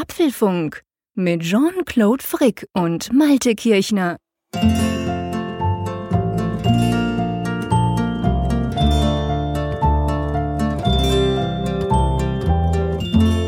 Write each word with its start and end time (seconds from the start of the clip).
Apfelfunk 0.00 0.82
mit 1.14 1.42
Jean-Claude 1.42 2.24
Frick 2.24 2.66
und 2.72 3.12
Malte 3.12 3.54
Kirchner. 3.54 4.16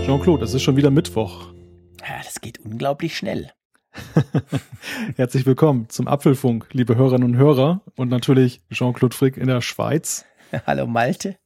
Jean-Claude, 0.05 0.45
es 0.45 0.53
ist 0.53 0.63
schon 0.63 0.77
wieder 0.77 0.91
Mittwoch. 0.91 1.55
Ja, 2.01 2.19
das 2.23 2.43
geht 2.43 2.59
unglaublich 2.59 3.17
schnell. 3.17 3.51
Herzlich 5.17 5.47
willkommen 5.47 5.89
zum 5.89 6.07
Apfelfunk, 6.07 6.69
liebe 6.73 6.97
Hörerinnen 6.97 7.31
und 7.31 7.37
Hörer 7.39 7.81
und 7.97 8.11
natürlich 8.11 8.61
Jean-Claude 8.71 9.17
Frick 9.17 9.39
in 9.39 9.47
der 9.47 9.63
Schweiz. 9.63 10.27
Hallo 10.67 10.87
Malte. 10.87 11.37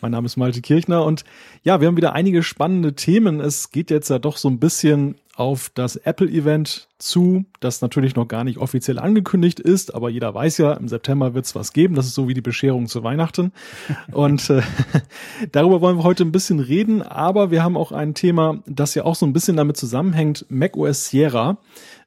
Mein 0.00 0.12
Name 0.12 0.26
ist 0.26 0.36
Malte 0.36 0.60
Kirchner 0.62 1.04
und 1.04 1.24
ja, 1.62 1.80
wir 1.80 1.88
haben 1.88 1.96
wieder 1.96 2.14
einige 2.14 2.42
spannende 2.42 2.94
Themen. 2.94 3.40
Es 3.40 3.70
geht 3.70 3.90
jetzt 3.90 4.08
ja 4.08 4.18
doch 4.18 4.36
so 4.36 4.48
ein 4.48 4.58
bisschen 4.58 5.16
auf 5.40 5.70
das 5.74 5.96
Apple-Event 5.96 6.90
zu, 6.98 7.46
das 7.60 7.80
natürlich 7.80 8.14
noch 8.14 8.28
gar 8.28 8.44
nicht 8.44 8.58
offiziell 8.58 8.98
angekündigt 8.98 9.58
ist, 9.58 9.94
aber 9.94 10.10
jeder 10.10 10.34
weiß 10.34 10.58
ja, 10.58 10.74
im 10.74 10.86
September 10.86 11.32
wird 11.32 11.46
es 11.46 11.54
was 11.54 11.72
geben. 11.72 11.94
Das 11.94 12.04
ist 12.04 12.14
so 12.14 12.28
wie 12.28 12.34
die 12.34 12.42
Bescherung 12.42 12.88
zu 12.88 13.02
Weihnachten. 13.04 13.52
Und 14.12 14.50
äh, 14.50 14.60
darüber 15.52 15.80
wollen 15.80 15.96
wir 15.96 16.04
heute 16.04 16.24
ein 16.24 16.30
bisschen 16.30 16.60
reden, 16.60 17.00
aber 17.00 17.50
wir 17.50 17.64
haben 17.64 17.78
auch 17.78 17.90
ein 17.90 18.12
Thema, 18.12 18.62
das 18.66 18.94
ja 18.94 19.04
auch 19.04 19.14
so 19.14 19.24
ein 19.24 19.32
bisschen 19.32 19.56
damit 19.56 19.78
zusammenhängt, 19.78 20.44
macOS 20.50 21.08
Sierra. 21.08 21.56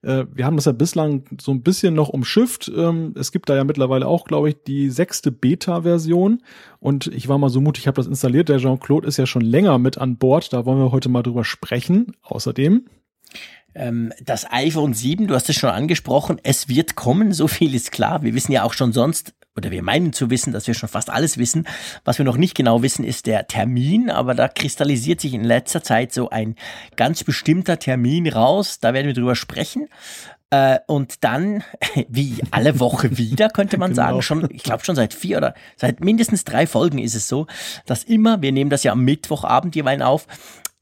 Äh, 0.04 0.26
wir 0.32 0.46
haben 0.46 0.58
das 0.58 0.66
ja 0.66 0.72
bislang 0.72 1.24
so 1.42 1.54
ein 1.54 1.64
bisschen 1.64 1.96
noch 1.96 2.10
umschifft. 2.10 2.72
Ähm, 2.76 3.16
es 3.18 3.32
gibt 3.32 3.50
da 3.50 3.56
ja 3.56 3.64
mittlerweile 3.64 4.06
auch, 4.06 4.26
glaube 4.26 4.50
ich, 4.50 4.58
die 4.62 4.92
sechste 4.92 5.32
Beta-Version. 5.32 6.44
Und 6.80 7.08
ich 7.08 7.30
war 7.30 7.40
mal 7.40 7.50
so 7.50 7.62
mutig, 7.62 7.86
ich 7.86 7.88
habe 7.88 7.96
das 7.96 8.06
installiert. 8.06 8.50
Der 8.50 8.60
Jean-Claude 8.60 9.08
ist 9.08 9.18
ja 9.18 9.26
schon 9.26 9.42
länger 9.42 9.80
mit 9.80 9.98
an 9.98 10.18
Bord. 10.18 10.54
Da 10.54 10.68
wollen 10.68 10.78
wir 10.78 10.92
heute 10.92 11.10
mal 11.10 11.24
drüber 11.24 11.44
sprechen. 11.44 12.16
Außerdem 12.22 12.86
das 13.76 14.52
iPhone 14.52 14.94
7, 14.94 15.28
du 15.28 15.36
hast 15.36 15.50
es 15.50 15.56
schon 15.56 15.70
angesprochen, 15.72 16.40
es 16.44 16.70
wird 16.70 16.96
kommen, 16.96 17.34
so 17.34 17.48
viel 17.48 17.74
ist 17.74 17.92
klar. 17.92 18.22
Wir 18.22 18.34
wissen 18.34 18.52
ja 18.52 18.64
auch 18.64 18.74
schon 18.74 18.94
sonst, 18.94 19.34
oder 19.56 19.72
wir 19.72 19.84
meinen 19.84 20.14
zu 20.14 20.30
wissen, 20.30 20.52
dass 20.52 20.68
wir 20.68 20.74
schon 20.74 20.90
fast 20.90 21.10
alles 21.10 21.38
wissen. 21.38 21.68
Was 22.06 22.18
wir 22.18 22.26
noch 22.26 22.38
nicht 22.38 22.56
genau 22.56 22.82
wissen, 22.82 23.06
ist 23.06 23.28
der 23.28 23.48
Termin, 23.48 24.10
aber 24.10 24.34
da 24.34 24.48
kristallisiert 24.48 25.22
sich 25.22 25.34
in 25.34 25.44
letzter 25.44 25.84
Zeit 25.84 26.14
so 26.14 26.30
ein 26.30 26.56
ganz 26.96 27.24
bestimmter 27.24 27.78
Termin 27.78 28.28
raus. 28.28 28.80
Da 28.80 28.94
werden 28.94 29.08
wir 29.08 29.14
drüber 29.14 29.36
sprechen. 29.36 29.90
Äh, 30.50 30.80
und 30.88 31.24
dann, 31.24 31.64
wie 32.08 32.38
alle 32.52 32.80
Woche 32.80 33.18
wieder, 33.18 33.50
könnte 33.50 33.78
man 33.78 33.92
genau. 33.92 34.04
sagen, 34.04 34.22
schon, 34.22 34.50
ich 34.52 34.64
glaube 34.64 34.84
schon 34.84 34.96
seit 34.96 35.14
vier 35.14 35.38
oder 35.38 35.54
seit 35.76 36.00
mindestens 36.00 36.46
drei 36.46 36.66
Folgen 36.66 36.98
ist 36.98 37.16
es 37.16 37.28
so, 37.28 37.46
dass 37.86 38.04
immer, 38.04 38.42
wir 38.42 38.52
nehmen 38.52 38.70
das 38.70 38.84
ja 38.84 38.92
am 38.92 39.04
Mittwochabend 39.04 39.76
jeweils 39.76 40.02
auf, 40.02 40.28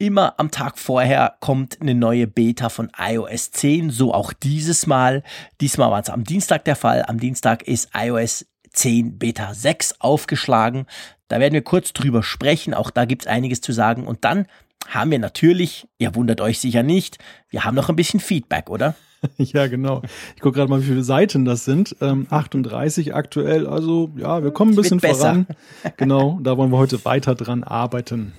immer 0.02 0.34
am 0.40 0.50
Tag 0.50 0.80
vorher 0.80 1.36
kommt 1.42 1.80
eine 1.80 1.94
neue 1.94 2.26
Beta 2.26 2.70
von 2.70 2.90
iOS 2.98 3.52
10, 3.52 3.92
so 3.92 4.14
auch 4.16 4.34
dieses 4.34 4.88
Mal. 4.88 5.22
Diesmal 5.62 5.92
war 5.92 6.02
es 6.02 6.10
am 6.10 6.24
Dienstag 6.24 6.66
der 6.66 6.76
Fall. 6.76 7.06
Am 7.08 7.20
Dienstag 7.20 7.62
ist 7.68 7.90
iOS 7.96 8.48
10 8.74 9.20
Beta 9.20 9.54
6 9.54 10.02
aufgeschlagen. 10.02 10.88
Da 11.28 11.40
werden 11.40 11.54
wir 11.54 11.62
kurz 11.62 11.94
drüber 11.94 12.24
sprechen. 12.24 12.74
Auch 12.74 12.90
da 12.90 13.06
gibt 13.06 13.24
es 13.24 13.28
einiges 13.28 13.62
zu 13.62 13.74
sagen. 13.74 14.08
Und 14.08 14.26
dann 14.26 14.48
haben 14.88 15.12
wir 15.12 15.20
natürlich, 15.20 15.88
ihr 16.00 16.16
wundert 16.16 16.42
euch 16.42 16.60
sicher 16.60 16.82
nicht, 16.82 17.20
wir 17.50 17.64
haben 17.64 17.76
noch 17.76 17.90
ein 17.90 17.96
bisschen 17.96 18.20
Feedback, 18.20 18.70
oder? 18.70 18.96
Ja, 19.38 19.68
genau. 19.68 20.02
Ich 20.36 20.42
gucke 20.42 20.56
gerade 20.56 20.72
mal, 20.72 20.82
wie 20.82 20.88
viele 20.88 21.04
Seiten 21.04 21.46
das 21.46 21.64
sind. 21.64 21.96
Ähm, 22.02 22.26
38 22.32 23.14
aktuell. 23.14 23.68
Also 23.68 24.10
ja, 24.18 24.44
wir 24.44 24.50
kommen 24.50 24.72
ein 24.74 24.76
bisschen 24.76 25.00
voran. 25.00 25.46
Genau, 25.98 26.40
da 26.42 26.58
wollen 26.58 26.72
wir 26.72 26.80
heute 26.80 27.06
weiter 27.06 27.36
dran 27.36 27.64
arbeiten. 27.64 28.34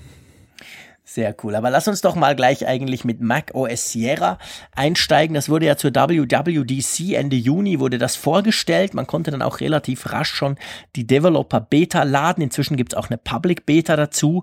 Sehr 1.12 1.36
cool. 1.44 1.54
Aber 1.56 1.68
lass 1.68 1.88
uns 1.88 2.00
doch 2.00 2.14
mal 2.14 2.34
gleich 2.34 2.66
eigentlich 2.66 3.04
mit 3.04 3.20
Mac 3.20 3.50
OS 3.52 3.90
Sierra 3.90 4.38
einsteigen. 4.74 5.34
Das 5.34 5.50
wurde 5.50 5.66
ja 5.66 5.76
zur 5.76 5.90
WWDC 5.90 7.12
Ende 7.16 7.36
Juni 7.36 7.80
wurde 7.80 7.98
das 7.98 8.16
vorgestellt. 8.16 8.94
Man 8.94 9.06
konnte 9.06 9.30
dann 9.30 9.42
auch 9.42 9.60
relativ 9.60 10.10
rasch 10.10 10.32
schon 10.32 10.56
die 10.96 11.06
Developer 11.06 11.60
Beta 11.60 12.04
laden. 12.04 12.42
Inzwischen 12.42 12.78
gibt's 12.78 12.94
auch 12.94 13.10
eine 13.10 13.18
Public 13.18 13.66
Beta 13.66 13.94
dazu. 13.94 14.42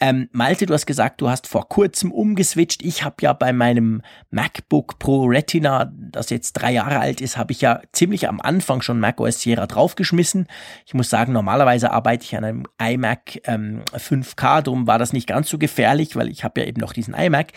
Ähm, 0.00 0.30
Malte, 0.32 0.64
du 0.64 0.72
hast 0.72 0.86
gesagt, 0.86 1.20
du 1.20 1.28
hast 1.28 1.48
vor 1.48 1.68
kurzem 1.68 2.10
umgeswitcht. 2.12 2.82
Ich 2.82 3.04
habe 3.04 3.16
ja 3.20 3.34
bei 3.34 3.52
meinem 3.52 4.00
MacBook 4.30 4.98
Pro 4.98 5.26
Retina, 5.26 5.92
das 5.94 6.30
jetzt 6.30 6.54
drei 6.54 6.72
Jahre 6.72 6.98
alt 6.98 7.20
ist, 7.20 7.36
habe 7.36 7.52
ich 7.52 7.60
ja 7.60 7.82
ziemlich 7.92 8.26
am 8.26 8.40
Anfang 8.40 8.80
schon 8.80 9.00
Mac 9.00 9.20
OS 9.20 9.42
Sierra 9.42 9.66
draufgeschmissen. 9.66 10.46
Ich 10.86 10.94
muss 10.94 11.10
sagen, 11.10 11.34
normalerweise 11.34 11.90
arbeite 11.90 12.24
ich 12.24 12.34
an 12.38 12.44
einem 12.44 12.66
iMac 12.80 13.42
ähm, 13.44 13.82
5K, 13.94 14.62
darum 14.62 14.86
war 14.86 14.98
das 14.98 15.12
nicht 15.12 15.26
ganz 15.26 15.50
so 15.50 15.58
gefährlich 15.58 16.05
nicht, 16.06 16.16
weil 16.16 16.28
ich 16.28 16.44
habe 16.44 16.60
ja 16.60 16.66
eben 16.66 16.80
noch 16.80 16.92
diesen 16.92 17.14
iMac. 17.14 17.52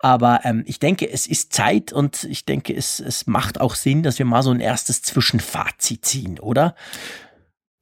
Aber 0.00 0.40
ähm, 0.44 0.64
ich 0.66 0.78
denke, 0.78 1.08
es 1.10 1.26
ist 1.26 1.52
Zeit 1.52 1.92
und 1.92 2.24
ich 2.24 2.44
denke, 2.44 2.74
es, 2.74 3.00
es 3.00 3.26
macht 3.26 3.60
auch 3.60 3.74
Sinn, 3.74 4.02
dass 4.02 4.18
wir 4.18 4.26
mal 4.26 4.42
so 4.42 4.50
ein 4.50 4.60
erstes 4.60 5.02
Zwischenfazit 5.02 6.04
ziehen, 6.04 6.38
oder? 6.38 6.74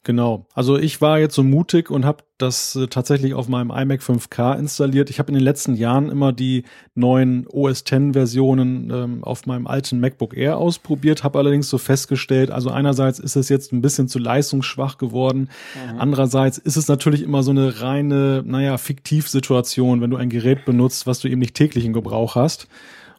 Genau. 0.04 0.46
Also 0.52 0.78
ich 0.78 1.00
war 1.00 1.20
jetzt 1.20 1.36
so 1.36 1.44
mutig 1.44 1.88
und 1.88 2.04
habe 2.04 2.24
das 2.36 2.74
äh, 2.74 2.88
tatsächlich 2.88 3.34
auf 3.34 3.46
meinem 3.46 3.70
iMac 3.70 4.00
5K 4.00 4.58
installiert. 4.58 5.10
Ich 5.10 5.20
habe 5.20 5.28
in 5.28 5.34
den 5.34 5.44
letzten 5.44 5.76
Jahren 5.76 6.08
immer 6.08 6.32
die 6.32 6.64
neuen 6.96 7.46
OS 7.46 7.82
X 7.82 8.12
Versionen 8.12 8.90
ähm, 8.90 9.22
auf 9.22 9.46
meinem 9.46 9.68
alten 9.68 10.00
MacBook 10.00 10.36
Air 10.36 10.58
ausprobiert, 10.58 11.22
habe 11.22 11.38
allerdings 11.38 11.68
so 11.68 11.78
festgestellt, 11.78 12.50
also 12.50 12.70
einerseits 12.70 13.20
ist 13.20 13.36
es 13.36 13.48
jetzt 13.48 13.72
ein 13.72 13.80
bisschen 13.80 14.08
zu 14.08 14.18
leistungsschwach 14.18 14.98
geworden, 14.98 15.50
mhm. 15.92 16.00
andererseits 16.00 16.58
ist 16.58 16.76
es 16.76 16.88
natürlich 16.88 17.22
immer 17.22 17.44
so 17.44 17.52
eine 17.52 17.80
reine, 17.80 18.42
naja, 18.44 18.78
Fiktivsituation, 18.78 20.00
wenn 20.00 20.10
du 20.10 20.16
ein 20.16 20.30
Gerät 20.30 20.64
benutzt, 20.64 21.06
was 21.06 21.20
du 21.20 21.28
eben 21.28 21.38
nicht 21.38 21.54
täglich 21.54 21.84
in 21.84 21.92
Gebrauch 21.92 22.34
hast. 22.34 22.66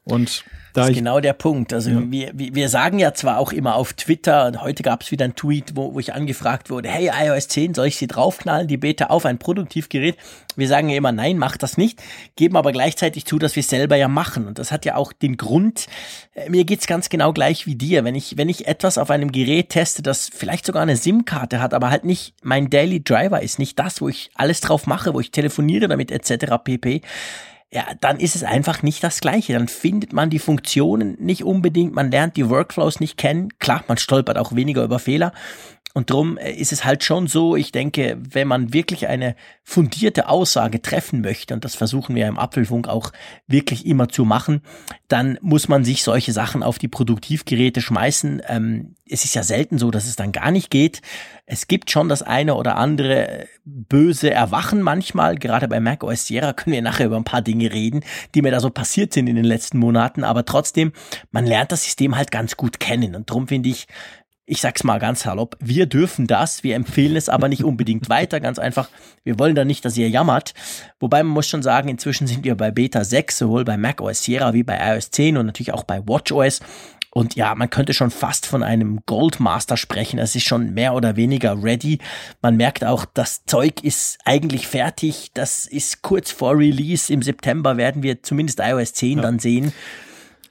Und 0.04 0.44
das 0.74 0.90
ist 0.90 0.96
genau 0.96 1.20
der 1.20 1.34
Punkt. 1.34 1.72
Also 1.72 1.92
ja. 1.92 2.02
wir, 2.06 2.32
wir 2.34 2.70
sagen 2.70 2.98
ja 3.00 3.14
zwar 3.14 3.38
auch 3.38 3.54
immer 3.54 3.76
auf 3.76 3.94
Twitter, 3.94 4.48
und 4.48 4.62
heute 4.62 4.82
gab 4.84 5.04
es 5.04 5.12
wieder 5.12 5.26
einen 5.26 5.36
Tweet, 5.36 5.76
wo, 5.76 5.94
wo 5.94 6.00
ich 6.00 6.14
angefragt 6.14 6.70
wurde, 6.70 6.90
hey, 6.90 7.12
iOS 7.14 7.48
10, 7.48 7.76
soll 7.76 7.88
ich 7.88 7.98
sie 7.98 8.08
draufknallen, 8.08 8.68
die 8.68 8.78
Beta 8.78 9.06
auf 9.06 9.26
ein 9.26 9.38
Produktivgerät? 9.38 10.18
Wir 10.56 10.68
sagen 10.68 10.90
ja 10.90 10.98
immer, 10.98 11.12
nein, 11.12 11.38
mach 11.38 11.58
das 11.58 11.78
nicht, 11.78 12.02
geben 12.36 12.58
aber 12.58 12.72
gleichzeitig 12.72 13.26
zu, 13.26 13.40
dass 13.40 13.56
wir 13.56 13.62
es 13.62 13.70
selber 13.70 13.96
ja 13.96 14.08
machen. 14.08 14.48
Und 14.48 14.60
das 14.60 14.72
hat 14.72 14.86
ja 14.86 14.96
auch 14.96 15.14
den 15.14 15.38
Grund, 15.38 15.88
äh, 16.34 16.50
mir 16.50 16.64
geht's 16.66 16.88
ganz 16.88 17.10
genau 17.10 17.34
gleich 17.34 17.68
wie 17.68 17.76
dir. 17.76 18.04
Wenn 18.04 18.16
ich, 18.16 18.38
wenn 18.38 18.50
ich 18.50 18.68
etwas 18.68 18.98
auf 18.98 19.12
einem 19.12 19.32
Gerät 19.32 19.70
teste, 19.70 20.02
das 20.02 20.30
vielleicht 20.34 20.66
sogar 20.66 20.82
eine 20.82 20.98
SIM-Karte 20.98 21.62
hat, 21.62 21.74
aber 21.74 21.92
halt 21.92 22.04
nicht 22.04 22.34
mein 22.42 22.70
Daily 22.70 23.04
Driver 23.04 23.42
ist, 23.42 23.60
nicht 23.60 23.78
das, 23.78 24.02
wo 24.02 24.10
ich 24.10 24.32
alles 24.34 24.62
drauf 24.62 24.88
mache, 24.88 25.14
wo 25.14 25.20
ich 25.20 25.32
telefoniere 25.32 25.88
damit 25.88 26.12
etc. 26.12 26.56
pp 26.64 27.02
ja, 27.74 27.86
dann 28.00 28.20
ist 28.20 28.36
es 28.36 28.44
einfach 28.44 28.84
nicht 28.84 29.04
das 29.04 29.20
Gleiche. 29.20 29.54
Dann 29.54 29.68
findet 29.68 30.14
man 30.14 30.30
die 30.30 30.40
Funktionen 30.40 31.18
nicht 31.20 31.44
unbedingt, 31.44 31.94
man 31.94 32.12
lernt 32.12 32.38
die 32.38 32.50
Workflows 32.50 33.00
nicht 33.00 33.18
kennen. 33.18 33.50
Klar, 33.58 33.84
man 33.88 33.98
stolpert 33.98 34.38
auch 34.38 34.54
weniger 34.54 34.84
über 34.84 35.00
Fehler. 35.00 35.34
Und 35.94 36.10
drum 36.10 36.38
äh, 36.38 36.52
ist 36.52 36.72
es 36.72 36.84
halt 36.84 37.04
schon 37.04 37.28
so, 37.28 37.56
ich 37.56 37.72
denke, 37.72 38.18
wenn 38.20 38.48
man 38.48 38.74
wirklich 38.74 39.08
eine 39.08 39.36
fundierte 39.64 40.28
Aussage 40.28 40.82
treffen 40.82 41.22
möchte, 41.22 41.54
und 41.54 41.64
das 41.64 41.76
versuchen 41.76 42.16
wir 42.16 42.28
im 42.28 42.40
Apfelfunk 42.40 42.88
auch 42.88 43.12
wirklich 43.48 43.86
immer 43.86 44.10
zu 44.10 44.26
machen, 44.26 44.62
dann 45.08 45.38
muss 45.42 45.68
man 45.68 45.86
sich 45.86 46.04
solche 46.04 46.32
Sachen 46.32 46.64
auf 46.64 46.80
die 46.80 46.88
Produktivgeräte 46.88 47.80
schmeißen. 47.82 48.42
Ähm, 48.48 48.96
es 49.08 49.24
ist 49.24 49.36
ja 49.36 49.44
selten 49.44 49.78
so, 49.78 49.92
dass 49.92 50.08
es 50.08 50.16
dann 50.16 50.32
gar 50.32 50.50
nicht 50.50 50.72
geht. 50.72 51.02
Es 51.46 51.68
gibt 51.68 51.92
schon 51.92 52.10
das 52.10 52.24
eine 52.24 52.56
oder 52.56 52.78
andere 52.78 53.48
böse 53.64 54.32
Erwachen 54.32 54.82
manchmal. 54.82 55.36
Gerade 55.36 55.68
bei 55.68 55.80
Mac 55.80 56.04
OS 56.04 56.26
Sierra 56.26 56.54
können 56.54 56.74
wir 56.74 56.82
nachher 56.82 57.06
über 57.06 57.18
ein 57.18 57.24
paar 57.24 57.44
Dinge 57.44 57.72
reden, 57.72 58.04
die 58.34 58.42
mir 58.42 58.52
da 58.52 58.60
so 58.60 58.72
passiert 58.72 59.14
sind 59.14 59.28
in 59.28 59.36
den 59.36 59.46
letzten 59.46 59.78
Monaten. 59.78 60.24
Aber 60.24 60.46
trotzdem, 60.46 60.92
man 61.32 61.46
lernt 61.46 61.72
das 61.72 61.84
System 61.84 62.16
halt 62.16 62.32
ganz 62.32 62.58
gut 62.58 62.80
kennen. 62.80 63.16
Und 63.16 63.30
darum 63.30 63.48
finde 63.48 63.70
ich, 63.70 63.88
ich 64.46 64.60
sag's 64.60 64.84
mal 64.84 65.00
ganz 65.00 65.22
salopp, 65.22 65.56
wir 65.60 65.86
dürfen 65.86 66.28
das, 66.28 66.64
wir 66.64 66.76
empfehlen 66.76 67.16
es 67.16 67.30
aber 67.30 67.48
nicht 67.48 67.64
unbedingt 67.64 68.10
weiter, 68.10 68.40
ganz 68.42 68.60
einfach, 68.60 68.90
wir 69.24 69.40
wollen 69.40 69.56
da 69.56 69.64
nicht, 69.64 69.86
dass 69.86 69.98
ihr 69.98 70.10
jammert. 70.10 70.54
Wobei 71.00 71.24
man 71.24 71.32
muss 71.34 71.48
schon 71.48 71.64
sagen, 71.64 71.88
inzwischen 71.88 72.28
sind 72.28 72.44
wir 72.44 72.56
bei 72.56 72.72
Beta 72.72 73.04
6, 73.04 73.38
sowohl 73.38 73.64
bei 73.64 73.78
Mac 73.78 74.02
OS 74.02 74.24
Sierra 74.24 74.54
wie 74.54 74.64
bei 74.64 74.78
iOS 74.78 75.12
10 75.12 75.38
und 75.38 75.46
natürlich 75.46 75.74
auch 75.74 75.86
bei 75.86 76.06
WatchOS. 76.06 76.60
Und 77.16 77.36
ja, 77.36 77.54
man 77.54 77.70
könnte 77.70 77.94
schon 77.94 78.10
fast 78.10 78.48
von 78.48 78.64
einem 78.64 79.02
Goldmaster 79.06 79.78
sprechen. 79.78 80.18
Es 80.18 80.36
ist 80.36 80.46
schon 80.46 80.74
mehr 80.74 80.96
oder 80.96 81.16
weniger 81.16 81.62
ready. 81.62 82.00
Man 82.42 82.58
merkt 82.58 82.84
auch, 82.84 83.06
das 83.06 83.46
Zeug 83.46 83.84
ist 83.84 84.18
eigentlich 84.26 84.68
fertig. 84.68 85.30
Das 85.36 85.68
ist 85.68 86.02
kurz 86.02 86.32
vor 86.32 86.58
Release. 86.58 87.14
Im 87.14 87.22
September 87.22 87.78
werden 87.78 88.02
wir 88.02 88.24
zumindest 88.24 88.60
iOS 88.60 88.94
10 88.94 89.18
ja. 89.18 89.22
dann 89.22 89.38
sehen. 89.38 89.74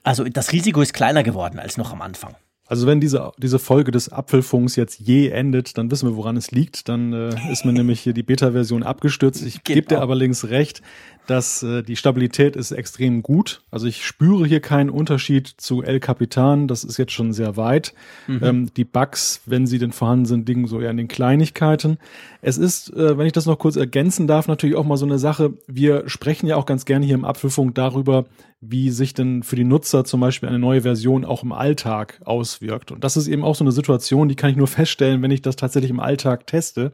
Also 0.05 0.23
das 0.23 0.53
Risiko 0.53 0.81
ist 0.83 0.95
kleiner 0.95 1.25
geworden 1.25 1.59
als 1.59 1.77
noch 1.77 1.93
am 1.93 2.01
Anfang. 2.01 2.37
Also 2.73 2.87
wenn 2.87 3.01
diese, 3.01 3.33
diese 3.37 3.59
Folge 3.59 3.91
des 3.91 4.11
Apfelfunks 4.11 4.77
jetzt 4.77 4.99
je 4.99 5.29
endet, 5.29 5.77
dann 5.77 5.91
wissen 5.91 6.09
wir, 6.09 6.17
woran 6.17 6.39
es 6.39 6.53
liegt. 6.53 6.89
Dann 6.89 7.13
äh, 7.13 7.53
ist 7.53 7.67
mir 7.67 7.73
nämlich 7.75 8.01
hier 8.01 8.15
die 8.15 8.23
Beta-Version 8.23 8.83
abgestürzt. 8.83 9.45
Ich 9.45 9.63
gebe 9.63 9.89
dir 9.89 10.01
aber 10.01 10.15
links 10.15 10.47
recht, 10.47 10.81
dass 11.27 11.63
äh, 11.63 11.83
die 11.83 11.97
Stabilität 11.97 12.57
ist 12.57 12.71
extrem 12.71 13.23
gut. 13.23 13.61
Also 13.71 13.87
ich 13.87 14.07
spüre 14.07 14.47
hier 14.47 14.61
keinen 14.61 14.89
Unterschied 14.89 15.49
zu 15.49 15.83
El 15.83 16.01
Capitan. 16.01 16.67
Das 16.67 16.83
ist 16.83 16.97
jetzt 16.97 17.13
schon 17.13 17.35
sehr 17.35 17.59
weit. 17.59 17.93
Mhm. 18.27 18.41
Ähm, 18.43 18.71
die 18.75 18.85
Bugs, 18.85 19.43
wenn 19.45 19.67
sie 19.67 19.79
denn 19.79 19.93
vorhanden 19.93 20.25
sind, 20.25 20.49
liegen 20.49 20.67
so 20.67 20.81
eher 20.81 20.93
in 20.93 20.97
den 20.97 21.09
Kleinigkeiten. 21.09 21.99
Es 22.41 22.57
ist, 22.57 22.91
äh, 22.95 23.19
wenn 23.19 23.27
ich 23.27 23.35
das 23.35 23.45
noch 23.45 23.59
kurz 23.59 23.77
ergänzen 23.77 24.27
darf, 24.27 24.49
natürlich 24.49 24.77
auch 24.77 24.87
mal 24.87 24.97
so 24.97 25.05
eine 25.05 25.19
Sache. 25.19 25.53
Wir 25.67 26.09
sprechen 26.09 26.47
ja 26.47 26.57
auch 26.57 26.65
ganz 26.65 26.87
gerne 26.87 27.05
hier 27.05 27.17
im 27.17 27.27
Apfelfunk 27.27 27.75
darüber, 27.75 28.25
wie 28.65 28.91
sich 28.91 29.13
denn 29.13 29.43
für 29.43 29.57
die 29.57 29.65
Nutzer 29.65 30.05
zum 30.05 30.21
Beispiel 30.21 30.49
eine 30.49 30.61
neue 30.61 30.83
Version 30.83 31.25
auch 31.25 31.43
im 31.43 31.51
Alltag 31.51 32.21
auswirkt. 32.25 32.93
Und 32.93 33.03
das 33.03 33.17
ist 33.17 33.27
eben 33.27 33.43
auch 33.43 33.57
so 33.57 33.65
eine 33.65 33.73
Situation, 33.73 34.29
die 34.29 34.37
kann 34.37 34.51
ich 34.51 34.57
nur 34.57 34.69
feststellen, 34.69 35.21
wenn 35.21 35.33
ich 35.33 35.43
das 35.43 35.57
tatsächlich 35.57 35.91
im 35.91 35.99
Alltag 35.99 36.47
teste. 36.47 36.93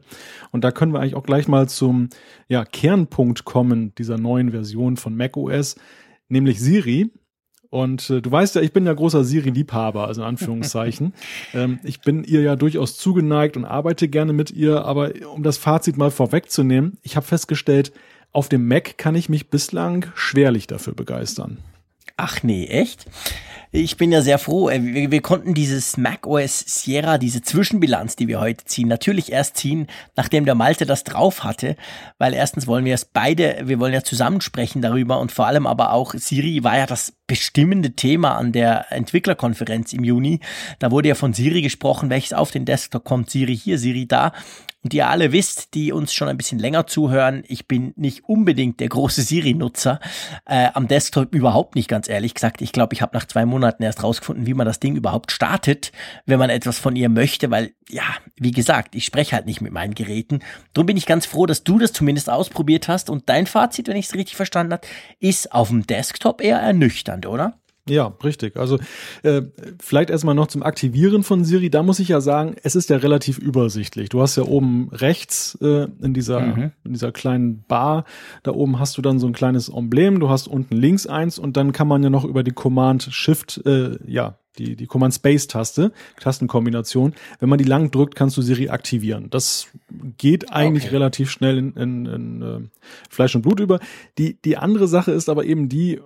Und 0.51 0.63
da 0.63 0.71
können 0.71 0.91
wir 0.93 0.99
eigentlich 0.99 1.13
auch 1.13 1.23
gleich 1.23 1.47
mal 1.47 1.69
zum 1.69 2.09
ja, 2.47 2.65
Kernpunkt 2.65 3.45
kommen 3.45 3.93
dieser 3.99 4.17
neuen 4.17 4.49
Version 4.49 4.97
von 4.97 5.15
macOS, 5.15 5.75
nämlich 6.27 6.59
Siri. 6.59 7.11
Und 7.69 8.09
äh, 8.09 8.19
du 8.19 8.31
weißt 8.31 8.55
ja, 8.55 8.61
ich 8.61 8.73
bin 8.73 8.87
ja 8.87 8.93
großer 8.93 9.23
Siri-Liebhaber, 9.23 10.07
also 10.07 10.21
in 10.21 10.27
Anführungszeichen. 10.27 11.13
ähm, 11.53 11.79
ich 11.83 12.01
bin 12.01 12.23
ihr 12.23 12.41
ja 12.41 12.55
durchaus 12.55 12.97
zugeneigt 12.97 13.57
und 13.57 13.65
arbeite 13.65 14.07
gerne 14.07 14.33
mit 14.33 14.49
ihr, 14.49 14.85
aber 14.85 15.11
um 15.35 15.43
das 15.43 15.59
Fazit 15.59 15.97
mal 15.97 16.09
vorwegzunehmen, 16.09 16.97
ich 17.03 17.15
habe 17.15 17.27
festgestellt, 17.27 17.91
auf 18.31 18.49
dem 18.49 18.67
Mac 18.67 18.97
kann 18.97 19.15
ich 19.15 19.29
mich 19.29 19.49
bislang 19.49 20.11
schwerlich 20.15 20.67
dafür 20.67 20.93
begeistern. 20.93 21.59
Ach 22.17 22.43
nee, 22.43 22.65
echt? 22.65 23.05
Ich 23.71 23.97
bin 23.97 24.11
ja 24.11 24.21
sehr 24.21 24.39
froh. 24.39 24.69
Äh, 24.69 24.83
wir, 24.83 25.11
wir, 25.11 25.21
konnten 25.21 25.53
dieses 25.53 25.95
Mac 25.95 26.25
OS 26.25 26.59
Sierra, 26.59 27.17
diese 27.17 27.41
Zwischenbilanz, 27.41 28.15
die 28.15 28.27
wir 28.27 28.41
heute 28.41 28.65
ziehen, 28.65 28.87
natürlich 28.87 29.31
erst 29.31 29.57
ziehen, 29.57 29.87
nachdem 30.15 30.43
der 30.43 30.55
Malte 30.55 30.85
das 30.85 31.03
drauf 31.03 31.43
hatte, 31.43 31.75
weil 32.17 32.33
erstens 32.33 32.65
wollen 32.65 32.83
wir 32.83 32.95
es 32.95 33.05
beide, 33.05 33.61
wir 33.65 33.79
wollen 33.79 33.93
ja 33.93 34.03
zusammen 34.03 34.41
sprechen 34.41 34.81
darüber 34.81 35.19
und 35.19 35.31
vor 35.31 35.45
allem 35.45 35.67
aber 35.67 35.93
auch 35.93 36.13
Siri 36.15 36.63
war 36.63 36.77
ja 36.77 36.87
das 36.87 37.13
bestimmende 37.27 37.91
Thema 37.91 38.35
an 38.37 38.51
der 38.51 38.91
Entwicklerkonferenz 38.91 39.93
im 39.93 40.03
Juni. 40.03 40.39
Da 40.79 40.89
wurde 40.89 41.09
ja 41.09 41.15
von 41.15 41.33
Siri 41.33 41.61
gesprochen, 41.61 42.09
welches 42.09 42.33
auf 42.33 42.49
den 42.49 42.65
Desktop 42.65 43.05
kommt, 43.05 43.29
Siri 43.29 43.55
hier, 43.55 43.77
Siri 43.77 44.07
da. 44.07 44.33
Und 44.81 44.93
ihr 44.93 45.09
alle 45.09 45.33
wisst, 45.33 45.73
die 45.73 45.91
uns 45.91 46.13
schon 46.13 46.29
ein 46.29 46.37
bisschen 46.37 46.57
länger 46.57 46.87
zuhören, 46.87 47.43
ich 47.47 47.67
bin 47.67 47.93
nicht 47.97 48.23
unbedingt 48.29 48.79
der 48.79 48.87
große 48.87 49.21
Siri-Nutzer. 49.21 49.99
Äh, 50.45 50.69
am 50.73 50.87
Desktop 50.87 51.35
überhaupt 51.35 51.75
nicht, 51.75 51.89
ganz 51.89 52.07
ehrlich 52.07 52.33
gesagt. 52.33 52.61
Ich 52.61 52.71
glaube, 52.71 52.93
ich 52.93 53.01
habe 53.01 53.17
nach 53.17 53.25
zwei 53.25 53.45
Monaten 53.45 53.83
erst 53.83 54.03
rausgefunden, 54.03 54.45
wie 54.45 54.53
man 54.53 54.65
das 54.65 54.79
Ding 54.79 54.95
überhaupt 54.95 55.33
startet, 55.33 55.91
wenn 56.25 56.39
man 56.39 56.49
etwas 56.49 56.79
von 56.79 56.95
ihr 56.95 57.09
möchte, 57.09 57.51
weil, 57.51 57.73
ja, 57.89 58.05
wie 58.37 58.51
gesagt, 58.51 58.95
ich 58.95 59.03
spreche 59.03 59.35
halt 59.35 59.47
nicht 59.47 59.59
mit 59.59 59.73
meinen 59.73 59.95
Geräten. 59.95 60.39
Darum 60.73 60.85
bin 60.85 60.97
ich 60.97 61.05
ganz 61.05 61.25
froh, 61.25 61.45
dass 61.45 61.65
du 61.65 61.77
das 61.77 61.91
zumindest 61.91 62.29
ausprobiert 62.29 62.87
hast. 62.87 63.09
Und 63.09 63.27
dein 63.27 63.47
Fazit, 63.47 63.89
wenn 63.89 63.97
ich 63.97 64.05
es 64.05 64.15
richtig 64.15 64.37
verstanden 64.37 64.71
habe, 64.71 64.87
ist 65.19 65.51
auf 65.51 65.67
dem 65.67 65.85
Desktop 65.85 66.41
eher 66.41 66.59
ernüchternd, 66.59 67.25
oder? 67.25 67.58
Ja, 67.89 68.13
richtig. 68.23 68.57
Also 68.57 68.79
äh, 69.23 69.41
vielleicht 69.79 70.09
erstmal 70.09 70.35
noch 70.35 70.47
zum 70.47 70.63
Aktivieren 70.63 71.23
von 71.23 71.43
Siri. 71.43 71.69
Da 71.69 71.83
muss 71.83 71.99
ich 71.99 72.09
ja 72.09 72.21
sagen, 72.21 72.55
es 72.63 72.75
ist 72.75 72.89
ja 72.89 72.97
relativ 72.97 73.37
übersichtlich. 73.37 74.09
Du 74.09 74.21
hast 74.21 74.35
ja 74.35 74.43
oben 74.43 74.89
rechts 74.91 75.57
äh, 75.61 75.87
in 76.01 76.13
dieser 76.13 76.41
mhm. 76.41 76.71
in 76.83 76.93
dieser 76.93 77.11
kleinen 77.11 77.63
Bar, 77.67 78.05
da 78.43 78.51
oben 78.51 78.79
hast 78.79 78.97
du 78.97 79.01
dann 79.01 79.19
so 79.19 79.27
ein 79.27 79.33
kleines 79.33 79.69
Emblem. 79.69 80.19
Du 80.19 80.29
hast 80.29 80.47
unten 80.47 80.75
links 80.75 81.07
eins 81.07 81.39
und 81.39 81.57
dann 81.57 81.71
kann 81.71 81.87
man 81.87 82.03
ja 82.03 82.09
noch 82.09 82.25
über 82.25 82.43
die 82.43 82.51
Command 82.51 83.09
Shift, 83.11 83.61
äh, 83.65 83.97
ja 84.05 84.37
die 84.57 84.75
die 84.75 84.87
Command 84.87 85.13
Space 85.13 85.47
Taste, 85.47 85.91
Tastenkombination. 86.19 87.13
Wenn 87.39 87.49
man 87.49 87.57
die 87.57 87.65
lang 87.65 87.91
drückt, 87.91 88.15
kannst 88.15 88.37
du 88.37 88.41
Siri 88.41 88.69
aktivieren. 88.69 89.29
Das 89.29 89.67
geht 90.17 90.51
eigentlich 90.51 90.85
okay. 90.85 90.95
relativ 90.95 91.31
schnell 91.31 91.57
in, 91.57 91.73
in, 91.73 92.05
in 92.05 92.41
äh, 92.41 92.59
Fleisch 93.09 93.35
und 93.35 93.41
Blut 93.41 93.59
über. 93.59 93.79
Die 94.17 94.39
die 94.41 94.57
andere 94.57 94.87
Sache 94.87 95.11
ist 95.11 95.29
aber 95.29 95.45
eben 95.45 95.69
die 95.69 95.99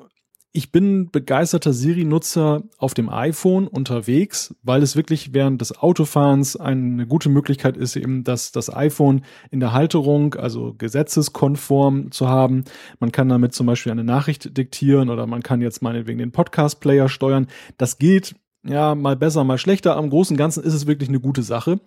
ich 0.56 0.72
bin 0.72 1.10
begeisterter 1.10 1.74
Siri-Nutzer 1.74 2.62
auf 2.78 2.94
dem 2.94 3.10
iPhone 3.10 3.68
unterwegs, 3.68 4.56
weil 4.62 4.84
es 4.84 4.96
wirklich 4.96 5.34
während 5.34 5.60
des 5.62 5.76
Autofahrens 5.76 6.56
eine 6.56 7.08
gute 7.08 7.30
Möglichkeit 7.30 7.76
ist, 7.76 7.96
eben 7.96 8.24
das, 8.24 8.52
das 8.52 8.72
iPhone 8.72 9.24
in 9.50 9.60
der 9.60 9.74
Halterung, 9.74 10.36
also 10.36 10.76
gesetzeskonform 10.78 12.12
zu 12.12 12.30
haben. 12.30 12.66
Man 13.00 13.12
kann 13.12 13.30
damit 13.30 13.56
zum 13.56 13.66
Beispiel 13.66 13.92
eine 13.92 14.04
Nachricht 14.04 14.56
diktieren 14.56 15.10
oder 15.10 15.26
man 15.26 15.42
kann 15.42 15.60
jetzt 15.60 15.82
meinetwegen 15.82 16.20
den 16.20 16.32
Podcast-Player 16.32 17.10
steuern. 17.10 17.48
Das 17.80 17.98
geht 17.98 18.36
ja 18.64 18.94
mal 18.94 19.16
besser, 19.16 19.44
mal 19.44 19.58
schlechter. 19.58 19.98
Am 19.98 20.12
Großen 20.12 20.38
Ganzen 20.38 20.64
ist 20.64 20.76
es 20.76 20.86
wirklich 20.86 21.10
eine 21.10 21.20
gute 21.20 21.42
Sache. 21.42 21.80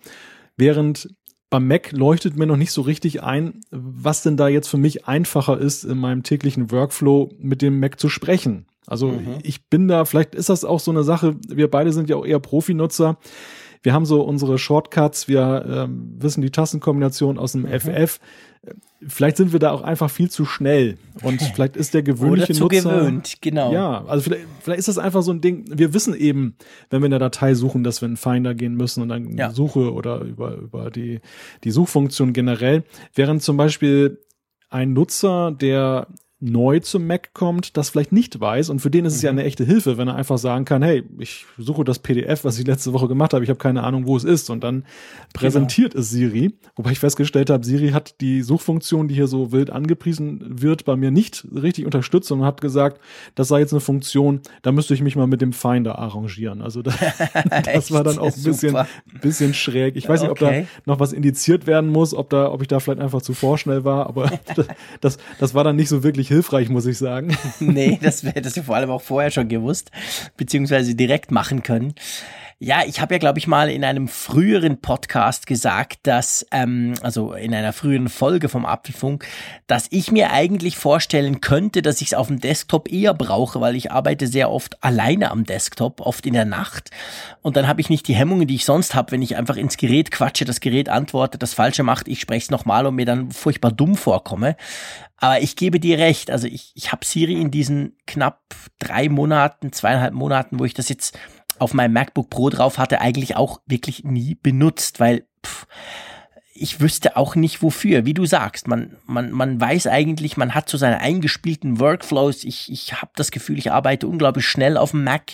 Während 0.57 1.07
beim 1.49 1.67
Mac 1.67 1.91
leuchtet 1.91 2.35
mir 2.35 2.45
noch 2.45 2.57
nicht 2.57 2.71
so 2.71 2.81
richtig 2.81 3.23
ein, 3.23 3.61
was 3.71 4.23
denn 4.23 4.37
da 4.37 4.47
jetzt 4.47 4.67
für 4.67 4.77
mich 4.77 5.05
einfacher 5.05 5.57
ist, 5.57 5.83
in 5.83 5.97
meinem 5.97 6.23
täglichen 6.23 6.71
Workflow 6.71 7.31
mit 7.39 7.61
dem 7.61 7.79
Mac 7.79 7.99
zu 7.99 8.09
sprechen. 8.09 8.65
Also 8.85 9.09
mhm. 9.09 9.39
ich 9.43 9.69
bin 9.69 9.87
da, 9.87 10.05
vielleicht 10.05 10.35
ist 10.35 10.49
das 10.49 10.65
auch 10.65 10.79
so 10.79 10.91
eine 10.91 11.03
Sache, 11.03 11.35
wir 11.47 11.69
beide 11.69 11.93
sind 11.93 12.09
ja 12.09 12.15
auch 12.15 12.25
eher 12.25 12.39
Profi-Nutzer. 12.39 13.17
Wir 13.83 13.93
haben 13.93 14.05
so 14.05 14.21
unsere 14.21 14.57
Shortcuts, 14.57 15.27
wir 15.27 15.65
ähm, 15.67 16.15
wissen 16.19 16.41
die 16.41 16.51
Tastenkombination 16.51 17.37
aus 17.37 17.53
dem 17.53 17.63
mhm. 17.63 17.79
FF. 17.79 18.19
Vielleicht 19.07 19.37
sind 19.37 19.53
wir 19.53 19.59
da 19.59 19.71
auch 19.71 19.81
einfach 19.81 20.09
viel 20.09 20.29
zu 20.29 20.43
schnell 20.43 20.97
und 21.21 21.41
vielleicht 21.53 21.77
ist 21.77 21.93
der 21.93 22.03
gewöhnliche 22.03 22.51
Oder 22.51 22.53
zu 22.53 22.63
Nutzer 22.63 22.99
gewöhnt, 22.99 23.35
genau. 23.41 23.71
Ja, 23.71 24.03
also 24.05 24.23
vielleicht, 24.23 24.45
vielleicht 24.61 24.79
ist 24.79 24.87
das 24.87 24.97
einfach 24.97 25.21
so 25.21 25.31
ein 25.31 25.41
Ding. 25.41 25.65
Wir 25.69 25.93
wissen 25.93 26.15
eben, 26.15 26.55
wenn 26.89 27.01
wir 27.01 27.05
in 27.05 27.11
der 27.11 27.19
Datei 27.19 27.53
suchen, 27.53 27.83
dass 27.83 28.01
wir 28.01 28.09
in 28.09 28.17
Finder 28.17 28.55
gehen 28.55 28.75
müssen 28.75 29.03
und 29.03 29.09
dann 29.09 29.37
ja. 29.37 29.51
Suche 29.51 29.93
oder 29.93 30.21
über 30.21 30.55
über 30.55 30.89
die 30.89 31.21
die 31.63 31.71
Suchfunktion 31.71 32.33
generell. 32.33 32.83
Während 33.13 33.43
zum 33.43 33.55
Beispiel 33.55 34.19
ein 34.69 34.93
Nutzer, 34.93 35.51
der 35.51 36.07
neu 36.39 36.79
zum 36.79 37.07
Mac 37.07 37.33
kommt, 37.33 37.77
das 37.77 37.89
vielleicht 37.89 38.11
nicht 38.11 38.39
weiß 38.39 38.69
und 38.69 38.79
für 38.79 38.91
den 38.91 39.05
ist 39.05 39.15
es 39.15 39.21
mhm. 39.21 39.25
ja 39.25 39.31
eine 39.31 39.43
echte 39.43 39.63
Hilfe, 39.63 39.97
wenn 39.97 40.07
er 40.07 40.15
einfach 40.15 40.37
sagen 40.37 40.65
kann, 40.65 40.83
hey, 40.83 41.03
ich 41.17 41.45
suche 41.57 41.83
das 41.83 41.97
PDF, 41.97 42.43
was 42.43 42.59
ich 42.59 42.67
letzte 42.67 42.93
Woche 42.93 43.07
gemacht 43.07 43.33
habe, 43.33 43.43
ich 43.43 43.49
habe 43.49 43.57
keine 43.57 43.83
Ahnung, 43.83 44.05
wo 44.05 44.15
es 44.15 44.23
ist 44.23 44.51
und 44.51 44.63
dann 44.63 44.85
präsentiert 45.33 45.93
genau. 45.93 46.01
es 46.01 46.11
Siri, 46.11 46.53
wobei 46.75 46.91
ich 46.91 46.99
festgestellt 46.99 47.49
habe, 47.49 47.65
Siri 47.65 47.89
hat 47.89 48.21
die 48.21 48.43
Suchfunktion, 48.43 49.07
die 49.07 49.15
hier 49.15 49.25
so 49.25 49.51
wild 49.51 49.71
angepriesen 49.71 50.61
wird, 50.61 50.85
bei 50.85 50.95
mir 50.95 51.09
nicht 51.09 51.47
richtig 51.55 51.85
unterstützt 51.85 52.31
und 52.31 52.43
hat 52.43 52.61
gesagt, 52.61 53.01
das 53.33 53.47
sei 53.47 53.59
jetzt 53.59 53.73
eine 53.73 53.79
Funktion, 53.79 54.41
da 54.61 54.71
müsste 54.71 54.93
ich 54.93 55.01
mich 55.01 55.15
mal 55.15 55.27
mit 55.27 55.41
dem 55.41 55.53
Finder 55.53 55.97
arrangieren. 55.97 56.61
Also 56.61 56.83
das, 56.83 56.95
das 57.65 57.91
war 57.91 58.03
dann 58.03 58.19
auch 58.19 58.35
ein 58.35 58.43
bisschen, 58.43 58.77
bisschen 59.21 59.55
schräg. 59.55 59.95
Ich 59.95 60.07
weiß 60.07 60.21
nicht, 60.21 60.29
ob 60.29 60.39
okay. 60.39 60.67
da 60.85 60.91
noch 60.91 60.99
was 60.99 61.13
indiziert 61.13 61.65
werden 61.65 61.89
muss, 61.89 62.13
ob 62.13 62.29
da, 62.29 62.51
ob 62.51 62.61
ich 62.61 62.67
da 62.67 62.79
vielleicht 62.79 63.01
einfach 63.01 63.23
zu 63.23 63.33
vorschnell 63.33 63.83
war, 63.83 64.05
aber 64.05 64.31
das, 65.01 65.17
das 65.39 65.55
war 65.55 65.63
dann 65.63 65.75
nicht 65.75 65.89
so 65.89 66.03
wirklich 66.03 66.26
hilfreich, 66.27 66.69
muss 66.69 66.85
ich 66.85 66.97
sagen. 66.97 67.35
nee, 67.59 67.99
das 68.01 68.23
hättest 68.23 68.57
du 68.57 68.63
vor 68.63 68.75
allem 68.75 68.89
auch 68.89 69.01
vorher 69.01 69.31
schon 69.31 69.47
gewusst, 69.47 69.91
beziehungsweise 70.37 70.95
direkt 70.95 71.31
machen 71.31 71.63
können. 71.63 71.93
Ja, 72.59 72.81
ich 72.87 73.01
habe 73.01 73.13
ja, 73.13 73.19
glaube 73.19 73.37
ich, 73.37 73.45
mal 73.45 73.69
in 73.69 73.83
einem 73.83 74.07
früheren 74.07 74.81
Podcast 74.81 75.45
gesagt, 75.45 75.99
dass, 76.07 76.43
ähm, 76.49 76.95
also 77.03 77.33
in 77.33 77.53
einer 77.53 77.71
früheren 77.71 78.09
Folge 78.09 78.49
vom 78.49 78.65
Apfelfunk, 78.65 79.27
dass 79.67 79.85
ich 79.91 80.11
mir 80.11 80.31
eigentlich 80.31 80.75
vorstellen 80.75 81.39
könnte, 81.39 81.83
dass 81.83 82.01
ich 82.01 82.07
es 82.07 82.13
auf 82.15 82.27
dem 82.27 82.39
Desktop 82.39 82.91
eher 82.91 83.13
brauche, 83.13 83.61
weil 83.61 83.75
ich 83.75 83.91
arbeite 83.91 84.25
sehr 84.25 84.49
oft 84.49 84.83
alleine 84.83 85.29
am 85.29 85.43
Desktop, 85.43 86.01
oft 86.01 86.25
in 86.25 86.33
der 86.33 86.45
Nacht. 86.45 86.89
Und 87.43 87.57
dann 87.57 87.67
habe 87.67 87.79
ich 87.79 87.91
nicht 87.91 88.07
die 88.07 88.15
Hemmungen, 88.15 88.47
die 88.47 88.55
ich 88.55 88.65
sonst 88.65 88.95
habe, 88.95 89.11
wenn 89.11 89.21
ich 89.21 89.35
einfach 89.35 89.55
ins 89.55 89.77
Gerät 89.77 90.09
quatsche, 90.09 90.43
das 90.43 90.59
Gerät 90.59 90.89
antwortet, 90.89 91.43
das 91.43 91.53
Falsche 91.53 91.83
macht, 91.83 92.07
ich 92.07 92.19
spreche 92.19 92.45
es 92.45 92.49
nochmal 92.49 92.87
und 92.87 92.95
mir 92.95 93.05
dann 93.05 93.29
furchtbar 93.29 93.71
dumm 93.71 93.93
vorkomme. 93.93 94.55
Aber 95.17 95.41
ich 95.41 95.55
gebe 95.57 95.79
dir 95.79 95.99
recht, 95.99 96.31
also 96.31 96.47
ich, 96.47 96.71
ich 96.73 96.91
habe 96.91 97.05
Siri 97.05 97.39
in 97.39 97.51
diesen 97.51 97.95
knapp 98.07 98.39
drei 98.79 99.09
Monaten, 99.09 99.71
zweieinhalb 99.71 100.15
Monaten, 100.15 100.59
wo 100.59 100.65
ich 100.65 100.73
das 100.73 100.89
jetzt 100.89 101.17
auf 101.59 101.73
meinem 101.73 101.93
MacBook 101.93 102.29
Pro 102.29 102.49
drauf 102.49 102.77
hatte, 102.77 103.01
eigentlich 103.01 103.35
auch 103.35 103.61
wirklich 103.65 104.03
nie 104.03 104.35
benutzt, 104.35 104.99
weil 104.99 105.25
pff, 105.45 105.67
ich 106.59 106.81
wüsste 106.81 107.17
auch 107.17 107.35
nicht 107.35 107.61
wofür. 107.61 108.05
Wie 108.05 108.13
du 108.13 108.25
sagst, 108.25 108.67
man, 108.67 108.97
man, 109.05 109.31
man 109.31 109.59
weiß 109.61 109.87
eigentlich, 109.87 110.37
man 110.37 110.55
hat 110.55 110.69
so 110.69 110.77
seine 110.77 110.99
eingespielten 110.99 111.79
Workflows. 111.79 112.43
Ich, 112.43 112.71
ich 112.71 112.93
habe 112.93 113.11
das 113.15 113.31
Gefühl, 113.31 113.59
ich 113.59 113.71
arbeite 113.71 114.07
unglaublich 114.07 114.45
schnell 114.45 114.77
auf 114.77 114.91
dem 114.91 115.03
Mac. 115.03 115.33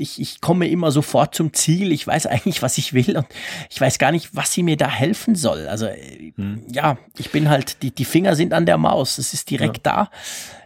Ich, 0.00 0.20
ich 0.20 0.40
komme 0.40 0.68
immer 0.68 0.90
sofort 0.90 1.34
zum 1.34 1.52
Ziel. 1.52 1.92
Ich 1.92 2.06
weiß 2.06 2.26
eigentlich, 2.26 2.62
was 2.62 2.78
ich 2.78 2.94
will 2.94 3.16
und 3.16 3.26
ich 3.70 3.80
weiß 3.80 3.98
gar 3.98 4.12
nicht, 4.12 4.34
was 4.34 4.52
sie 4.52 4.62
mir 4.62 4.76
da 4.76 4.88
helfen 4.88 5.34
soll. 5.34 5.68
Also 5.68 5.86
hm. 6.36 6.64
ja, 6.70 6.98
ich 7.18 7.30
bin 7.30 7.48
halt, 7.48 7.82
die, 7.82 7.90
die 7.90 8.04
Finger 8.04 8.34
sind 8.34 8.52
an 8.52 8.66
der 8.66 8.78
Maus. 8.78 9.18
Es 9.18 9.34
ist 9.34 9.50
direkt 9.50 9.86
ja. 9.86 10.06
da 10.06 10.10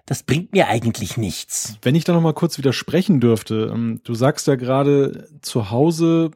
das 0.07 0.23
bringt 0.23 0.53
mir 0.53 0.69
eigentlich 0.69 1.17
nichts. 1.17 1.79
Wenn 1.83 1.95
ich 1.95 2.05
da 2.05 2.13
noch 2.13 2.21
mal 2.21 2.35
kurz 2.35 2.59
widersprechen 2.59 3.21
dürfte, 3.21 3.71
ähm, 3.73 4.01
du 4.05 4.15
sagst 4.15 4.47
ja 4.47 4.57
gerade, 4.57 5.29
zu 5.41 5.71
Hause 5.71 6.31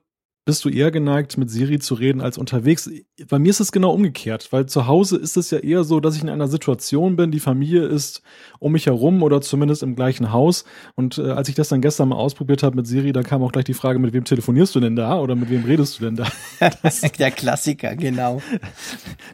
bist 0.48 0.64
du 0.64 0.70
eher 0.70 0.90
geneigt, 0.90 1.36
mit 1.36 1.50
Siri 1.50 1.78
zu 1.78 1.92
reden 1.92 2.22
als 2.22 2.38
unterwegs? 2.38 2.88
Bei 3.28 3.38
mir 3.38 3.50
ist 3.50 3.60
es 3.60 3.70
genau 3.70 3.90
umgekehrt, 3.90 4.48
weil 4.50 4.64
zu 4.64 4.86
Hause 4.86 5.18
ist 5.18 5.36
es 5.36 5.50
ja 5.50 5.58
eher 5.58 5.84
so, 5.84 6.00
dass 6.00 6.16
ich 6.16 6.22
in 6.22 6.30
einer 6.30 6.48
Situation 6.48 7.16
bin, 7.16 7.30
die 7.30 7.38
Familie 7.38 7.82
ist 7.82 8.22
um 8.58 8.72
mich 8.72 8.86
herum 8.86 9.22
oder 9.22 9.42
zumindest 9.42 9.82
im 9.82 9.94
gleichen 9.94 10.32
Haus. 10.32 10.64
Und 10.94 11.18
äh, 11.18 11.32
als 11.32 11.50
ich 11.50 11.54
das 11.54 11.68
dann 11.68 11.82
gestern 11.82 12.08
mal 12.08 12.16
ausprobiert 12.16 12.62
habe 12.62 12.76
mit 12.76 12.86
Siri, 12.86 13.12
da 13.12 13.22
kam 13.22 13.42
auch 13.42 13.52
gleich 13.52 13.66
die 13.66 13.74
Frage, 13.74 13.98
mit 13.98 14.14
wem 14.14 14.24
telefonierst 14.24 14.74
du 14.74 14.80
denn 14.80 14.96
da 14.96 15.20
oder 15.20 15.36
mit 15.36 15.50
wem 15.50 15.66
redest 15.66 16.00
du 16.00 16.04
denn 16.04 16.16
da? 16.16 16.26
Das, 16.82 17.02
Der 17.02 17.30
Klassiker, 17.30 17.94
genau. 17.94 18.40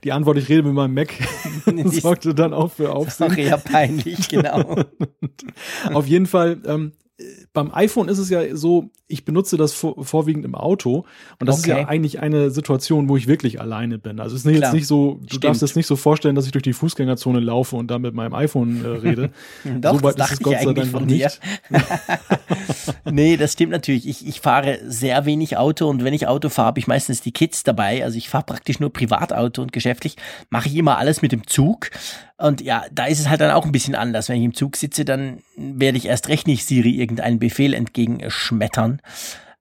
Die 0.03 0.11
Antwort, 0.11 0.37
ich 0.39 0.49
rede 0.49 0.65
mit 0.65 0.73
meinem 0.73 0.95
Mac, 0.95 1.15
sorgte 1.85 2.35
dann 2.35 2.53
auch 2.53 2.73
für 2.73 2.93
Aufsehen. 2.93 3.31
Auch 3.31 3.37
eher 3.37 3.59
peinlich, 3.59 4.29
genau. 4.29 4.83
Auf 5.93 6.09
jeden 6.09 6.27
Fall, 6.27 6.61
ähm, 6.67 6.91
beim 7.53 7.73
iPhone 7.73 8.09
ist 8.09 8.19
es 8.19 8.29
ja 8.29 8.57
so, 8.57 8.91
ich 9.07 9.25
benutze 9.25 9.57
das 9.57 9.73
vor, 9.73 10.05
vorwiegend 10.05 10.45
im 10.45 10.57
Auto 10.57 11.05
und 11.39 11.49
das 11.49 11.61
okay. 11.61 11.71
ist 11.71 11.77
ja 11.77 11.89
eigentlich 11.89 12.19
eine 12.21 12.51
Situation, 12.51 13.09
wo 13.09 13.17
ich 13.17 13.29
wirklich 13.29 13.61
alleine 13.61 13.99
bin. 13.99 14.19
Also 14.19 14.35
es 14.35 14.45
ist 14.45 14.53
jetzt 14.53 14.73
nicht 14.73 14.89
so, 14.89 15.21
du 15.21 15.27
Stimmt. 15.27 15.45
darfst 15.45 15.63
es 15.63 15.77
nicht 15.77 15.87
so 15.87 15.95
vorstellen, 15.95 16.35
dass 16.35 16.47
ich 16.47 16.53
durch 16.53 16.65
die 16.65 16.73
Fußgängerzone 16.73 17.39
laufe 17.39 17.77
und 17.77 17.89
da 17.89 18.01
mit 18.01 18.15
meinem 18.15 18.35
iPhone 18.35 18.85
äh, 18.85 18.89
rede. 19.09 19.31
Doch, 19.65 19.99
so 19.99 20.03
weit 20.03 20.19
das 20.19 20.33
ist 20.33 20.41
es 20.41 20.45
Gott 20.45 20.61
sei 20.61 20.73
Dank 20.73 20.93
noch 20.93 21.05
nicht. 21.05 21.41
nee, 23.11 23.37
das 23.37 23.53
stimmt 23.53 23.71
natürlich. 23.71 24.09
Ich, 24.09 24.27
ich 24.27 24.41
fahre 24.41 24.81
sehr 24.85 25.25
wenig 25.25 25.57
Auto 25.57 25.89
und 25.89 26.03
wenn 26.03 26.15
ich 26.15 26.27
Auto 26.27 26.49
fahre, 26.49 26.67
habe 26.67 26.81
ich 26.81 26.89
meistens 26.89 27.21
die 27.21 27.33
Kids 27.33 27.63
dabei. 27.63 28.03
Also 28.03 28.19
ich 28.19 28.29
fahre 28.29 28.45
praktisch 28.45 28.81
nur 28.81 28.93
Privatauto 28.93 29.63
und 29.63 29.73
geschäftlich 29.73 30.17
mache 30.51 30.69
ich 30.69 30.75
immer 30.75 30.99
alles 30.99 31.23
mit 31.23 31.31
dem 31.31 31.47
Zug. 31.47 31.91
Und 32.45 32.61
ja, 32.61 32.85
da 32.93 33.07
ist 33.07 33.21
es 33.21 33.31
halt 33.31 33.41
dann 33.41 33.53
auch 33.53 33.65
ein 33.65 33.73
bisschen 33.73 33.95
anders. 33.95 34.29
Wenn 34.29 34.37
ich 34.37 34.45
im 34.45 34.53
Zug 34.53 34.77
sitze, 34.77 35.07
dann 35.07 35.39
werde 35.57 35.97
ich 35.97 36.05
erst 36.05 36.29
recht 36.29 36.47
nicht 36.47 36.67
Siri 36.67 36.91
irgendeinen 36.91 37.39
Befehl 37.39 37.73
entgegenschmettern. 37.73 39.01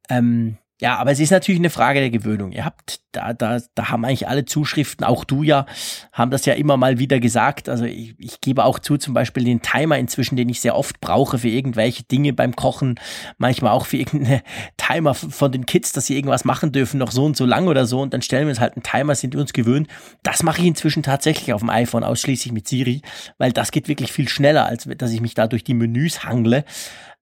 Ähm, 0.10 0.58
ja, 0.84 0.98
aber 0.98 1.12
es 1.12 1.22
ist 1.22 1.32
natürlich 1.32 1.62
eine 1.62 1.70
Frage 1.70 2.02
der 2.02 2.10
Gewöhnung. 2.10 2.52
Ihr 2.52 2.66
habt, 2.66 3.00
da, 3.14 3.32
da, 3.32 3.62
da 3.74 3.88
haben 3.88 4.04
eigentlich 4.04 4.28
alle 4.28 4.44
Zuschriften, 4.44 5.06
auch 5.06 5.24
du 5.24 5.42
ja, 5.42 5.66
haben 6.12 6.30
das 6.30 6.46
ja 6.46 6.56
immer 6.56 6.76
mal 6.76 7.00
wieder 7.00 7.22
gesagt. 7.22 7.70
Also 7.70 7.86
ich, 7.86 8.16
ich 8.18 8.42
gebe 8.42 8.66
auch 8.66 8.80
zu, 8.80 8.98
zum 8.98 9.14
Beispiel 9.14 9.46
den 9.46 9.62
Timer 9.62 9.98
inzwischen, 9.98 10.36
den 10.36 10.50
ich 10.50 10.60
sehr 10.60 10.76
oft 10.76 11.00
brauche 11.00 11.38
für 11.38 11.48
irgendwelche 11.48 12.04
Dinge 12.04 12.34
beim 12.34 12.54
Kochen, 12.58 13.00
manchmal 13.38 13.72
auch 13.72 13.86
für 13.86 13.96
irgendeine 13.96 14.44
Timer 14.76 15.14
von 15.14 15.54
den 15.54 15.66
Kids, 15.66 15.94
dass 15.94 16.08
sie 16.08 16.18
irgendwas 16.18 16.44
machen 16.44 16.74
dürfen, 16.74 16.98
noch 16.98 17.12
so 17.12 17.24
und 17.24 17.38
so 17.38 17.46
lang 17.46 17.70
oder 17.70 17.86
so. 17.86 18.02
Und 18.02 18.14
dann 18.14 18.22
stellen 18.22 18.48
wir 18.48 18.50
uns 18.50 18.60
halt 18.60 18.76
einen 18.76 18.84
Timer, 18.84 19.16
sind 19.16 19.36
wir 19.36 19.40
uns 19.40 19.54
gewöhnt. 19.54 19.88
Das 20.22 20.44
mache 20.44 20.60
ich 20.60 20.68
inzwischen 20.68 21.02
tatsächlich 21.02 21.54
auf 21.54 21.62
dem 21.62 21.70
iPhone 21.70 22.04
ausschließlich 22.04 22.52
mit 22.52 22.68
Siri, 22.68 23.04
weil 23.38 23.54
das 23.54 23.72
geht 23.72 23.88
wirklich 23.88 24.12
viel 24.12 24.28
schneller, 24.28 24.66
als 24.66 24.86
dass 24.98 25.14
ich 25.14 25.22
mich 25.22 25.34
da 25.34 25.48
durch 25.48 25.64
die 25.64 25.76
Menüs 25.76 26.26
hangle. 26.26 26.66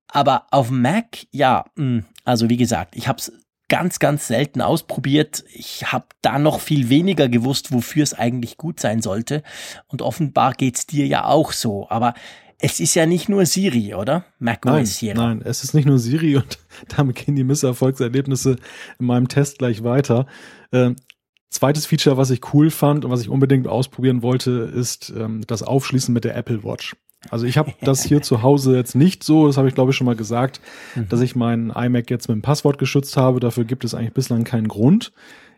Aber 0.08 0.48
auf 0.50 0.72
Mac, 0.72 1.28
ja, 1.32 1.66
hm, 1.78 2.06
also 2.26 2.50
wie 2.50 2.58
gesagt, 2.58 2.96
ich 2.96 3.08
habe 3.08 3.20
es 3.20 3.32
ganz, 3.72 4.00
ganz 4.00 4.28
selten 4.28 4.62
ausprobiert. 4.62 5.46
Ich 5.54 5.94
habe 5.94 6.04
da 6.22 6.38
noch 6.40 6.60
viel 6.60 6.90
weniger 6.90 7.30
gewusst, 7.30 7.72
wofür 7.72 8.04
es 8.04 8.14
eigentlich 8.14 8.58
gut 8.58 8.82
sein 8.82 9.02
sollte. 9.02 9.44
Und 9.88 10.02
offenbar 10.02 10.56
geht's 10.56 10.86
dir 10.88 11.08
ja 11.08 11.24
auch 11.24 11.54
so. 11.54 11.90
Aber 11.90 12.14
es 12.60 12.82
ist 12.82 12.96
ja 12.96 13.06
nicht 13.06 13.30
nur 13.30 13.46
Siri, 13.46 13.96
oder? 13.96 14.26
macOS 14.40 14.98
hier. 14.98 15.16
Nein, 15.16 15.42
es 15.42 15.64
ist 15.64 15.74
nicht 15.74 15.86
nur 15.86 16.00
Siri 16.00 16.36
und 16.36 16.60
damit 16.90 17.16
gehen 17.16 17.38
die 17.38 17.46
Misserfolgserlebnisse 17.46 18.58
in 19.00 19.06
meinem 19.06 19.30
Test 19.30 19.60
gleich 19.60 19.86
weiter. 19.86 20.26
Äh, 20.72 20.92
zweites 21.50 21.86
Feature, 21.86 22.18
was 22.18 22.30
ich 22.30 22.54
cool 22.54 22.72
fand 22.72 23.06
und 23.06 23.12
was 23.12 23.22
ich 23.22 23.30
unbedingt 23.30 23.68
ausprobieren 23.68 24.22
wollte, 24.22 24.52
ist 24.52 25.14
ähm, 25.16 25.44
das 25.48 25.64
Aufschließen 25.64 26.14
mit 26.14 26.26
der 26.26 26.36
Apple 26.36 26.66
Watch. 26.66 26.98
Also 27.30 27.46
ich 27.46 27.58
habe 27.58 27.74
das 27.82 28.04
hier 28.04 28.22
zu 28.22 28.42
Hause 28.42 28.76
jetzt 28.76 28.96
nicht 28.96 29.24
so, 29.24 29.48
das 29.48 29.58
habe 29.58 29.68
ich 29.68 29.76
glaube 29.76 29.92
ich 29.92 29.98
schon 29.98 30.06
mal 30.06 30.16
gesagt, 30.16 30.60
mhm. 30.96 31.08
dass 31.10 31.22
ich 31.22 31.36
meinen 31.36 31.70
iMac 31.70 32.10
jetzt 32.10 32.28
mit 32.28 32.36
dem 32.36 32.42
Passwort 32.42 32.80
geschützt 32.80 33.16
habe. 33.18 33.40
Dafür 33.40 33.64
gibt 33.64 33.84
es 33.84 33.94
eigentlich 33.94 34.14
bislang 34.14 34.44
keinen 34.44 34.68
Grund. 34.68 35.12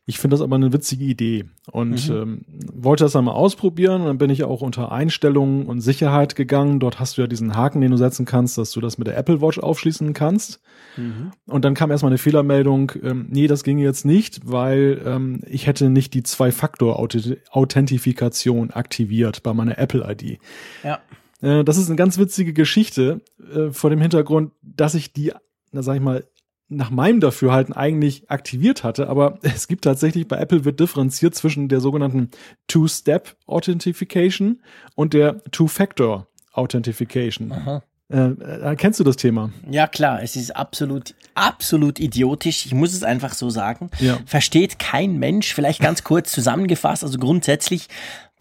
Ich 0.05 0.19
finde 0.19 0.33
das 0.33 0.41
aber 0.41 0.57
eine 0.57 0.73
witzige 0.73 1.05
Idee 1.05 1.45
und 1.71 2.09
mhm. 2.09 2.15
ähm, 2.15 2.41
wollte 2.73 3.05
das 3.05 3.15
einmal 3.15 3.35
ausprobieren. 3.35 4.01
Und 4.01 4.07
dann 4.07 4.17
bin 4.17 4.29
ich 4.29 4.43
auch 4.43 4.59
unter 4.59 4.91
Einstellungen 4.91 5.65
und 5.65 5.79
Sicherheit 5.79 6.35
gegangen. 6.35 6.81
Dort 6.81 6.99
hast 6.99 7.17
du 7.17 7.21
ja 7.21 7.27
diesen 7.27 7.55
Haken, 7.55 7.79
den 7.79 7.91
du 7.91 7.97
setzen 7.97 8.25
kannst, 8.25 8.57
dass 8.57 8.71
du 8.71 8.81
das 8.81 8.97
mit 8.97 9.07
der 9.07 9.17
Apple 9.17 9.41
Watch 9.41 9.59
aufschließen 9.59 10.11
kannst. 10.11 10.59
Mhm. 10.97 11.31
Und 11.45 11.63
dann 11.63 11.73
kam 11.73 11.89
erstmal 11.89 12.11
eine 12.11 12.17
Fehlermeldung, 12.17 12.91
ähm, 13.01 13.27
nee, 13.29 13.47
das 13.47 13.63
ging 13.63 13.77
jetzt 13.77 14.03
nicht, 14.03 14.41
weil 14.43 15.01
ähm, 15.05 15.39
ich 15.47 15.67
hätte 15.67 15.89
nicht 15.89 16.13
die 16.13 16.23
Zwei-Faktor-Authentifikation 16.23 18.71
aktiviert 18.71 19.41
bei 19.41 19.53
meiner 19.53 19.77
Apple 19.77 20.05
ID. 20.05 20.39
Ja. 20.83 20.99
Äh, 21.43 21.63
das 21.63 21.77
ist 21.77 21.87
eine 21.87 21.97
ganz 21.97 22.17
witzige 22.17 22.53
Geschichte 22.53 23.21
äh, 23.53 23.71
vor 23.71 23.89
dem 23.89 24.01
Hintergrund, 24.01 24.53
dass 24.61 24.95
ich 24.95 25.13
die, 25.13 25.33
na 25.71 25.83
sag 25.83 25.95
ich 25.95 26.01
mal, 26.01 26.25
nach 26.69 26.89
meinem 26.89 27.19
Dafürhalten 27.19 27.75
eigentlich 27.75 28.31
aktiviert 28.31 28.83
hatte, 28.83 29.09
aber 29.09 29.37
es 29.43 29.67
gibt 29.67 29.83
tatsächlich 29.83 30.27
bei 30.27 30.37
Apple 30.37 30.65
wird 30.65 30.79
differenziert 30.79 31.35
zwischen 31.35 31.67
der 31.67 31.81
sogenannten 31.81 32.31
Two-Step 32.67 33.35
Authentification 33.45 34.61
und 34.95 35.13
der 35.13 35.43
Two-Factor 35.51 36.27
Authentification. 36.53 37.51
Aha. 37.51 37.83
Äh, 38.09 38.17
äh, 38.17 38.75
kennst 38.75 38.99
du 38.99 39.03
das 39.03 39.15
Thema? 39.15 39.51
Ja, 39.69 39.87
klar. 39.87 40.21
Es 40.21 40.35
ist 40.35 40.55
absolut, 40.55 41.15
absolut 41.33 41.99
idiotisch. 41.99 42.65
Ich 42.65 42.73
muss 42.73 42.93
es 42.93 43.03
einfach 43.03 43.33
so 43.33 43.49
sagen. 43.49 43.89
Ja. 43.99 44.19
Versteht 44.25 44.77
kein 44.77 45.17
Mensch. 45.17 45.53
Vielleicht 45.53 45.81
ganz 45.81 46.03
kurz 46.03 46.31
zusammengefasst. 46.31 47.03
Also 47.03 47.17
grundsätzlich 47.17 47.87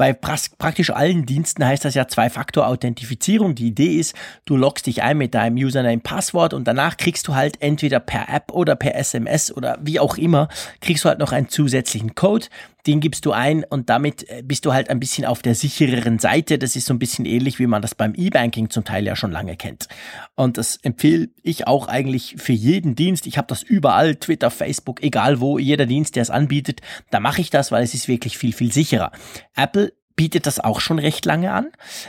bei 0.03 0.13
praktisch 0.15 0.91
allen 0.91 1.27
Diensten 1.27 1.65
heißt 1.65 1.85
das 1.85 1.95
ja 1.95 2.09
Zwei-Faktor-Authentifizierung. 2.09 3.55
Die 3.55 3.69
Idee 3.69 4.01
ist, 4.01 4.17
du 4.47 4.57
loggst 4.57 4.89
dich 4.89 5.05
ein 5.05 5.17
mit 5.17 5.33
deinem 5.33 5.55
Username, 5.55 6.01
Passwort 6.01 6.55
und 6.55 6.67
danach 6.67 6.97
kriegst 6.97 7.29
du 7.29 7.37
halt 7.37 7.63
entweder 7.63 8.01
per 8.01 8.29
App 8.29 8.51
oder 8.51 8.75
per 8.75 8.97
SMS 8.97 9.57
oder 9.57 9.79
wie 9.81 10.01
auch 10.01 10.19
immer, 10.19 10.49
kriegst 10.81 11.05
du 11.05 11.09
halt 11.09 11.21
noch 11.21 11.31
einen 11.31 11.49
zusätzlichen 11.49 12.17
Code. 12.17 12.47
Den 12.87 13.01
gibst 13.01 13.27
du 13.27 13.33
ein 13.33 13.65
und 13.65 13.89
damit 13.89 14.29
äh, 14.29 14.43
bist 14.43 14.67
du 14.67 14.73
halt 14.73 14.91
ein 14.91 15.01
bisschen 15.01 15.25
auf 15.25 15.43
der 15.43 15.55
sichereren 15.55 16.19
Seite. 16.19 16.59
Das 16.59 16.77
ist 16.77 16.87
so 16.87 16.95
ein 16.95 16.99
bisschen 16.99 17.27
ähnlich, 17.27 17.59
wie 17.59 17.67
man 17.67 17.83
das 17.83 17.95
beim 17.95 18.15
E-Banking 18.15 18.71
zum 18.71 18.85
Teil 18.85 19.07
ja 19.07 19.17
schon 19.17 19.33
lange 19.33 19.57
kennt. 19.57 19.89
Und 20.35 20.59
das 20.59 20.77
empfehle 20.83 21.29
ich 21.43 21.67
auch 21.67 21.89
eigentlich 21.89 22.37
für 22.39 22.53
jeden 22.53 22.95
Dienst. 22.95 23.27
Ich 23.27 23.39
habe 23.39 23.47
das 23.47 23.63
überall, 23.63 24.17
Twitter, 24.17 24.51
Facebook, 24.51 25.03
egal 25.03 25.41
wo, 25.41 25.59
jeder 25.59 25.87
Dienst, 25.87 26.17
der 26.17 26.23
es 26.23 26.31
anbietet, 26.31 26.81
da 27.11 27.21
mache 27.21 27.41
ich 27.41 27.51
das, 27.51 27.73
weil 27.73 27.85
es 27.85 27.95
ist 27.95 28.09
wirklich 28.09 28.39
viel, 28.39 28.53
viel 28.53 28.73
sicherer. 28.73 29.13
Apple 29.55 29.93
bietet 30.17 30.47
das 30.47 30.61
auch 30.61 30.81
schon 30.81 30.99
recht 30.99 31.25
lange 31.25 31.53
an. 31.53 31.69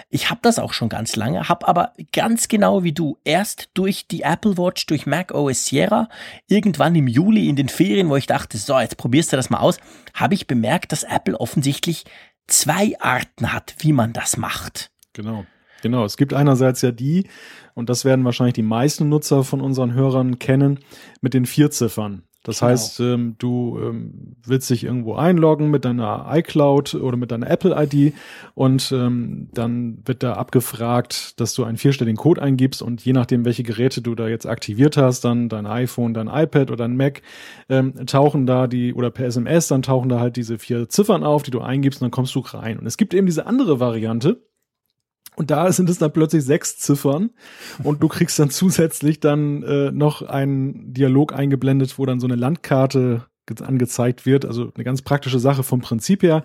Ich 0.10 0.30
habe 0.30 0.40
das 0.44 0.60
auch 0.60 0.74
schon 0.74 0.90
ganz 0.90 1.16
lange, 1.16 1.50
habe 1.50 1.68
aber 1.68 1.94
ganz 2.12 2.48
genau 2.48 2.84
wie 2.84 2.94
du 2.94 3.18
erst 3.24 3.70
durch 3.74 4.08
die 4.08 4.22
Apple 4.22 4.58
Watch, 4.58 4.86
durch 4.86 5.06
Mac 5.06 5.34
OS 5.34 5.66
Sierra, 5.66 6.10
irgendwann 6.48 6.96
im 6.96 7.08
Juli 7.08 7.50
in 7.50 7.56
den 7.56 7.70
Ferien, 7.70 8.10
wo 8.10 8.16
ich 8.16 8.28
dachte, 8.28 8.58
so, 8.58 8.80
jetzt 8.80 8.98
probierst 8.98 9.32
du 9.32 9.38
das 9.38 9.50
mal 9.50 9.60
aus, 9.60 9.78
habe 10.14 10.34
ich 10.34 10.48
bemerkt, 10.48 10.92
dass 10.92 11.04
Apple 11.04 11.40
offensichtlich 11.40 12.06
zwei 12.48 12.94
Arten 13.00 13.54
hat, 13.54 13.76
wie 13.80 13.94
man 13.94 14.14
das 14.14 14.38
macht. 14.38 14.92
Genau. 15.14 15.46
Genau, 15.82 16.06
es 16.06 16.16
gibt 16.16 16.34
einerseits 16.34 16.82
ja 16.82 16.92
die, 16.92 17.28
und 17.74 17.90
das 17.90 18.06
werden 18.06 18.24
wahrscheinlich 18.24 18.54
die 18.54 18.62
meisten 18.62 19.10
Nutzer 19.10 19.44
von 19.44 19.60
unseren 19.60 19.94
Hörern 19.94 20.40
kennen, 20.40 20.80
mit 21.20 21.34
den 21.34 21.46
vier 21.46 21.72
Ziffern. 21.72 22.24
Das 22.44 22.60
genau. 22.60 22.72
heißt, 22.72 23.00
ähm, 23.00 23.36
du 23.40 23.80
ähm, 23.82 24.36
willst 24.46 24.70
dich 24.70 24.84
irgendwo 24.84 25.16
einloggen 25.16 25.72
mit 25.72 25.86
deiner 25.86 26.28
iCloud 26.30 26.94
oder 26.96 27.16
mit 27.16 27.32
deiner 27.32 27.50
Apple-ID 27.50 28.14
und 28.54 28.92
ähm, 28.92 29.48
dann 29.54 30.00
wird 30.06 30.24
da 30.24 30.34
abgefragt, 30.34 31.40
dass 31.40 31.54
du 31.54 31.64
einen 31.64 31.78
vierstelligen 31.78 32.18
Code 32.18 32.42
eingibst 32.42 32.82
und 32.82 33.04
je 33.04 33.14
nachdem, 33.14 33.46
welche 33.46 33.64
Geräte 33.64 34.02
du 34.02 34.14
da 34.14 34.28
jetzt 34.28 34.46
aktiviert 34.46 34.98
hast, 34.98 35.22
dann 35.22 35.48
dein 35.48 35.66
iPhone, 35.66 36.14
dein 36.14 36.28
iPad 36.28 36.70
oder 36.70 36.84
dein 36.84 36.98
Mac, 36.98 37.22
ähm, 37.70 37.94
tauchen 38.06 38.46
da 38.46 38.68
die, 38.68 38.94
oder 38.94 39.10
per 39.10 39.26
SMS, 39.26 39.70
dann 39.70 39.82
tauchen 39.82 40.10
da 40.10 40.20
halt 40.20 40.36
diese 40.36 40.60
vier 40.60 40.90
Ziffern 40.90 41.24
auf, 41.24 41.44
die 41.44 41.52
du 41.52 41.62
eingibst 41.62 42.02
und 42.02 42.06
dann 42.06 42.12
kommst 42.12 42.36
du 42.36 42.40
rein. 42.40 42.78
Und 42.78 42.86
es 42.86 42.98
gibt 42.98 43.14
eben 43.14 43.26
diese 43.26 43.46
andere 43.46 43.80
Variante, 43.80 44.42
und 45.36 45.52
da 45.52 45.72
sind 45.72 45.90
es 45.90 45.98
dann 45.98 46.14
plötzlich 46.14 46.44
sechs 46.44 46.78
Ziffern 46.78 47.32
und 47.84 48.02
du 48.02 48.08
kriegst 48.08 48.38
dann 48.40 48.50
zusätzlich 48.50 49.20
dann 49.20 49.64
äh, 49.64 49.92
noch 49.92 50.22
einen 50.22 50.94
Dialog 50.94 51.34
eingeblendet, 51.34 51.98
wo 51.98 52.06
dann 52.06 52.20
so 52.20 52.28
eine 52.28 52.36
Landkarte 52.36 53.26
angezeigt 53.62 54.26
wird. 54.26 54.46
Also 54.46 54.72
eine 54.74 54.84
ganz 54.84 55.02
praktische 55.02 55.40
Sache 55.40 55.64
vom 55.64 55.82
Prinzip 55.82 56.24
her. 56.24 56.44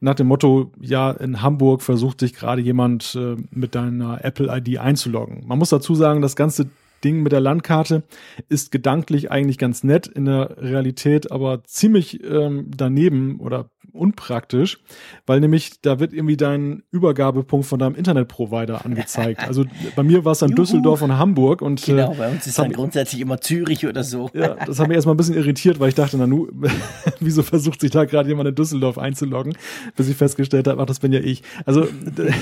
Nach 0.00 0.14
dem 0.14 0.28
Motto, 0.28 0.72
ja, 0.80 1.10
in 1.10 1.42
Hamburg 1.42 1.82
versucht 1.82 2.20
sich 2.20 2.34
gerade 2.34 2.62
jemand 2.62 3.14
äh, 3.14 3.36
mit 3.50 3.74
deiner 3.74 4.24
Apple-ID 4.24 4.78
einzuloggen. 4.78 5.46
Man 5.46 5.58
muss 5.58 5.68
dazu 5.68 5.94
sagen, 5.94 6.22
das 6.22 6.36
ganze 6.36 6.70
Ding 7.04 7.22
mit 7.22 7.32
der 7.32 7.40
Landkarte 7.40 8.02
ist 8.48 8.70
gedanklich 8.70 9.30
eigentlich 9.30 9.58
ganz 9.58 9.84
nett, 9.84 10.06
in 10.06 10.24
der 10.24 10.56
Realität 10.58 11.30
aber 11.30 11.64
ziemlich 11.64 12.22
ähm, 12.24 12.70
daneben 12.74 13.40
oder 13.40 13.70
unpraktisch, 13.92 14.78
weil 15.26 15.40
nämlich 15.40 15.80
da 15.80 15.98
wird 15.98 16.12
irgendwie 16.12 16.36
dein 16.36 16.82
Übergabepunkt 16.90 17.66
von 17.66 17.78
deinem 17.78 17.94
Internetprovider 17.94 18.84
angezeigt. 18.84 19.46
Also 19.46 19.64
bei 19.96 20.02
mir 20.02 20.24
war 20.24 20.32
es 20.32 20.38
dann 20.38 20.50
Juhu. 20.50 20.62
Düsseldorf 20.62 21.02
und 21.02 21.18
Hamburg 21.18 21.62
und 21.62 21.82
genau, 21.82 22.12
äh, 22.12 22.16
bei 22.16 22.30
uns 22.30 22.46
ist 22.46 22.58
dann 22.58 22.72
grundsätzlich 22.72 23.20
immer 23.20 23.40
Zürich 23.40 23.86
oder 23.86 24.04
so. 24.04 24.30
Ja, 24.34 24.54
das 24.54 24.78
hat 24.78 24.88
mich 24.88 24.94
erstmal 24.94 25.14
ein 25.14 25.18
bisschen 25.18 25.36
irritiert, 25.36 25.80
weil 25.80 25.88
ich 25.88 25.94
dachte, 25.94 26.16
na 26.16 26.26
nu, 26.26 26.48
wieso 27.20 27.42
versucht 27.42 27.80
sich 27.80 27.90
da 27.90 28.04
gerade 28.04 28.28
jemand 28.28 28.48
in 28.48 28.54
Düsseldorf 28.54 28.98
einzuloggen, 28.98 29.54
bis 29.96 30.08
ich 30.08 30.16
festgestellt 30.16 30.68
habe, 30.68 30.80
ach, 30.80 30.86
das 30.86 31.00
bin 31.00 31.12
ja 31.12 31.20
ich. 31.20 31.42
Also 31.64 31.88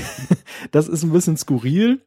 das 0.70 0.88
ist 0.88 1.02
ein 1.02 1.12
bisschen 1.12 1.36
skurril. 1.36 2.00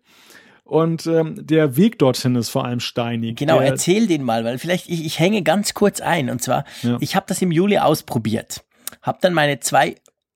Und 0.70 1.08
ähm, 1.08 1.36
der 1.40 1.78
Weg 1.78 1.98
dorthin 1.98 2.36
ist 2.36 2.50
vor 2.50 2.64
allem 2.64 2.80
steinig. 2.80 3.38
Genau, 3.38 3.60
der, 3.60 3.70
erzähl 3.70 4.06
den 4.08 4.24
mal, 4.24 4.46
weil 4.46 4.60
vielleicht 4.60 4.88
ich, 4.88 5.04
ich 5.04 5.20
hänge 5.20 5.42
ganz 5.42 5.74
kurz 5.74 6.00
ein. 6.00 6.30
Und 6.30 6.42
zwar, 6.42 6.64
ja. 6.84 6.98
ich 7.00 7.16
habe 7.16 7.26
das 7.28 7.42
im 7.42 7.52
Juli 7.52 7.80
ausprobiert. 7.80 8.64
Hab 9.02 9.22
dann 9.22 9.34
meine 9.34 9.60
zwei 9.60 9.96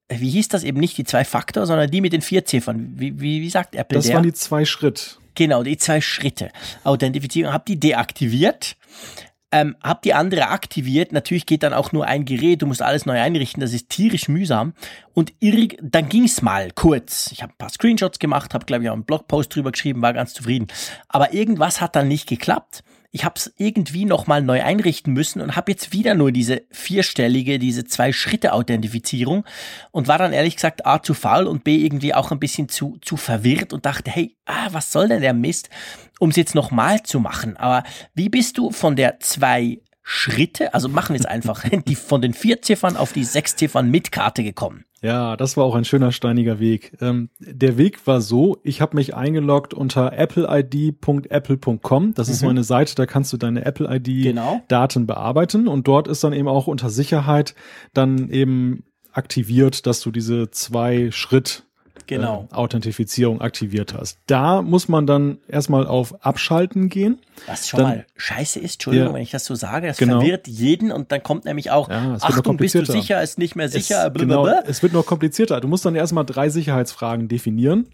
wie 0.10 0.30
hieß 0.30 0.50
das 0.50 0.64
eben 0.64 0.80
nicht 0.80 0.98
die 0.98 1.06
zwei 1.06 1.24
Faktor, 1.24 1.66
sondern 1.66 1.90
die 1.90 2.02
mit 2.02 2.14
den 2.14 2.22
vier 2.22 2.46
Ziffern. 2.46 2.94
Wie, 2.96 3.20
wie, 3.20 3.42
wie 3.42 3.50
sagt 3.50 3.76
Apple 3.76 3.98
Das 3.98 4.06
der? 4.06 4.16
waren 4.16 4.24
die 4.24 4.34
zwei 4.34 4.66
Schritt. 4.66 5.18
Genau, 5.36 5.64
die 5.64 5.78
zwei 5.78 6.02
Schritte. 6.02 6.52
Authentifizierung, 6.84 7.54
hab 7.54 7.66
die 7.66 7.80
deaktiviert. 7.80 8.76
Ähm, 9.56 9.76
hab 9.84 10.02
die 10.02 10.16
andere 10.16 10.48
aktiviert. 10.48 11.12
Natürlich 11.12 11.46
geht 11.46 11.62
dann 11.62 11.76
auch 11.76 11.92
nur 11.92 12.08
ein 12.08 12.26
Gerät. 12.26 12.64
Du 12.64 12.66
musst 12.66 12.82
alles 12.82 13.06
neu 13.06 13.22
einrichten. 13.22 13.62
Das 13.62 13.72
ist 13.72 13.88
tierisch 13.88 14.28
mühsam. 14.28 14.74
Und 15.14 15.32
dann 15.80 16.10
ging's 16.10 16.42
mal 16.42 16.72
kurz. 16.72 17.32
Ich 17.32 17.44
habe 17.44 17.54
ein 17.54 17.58
paar 17.60 17.70
Screenshots 17.70 18.18
gemacht, 18.18 18.56
habe 18.56 18.66
glaube 18.66 18.84
ich 18.84 18.90
auch 18.90 18.94
einen 18.96 19.04
Blogpost 19.04 19.56
drüber 19.56 19.72
geschrieben, 19.72 20.02
war 20.02 20.12
ganz 20.14 20.34
zufrieden. 20.34 20.70
Aber 21.08 21.36
irgendwas 21.36 21.82
hat 21.82 21.96
dann 21.96 22.08
nicht 22.08 22.28
geklappt 22.28 22.84
ich 23.16 23.24
habe 23.24 23.36
es 23.38 23.54
irgendwie 23.58 24.06
nochmal 24.06 24.42
neu 24.42 24.64
einrichten 24.64 25.14
müssen 25.14 25.40
und 25.40 25.56
habe 25.56 25.72
jetzt 25.72 25.94
wieder 25.94 26.16
nur 26.16 26.32
diese 26.32 26.64
vierstellige, 26.72 27.60
diese 27.60 27.86
Zwei-Schritte-Authentifizierung 27.86 29.46
und 29.92 30.08
war 30.08 30.18
dann 30.18 30.34
ehrlich 30.34 30.56
gesagt 30.56 30.88
A 30.88 31.02
zu 31.02 31.14
faul 31.14 31.46
und 31.46 31.64
B 31.64 31.78
irgendwie 31.78 32.16
auch 32.16 32.32
ein 32.32 32.40
bisschen 32.40 32.70
zu, 32.70 32.98
zu 33.02 33.16
verwirrt 33.16 33.72
und 33.72 33.86
dachte, 33.86 34.10
hey, 34.10 34.36
ah, 34.46 34.70
was 34.72 34.92
soll 34.92 35.10
denn 35.10 35.22
der 35.22 35.36
Mist, 35.36 35.70
um 36.18 36.32
es 36.32 36.36
jetzt 36.38 36.56
nochmal 36.56 37.04
zu 37.04 37.20
machen. 37.20 37.56
Aber 37.56 37.84
wie 38.16 38.30
bist 38.30 38.58
du 38.58 38.72
von 38.72 38.96
der 38.96 39.20
zwei 39.20 39.80
Schritte, 40.02 40.74
also 40.74 40.90
machen 40.90 41.14
wir 41.14 41.20
es 41.20 41.28
einfach, 41.28 41.64
die 41.88 41.96
von 41.96 42.20
den 42.20 42.34
vier 42.34 42.64
Ziffern 42.64 42.98
auf 42.98 43.14
die 43.14 43.26
sechs 43.26 43.56
Ziffern 43.56 43.92
mit 43.92 44.12
Karte 44.12 44.44
gekommen? 44.44 44.86
Ja, 45.04 45.36
das 45.36 45.58
war 45.58 45.66
auch 45.66 45.76
ein 45.76 45.84
schöner 45.84 46.14
steiniger 46.14 46.60
Weg. 46.60 46.98
Ähm, 47.02 47.30
der 47.40 47.78
Weg 47.78 48.08
war 48.08 48.22
so, 48.22 48.58
ich 48.64 48.80
habe 48.80 48.96
mich 48.96 49.14
eingeloggt 49.14 49.74
unter 49.74 50.18
appleid.apple.com. 50.18 52.14
Das 52.14 52.30
ist 52.30 52.42
mhm. 52.42 52.46
so 52.46 52.50
eine 52.50 52.64
Seite, 52.64 52.96
da 52.96 53.06
kannst 53.06 53.34
du 53.34 53.38
deine 53.38 53.66
Apple-ID-Daten 53.66 55.06
genau. 55.06 55.14
bearbeiten 55.14 55.68
und 55.68 55.90
dort 55.90 56.08
ist 56.08 56.24
dann 56.24 56.32
eben 56.32 56.48
auch 56.48 56.68
unter 56.68 56.90
Sicherheit 56.90 57.54
dann 57.94 58.30
eben 58.30 58.86
aktiviert, 59.12 59.86
dass 59.88 60.00
du 60.00 60.10
diese 60.10 60.52
zwei 60.52 61.12
Schritt 61.12 61.66
genau. 62.08 62.48
äh, 62.52 62.56
Authentifizierung 62.56 63.42
aktiviert 63.42 63.94
hast. 63.94 64.20
Da 64.28 64.62
muss 64.62 64.88
man 64.88 65.08
dann 65.08 65.38
erstmal 65.48 65.88
auf 65.88 66.26
Abschalten 66.26 66.90
gehen. 66.90 67.20
Was 67.48 67.70
schon 67.70 67.80
dann, 67.80 67.90
mal 67.90 68.06
scheiße 68.16 68.60
ist, 68.60 68.74
Entschuldigung, 68.76 69.10
ja, 69.10 69.14
wenn 69.16 69.22
ich 69.22 69.32
das 69.32 69.46
so 69.46 69.56
sage, 69.56 69.88
das 69.88 69.98
genau. 69.98 70.20
verwirrt 70.20 70.48
jeden 70.48 70.92
und 70.92 71.12
dann 71.12 71.24
kommt 71.24 71.46
nämlich 71.46 71.72
auch, 71.72 71.90
ja, 71.90 72.18
Achtung, 72.22 72.58
bist 72.58 72.76
du 72.76 72.86
sicher, 72.86 73.22
ist 73.22 73.38
nicht 73.38 73.56
mehr 73.56 73.70
sicher, 73.70 74.08
es, 74.08 74.14
genau, 74.14 74.48
es 74.48 74.84
wird 74.84 74.94
noch 74.94 75.06
komplizierter. 75.06 75.60
Du 75.62 75.68
musst 75.68 75.86
dann 75.86 75.96
erstmal 75.96 76.26
drei 76.26 76.50
Sicherheitsfragen 76.50 77.28
definieren. 77.28 77.88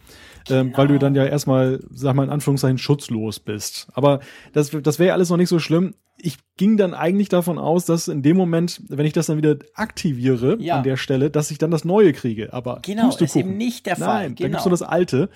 Genau. 0.47 0.77
Weil 0.77 0.87
du 0.87 0.99
dann 0.99 1.15
ja 1.15 1.25
erstmal, 1.25 1.79
sag 1.91 2.15
mal 2.15 2.23
in 2.23 2.29
Anführungszeichen, 2.29 2.77
schutzlos 2.77 3.39
bist. 3.39 3.87
Aber 3.93 4.19
das, 4.53 4.71
das 4.71 4.99
wäre 4.99 5.09
ja 5.09 5.13
alles 5.13 5.29
noch 5.29 5.37
nicht 5.37 5.49
so 5.49 5.59
schlimm 5.59 5.93
ich 6.21 6.37
ging 6.57 6.77
dann 6.77 6.93
eigentlich 6.93 7.29
davon 7.29 7.57
aus, 7.57 7.85
dass 7.85 8.07
in 8.07 8.21
dem 8.21 8.37
Moment, 8.37 8.81
wenn 8.89 9.05
ich 9.05 9.13
das 9.13 9.27
dann 9.27 9.37
wieder 9.37 9.57
aktiviere 9.73 10.57
ja. 10.59 10.77
an 10.77 10.83
der 10.83 10.97
Stelle, 10.97 11.29
dass 11.29 11.51
ich 11.51 11.57
dann 11.57 11.71
das 11.71 11.85
Neue 11.85 12.13
kriege. 12.13 12.53
Aber 12.53 12.79
genau, 12.81 13.09
ist 13.09 13.35
eben 13.35 13.57
nicht 13.57 13.85
der 13.85 13.95
Fall. 13.95 14.23
Nein, 14.23 14.35
genau. 14.35 14.45
dann 14.45 14.51
gibst 14.51 14.65
du 14.65 14.69
das 14.69 14.81
Alte. 14.81 15.29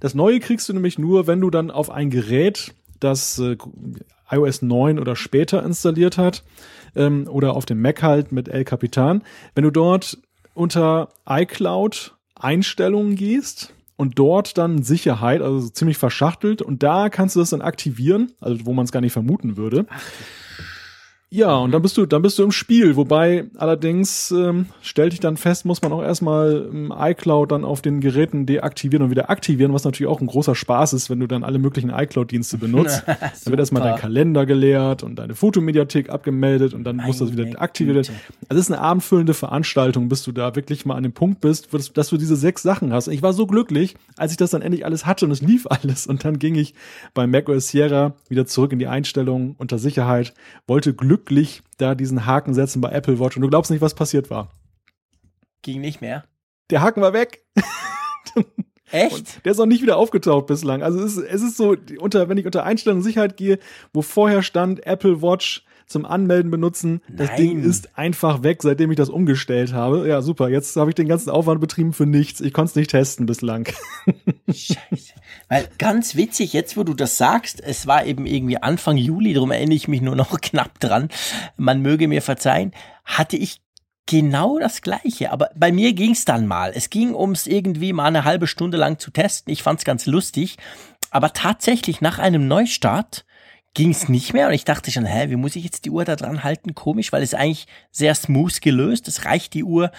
Das 0.00 0.14
Neue 0.14 0.40
kriegst 0.40 0.68
du 0.68 0.72
nämlich 0.72 0.98
nur, 0.98 1.26
wenn 1.26 1.40
du 1.40 1.50
dann 1.50 1.70
auf 1.70 1.90
ein 1.90 2.10
Gerät, 2.10 2.74
das 3.00 3.38
äh, 3.38 3.56
iOS 4.30 4.62
9 4.62 4.98
oder 4.98 5.16
später 5.16 5.62
installiert 5.64 6.18
hat, 6.18 6.44
ähm, 6.94 7.28
oder 7.28 7.54
auf 7.54 7.66
dem 7.66 7.80
Mac 7.80 8.02
halt 8.02 8.32
mit 8.32 8.48
El 8.48 8.64
Capitan, 8.64 9.22
wenn 9.54 9.64
du 9.64 9.70
dort 9.70 10.18
unter 10.54 11.08
iCloud 11.28 12.14
Einstellungen 12.34 13.16
gehst, 13.16 13.72
und 13.96 14.18
dort 14.18 14.58
dann 14.58 14.82
Sicherheit, 14.82 15.42
also 15.42 15.68
ziemlich 15.68 15.98
verschachtelt 15.98 16.62
und 16.62 16.82
da 16.82 17.08
kannst 17.08 17.36
du 17.36 17.40
das 17.40 17.50
dann 17.50 17.62
aktivieren, 17.62 18.32
also 18.40 18.66
wo 18.66 18.72
man 18.72 18.84
es 18.84 18.92
gar 18.92 19.00
nicht 19.00 19.12
vermuten 19.12 19.56
würde. 19.56 19.86
Ach, 19.88 20.02
ja, 21.28 21.56
und 21.56 21.72
dann 21.72 21.82
bist 21.82 21.96
du, 21.96 22.06
dann 22.06 22.22
bist 22.22 22.38
du 22.38 22.44
im 22.44 22.52
Spiel. 22.52 22.94
Wobei 22.94 23.46
allerdings 23.56 24.30
ähm, 24.30 24.66
stellte 24.80 25.14
ich 25.14 25.20
dann 25.20 25.36
fest, 25.36 25.64
muss 25.64 25.82
man 25.82 25.92
auch 25.92 26.02
erstmal 26.02 26.68
ähm, 26.72 26.94
iCloud 26.96 27.50
dann 27.50 27.64
auf 27.64 27.82
den 27.82 28.00
Geräten 28.00 28.46
deaktivieren 28.46 29.04
und 29.04 29.10
wieder 29.10 29.28
aktivieren, 29.28 29.72
was 29.72 29.82
natürlich 29.82 30.08
auch 30.08 30.20
ein 30.20 30.28
großer 30.28 30.54
Spaß 30.54 30.92
ist, 30.92 31.10
wenn 31.10 31.18
du 31.18 31.26
dann 31.26 31.42
alle 31.42 31.58
möglichen 31.58 31.90
iCloud-Dienste 31.90 32.58
benutzt. 32.58 33.02
dann 33.06 33.46
wird 33.46 33.58
erstmal 33.58 33.82
dein 33.82 33.98
Kalender 33.98 34.46
geleert 34.46 35.02
und 35.02 35.16
deine 35.16 35.34
Fotomediathek 35.34 36.10
abgemeldet 36.10 36.74
und 36.74 36.84
dann 36.84 36.98
muss 36.98 37.18
das 37.18 37.32
wieder 37.32 37.60
aktiviert 37.60 37.96
werden. 37.96 38.20
Also 38.48 38.60
es 38.60 38.68
ist 38.68 38.72
eine 38.72 38.80
abendfüllende 38.80 39.34
Veranstaltung, 39.34 40.08
bis 40.08 40.22
du 40.22 40.30
da 40.30 40.54
wirklich 40.54 40.86
mal 40.86 40.94
an 40.94 41.02
dem 41.02 41.12
Punkt 41.12 41.40
bist, 41.40 41.68
dass 41.94 42.08
du 42.08 42.18
diese 42.18 42.36
sechs 42.36 42.62
Sachen 42.62 42.92
hast. 42.92 43.08
Ich 43.08 43.22
war 43.22 43.32
so 43.32 43.48
glücklich, 43.48 43.96
als 44.16 44.30
ich 44.30 44.36
das 44.36 44.52
dann 44.52 44.62
endlich 44.62 44.84
alles 44.84 45.06
hatte 45.06 45.24
und 45.24 45.32
es 45.32 45.42
lief 45.42 45.66
alles. 45.70 46.06
Und 46.06 46.24
dann 46.24 46.38
ging 46.38 46.54
ich 46.54 46.74
bei 47.14 47.26
macOS 47.26 47.66
Sierra 47.68 48.14
wieder 48.28 48.46
zurück 48.46 48.72
in 48.72 48.78
die 48.78 48.86
Einstellungen 48.86 49.56
unter 49.58 49.78
Sicherheit, 49.78 50.32
wollte 50.68 50.94
Glück 50.94 51.15
glücklich 51.16 51.62
da 51.78 51.94
diesen 51.94 52.26
Haken 52.26 52.54
setzen 52.54 52.80
bei 52.80 52.90
Apple 52.90 53.18
Watch 53.18 53.36
und 53.36 53.42
du 53.42 53.48
glaubst 53.48 53.70
nicht, 53.70 53.80
was 53.80 53.94
passiert 53.94 54.30
war. 54.30 54.50
Ging 55.62 55.80
nicht 55.80 56.00
mehr. 56.00 56.24
Der 56.70 56.82
Haken 56.82 57.00
war 57.00 57.12
weg. 57.12 57.44
Echt? 58.90 59.14
Und 59.14 59.44
der 59.44 59.52
ist 59.52 59.60
auch 59.60 59.66
nicht 59.66 59.82
wieder 59.82 59.96
aufgetaucht 59.96 60.46
bislang. 60.46 60.82
Also 60.82 61.00
es 61.00 61.16
ist, 61.16 61.24
es 61.24 61.42
ist 61.42 61.56
so, 61.56 61.76
unter, 61.98 62.28
wenn 62.28 62.38
ich 62.38 62.46
unter 62.46 62.64
Einstellung 62.64 63.02
Sicherheit 63.02 63.36
gehe, 63.36 63.58
wo 63.92 64.02
vorher 64.02 64.42
stand 64.42 64.86
Apple 64.86 65.22
Watch 65.22 65.64
zum 65.86 66.04
Anmelden 66.04 66.50
benutzen. 66.50 67.00
Das 67.08 67.28
Nein. 67.28 67.36
Ding 67.36 67.62
ist 67.62 67.96
einfach 67.96 68.42
weg, 68.42 68.62
seitdem 68.62 68.90
ich 68.90 68.96
das 68.96 69.08
umgestellt 69.08 69.72
habe. 69.72 70.08
Ja, 70.08 70.20
super. 70.20 70.48
Jetzt 70.48 70.76
habe 70.76 70.90
ich 70.90 70.94
den 70.94 71.08
ganzen 71.08 71.30
Aufwand 71.30 71.60
betrieben 71.60 71.92
für 71.92 72.06
nichts. 72.06 72.40
Ich 72.40 72.52
konnte 72.52 72.70
es 72.70 72.76
nicht 72.76 72.90
testen 72.90 73.26
bislang. 73.26 73.68
Scheiße. 74.48 75.14
Weil 75.48 75.68
ganz 75.78 76.16
witzig, 76.16 76.52
jetzt 76.52 76.76
wo 76.76 76.82
du 76.82 76.94
das 76.94 77.18
sagst, 77.18 77.62
es 77.62 77.86
war 77.86 78.04
eben 78.04 78.26
irgendwie 78.26 78.58
Anfang 78.58 78.96
Juli, 78.96 79.32
darum 79.32 79.52
erinnere 79.52 79.76
ich 79.76 79.88
mich 79.88 80.00
nur 80.00 80.16
noch 80.16 80.40
knapp 80.40 80.80
dran. 80.80 81.08
Man 81.56 81.82
möge 81.82 82.08
mir 82.08 82.22
verzeihen, 82.22 82.72
hatte 83.04 83.36
ich 83.36 83.60
genau 84.06 84.58
das 84.58 84.82
gleiche. 84.82 85.30
Aber 85.32 85.50
bei 85.54 85.72
mir 85.72 85.92
ging 85.92 86.12
es 86.12 86.24
dann 86.24 86.46
mal. 86.46 86.72
Es 86.74 86.90
ging 86.90 87.14
ums 87.14 87.46
irgendwie 87.46 87.92
mal 87.92 88.06
eine 88.06 88.24
halbe 88.24 88.46
Stunde 88.46 88.76
lang 88.76 88.98
zu 88.98 89.10
testen. 89.10 89.52
Ich 89.52 89.62
fand 89.62 89.80
es 89.80 89.84
ganz 89.84 90.06
lustig. 90.06 90.56
Aber 91.10 91.32
tatsächlich 91.32 92.00
nach 92.00 92.18
einem 92.18 92.48
Neustart 92.48 93.24
ging 93.76 93.90
es 93.90 94.08
nicht 94.08 94.32
mehr 94.32 94.48
und 94.48 94.54
ich 94.54 94.64
dachte 94.64 94.90
schon, 94.90 95.04
hä, 95.04 95.28
wie 95.28 95.36
muss 95.36 95.54
ich 95.54 95.62
jetzt 95.62 95.84
die 95.84 95.90
Uhr 95.90 96.06
da 96.06 96.16
dran 96.16 96.42
halten? 96.42 96.74
Komisch, 96.74 97.12
weil 97.12 97.22
es 97.22 97.34
eigentlich 97.34 97.66
sehr 97.92 98.14
smooth 98.14 98.62
gelöst. 98.62 99.06
Es 99.06 99.26
reicht 99.26 99.52
die 99.52 99.64
Uhr, 99.64 99.92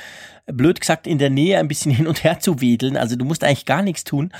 blöd 0.48 0.82
gesagt, 0.82 1.06
in 1.06 1.20
der 1.20 1.30
Nähe 1.30 1.60
ein 1.60 1.68
bisschen 1.68 1.92
hin 1.96 2.08
und 2.08 2.24
her 2.24 2.40
zu 2.40 2.60
wedeln. 2.60 2.98
Also 2.98 3.16
du 3.16 3.24
musst 3.24 3.44
eigentlich 3.44 3.66
gar 3.66 3.84
nichts 3.84 4.04
tun. 4.04 4.34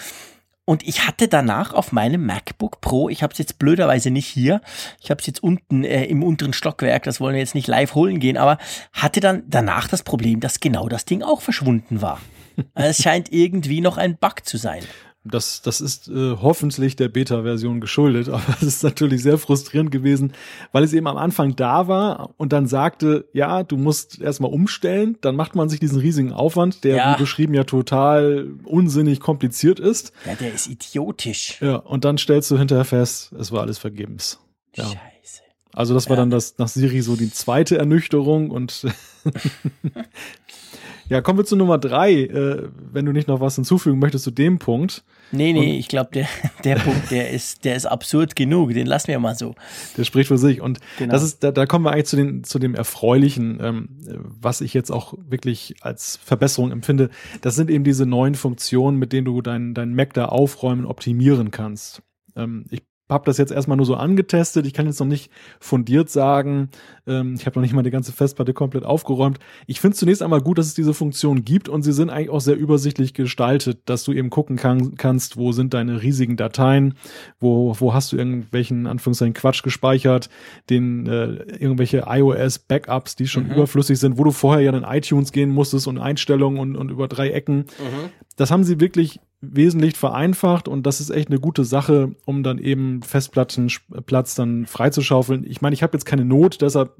Und 0.66 0.86
ich 0.86 1.08
hatte 1.08 1.28
danach 1.28 1.72
auf 1.72 1.92
meinem 1.92 2.26
MacBook 2.26 2.82
Pro, 2.82 3.10
ich 3.10 3.22
habe 3.24 3.32
es 3.32 3.38
jetzt 3.38 3.60
blöderweise 3.60 4.10
nicht 4.10 4.28
hier, 4.28 4.60
ich 5.00 5.12
habe 5.12 5.22
es 5.22 5.28
jetzt 5.28 5.42
unten 5.42 5.86
äh, 5.86 6.04
im 6.06 6.24
unteren 6.24 6.52
Stockwerk, 6.52 7.04
das 7.04 7.22
wollen 7.22 7.36
wir 7.36 7.40
jetzt 7.40 7.56
nicht 7.56 7.68
live 7.68 7.96
holen 7.96 8.20
gehen, 8.20 8.36
aber 8.36 8.58
hatte 8.92 9.22
dann 9.22 9.44
danach 9.48 9.88
das 9.88 10.04
Problem, 10.04 10.42
dass 10.42 10.60
genau 10.60 10.90
das 10.90 11.06
Ding 11.06 11.22
auch 11.22 11.42
verschwunden 11.42 12.02
war. 12.02 12.20
Es 12.74 13.04
scheint 13.04 13.32
irgendwie 13.32 13.82
noch 13.82 13.98
ein 13.98 14.18
Bug 14.18 14.44
zu 14.44 14.58
sein 14.58 14.84
das, 15.24 15.62
das 15.62 15.82
ist 15.82 16.08
äh, 16.08 16.38
hoffentlich 16.42 16.96
der 16.96 17.10
Beta-Version 17.10 17.82
geschuldet, 17.82 18.30
aber 18.30 18.44
es 18.62 18.64
ist 18.64 18.84
natürlich 18.84 19.24
sehr 19.24 19.38
frustrierend 19.38 19.92
gewesen, 19.92 20.34
weil 20.72 20.84
es 20.84 20.94
eben 20.94 21.08
am 21.08 21.18
Anfang 21.18 21.56
da 21.56 21.88
war 21.88 22.34
und 22.38 22.54
dann 22.54 22.68
sagte, 22.68 23.28
ja, 23.34 23.64
du 23.64 23.78
musst 23.78 24.22
erstmal 24.22 24.52
umstellen, 24.52 25.18
dann 25.22 25.36
macht 25.36 25.56
man 25.56 25.70
sich 25.70 25.80
diesen 25.80 26.00
riesigen 26.00 26.32
Aufwand, 26.32 26.84
der 26.84 26.96
ja. 26.96 27.14
wie 27.14 27.22
beschrieben 27.22 27.54
ja 27.54 27.64
total 27.64 28.48
unsinnig 28.64 29.20
kompliziert 29.20 29.80
ist. 29.80 30.12
Ja, 30.26 30.36
der 30.36 30.54
ist 30.54 30.68
idiotisch. 30.68 31.62
Ja, 31.62 31.78
und 31.78 32.06
dann 32.06 32.18
stellst 32.18 32.50
du 32.52 32.58
hinterher 32.58 32.86
fest, 32.86 33.32
es 33.38 33.52
war 33.52 33.62
alles 33.62 33.78
vergebens. 33.78 34.40
Ja. 34.76 34.86
Scheiße. 34.86 35.42
Also 35.74 35.94
das 35.94 36.10
war 36.10 36.16
ja. 36.16 36.22
dann 36.22 36.32
das 36.32 36.58
nach 36.58 36.68
Siri 36.68 37.02
so 37.02 37.16
die 37.16 37.32
zweite 37.32 37.78
Ernüchterung 37.78 38.50
und 38.50 38.86
Ja, 41.10 41.22
kommen 41.22 41.40
wir 41.40 41.46
zu 41.46 41.56
Nummer 41.56 41.78
drei, 41.78 42.24
äh, 42.24 42.70
wenn 42.92 43.06
du 43.06 43.14
nicht 43.14 43.30
noch 43.30 43.40
was 43.40 43.56
hinzufügen 43.56 43.98
möchtest 44.00 44.26
zu 44.26 44.32
dem 44.32 44.60
Punkt. 44.60 45.06
Nee, 45.32 45.54
nee, 45.54 45.60
und 45.60 45.66
ich 45.66 45.88
glaube, 45.88 46.10
der, 46.14 46.28
der 46.66 46.76
Punkt, 46.76 47.12
der 47.12 47.32
ist, 47.32 47.64
der 47.64 47.76
ist 47.76 47.86
absurd 47.86 48.36
genug, 48.36 48.74
den 48.74 48.88
lassen 48.88 49.08
wir 49.08 49.20
mal 49.20 49.36
so. 49.36 49.56
Der 49.96 50.04
spricht 50.04 50.28
für 50.28 50.38
sich. 50.38 50.60
Und 50.60 50.80
genau. 50.98 51.14
das 51.14 51.24
ist, 51.24 51.44
da, 51.44 51.52
da 51.52 51.66
kommen 51.66 51.86
wir 51.86 51.92
eigentlich 51.92 52.08
zu, 52.08 52.18
den, 52.18 52.44
zu 52.44 52.60
dem 52.60 52.76
Erfreulichen, 52.76 53.60
ähm, 53.62 53.90
was 54.22 54.60
ich 54.60 54.74
jetzt 54.74 54.92
auch 54.92 55.14
wirklich 55.18 55.76
als 55.82 56.20
Verbesserung 56.22 56.72
empfinde. 56.72 57.10
Das 57.42 57.56
sind 57.56 57.70
eben 57.70 57.86
diese 57.86 58.06
neuen 58.06 58.36
Funktionen, 58.36 58.98
mit 58.98 59.14
denen 59.14 59.26
du 59.26 59.42
deinen 59.42 59.74
dein 59.74 59.96
Mac 59.96 60.14
da 60.14 60.26
aufräumen, 60.26 60.86
optimieren 60.86 61.52
kannst. 61.52 62.02
Ähm, 62.36 62.66
ich 62.70 62.84
habe 63.10 63.26
das 63.26 63.38
jetzt 63.38 63.52
erstmal 63.52 63.78
nur 63.78 63.86
so 63.86 63.96
angetestet. 63.96 64.66
Ich 64.66 64.74
kann 64.74 64.86
jetzt 64.86 65.00
noch 65.00 65.08
nicht 65.08 65.32
fundiert 65.60 66.10
sagen. 66.10 66.70
Ähm, 67.06 67.36
ich 67.36 67.46
habe 67.46 67.58
noch 67.58 67.62
nicht 67.62 67.74
mal 67.74 67.84
die 67.84 67.92
ganze 67.92 68.12
Festplatte 68.12 68.54
komplett 68.54 68.84
aufgeräumt. 68.84 69.40
Ich 69.66 69.80
finde 69.80 69.96
zunächst 69.96 70.22
einmal 70.22 70.42
gut, 70.42 70.58
dass 70.58 70.68
es 70.68 70.74
diese 70.74 70.94
Funktion 70.94 71.46
gibt 71.46 71.70
und 71.70 71.84
sie 71.84 71.94
sind 71.94 72.10
eigentlich 72.10 72.30
auch 72.30 72.42
sehr 72.42 72.58
übersichtlich 72.58 73.14
gestaltet, 73.14 73.80
dass 73.86 74.04
du 74.04 74.12
eben 74.12 74.30
gucken 74.30 74.58
kann, 74.58 74.96
kannst, 74.96 75.38
wo 75.38 75.54
sind 75.54 75.74
deine 75.74 76.02
riesigen 76.02 76.36
Dateien, 76.36 76.96
wo, 77.40 77.76
wo 77.80 77.94
hast 77.94 78.12
du 78.12 78.18
irgendwelchen 78.18 78.88
Anführungszeichen 78.88 79.34
Quatsch 79.34 79.64
gespeichert, 79.64 80.30
den 80.70 81.08
äh, 81.08 81.28
irgendwelche 81.60 82.06
iOS-Backups, 82.08 83.16
die 83.16 83.28
schon 83.28 83.46
mhm. 83.46 83.54
überflüssig 83.54 84.00
sind, 84.00 84.18
wo 84.18 84.26
du 84.26 84.32
vorher 84.32 84.62
ja 84.62 84.78
in 84.78 84.84
iTunes 84.84 85.32
gehen 85.32 85.50
musstest 85.50 85.88
und 85.88 85.98
Einstellungen 85.98 86.60
und, 86.60 86.76
und 86.76 86.92
über 86.92 87.08
drei 87.08 87.30
Ecken. 87.30 87.58
Mhm. 87.58 88.10
Das 88.36 88.52
haben 88.52 88.64
sie 88.64 88.80
wirklich 88.80 89.20
wesentlich 89.42 89.96
vereinfacht 89.96 90.68
und 90.68 90.86
das 90.88 91.00
ist 91.00 91.10
echt 91.10 91.30
eine 91.30 91.40
gute 91.40 91.64
Sache, 91.64 92.16
um 92.26 92.44
dann 92.44 92.58
eben 92.58 93.04
Festplattenplatz 93.04 94.36
dann 94.36 94.66
freizuschaufeln. 94.66 95.46
Ich 95.48 95.62
meine, 95.62 95.74
ich 95.74 95.84
habe 95.84 95.94
jetzt 95.94 96.06
keine 96.06 96.26
Not, 96.26 96.62
deshalb 96.62 96.96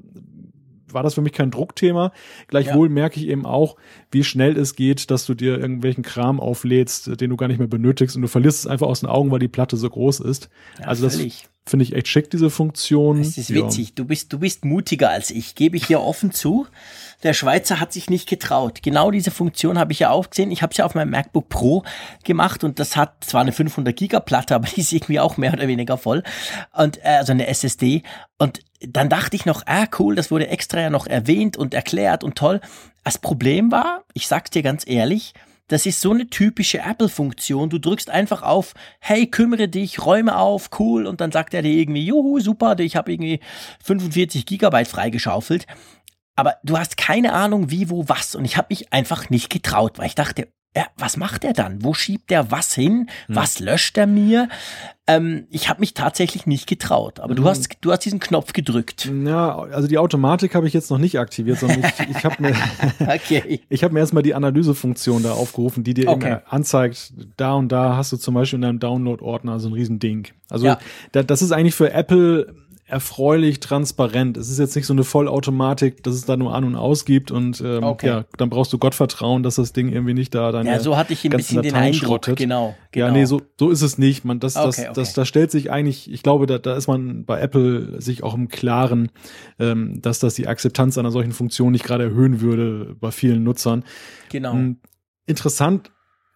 war 0.92 1.02
das 1.02 1.14
für 1.14 1.20
mich 1.20 1.32
kein 1.32 1.50
Druckthema. 1.50 2.12
Gleichwohl 2.46 2.88
ja. 2.88 2.92
merke 2.92 3.20
ich 3.20 3.28
eben 3.28 3.44
auch, 3.44 3.76
wie 4.10 4.24
schnell 4.24 4.56
es 4.56 4.74
geht, 4.74 5.10
dass 5.10 5.26
du 5.26 5.34
dir 5.34 5.58
irgendwelchen 5.58 6.02
Kram 6.02 6.40
auflädst, 6.40 7.20
den 7.20 7.30
du 7.30 7.36
gar 7.36 7.48
nicht 7.48 7.58
mehr 7.58 7.68
benötigst 7.68 8.16
und 8.16 8.22
du 8.22 8.28
verlierst 8.28 8.60
es 8.60 8.66
einfach 8.66 8.86
aus 8.86 9.00
den 9.00 9.08
Augen, 9.08 9.30
weil 9.30 9.38
die 9.38 9.48
Platte 9.48 9.76
so 9.76 9.88
groß 9.88 10.20
ist. 10.20 10.48
Ja, 10.78 10.86
also 10.86 11.08
völlig. 11.08 11.48
Finde 11.68 11.84
ich 11.84 11.94
echt 11.94 12.08
schick, 12.08 12.30
diese 12.30 12.50
Funktion. 12.50 13.18
Das 13.18 13.38
ist 13.38 13.52
witzig. 13.52 13.88
Ja. 13.88 13.92
Du 13.96 14.04
bist, 14.04 14.32
du 14.32 14.38
bist 14.38 14.64
mutiger 14.64 15.10
als 15.10 15.30
ich, 15.30 15.54
gebe 15.54 15.76
ich 15.76 15.86
hier 15.86 16.00
offen 16.00 16.32
zu. 16.32 16.66
Der 17.22 17.34
Schweizer 17.34 17.80
hat 17.80 17.92
sich 17.92 18.10
nicht 18.10 18.28
getraut. 18.28 18.82
Genau 18.82 19.10
diese 19.10 19.30
Funktion 19.30 19.78
habe 19.78 19.92
ich 19.92 20.00
ja 20.00 20.10
auch 20.10 20.30
gesehen. 20.30 20.50
Ich 20.50 20.62
habe 20.62 20.70
es 20.70 20.76
ja 20.76 20.84
auf 20.84 20.94
meinem 20.94 21.10
MacBook 21.10 21.48
Pro 21.48 21.84
gemacht 22.24 22.64
und 22.64 22.78
das 22.78 22.96
hat 22.96 23.24
zwar 23.24 23.40
eine 23.40 23.52
500 23.52 23.96
Giga 23.96 24.20
Platte, 24.20 24.54
aber 24.54 24.66
die 24.66 24.80
ist 24.80 24.92
irgendwie 24.92 25.20
auch 25.20 25.36
mehr 25.36 25.52
oder 25.52 25.68
weniger 25.68 25.98
voll 25.98 26.22
und 26.72 26.98
äh, 26.98 27.18
also 27.18 27.32
eine 27.32 27.46
SSD. 27.46 28.02
Und 28.38 28.60
dann 28.80 29.08
dachte 29.08 29.36
ich 29.36 29.46
noch, 29.46 29.62
ah 29.66 29.86
cool, 29.98 30.14
das 30.14 30.30
wurde 30.30 30.48
extra 30.48 30.80
ja 30.80 30.90
noch 30.90 31.06
erwähnt 31.06 31.56
und 31.56 31.74
erklärt 31.74 32.22
und 32.22 32.36
toll. 32.36 32.60
Das 33.02 33.18
Problem 33.18 33.72
war, 33.72 34.04
ich 34.14 34.28
sag's 34.28 34.50
dir 34.50 34.62
ganz 34.62 34.84
ehrlich, 34.86 35.32
das 35.68 35.86
ist 35.86 36.00
so 36.00 36.10
eine 36.10 36.28
typische 36.28 36.78
Apple-Funktion. 36.78 37.70
Du 37.70 37.78
drückst 37.78 38.10
einfach 38.10 38.42
auf, 38.42 38.74
hey, 39.00 39.26
kümmere 39.26 39.68
dich, 39.68 40.04
räume 40.04 40.36
auf, 40.36 40.70
cool, 40.78 41.06
und 41.06 41.20
dann 41.20 41.32
sagt 41.32 41.54
er 41.54 41.62
dir 41.62 41.72
irgendwie, 41.72 42.04
juhu, 42.04 42.40
super, 42.40 42.78
ich 42.78 42.96
habe 42.96 43.12
irgendwie 43.12 43.40
45 43.84 44.46
Gigabyte 44.46 44.88
freigeschaufelt 44.88 45.66
aber 46.38 46.56
du 46.62 46.78
hast 46.78 46.96
keine 46.96 47.32
Ahnung, 47.32 47.72
wie, 47.72 47.90
wo, 47.90 48.08
was. 48.08 48.36
Und 48.36 48.44
ich 48.44 48.56
habe 48.56 48.68
mich 48.70 48.92
einfach 48.92 49.28
nicht 49.28 49.50
getraut, 49.50 49.98
weil 49.98 50.06
ich 50.06 50.14
dachte, 50.14 50.46
ja, 50.76 50.86
was 50.96 51.16
macht 51.16 51.44
er 51.44 51.54
dann? 51.54 51.82
Wo 51.82 51.94
schiebt 51.94 52.30
er 52.30 52.50
was 52.50 52.74
hin? 52.74 53.08
Hm. 53.26 53.36
Was 53.36 53.58
löscht 53.58 53.96
er 53.98 54.06
mir? 54.06 54.48
Ähm, 55.06 55.46
ich 55.50 55.68
habe 55.68 55.80
mich 55.80 55.94
tatsächlich 55.94 56.46
nicht 56.46 56.68
getraut. 56.68 57.20
Aber 57.20 57.34
du 57.34 57.42
hm. 57.42 57.48
hast, 57.48 57.78
du 57.80 57.90
hast 57.90 58.04
diesen 58.04 58.20
Knopf 58.20 58.52
gedrückt. 58.52 59.10
Ja, 59.24 59.58
also 59.58 59.88
die 59.88 59.98
Automatik 59.98 60.54
habe 60.54 60.68
ich 60.68 60.74
jetzt 60.74 60.90
noch 60.90 60.98
nicht 60.98 61.18
aktiviert, 61.18 61.58
sondern 61.58 61.80
ich, 61.80 62.16
ich 62.16 62.24
habe 62.24 62.36
mir, 62.40 62.54
okay. 63.00 63.60
ich 63.68 63.82
habe 63.82 63.94
mir 63.94 64.00
erstmal 64.00 64.22
die 64.22 64.34
Analysefunktion 64.34 65.22
da 65.22 65.32
aufgerufen, 65.32 65.84
die 65.84 65.94
dir 65.94 66.08
okay. 66.08 66.38
anzeigt, 66.46 67.12
da 67.36 67.54
und 67.54 67.72
da 67.72 67.96
hast 67.96 68.12
du 68.12 68.16
zum 68.16 68.34
Beispiel 68.34 68.58
in 68.58 68.62
deinem 68.62 68.78
Download-Ordner 68.78 69.58
so 69.60 69.68
ein 69.68 69.72
Riesending. 69.72 70.28
Also 70.50 70.66
ja. 70.66 70.78
da, 71.12 71.22
das 71.22 71.42
ist 71.42 71.50
eigentlich 71.50 71.74
für 71.74 71.92
Apple 71.92 72.54
erfreulich 72.88 73.60
transparent. 73.60 74.38
Es 74.38 74.48
ist 74.48 74.58
jetzt 74.58 74.74
nicht 74.74 74.86
so 74.86 74.94
eine 74.94 75.04
Vollautomatik, 75.04 76.02
dass 76.02 76.14
es 76.14 76.24
da 76.24 76.36
nur 76.38 76.54
an 76.54 76.64
und 76.64 76.74
aus 76.74 77.04
gibt 77.04 77.30
und 77.30 77.60
ähm, 77.60 77.84
okay. 77.84 78.06
ja, 78.06 78.24
dann 78.38 78.48
brauchst 78.48 78.72
du 78.72 78.78
Gottvertrauen, 78.78 79.42
dass 79.42 79.56
das 79.56 79.74
Ding 79.74 79.90
irgendwie 79.90 80.14
nicht 80.14 80.34
da 80.34 80.52
dann 80.52 80.66
Ja, 80.66 80.80
so 80.80 80.96
hatte 80.96 81.12
ich 81.12 81.22
ein 81.24 81.30
bisschen 81.30 81.62
den 81.62 81.74
Eindruck, 81.74 82.22
genau, 82.34 82.74
genau. 82.90 83.06
Ja, 83.06 83.12
nee, 83.12 83.26
so, 83.26 83.42
so 83.58 83.68
ist 83.68 83.82
es 83.82 83.98
nicht. 83.98 84.24
Man, 84.24 84.40
das, 84.40 84.56
okay, 84.56 84.66
das, 84.66 84.78
okay. 84.78 84.90
das, 84.94 85.12
das 85.12 85.28
stellt 85.28 85.50
sich 85.50 85.70
eigentlich, 85.70 86.10
ich 86.10 86.22
glaube, 86.22 86.46
da, 86.46 86.56
da 86.58 86.76
ist 86.76 86.88
man 86.88 87.26
bei 87.26 87.38
Apple 87.40 88.00
sich 88.00 88.22
auch 88.22 88.34
im 88.34 88.48
Klaren, 88.48 89.10
ähm, 89.58 90.00
dass 90.00 90.18
das 90.18 90.34
die 90.34 90.48
Akzeptanz 90.48 90.96
einer 90.96 91.10
solchen 91.10 91.32
Funktion 91.32 91.72
nicht 91.72 91.84
gerade 91.84 92.04
erhöhen 92.04 92.40
würde 92.40 92.96
bei 92.98 93.10
vielen 93.10 93.44
Nutzern. 93.44 93.84
Genau. 94.30 94.54
Ähm, 94.54 94.80
interessant 95.26 95.90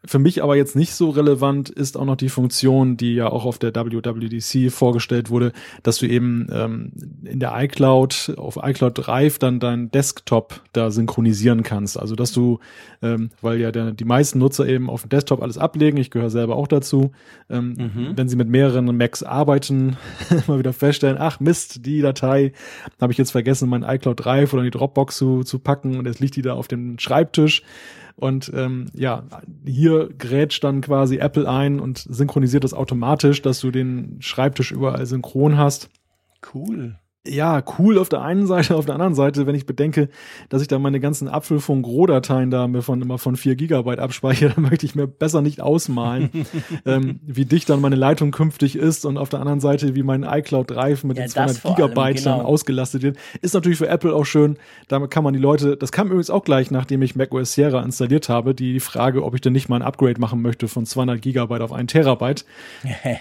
für 0.05 0.19
mich 0.19 0.43
aber 0.43 0.57
jetzt 0.57 0.75
nicht 0.75 0.95
so 0.95 1.11
relevant 1.11 1.71
ist 1.71 1.97
auch 1.97 2.05
noch 2.05 2.17
die 2.17 2.29
Funktion, 2.29 2.97
die 2.97 3.15
ja 3.15 3.29
auch 3.29 3.45
auf 3.45 3.59
der 3.59 3.73
WWDC 3.73 4.73
vorgestellt 4.73 5.31
wurde, 5.31 5.53
dass 5.85 5.99
du 5.99 6.07
eben 6.07 6.49
ähm, 6.53 6.93
in 7.25 7.39
der 7.39 7.53
iCloud, 7.57 8.35
auf 8.37 8.59
iCloud 8.61 9.07
Drive 9.07 9.39
dann 9.39 9.61
deinen 9.61 9.93
Desktop 9.93 10.61
da 10.73 10.91
synchronisieren 10.91 11.63
kannst. 11.63 12.01
Also 12.01 12.17
dass 12.17 12.33
du, 12.33 12.59
ähm, 13.01 13.31
weil 13.43 13.61
ja 13.61 13.71
der, 13.71 13.93
die 13.93 14.05
meisten 14.05 14.41
Nutzer 14.41 14.67
eben 14.67 14.91
auf 14.91 15.03
dem 15.03 15.11
Desktop 15.11 15.41
alles 15.41 15.57
ablegen, 15.57 15.99
ich 15.99 16.11
gehöre 16.11 16.31
selber 16.31 16.57
auch 16.57 16.67
dazu, 16.67 17.13
ähm, 17.49 17.75
mhm. 17.79 18.13
wenn 18.17 18.29
sie 18.29 18.37
mit 18.37 18.49
mehreren 18.49 18.97
Macs 18.97 19.23
arbeiten, 19.23 19.97
mal 20.49 20.59
wieder 20.59 20.73
feststellen, 20.73 21.17
ach 21.21 21.39
Mist, 21.39 21.87
die 21.87 22.01
Datei 22.01 22.53
habe 23.01 23.13
ich 23.13 23.19
jetzt 23.19 23.31
vergessen, 23.31 23.69
meinen 23.69 23.85
iCloud 23.85 24.25
Drive 24.25 24.53
oder 24.53 24.63
in 24.63 24.71
die 24.71 24.77
Dropbox 24.77 25.17
zu, 25.17 25.45
zu 25.45 25.61
packen 25.61 25.97
und 25.97 26.07
jetzt 26.07 26.19
liegt 26.19 26.35
die 26.35 26.43
da 26.43 26.55
auf 26.55 26.67
dem 26.67 26.99
Schreibtisch 26.99 27.63
und 28.17 28.51
ähm, 28.55 28.87
ja, 28.95 29.25
hier 29.65 30.09
grätscht 30.17 30.65
dann 30.65 30.81
quasi 30.81 31.17
Apple 31.17 31.49
ein 31.49 31.81
und 31.81 31.99
synchronisiert 31.99 32.65
das 32.65 32.75
automatisch, 32.75 33.43
dass 33.43 33.61
du 33.61 33.71
den 33.71 34.17
Schreibtisch 34.21 34.73
überall 34.73 35.07
synchron 35.07 35.57
hast. 35.57 35.91
Cool 36.55 36.97
ja, 37.27 37.63
cool 37.79 37.99
auf 37.99 38.09
der 38.09 38.23
einen 38.23 38.47
Seite, 38.47 38.77
auf 38.77 38.87
der 38.87 38.95
anderen 38.95 39.15
Seite, 39.15 39.47
wenn 39.47 39.55
ich 39.55 39.67
bedenke, 39.67 40.09
dass 40.49 40.61
ich 40.61 40.69
da 40.69 40.79
meine 40.79 40.99
ganzen 40.99 41.29
Apfelfunk-Rohdateien 41.29 42.51
da 42.51 42.67
mir 42.67 42.83
von 42.83 43.01
immer 43.01 43.19
von 43.19 43.37
vier 43.37 43.55
Gigabyte 43.55 44.01
abspeichere, 44.01 44.51
dann 44.55 44.65
möchte 44.65 44.87
ich 44.87 44.95
mir 44.95 45.07
besser 45.07 45.41
nicht 45.41 45.61
ausmalen, 45.61 46.31
ähm, 46.87 47.21
wie 47.25 47.45
dicht 47.45 47.69
dann 47.69 47.81
meine 47.81 47.97
Leitung 47.97 48.33
künftig 48.33 48.77
ist 48.77 49.05
und 49.05 49.19
auf 49.19 49.29
der 49.29 49.41
anderen 49.41 49.61
Seite, 49.61 49.95
wie 49.95 50.03
mein 50.03 50.25
iCloud 50.25 50.71
Drive 50.71 51.05
mit 51.05 51.17
ja, 51.17 51.25
den 51.25 51.31
200 51.31 51.63
Gigabyte 51.63 51.99
allem, 51.99 52.15
genau. 52.17 52.37
dann 52.39 52.47
ausgelastet 52.47 53.03
wird. 53.03 53.17
Ist 53.41 53.55
natürlich 53.55 53.79
für 53.79 53.89
Apple 53.89 54.15
auch 54.15 54.25
schön. 54.25 54.57
Damit 54.89 55.11
kann 55.11 55.23
man 55.23 55.33
die 55.33 55.39
Leute, 55.39 55.77
das 55.77 55.93
kam 55.93 56.09
übrigens 56.09 56.31
auch 56.31 56.45
gleich, 56.45 56.71
nachdem 56.71 57.03
ich 57.03 57.15
macOS 57.15 57.53
Sierra 57.53 57.83
installiert 57.83 58.29
habe, 58.29 58.55
die 58.55 58.81
Frage, 58.81 59.25
ob 59.25 59.35
ich 59.35 59.41
denn 59.41 59.53
nicht 59.53 59.69
mal 59.69 59.77
ein 59.77 59.83
Upgrade 59.83 60.21
machen 60.21 60.43
möchte 60.43 60.67
von 60.67 60.87
200 60.87 61.23
Gigabyte 61.23 61.63
auf 61.63 61.73
ein 61.73 61.87
Terabyte. 61.87 62.45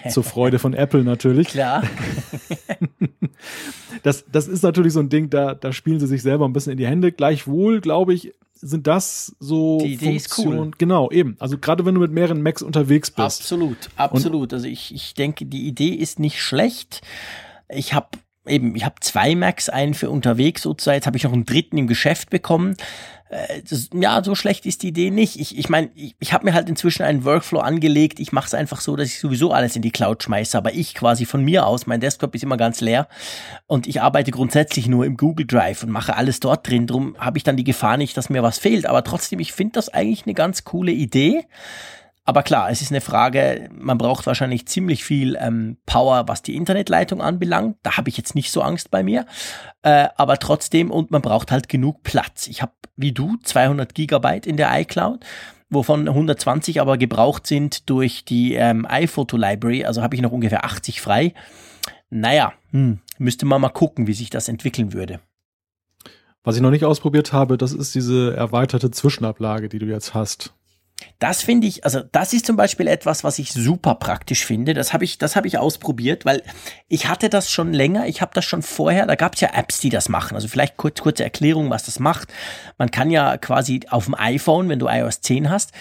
Zur 0.08 0.24
Freude 0.24 0.58
von 0.58 0.74
Apple 0.74 1.04
natürlich. 1.04 1.48
Klar. 1.48 1.82
Das, 4.02 4.24
das 4.30 4.48
ist 4.48 4.62
natürlich 4.62 4.92
so 4.92 5.00
ein 5.00 5.08
Ding, 5.08 5.30
da, 5.30 5.54
da 5.54 5.72
spielen 5.72 6.00
sie 6.00 6.06
sich 6.06 6.22
selber 6.22 6.46
ein 6.46 6.52
bisschen 6.52 6.72
in 6.72 6.78
die 6.78 6.86
Hände. 6.86 7.12
Gleichwohl, 7.12 7.80
glaube 7.80 8.14
ich, 8.14 8.32
sind 8.54 8.86
das 8.86 9.34
so 9.40 9.78
die 9.78 9.94
Idee 9.94 10.06
Funktionen, 10.06 10.52
ist 10.52 10.58
cool. 10.58 10.70
genau, 10.78 11.10
eben. 11.10 11.36
Also 11.40 11.58
gerade 11.58 11.84
wenn 11.84 11.94
du 11.94 12.00
mit 12.00 12.12
mehreren 12.12 12.42
Macs 12.42 12.62
unterwegs 12.62 13.10
bist. 13.10 13.40
Absolut, 13.40 13.90
absolut. 13.96 14.52
Und 14.52 14.54
also 14.54 14.66
ich, 14.66 14.94
ich 14.94 15.14
denke, 15.14 15.46
die 15.46 15.66
Idee 15.66 15.90
ist 15.90 16.20
nicht 16.20 16.40
schlecht. 16.40 17.00
Ich 17.68 17.92
habe 17.92 18.08
eben, 18.46 18.76
ich 18.76 18.84
habe 18.84 18.96
zwei 19.00 19.34
Macs, 19.34 19.68
einen 19.68 19.94
für 19.94 20.10
unterwegs 20.10 20.62
sozusagen. 20.62 20.96
Jetzt 20.96 21.06
habe 21.06 21.16
ich 21.16 21.24
noch 21.24 21.32
einen 21.32 21.44
dritten 21.44 21.76
im 21.76 21.88
Geschäft 21.88 22.30
bekommen. 22.30 22.76
Äh, 23.32 23.62
das, 23.68 23.88
ja, 23.94 24.22
so 24.22 24.34
schlecht 24.34 24.66
ist 24.66 24.82
die 24.82 24.88
Idee 24.88 25.10
nicht. 25.10 25.40
Ich 25.40 25.58
ich, 25.58 25.68
mein, 25.68 25.90
ich, 25.94 26.14
ich 26.20 26.32
habe 26.32 26.44
mir 26.44 26.54
halt 26.54 26.68
inzwischen 26.68 27.02
einen 27.02 27.24
Workflow 27.24 27.60
angelegt. 27.60 28.20
Ich 28.20 28.30
mache 28.32 28.46
es 28.46 28.54
einfach 28.54 28.80
so, 28.80 28.94
dass 28.94 29.08
ich 29.08 29.18
sowieso 29.18 29.52
alles 29.52 29.74
in 29.74 29.82
die 29.82 29.90
Cloud 29.90 30.22
schmeiße, 30.22 30.56
aber 30.56 30.74
ich 30.74 30.94
quasi 30.94 31.24
von 31.24 31.42
mir 31.42 31.66
aus, 31.66 31.86
mein 31.86 32.00
Desktop 32.00 32.34
ist 32.34 32.44
immer 32.44 32.58
ganz 32.58 32.80
leer 32.80 33.08
und 33.66 33.86
ich 33.86 34.02
arbeite 34.02 34.30
grundsätzlich 34.30 34.86
nur 34.86 35.06
im 35.06 35.16
Google 35.16 35.46
Drive 35.46 35.82
und 35.82 35.90
mache 35.90 36.14
alles 36.14 36.40
dort 36.40 36.68
drin. 36.68 36.86
Drum 36.86 37.16
habe 37.18 37.38
ich 37.38 37.44
dann 37.44 37.56
die 37.56 37.64
Gefahr 37.64 37.96
nicht, 37.96 38.16
dass 38.16 38.28
mir 38.28 38.42
was 38.42 38.58
fehlt. 38.58 38.86
Aber 38.86 39.02
trotzdem, 39.02 39.40
ich 39.40 39.52
finde 39.52 39.72
das 39.72 39.88
eigentlich 39.88 40.26
eine 40.26 40.34
ganz 40.34 40.64
coole 40.64 40.92
Idee. 40.92 41.46
Aber 42.24 42.42
klar, 42.44 42.70
es 42.70 42.82
ist 42.82 42.92
eine 42.92 43.00
Frage, 43.00 43.68
man 43.72 43.98
braucht 43.98 44.26
wahrscheinlich 44.26 44.66
ziemlich 44.66 45.02
viel 45.04 45.36
ähm, 45.40 45.78
Power, 45.86 46.28
was 46.28 46.42
die 46.42 46.54
Internetleitung 46.54 47.20
anbelangt. 47.20 47.78
Da 47.82 47.96
habe 47.96 48.08
ich 48.08 48.16
jetzt 48.16 48.34
nicht 48.36 48.52
so 48.52 48.62
Angst 48.62 48.92
bei 48.92 49.02
mir. 49.02 49.26
Äh, 49.82 50.08
aber 50.16 50.38
trotzdem, 50.38 50.90
und 50.90 51.10
man 51.10 51.22
braucht 51.22 51.50
halt 51.50 51.68
genug 51.68 52.04
Platz. 52.04 52.46
Ich 52.46 52.62
habe, 52.62 52.72
wie 52.96 53.12
du, 53.12 53.36
200 53.42 53.94
Gigabyte 53.94 54.46
in 54.46 54.56
der 54.56 54.78
iCloud 54.80 55.24
wovon 55.72 56.06
120 56.06 56.80
aber 56.80 56.98
gebraucht 56.98 57.46
sind 57.46 57.88
durch 57.88 58.24
die 58.24 58.54
ähm, 58.54 58.86
iPhoto 58.86 59.36
Library, 59.36 59.84
also 59.84 60.02
habe 60.02 60.14
ich 60.14 60.20
noch 60.20 60.32
ungefähr 60.32 60.64
80 60.64 61.00
frei. 61.00 61.34
Naja, 62.10 62.52
hm, 62.70 63.00
müsste 63.18 63.46
man 63.46 63.60
mal 63.60 63.70
gucken, 63.70 64.06
wie 64.06 64.12
sich 64.12 64.28
das 64.28 64.48
entwickeln 64.48 64.92
würde. 64.92 65.20
Was 66.44 66.56
ich 66.56 66.62
noch 66.62 66.70
nicht 66.70 66.84
ausprobiert 66.84 67.32
habe, 67.32 67.56
das 67.56 67.72
ist 67.72 67.94
diese 67.94 68.36
erweiterte 68.36 68.90
Zwischenablage, 68.90 69.68
die 69.68 69.78
du 69.78 69.86
jetzt 69.86 70.12
hast. 70.12 70.52
Das 71.18 71.42
finde 71.42 71.66
ich, 71.66 71.84
also 71.84 72.00
das 72.12 72.32
ist 72.32 72.46
zum 72.46 72.56
Beispiel 72.56 72.88
etwas, 72.88 73.24
was 73.24 73.38
ich 73.38 73.52
super 73.52 73.94
praktisch 73.94 74.44
finde. 74.44 74.74
Das 74.74 74.92
habe 74.92 75.04
ich, 75.04 75.18
das 75.18 75.36
habe 75.36 75.46
ich 75.46 75.58
ausprobiert, 75.58 76.24
weil 76.24 76.42
ich 76.88 77.08
hatte 77.08 77.28
das 77.28 77.50
schon 77.50 77.72
länger. 77.72 78.06
Ich 78.06 78.20
habe 78.20 78.32
das 78.34 78.44
schon 78.44 78.62
vorher. 78.62 79.06
Da 79.06 79.14
gab 79.14 79.34
es 79.34 79.40
ja 79.40 79.50
Apps, 79.54 79.80
die 79.80 79.90
das 79.90 80.08
machen. 80.08 80.34
Also 80.34 80.48
vielleicht 80.48 80.76
kurz 80.76 81.00
kurze 81.00 81.24
Erklärung, 81.24 81.70
was 81.70 81.84
das 81.84 81.98
macht. 81.98 82.28
Man 82.78 82.90
kann 82.90 83.10
ja 83.10 83.36
quasi 83.36 83.80
auf 83.90 84.06
dem 84.06 84.14
iPhone, 84.14 84.68
wenn 84.68 84.78
du 84.78 84.88
iOS 84.88 85.20
10 85.20 85.50
hast, 85.50 85.72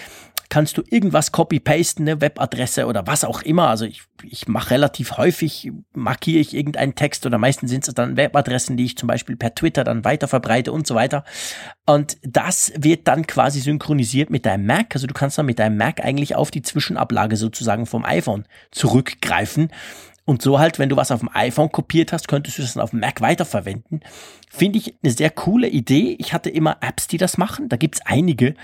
kannst 0.52 0.78
du 0.78 0.84
irgendwas 0.86 1.32
copy-pasten, 1.32 2.08
eine 2.08 2.20
Webadresse 2.20 2.86
oder 2.86 3.08
was 3.08 3.24
auch 3.24 3.42
immer. 3.42 3.70
Also 3.70 3.86
ich, 3.86 4.04
ich 4.22 4.50
mache 4.50 4.72
relativ 4.72 5.16
häufig, 5.16 5.72
markiere 5.94 6.40
ich 6.40 6.54
irgendeinen 6.54 6.94
Text 6.94 7.26
oder 7.26 7.38
meistens 7.38 7.72
sind 7.72 7.88
es 7.88 7.94
dann 7.94 8.18
Webadressen, 8.18 8.76
die 8.76 8.84
ich 8.84 8.98
zum 8.98 9.08
Beispiel 9.08 9.38
per 9.38 9.56
Twitter 9.56 9.86
dann 9.86 10.04
weiter 10.04 10.28
verbreite 10.28 10.74
und 10.74 10.86
so 10.86 10.94
weiter. 10.94 11.24
Und 11.86 12.18
das 12.22 12.74
wird 12.78 13.08
dann 13.08 13.26
quasi 13.28 13.62
synchronisiert 13.62 14.30
mit 14.30 14.46
deinem 14.46 14.66
Mac. 14.66 14.94
Also 14.94 15.08
du 15.08 15.14
kannst 15.14 15.38
dann 15.38 15.46
mit 15.46 15.58
deinem 15.58 15.78
Mac 15.78 16.04
eigentlich 16.04 16.36
auf 16.36 16.52
die 16.52 16.62
Zwischenablage 16.62 17.38
sozusagen 17.38 17.86
vom 17.86 18.04
iPhone 18.04 18.46
zurückgreifen. 18.72 19.72
Und 20.26 20.42
so 20.42 20.60
halt, 20.60 20.80
wenn 20.80 20.90
du 20.90 20.96
was 20.96 21.12
auf 21.12 21.20
dem 21.20 21.30
iPhone 21.34 21.72
kopiert 21.72 22.14
hast, 22.14 22.28
könntest 22.28 22.58
du 22.58 22.62
das 22.62 22.74
dann 22.74 22.84
auf 22.84 22.92
dem 22.92 23.00
Mac 23.00 23.22
weiterverwenden. 23.22 24.02
Finde 24.50 24.78
ich 24.78 24.96
eine 25.04 25.12
sehr 25.12 25.30
coole 25.30 25.68
Idee. 25.68 26.16
Ich 26.20 26.34
hatte 26.34 26.50
immer 26.50 26.78
Apps, 26.82 27.08
die 27.08 27.18
das 27.18 27.38
machen. 27.38 27.70
Da 27.70 27.78
gibt's 27.78 28.02
einige 28.06 28.56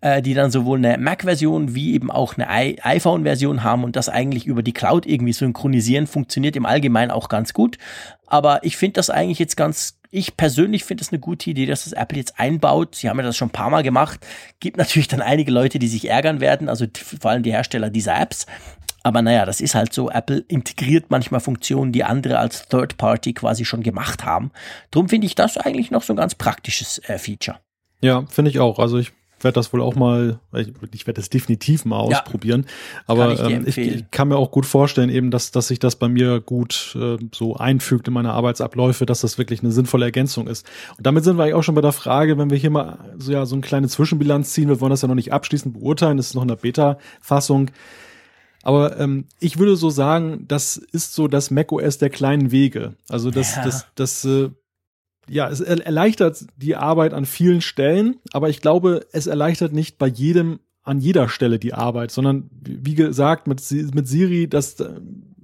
äh, 0.00 0.22
die 0.22 0.34
dann 0.34 0.50
sowohl 0.50 0.78
eine 0.78 0.96
Mac-Version 0.98 1.74
wie 1.74 1.94
eben 1.94 2.10
auch 2.10 2.36
eine 2.36 2.48
iPhone-Version 2.48 3.64
haben 3.64 3.84
und 3.84 3.96
das 3.96 4.08
eigentlich 4.08 4.46
über 4.46 4.62
die 4.62 4.72
Cloud 4.72 5.06
irgendwie 5.06 5.32
synchronisieren, 5.32 6.06
funktioniert 6.06 6.56
im 6.56 6.66
Allgemeinen 6.66 7.10
auch 7.10 7.28
ganz 7.28 7.52
gut. 7.52 7.78
Aber 8.26 8.64
ich 8.64 8.76
finde 8.76 8.94
das 8.94 9.10
eigentlich 9.10 9.38
jetzt 9.38 9.56
ganz 9.56 9.98
Ich 10.10 10.36
persönlich 10.36 10.84
finde 10.84 11.02
es 11.02 11.10
eine 11.10 11.18
gute 11.18 11.50
Idee, 11.50 11.66
dass 11.66 11.84
das 11.84 11.92
Apple 11.92 12.18
jetzt 12.18 12.38
einbaut. 12.38 12.94
Sie 12.94 13.08
haben 13.08 13.18
ja 13.18 13.24
das 13.24 13.36
schon 13.36 13.48
ein 13.48 13.52
paar 13.52 13.70
Mal 13.70 13.82
gemacht. 13.82 14.24
Gibt 14.60 14.76
natürlich 14.76 15.08
dann 15.08 15.20
einige 15.20 15.50
Leute, 15.50 15.78
die 15.78 15.88
sich 15.88 16.08
ärgern 16.08 16.40
werden, 16.40 16.68
also 16.68 16.86
vor 17.20 17.30
allem 17.30 17.42
die 17.42 17.52
Hersteller 17.52 17.90
dieser 17.90 18.18
Apps. 18.18 18.46
Aber 19.02 19.22
naja, 19.22 19.46
das 19.46 19.60
ist 19.60 19.74
halt 19.74 19.92
so. 19.92 20.10
Apple 20.10 20.44
integriert 20.48 21.06
manchmal 21.08 21.40
Funktionen, 21.40 21.92
die 21.92 22.04
andere 22.04 22.38
als 22.38 22.68
Third 22.68 22.96
Party 22.96 23.32
quasi 23.32 23.64
schon 23.64 23.82
gemacht 23.82 24.24
haben. 24.24 24.50
Drum 24.90 25.08
finde 25.08 25.26
ich 25.26 25.34
das 25.34 25.56
eigentlich 25.56 25.90
noch 25.90 26.02
so 26.02 26.12
ein 26.12 26.16
ganz 26.16 26.34
praktisches 26.34 26.98
äh, 27.06 27.18
Feature. 27.18 27.58
Ja, 28.00 28.24
finde 28.28 28.50
ich 28.50 28.60
auch. 28.60 28.78
Also 28.78 28.98
ich 28.98 29.12
werde 29.40 29.54
das 29.54 29.72
wohl 29.72 29.80
auch 29.82 29.94
mal, 29.94 30.40
ich, 30.54 30.72
ich 30.92 31.06
werde 31.06 31.20
das 31.20 31.30
definitiv 31.30 31.84
mal 31.84 32.08
ja, 32.10 32.18
ausprobieren. 32.18 32.66
Aber 33.06 33.34
kann 33.36 33.50
ich, 33.50 33.52
ähm, 33.52 33.64
ich, 33.66 33.78
ich, 33.78 34.10
kann 34.10 34.28
mir 34.28 34.36
auch 34.36 34.50
gut 34.50 34.66
vorstellen, 34.66 35.10
eben, 35.10 35.30
dass, 35.30 35.50
dass 35.50 35.68
sich 35.68 35.78
das 35.78 35.96
bei 35.96 36.08
mir 36.08 36.40
gut 36.40 36.96
äh, 37.00 37.16
so 37.32 37.56
einfügt 37.56 38.08
in 38.08 38.14
meine 38.14 38.32
Arbeitsabläufe, 38.32 39.06
dass 39.06 39.20
das 39.20 39.38
wirklich 39.38 39.62
eine 39.62 39.72
sinnvolle 39.72 40.06
Ergänzung 40.06 40.48
ist. 40.48 40.66
Und 40.96 41.06
damit 41.06 41.24
sind 41.24 41.36
wir 41.36 41.44
eigentlich 41.44 41.54
auch 41.54 41.62
schon 41.62 41.74
bei 41.74 41.80
der 41.80 41.92
Frage, 41.92 42.38
wenn 42.38 42.50
wir 42.50 42.58
hier 42.58 42.70
mal 42.70 42.98
so 43.16 43.32
ja 43.32 43.46
so 43.46 43.54
eine 43.54 43.62
kleine 43.62 43.88
Zwischenbilanz 43.88 44.52
ziehen, 44.52 44.68
wir 44.68 44.80
wollen 44.80 44.90
das 44.90 45.02
ja 45.02 45.08
noch 45.08 45.14
nicht 45.14 45.32
abschließend 45.32 45.74
beurteilen, 45.74 46.16
das 46.16 46.28
ist 46.28 46.34
noch 46.34 46.42
in 46.42 46.48
der 46.48 46.56
Beta-Fassung. 46.56 47.70
Aber 48.62 48.98
ähm, 48.98 49.26
ich 49.40 49.58
würde 49.58 49.76
so 49.76 49.90
sagen, 49.90 50.44
das 50.48 50.76
ist 50.76 51.14
so 51.14 51.28
das 51.28 51.50
macOS 51.50 51.98
der 51.98 52.10
kleinen 52.10 52.50
Wege. 52.50 52.94
Also 53.08 53.30
das, 53.30 53.56
ja. 53.56 53.64
das, 53.64 53.86
das, 53.94 54.24
äh, 54.24 54.50
ja, 55.28 55.48
es 55.48 55.60
erleichtert 55.60 56.44
die 56.56 56.76
Arbeit 56.76 57.12
an 57.12 57.26
vielen 57.26 57.60
Stellen, 57.60 58.16
aber 58.32 58.48
ich 58.48 58.60
glaube, 58.60 59.06
es 59.12 59.26
erleichtert 59.26 59.72
nicht 59.72 59.98
bei 59.98 60.06
jedem 60.06 60.60
an 60.82 61.00
jeder 61.00 61.28
Stelle 61.28 61.58
die 61.58 61.74
Arbeit, 61.74 62.10
sondern 62.10 62.48
wie 62.50 62.94
gesagt, 62.94 63.46
mit, 63.46 63.62
mit 63.94 64.08
Siri, 64.08 64.48
das 64.48 64.80
äh, 64.80 64.88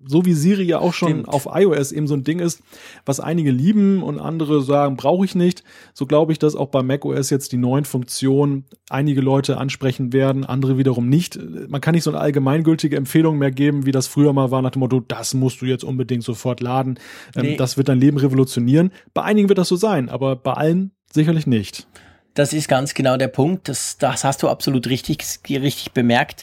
so 0.07 0.25
wie 0.25 0.35
Siri 0.35 0.65
ja 0.65 0.79
auch 0.79 0.93
schon 0.93 1.09
Stimmt. 1.09 1.29
auf 1.29 1.49
iOS 1.53 1.93
eben 1.93 2.07
so 2.07 2.15
ein 2.15 2.25
Ding 2.25 2.39
ist, 2.39 2.61
was 3.05 3.21
einige 3.21 3.51
lieben 3.51 4.03
und 4.03 4.19
andere 4.19 4.63
sagen, 4.63 4.97
brauche 4.97 5.25
ich 5.25 5.35
nicht, 5.35 5.65
so 5.93 6.07
glaube 6.07 6.33
ich, 6.33 6.39
dass 6.39 6.57
auch 6.57 6.69
bei 6.69 6.83
macOS 6.83 7.31
jetzt 7.31 7.53
die 7.53 7.57
neuen 7.57 7.85
Funktionen 7.85 8.65
einige 8.91 9.21
Leute 9.21 9.57
ansprechen 9.57 10.13
werden, 10.13 10.45
andere 10.45 10.79
wiederum 10.79 11.09
nicht. 11.09 11.39
Man 11.69 11.81
kann 11.81 11.95
nicht 11.95 12.05
so 12.05 12.11
eine 12.11 12.21
allgemeingültige 12.21 12.97
Empfehlung 12.97 13.39
mehr 13.39 13.51
geben, 13.51 13.87
wie 13.87 13.93
das 13.93 14.07
früher 14.07 14.33
mal 14.33 14.51
war, 14.51 14.63
nach 14.63 14.71
dem 14.71 14.81
Motto, 14.81 15.01
das 15.01 15.35
musst 15.35 15.61
du 15.61 15.67
jetzt 15.67 15.85
unbedingt 15.85 16.25
sofort 16.25 16.61
laden. 16.61 16.99
Ähm, 17.37 17.43
nee. 17.43 17.57
Das 17.57 17.77
wird 17.77 17.89
dein 17.89 18.01
Leben 18.01 18.19
revolutionieren. 18.19 18.91
Bei 19.13 19.23
einigen 19.23 19.49
wird 19.49 19.59
das 19.59 19.69
so 19.69 19.77
sein, 19.77 20.09
aber 20.09 20.37
bei 20.37 20.53
allen 20.53 20.93
sicherlich 21.13 21.47
nicht. 21.47 21.87
Das 22.35 22.53
ist 22.53 22.67
ganz 22.67 22.95
genau 22.95 23.17
der 23.17 23.29
Punkt. 23.29 23.69
Das, 23.69 23.97
das 23.97 24.25
hast 24.25 24.43
du 24.43 24.49
absolut 24.49 24.89
richtig, 24.89 25.19
richtig 25.49 25.93
bemerkt. 25.93 26.43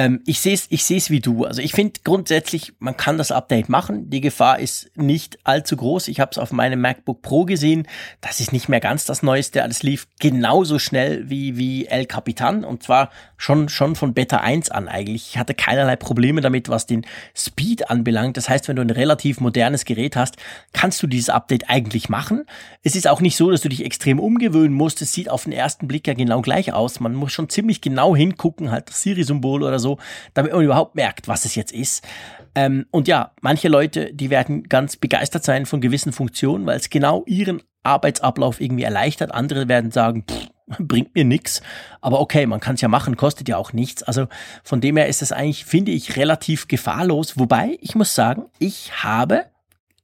Ähm, 0.00 0.22
ich 0.24 0.40
sehe 0.40 0.54
es 0.54 0.66
ich 0.70 0.84
seh's 0.84 1.10
wie 1.10 1.20
du. 1.20 1.44
Also 1.44 1.60
ich 1.60 1.72
finde 1.72 2.00
grundsätzlich, 2.02 2.72
man 2.78 2.96
kann 2.96 3.18
das 3.18 3.30
Update 3.30 3.68
machen. 3.68 4.08
Die 4.08 4.22
Gefahr 4.22 4.58
ist 4.58 4.90
nicht 4.96 5.38
allzu 5.44 5.76
groß. 5.76 6.08
Ich 6.08 6.20
habe 6.20 6.30
es 6.30 6.38
auf 6.38 6.52
meinem 6.52 6.80
MacBook 6.80 7.20
Pro 7.20 7.44
gesehen. 7.44 7.86
Das 8.22 8.40
ist 8.40 8.50
nicht 8.50 8.70
mehr 8.70 8.80
ganz 8.80 9.04
das 9.04 9.22
Neueste. 9.22 9.62
Alles 9.62 9.82
lief 9.82 10.08
genauso 10.18 10.78
schnell 10.78 11.28
wie, 11.28 11.58
wie 11.58 11.84
El 11.84 12.06
Capitan. 12.06 12.64
Und 12.64 12.82
zwar 12.82 13.10
schon, 13.36 13.68
schon 13.68 13.94
von 13.94 14.14
Beta 14.14 14.38
1 14.38 14.70
an 14.70 14.88
eigentlich. 14.88 15.32
Ich 15.32 15.38
hatte 15.38 15.52
keinerlei 15.52 15.96
Probleme 15.96 16.40
damit, 16.40 16.70
was 16.70 16.86
den 16.86 17.04
Speed 17.36 17.90
anbelangt. 17.90 18.38
Das 18.38 18.48
heißt, 18.48 18.68
wenn 18.68 18.76
du 18.76 18.82
ein 18.82 18.88
relativ 18.88 19.38
modernes 19.38 19.84
Gerät 19.84 20.16
hast, 20.16 20.36
kannst 20.72 21.02
du 21.02 21.08
dieses 21.08 21.28
Update 21.28 21.68
eigentlich 21.68 22.08
machen. 22.08 22.46
Es 22.82 22.96
ist 22.96 23.06
auch 23.06 23.20
nicht 23.20 23.36
so, 23.36 23.50
dass 23.50 23.60
du 23.60 23.68
dich 23.68 23.84
extrem 23.84 24.18
umgewöhnen 24.18 24.72
musst. 24.72 25.02
Es 25.02 25.12
sieht 25.12 25.28
auf 25.28 25.44
den 25.44 25.52
ersten 25.52 25.88
Blick 25.88 26.06
ja 26.06 26.14
genau 26.14 26.40
gleich 26.40 26.72
aus. 26.72 27.00
Man 27.00 27.14
muss 27.14 27.32
schon 27.32 27.50
ziemlich 27.50 27.82
genau 27.82 28.16
hingucken, 28.16 28.70
halt 28.70 28.88
das 28.88 29.02
Siri-Symbol 29.02 29.62
oder 29.62 29.78
so, 29.78 29.89
damit 30.34 30.52
man 30.52 30.64
überhaupt 30.64 30.94
merkt, 30.94 31.28
was 31.28 31.44
es 31.44 31.54
jetzt 31.54 31.72
ist. 31.72 32.06
Ähm, 32.54 32.86
und 32.90 33.08
ja, 33.08 33.32
manche 33.40 33.68
Leute, 33.68 34.12
die 34.12 34.30
werden 34.30 34.64
ganz 34.64 34.96
begeistert 34.96 35.44
sein 35.44 35.66
von 35.66 35.80
gewissen 35.80 36.12
Funktionen, 36.12 36.66
weil 36.66 36.76
es 36.76 36.90
genau 36.90 37.24
ihren 37.26 37.62
Arbeitsablauf 37.82 38.60
irgendwie 38.60 38.82
erleichtert. 38.82 39.32
Andere 39.32 39.68
werden 39.68 39.90
sagen, 39.90 40.24
pff, 40.28 40.48
bringt 40.78 41.14
mir 41.14 41.24
nichts. 41.24 41.62
Aber 42.00 42.20
okay, 42.20 42.46
man 42.46 42.60
kann 42.60 42.74
es 42.74 42.80
ja 42.80 42.88
machen, 42.88 43.16
kostet 43.16 43.48
ja 43.48 43.56
auch 43.56 43.72
nichts. 43.72 44.02
Also 44.02 44.26
von 44.62 44.80
dem 44.80 44.96
her 44.96 45.08
ist 45.08 45.22
es 45.22 45.32
eigentlich, 45.32 45.64
finde 45.64 45.92
ich, 45.92 46.16
relativ 46.16 46.68
gefahrlos. 46.68 47.38
Wobei, 47.38 47.78
ich 47.80 47.94
muss 47.94 48.14
sagen, 48.14 48.46
ich 48.58 49.02
habe 49.02 49.46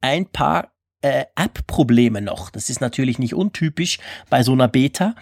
ein 0.01 0.25
paar 0.25 0.71
äh, 1.01 1.25
App-Probleme 1.35 2.21
noch. 2.21 2.49
Das 2.49 2.69
ist 2.69 2.81
natürlich 2.81 3.19
nicht 3.19 3.33
untypisch 3.33 3.99
bei 4.29 4.43
so 4.43 4.53
einer 4.53 4.67
Beta. 4.67 5.15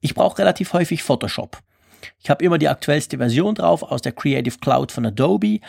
Ich 0.00 0.14
brauche 0.14 0.38
relativ 0.38 0.72
häufig 0.72 1.02
Photoshop. 1.02 1.58
Ich 2.18 2.30
habe 2.30 2.44
immer 2.44 2.58
die 2.58 2.68
aktuellste 2.68 3.18
Version 3.18 3.54
drauf 3.54 3.82
aus 3.82 4.02
der 4.02 4.12
Creative 4.12 4.58
Cloud 4.58 4.92
von 4.92 5.06
Adobe 5.06 5.60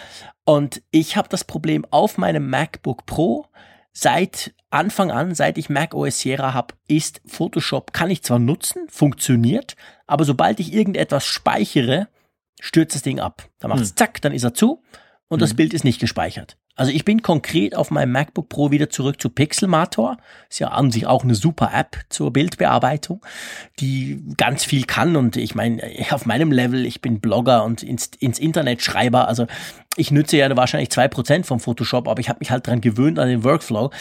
und 0.43 0.81
ich 0.91 1.17
habe 1.17 1.29
das 1.29 1.43
Problem 1.43 1.85
auf 1.91 2.17
meinem 2.17 2.49
MacBook 2.49 3.05
Pro 3.05 3.47
seit 3.91 4.53
Anfang 4.69 5.09
an, 5.09 5.33
seit 5.33 5.57
ich 5.57 5.69
Mac 5.69 5.93
OS 5.93 6.19
Sierra 6.19 6.53
habe, 6.53 6.75
ist 6.87 7.21
Photoshop, 7.25 7.93
kann 7.93 8.11
ich 8.11 8.23
zwar 8.23 8.39
nutzen, 8.39 8.87
funktioniert, 8.89 9.75
aber 10.05 10.25
sobald 10.25 10.59
ich 10.59 10.73
irgendetwas 10.73 11.25
speichere, 11.25 12.09
stürzt 12.59 12.95
das 12.95 13.01
Ding 13.01 13.19
ab. 13.19 13.47
Dann 13.59 13.69
macht 13.69 13.81
es 13.81 13.89
hm. 13.89 13.95
zack, 13.95 14.21
dann 14.21 14.33
ist 14.33 14.43
er 14.43 14.53
zu 14.53 14.83
und 15.27 15.37
hm. 15.37 15.39
das 15.39 15.53
Bild 15.53 15.73
ist 15.73 15.85
nicht 15.85 15.99
gespeichert. 15.99 16.57
Also 16.75 16.91
ich 16.91 17.05
bin 17.05 17.21
konkret 17.21 17.75
auf 17.75 17.89
meinem 17.89 18.11
MacBook 18.11 18.49
Pro 18.49 18.69
wieder 18.69 18.89
zurück 18.89 19.21
zu 19.21 19.29
Pixelmator. 19.29 20.17
Ist 20.49 20.59
ja 20.59 20.69
an 20.69 20.91
sich 20.91 21.07
auch 21.07 21.23
eine 21.23 21.35
super 21.35 21.71
App 21.73 21.97
zur 22.09 22.33
Bildbearbeitung, 22.33 23.25
die 23.79 24.21
ganz 24.37 24.65
viel 24.65 24.83
kann. 24.83 25.15
Und 25.15 25.37
ich 25.37 25.55
meine, 25.55 25.81
auf 26.11 26.25
meinem 26.25 26.51
Level, 26.51 26.85
ich 26.85 27.01
bin 27.01 27.21
Blogger 27.21 27.63
und 27.63 27.81
ins, 27.81 28.11
ins 28.19 28.39
Internet 28.39 28.81
Schreiber. 28.81 29.27
Also 29.27 29.47
ich 29.95 30.11
nütze 30.11 30.35
ja 30.35 30.55
wahrscheinlich 30.57 30.89
zwei 30.89 31.07
Prozent 31.07 31.45
vom 31.45 31.61
Photoshop, 31.61 32.09
aber 32.09 32.19
ich 32.19 32.27
habe 32.27 32.39
mich 32.39 32.51
halt 32.51 32.67
dran 32.67 32.81
gewöhnt 32.81 33.19
an 33.19 33.29
den 33.29 33.45
Workflow. 33.45 33.91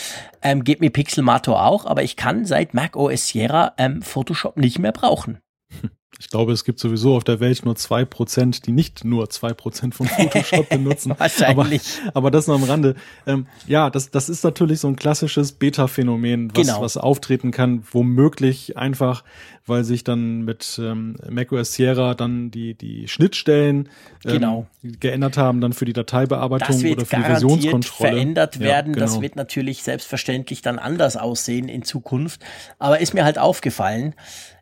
Ähm, 0.42 0.64
geht 0.64 0.80
mir 0.80 0.90
Pixelmator 0.90 1.64
auch, 1.64 1.86
aber 1.86 2.02
ich 2.02 2.16
kann 2.16 2.44
seit 2.44 2.74
Mac 2.74 2.96
OS 2.96 3.28
Sierra 3.28 3.74
ähm, 3.78 4.02
Photoshop 4.02 4.56
nicht 4.56 4.80
mehr 4.80 4.92
brauchen. 4.92 5.38
Ich 6.24 6.30
glaube, 6.30 6.52
es 6.52 6.64
gibt 6.64 6.80
sowieso 6.80 7.16
auf 7.16 7.22
der 7.22 7.38
Welt 7.38 7.66
nur 7.66 7.76
zwei 7.76 8.06
Prozent, 8.06 8.66
die 8.66 8.72
nicht 8.72 9.04
nur 9.04 9.28
zwei 9.28 9.52
Prozent 9.52 9.94
von 9.94 10.06
Photoshop 10.08 10.70
benutzen. 10.70 11.12
Wahrscheinlich. 11.18 11.82
Aber, 12.06 12.16
aber, 12.16 12.30
das 12.30 12.46
noch 12.46 12.54
am 12.54 12.64
Rande. 12.64 12.94
Ähm, 13.26 13.46
ja, 13.66 13.90
das, 13.90 14.10
das 14.10 14.30
ist 14.30 14.42
natürlich 14.42 14.80
so 14.80 14.88
ein 14.88 14.96
klassisches 14.96 15.52
Beta-Phänomen, 15.52 16.50
was, 16.54 16.66
genau. 16.66 16.80
was 16.80 16.96
auftreten 16.96 17.50
kann, 17.50 17.84
womöglich 17.92 18.78
einfach, 18.78 19.22
weil 19.66 19.84
sich 19.84 20.02
dann 20.02 20.46
mit 20.46 20.80
ähm, 20.82 21.16
macOS 21.28 21.74
Sierra 21.74 22.14
dann 22.14 22.50
die, 22.50 22.72
die 22.72 23.06
Schnittstellen 23.06 23.90
ähm, 24.24 24.32
genau. 24.32 24.66
geändert 24.82 25.36
haben, 25.36 25.60
dann 25.60 25.74
für 25.74 25.84
die 25.84 25.92
Dateibearbeitung 25.92 26.76
oder 26.90 27.04
für 27.04 27.16
die 27.16 27.22
Versionskontrolle. 27.22 28.12
verändert 28.12 28.60
werden. 28.60 28.92
Ja, 28.92 28.94
genau. 28.94 28.98
Das 28.98 29.20
wird 29.20 29.36
natürlich 29.36 29.82
selbstverständlich 29.82 30.62
dann 30.62 30.78
anders 30.78 31.18
aussehen 31.18 31.68
in 31.68 31.82
Zukunft. 31.82 32.40
Aber 32.78 33.00
ist 33.00 33.12
mir 33.12 33.26
halt 33.26 33.38
aufgefallen, 33.38 34.14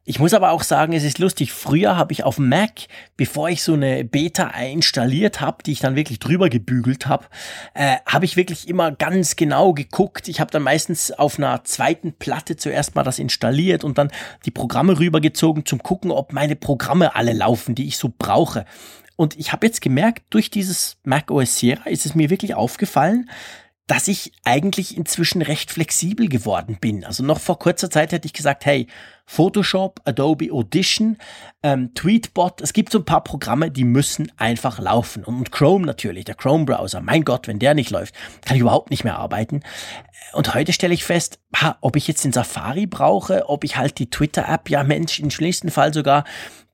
ich 0.05 0.19
muss 0.19 0.35
aber 0.35 0.51
auch 0.51 0.65
sagen, 0.65 0.95
es 0.95 1.05
ist 1.05 1.21
lustig. 1.21 1.53
Früher 1.53 1.97
habe 1.97 2.13
ich 2.13 2.25
auf 2.25 2.39
Mac, 2.39 2.73
bevor 3.17 3.49
ich 3.49 3.63
so 3.63 3.75
eine 3.75 4.05
Beta 4.05 4.49
installiert 4.49 5.41
habe, 5.41 5.63
die 5.63 5.73
ich 5.73 5.79
dann 5.79 5.95
wirklich 5.95 6.19
drüber 6.19 6.49
gebügelt 6.49 7.07
habe, 7.07 7.27
äh, 7.75 7.99
habe 8.05 8.25
ich 8.25 8.37
wirklich 8.37 8.69
immer 8.69 8.91
ganz 8.91 9.37
genau 9.37 9.73
geguckt. 9.73 10.27
Ich 10.27 10.41
habe 10.41 10.51
dann 10.51 10.63
meistens 10.63 11.13
auf 11.13 11.39
einer 11.39 11.63
zweiten 11.63 12.13
Platte 12.15 12.57
zuerst 12.57 12.97
mal 12.97 13.05
das 13.05 13.21
installiert 13.21 13.85
und 13.85 13.97
dann 13.97 14.11
die 14.45 14.51
Programme 14.51 14.99
rübergezogen 14.99 15.67
zum 15.67 15.85
gucken, 15.85 16.11
ob 16.11 16.33
meine 16.33 16.57
Programme 16.57 17.15
alle 17.15 17.33
laufen, 17.33 17.77
die 17.77 17.87
ich 17.87 17.97
so 17.97 18.13
brauche. 18.19 18.65
Und 19.15 19.39
ich 19.39 19.53
habe 19.53 19.67
jetzt 19.67 19.83
gemerkt, 19.83 20.25
durch 20.31 20.51
dieses 20.51 20.97
Mac 21.05 21.31
OS 21.31 21.59
Sierra 21.59 21.89
ist 21.89 22.07
es 22.07 22.17
mir 22.17 22.29
wirklich 22.29 22.57
aufgefallen, 22.57 23.31
dass 23.87 24.09
ich 24.09 24.33
eigentlich 24.45 24.97
inzwischen 24.97 25.43
recht 25.43 25.71
flexibel 25.71 26.29
geworden 26.29 26.79
bin. 26.81 27.05
Also 27.05 27.23
noch 27.23 27.41
vor 27.41 27.59
kurzer 27.59 27.91
Zeit 27.91 28.13
hätte 28.13 28.27
ich 28.27 28.33
gesagt, 28.33 28.65
hey, 28.65 28.87
Photoshop, 29.27 30.01
Adobe 30.05 30.53
Audition, 30.53 31.17
ähm, 31.63 31.95
Tweetbot, 31.95 32.61
es 32.61 32.73
gibt 32.73 32.93
so 32.93 32.99
ein 32.99 33.05
paar 33.05 33.25
Programme, 33.25 33.71
die 33.71 33.85
müssen 33.85 34.31
einfach 34.37 34.79
laufen. 34.79 35.25
Und 35.25 35.53
Chrome 35.53 35.87
natürlich, 35.87 36.25
der 36.25 36.35
Chrome-Browser, 36.35 37.01
mein 37.01 37.25
Gott, 37.25 37.49
wenn 37.49 37.59
der 37.59 37.75
nicht 37.75 37.91
läuft, 37.91 38.15
kann 38.45 38.57
ich 38.57 38.63
überhaupt 38.63 38.91
nicht 38.91 39.05
mehr 39.05 39.19
arbeiten. 39.19 39.61
Und 40.33 40.55
heute 40.55 40.73
stelle 40.73 40.95
ich 40.95 41.05
fest, 41.05 41.41
ha, 41.57 41.77
ob 41.81 41.97
ich 41.97 42.09
jetzt 42.09 42.25
den 42.25 42.33
Safari 42.33 42.87
brauche, 42.87 43.49
ob 43.49 43.65
ich 43.65 43.77
halt 43.77 43.99
die 43.99 44.11
Twitter-App, 44.11 44.71
ja 44.71 44.83
Mensch, 44.83 45.21
im 45.21 45.31
schlimmsten 45.31 45.71
Fall 45.71 45.95
sogar 45.95 46.25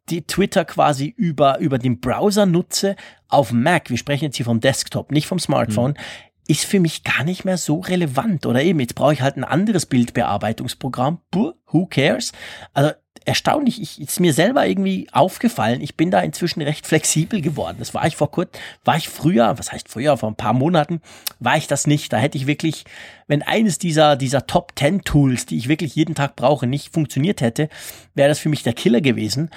die 0.09 0.27
Twitter 0.27 0.65
quasi 0.65 1.13
über, 1.17 1.59
über 1.59 1.79
den 1.79 2.01
Browser 2.01 2.47
nutze 2.47 2.97
auf 3.29 3.53
Mac. 3.53 3.91
Wir 3.91 3.99
sprechen 3.99 4.25
jetzt 4.25 4.37
hier 4.37 4.47
vom 4.47 4.61
Desktop, 4.61 5.13
nicht 5.13 5.27
vom 5.27 5.39
Smartphone. 5.39 5.95
Hm 5.97 6.28
ist 6.49 6.65
für 6.65 6.81
mich 6.81 7.05
gar 7.05 7.25
nicht 7.25 7.45
mehr 7.45 7.59
so 7.59 7.79
relevant. 7.79 8.47
Oder 8.47 8.63
eben, 8.63 8.81
jetzt 8.81 8.95
brauche 8.95 9.13
ich 9.13 9.21
halt 9.21 9.37
ein 9.37 9.45
anderes 9.45 9.87
Bildbearbeitungsprogramm. 9.87 11.21
Puh, 11.31 11.53
who 11.67 11.87
cares? 11.87 12.33
Also 12.73 12.93
erstaunlich, 13.27 13.83
ich, 13.83 14.01
ist 14.01 14.19
mir 14.19 14.33
selber 14.33 14.67
irgendwie 14.67 15.09
aufgefallen, 15.13 15.83
ich 15.83 15.97
bin 15.97 16.11
da 16.11 16.21
inzwischen 16.21 16.63
recht 16.63 16.87
flexibel 16.87 17.43
geworden. 17.43 17.77
Das 17.79 17.93
war 17.93 18.07
ich 18.07 18.17
vor 18.17 18.31
kurz, 18.31 18.59
war 18.85 18.97
ich 18.97 19.11
früher, 19.11 19.59
was 19.59 19.71
heißt 19.71 19.91
früher, 19.91 20.17
vor 20.17 20.31
ein 20.31 20.37
paar 20.37 20.55
Monaten, 20.55 21.03
war 21.39 21.59
ich 21.59 21.67
das 21.67 21.87
nicht. 21.87 22.13
Da 22.13 22.17
hätte 22.17 22.39
ich 22.39 22.47
wirklich, 22.47 22.85
wenn 23.27 23.43
eines 23.43 23.79
dieser, 23.79 24.17
dieser 24.17 24.47
Top 24.47 24.73
10 24.77 25.03
Tools, 25.03 25.45
die 25.45 25.59
ich 25.59 25.69
wirklich 25.69 25.95
jeden 25.95 26.15
Tag 26.15 26.35
brauche, 26.37 26.67
nicht 26.67 26.95
funktioniert 26.95 27.43
hätte, 27.43 27.69
wäre 28.15 28.31
das 28.31 28.39
für 28.39 28.49
mich 28.49 28.63
der 28.63 28.73
Killer 28.73 29.03
gewesen. 29.03 29.51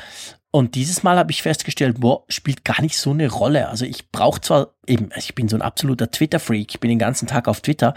Und 0.52 0.76
dieses 0.76 1.02
Mal 1.02 1.18
habe 1.18 1.32
ich 1.32 1.42
festgestellt, 1.42 2.02
boah, 2.02 2.24
spielt 2.28 2.66
gar 2.66 2.82
nicht 2.82 2.98
so 2.98 3.12
eine 3.12 3.30
Rolle. 3.30 3.70
Also 3.70 3.86
ich 3.86 4.12
brauche 4.12 4.42
zwar 4.42 4.74
eben, 4.86 5.10
also 5.14 5.26
ich 5.26 5.36
bin 5.36 5.48
so 5.48 5.56
ein 5.56 5.62
absoluter 5.62 6.12
Twitter-Freak, 6.12 6.72
ich 6.72 6.80
bin 6.82 6.90
den 6.90 7.00
ganzen 7.00 7.28
Tag 7.28 7.48
auf 7.48 7.62
Twitter, 7.62 7.94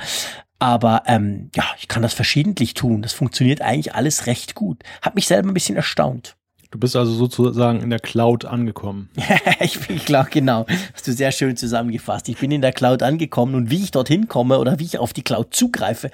Aber 0.60 1.02
ähm, 1.06 1.50
ja, 1.54 1.64
ich 1.78 1.88
kann 1.88 2.02
das 2.02 2.14
verschiedentlich 2.14 2.74
tun. 2.74 3.02
Das 3.02 3.12
funktioniert 3.12 3.60
eigentlich 3.60 3.94
alles 3.94 4.26
recht 4.26 4.54
gut. 4.54 4.82
Hat 5.02 5.14
mich 5.14 5.26
selber 5.26 5.48
ein 5.48 5.54
bisschen 5.54 5.76
erstaunt. 5.76 6.36
Du 6.70 6.78
bist 6.78 6.96
also 6.96 7.12
sozusagen 7.12 7.82
in 7.82 7.90
der 7.90 8.00
Cloud 8.00 8.44
angekommen. 8.44 9.10
ich 9.60 9.78
bin 9.86 9.98
klar, 9.98 10.26
genau. 10.30 10.66
Hast 10.94 11.06
du 11.06 11.12
sehr 11.12 11.32
schön 11.32 11.56
zusammengefasst. 11.56 12.28
Ich 12.28 12.38
bin 12.38 12.50
in 12.50 12.62
der 12.62 12.72
Cloud 12.72 13.02
angekommen 13.02 13.54
und 13.54 13.70
wie 13.70 13.82
ich 13.82 13.90
dorthin 13.90 14.26
komme 14.26 14.58
oder 14.58 14.78
wie 14.78 14.84
ich 14.84 14.98
auf 14.98 15.12
die 15.12 15.22
Cloud 15.22 15.54
zugreife, 15.54 16.10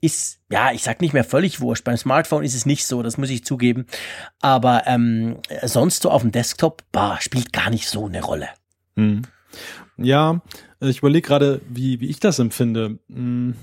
ist, 0.00 0.40
ja, 0.50 0.72
ich 0.72 0.82
sag 0.82 1.00
nicht 1.00 1.12
mehr 1.12 1.24
völlig 1.24 1.60
wurscht. 1.60 1.84
Beim 1.84 1.96
Smartphone 1.96 2.44
ist 2.44 2.54
es 2.54 2.66
nicht 2.66 2.86
so, 2.86 3.02
das 3.02 3.18
muss 3.18 3.30
ich 3.30 3.44
zugeben. 3.44 3.86
Aber 4.40 4.86
ähm, 4.86 5.36
sonst 5.62 6.02
so 6.02 6.10
auf 6.10 6.22
dem 6.22 6.32
Desktop, 6.32 6.84
bah, 6.92 7.18
spielt 7.20 7.52
gar 7.52 7.70
nicht 7.70 7.88
so 7.88 8.06
eine 8.06 8.22
Rolle. 8.22 8.48
Hm. 8.96 9.22
Ja, 9.96 10.40
ich 10.80 10.98
überlege 10.98 11.26
gerade, 11.26 11.60
wie, 11.68 12.00
wie 12.00 12.08
ich 12.08 12.20
das 12.20 12.38
empfinde. 12.38 12.98
Hm 13.08 13.54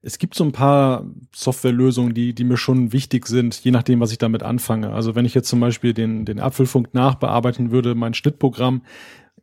es 0.00 0.18
gibt 0.18 0.34
so 0.34 0.44
ein 0.44 0.52
paar 0.52 1.04
Softwarelösungen, 1.34 2.14
die, 2.14 2.32
die 2.32 2.44
mir 2.44 2.56
schon 2.56 2.92
wichtig 2.92 3.26
sind, 3.26 3.56
je 3.64 3.70
nachdem, 3.70 4.00
was 4.00 4.12
ich 4.12 4.18
damit 4.18 4.42
anfange. 4.42 4.92
Also 4.92 5.14
wenn 5.14 5.24
ich 5.24 5.34
jetzt 5.34 5.48
zum 5.48 5.60
Beispiel 5.60 5.92
den, 5.92 6.24
den 6.24 6.40
Apfelfunk 6.40 6.94
nachbearbeiten 6.94 7.70
würde, 7.70 7.94
mein 7.94 8.14
Schnittprogramm 8.14 8.82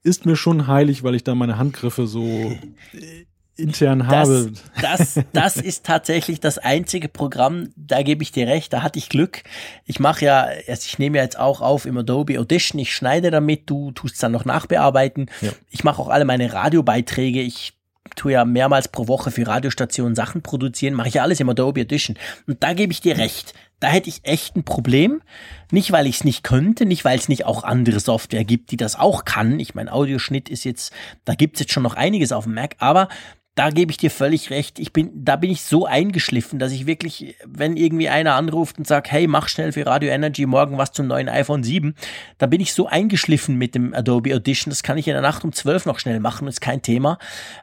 ist 0.04 0.26
mir 0.26 0.36
schon 0.36 0.68
heilig, 0.68 1.04
weil 1.04 1.16
ich 1.16 1.24
da 1.24 1.36
meine 1.36 1.58
Handgriffe 1.58 2.08
so 2.08 2.56
intern 3.58 4.08
habe. 4.08 4.52
Das, 4.82 5.14
das, 5.16 5.26
das 5.34 5.58
ist 5.58 5.86
tatsächlich 5.86 6.40
das 6.40 6.58
einzige 6.58 7.08
Programm, 7.08 7.70
da 7.76 8.02
gebe 8.04 8.24
ich 8.24 8.32
dir 8.32 8.48
recht, 8.48 8.74
da 8.74 8.84
hatte 8.84 9.00
ich 9.00 9.10
Glück. 9.10 9.44
Ich 9.86 10.00
mache 10.00 10.26
ja, 10.26 10.48
also 10.68 10.84
ich 10.86 11.00
nehme 11.00 11.18
ja 11.18 11.24
jetzt 11.24 11.40
auch 11.40 11.62
auf 11.62 11.86
im 11.86 11.98
Adobe 11.98 12.40
Audition, 12.40 12.80
ich 12.80 12.94
schneide 12.94 13.32
damit, 13.32 13.70
du 13.70 13.92
tust 13.92 14.22
dann 14.22 14.32
noch 14.32 14.46
nachbearbeiten. 14.46 15.30
Ja. 15.42 15.52
Ich 15.70 15.84
mache 15.84 16.02
auch 16.02 16.10
alle 16.10 16.26
meine 16.26 16.52
Radiobeiträge, 16.52 17.42
ich 17.42 17.74
tue 18.16 18.34
ja 18.34 18.46
mehrmals 18.46 18.88
pro 18.88 19.08
Woche 19.08 19.32
für 19.32 19.48
Radiostationen 19.48 20.16
Sachen 20.16 20.42
produzieren, 20.42 20.94
mache 20.94 21.08
ich 21.08 21.16
ja 21.16 21.24
alles 21.24 21.40
im 21.40 21.50
Adobe 21.50 21.82
Edition. 21.82 22.18
Und 22.48 22.64
da 22.64 22.74
gebe 22.74 22.92
ich 22.92 23.02
dir 23.02 23.18
recht. 23.18 23.54
Da 23.80 23.88
hätte 23.88 24.10
ich 24.10 24.22
echt 24.24 24.56
ein 24.56 24.64
Problem. 24.64 25.22
Nicht, 25.70 25.92
weil 25.92 26.08
ich 26.08 26.18
es 26.18 26.24
nicht 26.24 26.44
könnte, 26.44 26.86
nicht, 26.86 27.04
weil 27.04 27.18
es 27.18 27.28
nicht 27.28 27.46
auch 27.46 27.64
andere 27.64 28.00
Software 28.00 28.46
gibt, 28.46 28.72
die 28.72 28.78
das 28.78 28.98
auch 28.98 29.26
kann. 29.26 29.60
Ich 29.60 29.76
meine, 29.76 29.92
Audioschnitt 29.92 30.48
ist 30.48 30.64
jetzt, 30.64 30.94
da 31.26 31.36
gibt's 31.36 31.60
jetzt 31.60 31.74
schon 31.74 31.84
noch 31.84 31.96
einiges 31.96 32.32
auf 32.32 32.46
dem 32.46 32.54
Mac, 32.54 32.76
aber 32.80 33.10
da 33.56 33.70
gebe 33.70 33.90
ich 33.90 33.98
dir 33.98 34.12
völlig 34.12 34.50
recht. 34.50 34.80
Ich 34.80 34.92
bin, 34.92 35.12
da 35.16 35.38
bin 35.38 35.50
ich 35.50 35.62
so 35.62 35.86
eingeschliffen, 35.86 36.60
dass 36.60 36.74
ich 36.74 36.86
wirklich, 36.86 37.38
wenn 37.46 37.78
irgendwie 37.78 38.10
einer 38.10 38.36
anruft 38.36 38.78
und 38.78 38.86
sagt, 38.86 39.10
hey, 39.10 39.28
mach 39.28 39.48
schnell 39.48 39.72
für 39.72 39.86
Radio 39.86 40.10
Energy 40.10 40.46
morgen 40.46 40.78
was 40.78 40.92
zum 40.92 41.08
neuen 41.08 41.30
iPhone 41.30 41.64
7, 41.64 41.96
da 42.38 42.48
bin 42.48 42.60
ich 42.60 42.74
so 42.74 42.88
eingeschliffen 42.88 43.56
mit 43.56 43.74
dem 43.74 43.94
Adobe 43.94 44.36
Audition, 44.36 44.72
das 44.72 44.84
kann 44.84 44.98
ich 44.98 45.08
in 45.08 45.14
der 45.14 45.22
Nacht 45.22 45.46
um 45.46 45.54
12 45.54 45.86
noch 45.86 46.00
schnell 46.00 46.20
machen, 46.20 46.50
ist 46.50 46.60
kein 46.60 46.82
Thema. 46.82 47.18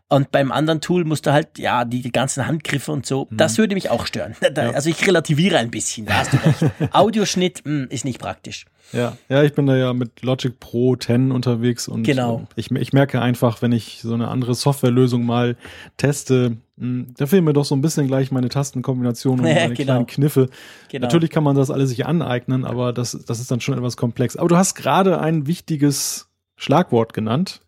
Und 0.08 0.32
beim 0.32 0.50
anderen 0.50 0.80
Tool 0.80 1.04
musst 1.04 1.26
du 1.26 1.32
halt, 1.32 1.58
ja, 1.58 1.84
die, 1.84 2.00
die 2.00 2.12
ganzen 2.12 2.46
Handgriffe 2.46 2.90
und 2.90 3.04
so, 3.04 3.28
mhm. 3.28 3.36
das 3.36 3.58
würde 3.58 3.74
mich 3.74 3.90
auch 3.90 4.06
stören. 4.06 4.34
Da, 4.52 4.70
also 4.72 4.90
ich 4.90 5.06
relativiere 5.06 5.56
ein 5.56 5.70
bisschen, 5.70 6.04
da 6.04 6.14
hast 6.14 6.34
du 6.34 6.36
recht. 6.36 6.72
Audioschnitt 6.92 7.64
mh, 7.64 7.84
hm, 7.84 7.88
ist 7.88 8.04
nicht 8.04 8.18
praktisch. 8.18 8.66
Ja, 8.92 9.16
ja, 9.28 9.42
ich 9.42 9.54
bin 9.54 9.66
da 9.66 9.76
ja 9.76 9.92
mit 9.92 10.22
Logic 10.22 10.58
Pro 10.60 10.96
10 10.96 11.32
unterwegs 11.32 11.88
und 11.88 12.02
genau. 12.02 12.46
ich, 12.56 12.70
ich 12.70 12.92
merke 12.92 13.20
einfach, 13.22 13.62
wenn 13.62 13.72
ich 13.72 14.00
so 14.02 14.12
eine 14.14 14.28
andere 14.28 14.54
Softwarelösung 14.54 15.24
mal 15.24 15.56
teste, 15.96 16.56
hm, 16.78 17.14
da 17.16 17.26
fehlen 17.26 17.44
mir 17.44 17.52
doch 17.52 17.64
so 17.64 17.74
ein 17.74 17.80
bisschen 17.80 18.06
gleich 18.06 18.30
meine 18.30 18.48
Tastenkombinationen 18.48 19.44
und 19.44 19.52
meine 19.54 19.74
genau. 19.74 19.84
kleinen 19.84 20.06
Kniffe. 20.06 20.48
Genau. 20.90 21.06
Natürlich 21.06 21.30
kann 21.30 21.44
man 21.44 21.56
das 21.56 21.70
alles 21.70 21.90
sich 21.90 22.06
aneignen, 22.06 22.64
aber 22.64 22.92
das, 22.92 23.18
das 23.26 23.40
ist 23.40 23.50
dann 23.50 23.60
schon 23.60 23.76
etwas 23.76 23.96
komplex. 23.96 24.36
Aber 24.36 24.48
du 24.48 24.56
hast 24.56 24.74
gerade 24.74 25.20
ein 25.20 25.46
wichtiges 25.46 26.28
Schlagwort 26.56 27.14
genannt, 27.14 27.60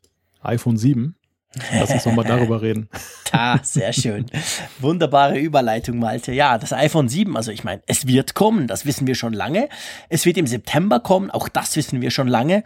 iPhone 0.42 0.76
7. 0.76 1.14
Lass 1.72 1.90
uns 1.90 2.04
nochmal 2.04 2.24
darüber 2.24 2.62
reden. 2.62 2.88
Da, 3.32 3.58
sehr 3.64 3.92
schön. 3.92 4.26
Wunderbare 4.78 5.40
Überleitung, 5.40 5.98
Malte. 5.98 6.30
Ja, 6.30 6.56
das 6.56 6.72
iPhone 6.72 7.08
7, 7.08 7.36
also 7.36 7.50
ich 7.50 7.64
meine, 7.64 7.82
es 7.86 8.06
wird 8.06 8.34
kommen, 8.34 8.68
das 8.68 8.86
wissen 8.86 9.08
wir 9.08 9.16
schon 9.16 9.32
lange. 9.32 9.68
Es 10.08 10.24
wird 10.24 10.36
im 10.36 10.46
September 10.46 11.00
kommen, 11.00 11.32
auch 11.32 11.48
das 11.48 11.74
wissen 11.74 12.00
wir 12.00 12.12
schon 12.12 12.28
lange. 12.28 12.62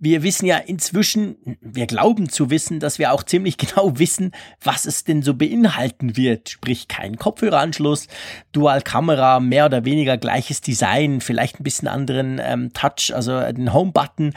Wir 0.00 0.22
wissen 0.22 0.46
ja 0.46 0.58
inzwischen, 0.58 1.58
wir 1.60 1.86
glauben 1.86 2.28
zu 2.28 2.50
wissen, 2.50 2.78
dass 2.78 2.98
wir 2.98 3.12
auch 3.12 3.22
ziemlich 3.24 3.56
genau 3.58 3.92
wissen, 3.98 4.32
was 4.62 4.86
es 4.86 5.04
denn 5.04 5.22
so 5.22 5.34
beinhalten 5.34 6.16
wird. 6.16 6.50
Sprich, 6.50 6.88
kein 6.88 7.16
Kopfhöreranschluss, 7.16 8.06
Dual-Kamera, 8.52 9.40
mehr 9.40 9.66
oder 9.66 9.84
weniger 9.84 10.16
gleiches 10.16 10.60
Design, 10.60 11.20
vielleicht 11.20 11.60
ein 11.60 11.64
bisschen 11.64 11.88
anderen 11.88 12.40
ähm, 12.42 12.72
Touch, 12.72 13.12
also 13.14 13.40
den 13.52 13.72
Home-Button. 13.72 14.34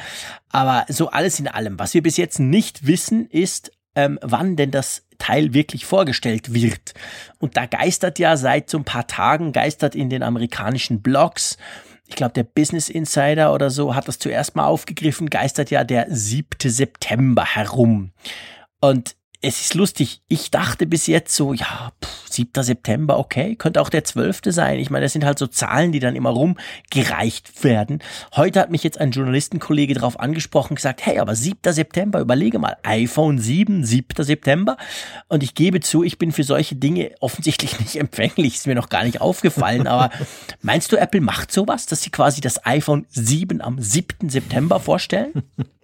Aber 0.50 0.86
so 0.89 1.10
alles 1.10 1.39
in 1.39 1.47
allem. 1.47 1.78
Was 1.80 1.93
wir 1.93 2.02
bis 2.02 2.17
jetzt 2.17 2.39
nicht 2.39 2.88
wissen, 2.88 3.28
ist, 3.30 3.71
ähm, 3.95 4.17
wann 4.21 4.56
denn 4.56 4.71
das 4.71 5.06
Teil 5.17 5.54
wirklich 5.54 5.86
vorgestellt 5.86 6.54
wird. 6.54 6.93
Und 7.38 7.56
da 7.56 7.67
geistert 7.67 8.17
ja 8.19 8.38
seit 8.38 8.69
so 8.69 8.78
ein 8.80 8.86
paar 8.86 9.06
Tagen, 9.06 9.52
geistert 9.52 9.95
in 9.95 10.10
den 10.10 10.24
amerikanischen 10.24 11.02
Blogs, 11.02 11.58
ich 12.12 12.17
glaube, 12.17 12.34
der 12.34 12.43
Business 12.43 12.89
Insider 12.89 13.54
oder 13.54 13.69
so 13.69 13.95
hat 13.95 14.10
das 14.10 14.19
zuerst 14.19 14.56
mal 14.56 14.65
aufgegriffen, 14.65 15.30
geistert 15.30 15.71
ja 15.71 15.86
der 15.86 16.08
7. 16.10 16.69
September 16.69 17.45
herum. 17.45 18.12
Und 18.82 19.15
es 19.44 19.60
ist 19.60 19.74
lustig, 19.74 20.22
ich 20.28 20.52
dachte 20.52 20.86
bis 20.86 21.08
jetzt 21.08 21.36
so, 21.36 21.54
ja, 21.54 21.92
pff, 22.04 22.30
7. 22.30 22.64
September, 22.64 23.18
okay, 23.18 23.56
könnte 23.56 23.82
auch 23.82 23.90
der 23.90 24.04
12. 24.04 24.42
sein. 24.46 24.80
Ich 24.80 24.92
meine, 24.92 25.06
das 25.06 25.14
sind 25.14 25.26
halt 25.26 25.40
so 25.40 25.48
Zahlen, 25.48 25.92
die 25.92 26.00
dann 26.00 26.16
immer 26.16 26.30
rumgereicht 26.30 27.64
werden. 27.64 28.00
Heute 28.36 28.60
hat 28.60 28.70
mich 28.70 28.84
jetzt 28.84 29.00
ein 29.00 29.12
Journalistenkollege 29.12 29.96
darauf 29.96 30.20
angesprochen, 30.20 30.76
gesagt, 30.76 31.06
hey, 31.06 31.18
aber 31.18 31.36
7. 31.36 31.74
September, 31.74 32.20
überlege 32.20 32.60
mal, 32.60 32.78
iPhone 32.84 33.40
7, 33.40 33.84
7. 33.84 34.24
September. 34.24 34.78
Und 35.28 35.42
ich 35.42 35.56
gebe 35.56 35.80
zu, 35.80 36.04
ich 36.04 36.20
bin 36.20 36.32
für 36.32 36.44
solche 36.44 36.76
Dinge 36.76 37.12
offensichtlich 37.20 37.80
nicht 37.80 37.96
empfänglich, 37.96 38.56
ist 38.56 38.68
mir 38.68 38.76
noch 38.76 38.90
gar 38.90 39.04
nicht 39.04 39.22
aufgefallen. 39.22 39.88
Aber 39.88 40.12
meinst 40.62 40.92
du, 40.92 40.98
Apple 40.98 41.22
macht 41.22 41.52
sowas, 41.52 41.88
dass 41.88 42.04
sie 42.04 42.12
quasi 42.12 42.42
das 42.42 42.66
iPhone 42.66 43.08
7 43.10 43.62
am 43.62 43.82
7. 43.82 44.30
September 44.30 44.80
vorstellen? 44.80 45.32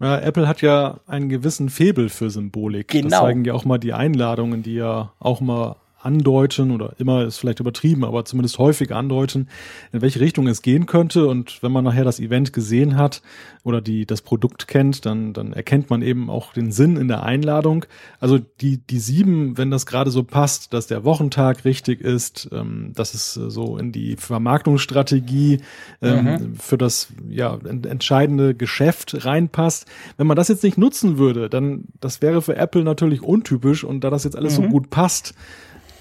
Ja, 0.00 0.18
Apple 0.20 0.46
hat 0.46 0.62
ja 0.62 1.00
einen 1.06 1.28
gewissen 1.28 1.70
Febel 1.70 2.08
für 2.08 2.30
Symbolik. 2.30 2.88
Genau. 2.88 3.08
Das 3.08 3.18
zeigen 3.20 3.44
ja 3.44 3.54
auch 3.54 3.64
mal 3.64 3.78
die 3.78 3.92
Einladungen, 3.92 4.62
die 4.62 4.74
ja 4.74 5.12
auch 5.18 5.40
mal 5.40 5.76
andeuten 6.00 6.70
oder 6.70 6.92
immer 6.98 7.24
ist 7.24 7.38
vielleicht 7.38 7.60
übertrieben, 7.60 8.04
aber 8.04 8.24
zumindest 8.24 8.58
häufig 8.58 8.94
andeuten, 8.94 9.48
in 9.92 10.00
welche 10.00 10.20
Richtung 10.20 10.46
es 10.46 10.62
gehen 10.62 10.86
könnte. 10.86 11.26
Und 11.26 11.62
wenn 11.62 11.72
man 11.72 11.84
nachher 11.84 12.04
das 12.04 12.20
Event 12.20 12.52
gesehen 12.52 12.96
hat 12.96 13.20
oder 13.64 13.80
die 13.80 14.06
das 14.06 14.22
Produkt 14.22 14.68
kennt, 14.68 15.06
dann 15.06 15.32
dann 15.32 15.52
erkennt 15.52 15.90
man 15.90 16.02
eben 16.02 16.30
auch 16.30 16.52
den 16.52 16.70
Sinn 16.70 16.96
in 16.96 17.08
der 17.08 17.24
Einladung. 17.24 17.84
Also 18.20 18.38
die 18.60 18.78
die 18.78 19.00
sieben, 19.00 19.58
wenn 19.58 19.70
das 19.70 19.86
gerade 19.86 20.10
so 20.10 20.22
passt, 20.22 20.72
dass 20.72 20.86
der 20.86 21.04
Wochentag 21.04 21.64
richtig 21.64 22.00
ist, 22.00 22.48
ähm, 22.52 22.92
dass 22.94 23.14
es 23.14 23.34
so 23.34 23.76
in 23.76 23.90
die 23.90 24.16
Vermarktungsstrategie 24.16 25.60
ähm, 26.00 26.24
mhm. 26.24 26.54
für 26.54 26.78
das 26.78 27.08
ja 27.28 27.58
entscheidende 27.66 28.54
Geschäft 28.54 29.24
reinpasst. 29.24 29.86
Wenn 30.16 30.28
man 30.28 30.36
das 30.36 30.48
jetzt 30.48 30.62
nicht 30.62 30.78
nutzen 30.78 31.18
würde, 31.18 31.50
dann 31.50 31.84
das 32.00 32.22
wäre 32.22 32.40
für 32.40 32.56
Apple 32.56 32.84
natürlich 32.84 33.22
untypisch 33.22 33.82
und 33.82 34.04
da 34.04 34.10
das 34.10 34.22
jetzt 34.22 34.36
alles 34.36 34.58
mhm. 34.58 34.64
so 34.64 34.68
gut 34.68 34.90
passt 34.90 35.34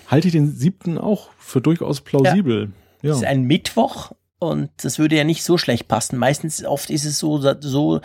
halte 0.08 0.28
ich 0.28 0.34
den 0.34 0.52
siebten 0.52 0.98
auch 0.98 1.30
für 1.38 1.62
durchaus 1.62 2.02
plausibel. 2.02 2.72
Ja. 3.02 3.12
Es 3.12 3.17
ist 3.17 3.26
ein 3.26 3.43
Mittwoch 3.43 4.12
und 4.39 4.70
das 4.84 5.00
würde 5.00 5.15
ja 5.15 5.24
nicht 5.24 5.43
so 5.43 5.58
schlecht 5.58 5.88
passen. 5.88 6.17
Meistens, 6.17 6.63
oft 6.65 6.89
ist 6.89 7.06
es 7.06 7.20
so, 7.20 7.39
so, 7.60 8.02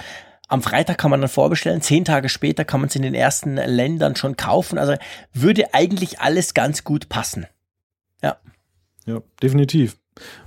am 0.49 0.63
Freitag 0.63 0.99
kann 0.99 1.11
man 1.11 1.21
dann 1.21 1.31
vorbestellen, 1.31 1.81
zehn 1.81 2.05
Tage 2.05 2.29
später 2.29 2.65
kann 2.65 2.81
man 2.81 2.89
es 2.89 2.97
in 2.97 3.03
den 3.03 3.15
ersten 3.15 3.57
Ländern 3.57 4.17
schon 4.17 4.37
kaufen. 4.37 4.79
Also 4.79 4.97
würde 5.33 5.73
eigentlich 5.73 6.21
alles 6.21 6.53
ganz 6.55 6.85
gut 6.85 7.09
passen. 7.09 7.47
Ja. 8.23 8.37
Ja, 9.07 9.23
definitiv. 9.43 9.97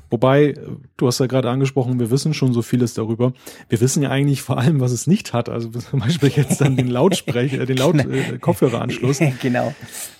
Wobei, 0.10 0.54
du 0.98 1.08
hast 1.08 1.20
ja 1.20 1.26
gerade 1.26 1.50
angesprochen, 1.50 2.00
wir 2.00 2.12
wissen 2.12 2.34
schon 2.34 2.54
so 2.54 2.62
vieles 2.62 2.94
darüber. 2.94 3.34
Wir 3.70 3.82
wissen 3.82 4.04
ja 4.04 4.10
eigentlich 4.10 4.42
vor 4.42 4.58
allem, 4.58 4.80
was 4.80 4.92
es 4.92 5.08
nicht 5.08 5.34
hat. 5.34 5.50
Also 5.50 5.70
zum 5.92 6.00
Beispiel 6.00 6.32
jetzt 6.36 6.62
dann 6.62 6.76
den 6.76 6.88
Lautsprecher, 6.88 7.66
den 7.66 7.78
Laut 7.78 7.96
äh, 8.00 8.38
Kopfhöreranschluss. 8.40 9.20
genau. 9.42 9.74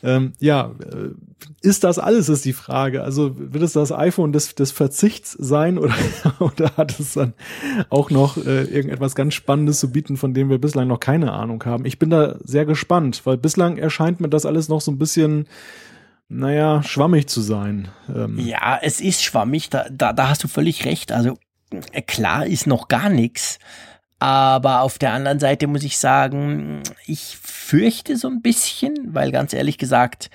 Ähm, 0.04 0.34
ja, 0.40 0.72
äh, 0.80 1.10
ist 1.62 1.84
das 1.84 2.00
alles, 2.00 2.30
ist 2.30 2.46
die 2.46 2.54
Frage. 2.54 3.04
Also 3.04 3.36
wird 3.36 3.64
es 3.64 3.74
das 3.74 3.92
iPhone 3.92 4.32
des, 4.32 4.56
des 4.56 4.72
Verzichts 4.72 5.32
sein 5.32 5.78
oder, 5.78 5.96
oder 6.40 6.72
hat 6.78 7.00
es 7.00 7.14
dann 7.14 7.34
auch 7.90 8.10
noch 8.10 8.38
äh, 8.38 8.64
irgendetwas 8.64 9.16
ganz 9.16 9.34
Spannendes 9.34 9.80
zu 9.80 9.92
bieten, 9.92 10.18
von 10.18 10.34
dem 10.34 10.50
wir 10.50 10.58
bislang 10.58 10.88
noch 10.88 11.00
keine 11.00 11.34
Ahnung 11.34 11.64
haben? 11.66 11.86
Ich 11.86 12.00
bin 12.00 12.10
da 12.10 12.38
sehr 12.44 12.66
gespannt, 12.66 13.22
weil 13.26 13.38
bislang 13.38 13.78
erscheint 13.78 14.20
mir 14.20 14.30
das 14.30 14.46
alles 14.46 14.70
noch 14.70 14.82
so 14.82 14.92
ein 14.92 14.98
bisschen 14.98 15.48
naja, 16.28 16.82
schwammig 16.84 17.28
zu 17.28 17.42
sein. 17.42 17.90
Ähm. 18.10 18.40
Ja, 18.40 18.80
es 18.82 19.00
ist 19.02 19.24
schwammig, 19.24 19.70
da, 19.70 19.86
da, 19.92 20.14
da 20.14 20.30
hast 20.30 20.44
du 20.44 20.48
völlig 20.48 20.86
recht. 20.86 21.12
Also 21.12 21.38
äh, 21.92 22.02
klar 22.02 22.46
ist 22.46 22.68
noch 22.68 22.88
gar 22.88 23.10
nichts. 23.10 23.60
Aber 24.18 24.82
auf 24.82 24.98
der 24.98 25.12
anderen 25.12 25.40
Seite 25.40 25.68
muss 25.68 25.84
ich 25.84 25.98
sagen, 25.98 26.82
ich 27.06 27.38
fürchte 27.42 28.16
so 28.18 28.28
ein 28.28 28.42
bisschen, 28.42 29.14
weil 29.14 29.32
ganz 29.32 29.54
ehrlich 29.54 29.78
gesagt, 29.78 30.30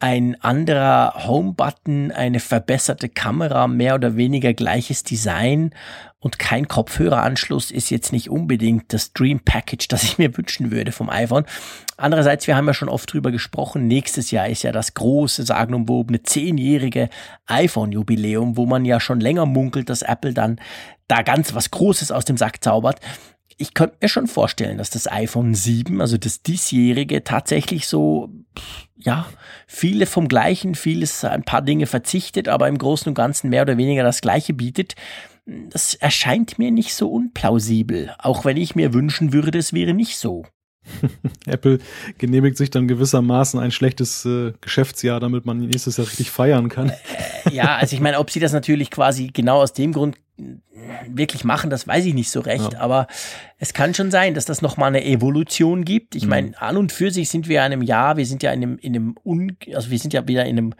ein 0.00 0.40
anderer 0.40 1.26
Home-Button, 1.26 2.10
eine 2.10 2.40
verbesserte 2.40 3.10
Kamera, 3.10 3.68
mehr 3.68 3.94
oder 3.94 4.16
weniger 4.16 4.54
gleiches 4.54 5.02
Design 5.04 5.74
und 6.22 6.38
kein 6.38 6.68
Kopfhöreranschluss 6.68 7.70
ist 7.70 7.90
jetzt 7.90 8.12
nicht 8.12 8.28
unbedingt 8.28 8.92
das 8.92 9.12
Dream 9.14 9.40
Package, 9.40 9.88
das 9.88 10.02
ich 10.02 10.18
mir 10.18 10.36
wünschen 10.36 10.70
würde 10.70 10.92
vom 10.92 11.08
iPhone. 11.08 11.44
Andererseits, 11.96 12.46
wir 12.46 12.56
haben 12.56 12.66
ja 12.66 12.74
schon 12.74 12.90
oft 12.90 13.12
drüber 13.12 13.30
gesprochen, 13.30 13.86
nächstes 13.86 14.30
Jahr 14.30 14.48
ist 14.48 14.62
ja 14.62 14.72
das 14.72 14.92
große, 14.94 15.44
sagenumwobene 15.44 16.22
zehnjährige 16.22 17.08
iPhone-Jubiläum, 17.46 18.56
wo 18.56 18.66
man 18.66 18.84
ja 18.84 19.00
schon 19.00 19.20
länger 19.20 19.46
munkelt, 19.46 19.88
dass 19.88 20.02
Apple 20.02 20.34
dann 20.34 20.60
da 21.08 21.22
ganz 21.22 21.54
was 21.54 21.70
Großes 21.70 22.12
aus 22.12 22.24
dem 22.24 22.36
Sack 22.36 22.62
zaubert 22.62 23.00
ich 23.60 23.74
könnte 23.74 23.96
mir 24.00 24.08
schon 24.08 24.26
vorstellen, 24.26 24.78
dass 24.78 24.88
das 24.88 25.10
iPhone 25.10 25.54
7, 25.54 26.00
also 26.00 26.16
das 26.16 26.42
diesjährige, 26.42 27.22
tatsächlich 27.24 27.86
so, 27.86 28.30
ja, 28.96 29.26
viele 29.66 30.06
vom 30.06 30.28
gleichen, 30.28 30.74
vieles, 30.74 31.24
ein 31.24 31.42
paar 31.42 31.60
Dinge 31.60 31.86
verzichtet, 31.86 32.48
aber 32.48 32.68
im 32.68 32.78
Großen 32.78 33.08
und 33.08 33.14
Ganzen 33.14 33.50
mehr 33.50 33.62
oder 33.62 33.76
weniger 33.76 34.02
das 34.02 34.22
gleiche 34.22 34.54
bietet. 34.54 34.94
Das 35.44 35.94
erscheint 35.94 36.58
mir 36.58 36.70
nicht 36.70 36.94
so 36.94 37.10
unplausibel, 37.10 38.14
auch 38.18 38.46
wenn 38.46 38.56
ich 38.56 38.74
mir 38.74 38.94
wünschen 38.94 39.34
würde, 39.34 39.58
es 39.58 39.74
wäre 39.74 39.92
nicht 39.92 40.16
so. 40.16 40.46
Apple 41.46 41.78
genehmigt 42.16 42.56
sich 42.56 42.70
dann 42.70 42.88
gewissermaßen 42.88 43.60
ein 43.60 43.70
schlechtes 43.70 44.24
äh, 44.24 44.52
Geschäftsjahr, 44.62 45.20
damit 45.20 45.44
man 45.44 45.58
nächstes 45.58 45.98
Jahr 45.98 46.06
richtig 46.06 46.30
feiern 46.30 46.70
kann. 46.70 46.88
Äh, 46.88 47.54
ja, 47.54 47.76
also 47.76 47.94
ich 47.94 48.00
meine, 48.00 48.18
ob 48.18 48.30
sie 48.30 48.40
das 48.40 48.52
natürlich 48.52 48.90
quasi 48.90 49.28
genau 49.28 49.60
aus 49.60 49.74
dem 49.74 49.92
Grund 49.92 50.16
wirklich 51.08 51.44
machen, 51.44 51.70
das 51.70 51.86
weiß 51.86 52.04
ich 52.04 52.14
nicht 52.14 52.30
so 52.30 52.40
recht, 52.40 52.74
ja. 52.74 52.80
aber 52.80 53.06
es 53.58 53.72
kann 53.72 53.94
schon 53.94 54.10
sein, 54.10 54.34
dass 54.34 54.44
das 54.44 54.62
nochmal 54.62 54.88
eine 54.88 55.04
Evolution 55.04 55.84
gibt. 55.84 56.14
Ich 56.14 56.24
mhm. 56.24 56.28
meine, 56.30 56.62
an 56.62 56.76
und 56.76 56.92
für 56.92 57.10
sich 57.10 57.28
sind 57.28 57.48
wir 57.48 57.58
in 57.58 57.64
einem 57.64 57.82
Jahr, 57.82 58.16
wir 58.16 58.26
sind 58.26 58.42
ja 58.42 58.52
in 58.52 58.62
einem, 58.62 58.78
in 58.78 58.94
einem 58.94 59.14
Un, 59.24 59.56
also 59.74 59.90
wir 59.90 59.98
sind 59.98 60.12
ja 60.12 60.26
wieder 60.26 60.44
in 60.44 60.58
einem 60.58 60.74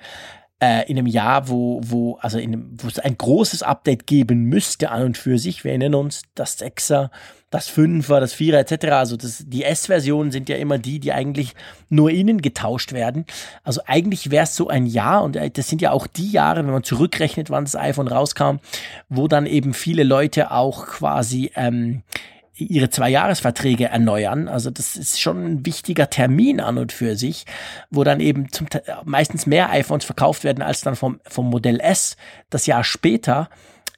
äh, 0.61 0.88
in 0.90 0.98
einem 0.98 1.06
Jahr, 1.06 1.48
wo, 1.48 1.80
wo, 1.82 2.16
also 2.16 2.38
in 2.38 2.52
einem, 2.52 2.76
wo 2.82 2.86
es 2.86 2.98
ein 2.98 3.16
großes 3.16 3.62
Update 3.62 4.06
geben 4.06 4.44
müsste 4.44 4.90
an 4.90 5.04
und 5.04 5.18
für 5.18 5.38
sich. 5.38 5.64
Wir 5.64 5.70
erinnern 5.70 5.94
uns, 5.94 6.22
das 6.34 6.58
Sechser, 6.58 7.11
das 7.51 7.68
Fünfer, 7.68 8.20
das 8.20 8.32
Vierer 8.32 8.61
etc. 8.61 8.86
Also 8.92 9.16
das, 9.16 9.44
die 9.46 9.64
S-Versionen 9.64 10.30
sind 10.30 10.48
ja 10.48 10.57
immer 10.57 10.78
die, 10.78 11.01
die 11.01 11.12
eigentlich 11.12 11.55
nur 11.88 12.11
innen 12.11 12.40
getauscht 12.40 12.92
werden. 12.92 13.26
Also 13.64 13.80
eigentlich 13.86 14.30
wäre 14.30 14.44
es 14.44 14.55
so 14.55 14.68
ein 14.68 14.86
Jahr 14.86 15.24
und 15.24 15.36
äh, 15.36 15.51
das 15.51 15.68
sind 15.68 15.82
ja 15.82 15.90
auch 15.90 16.07
die 16.07 16.30
Jahre, 16.30 16.64
wenn 16.64 16.72
man 16.72 16.84
zurückrechnet, 16.84 17.51
wann 17.51 17.64
das 17.64 17.76
iPhone 17.76 18.09
rauskam, 18.09 18.59
wo 19.09 19.26
dann 19.26 19.46
eben 19.46 19.74
viele 19.74 20.05
Leute 20.05 20.53
auch 20.53 20.86
quasi 20.86 21.51
ähm, 21.57 22.03
ihre 22.55 22.90
Zwei-Jahres-Verträge 22.90 23.86
erneuern. 23.86 24.48
Also 24.48 24.70
das 24.70 24.96
ist 24.96 25.20
schon 25.20 25.44
ein 25.44 25.66
wichtiger 25.66 26.11
Termin 26.11 26.61
an 26.61 26.78
und 26.78 26.92
für 26.92 27.16
sich, 27.16 27.46
wo 27.90 28.05
dann 28.05 28.20
eben 28.20 28.51
zum, 28.53 28.66
meistens 29.05 29.46
mehr 29.46 29.70
iPhones 29.70 30.05
verkauft 30.05 30.44
werden 30.44 30.62
als 30.62 30.82
dann 30.82 30.94
vom, 30.94 31.20
vom 31.24 31.48
Modell 31.48 31.80
S 31.80 32.16
das 32.51 32.66
Jahr 32.66 32.84
später. 32.84 33.48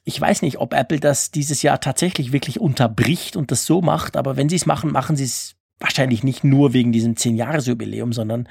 Ich 0.03 0.19
weiß 0.19 0.41
nicht, 0.41 0.59
ob 0.59 0.73
Apple 0.73 0.99
das 0.99 1.31
dieses 1.31 1.61
Jahr 1.61 1.79
tatsächlich 1.79 2.33
wirklich 2.33 2.59
unterbricht 2.59 3.35
und 3.35 3.51
das 3.51 3.65
so 3.65 3.81
macht, 3.81 4.17
aber 4.17 4.35
wenn 4.35 4.49
sie 4.49 4.57
es 4.57 4.65
machen, 4.65 4.91
machen 4.91 5.15
sie 5.15 5.23
es 5.23 5.55
wahrscheinlich 5.83 6.23
nicht 6.23 6.43
nur 6.43 6.73
wegen 6.73 6.91
diesem 6.91 7.15
10-Jahres-Jubiläum, 7.15 8.13
sondern 8.13 8.47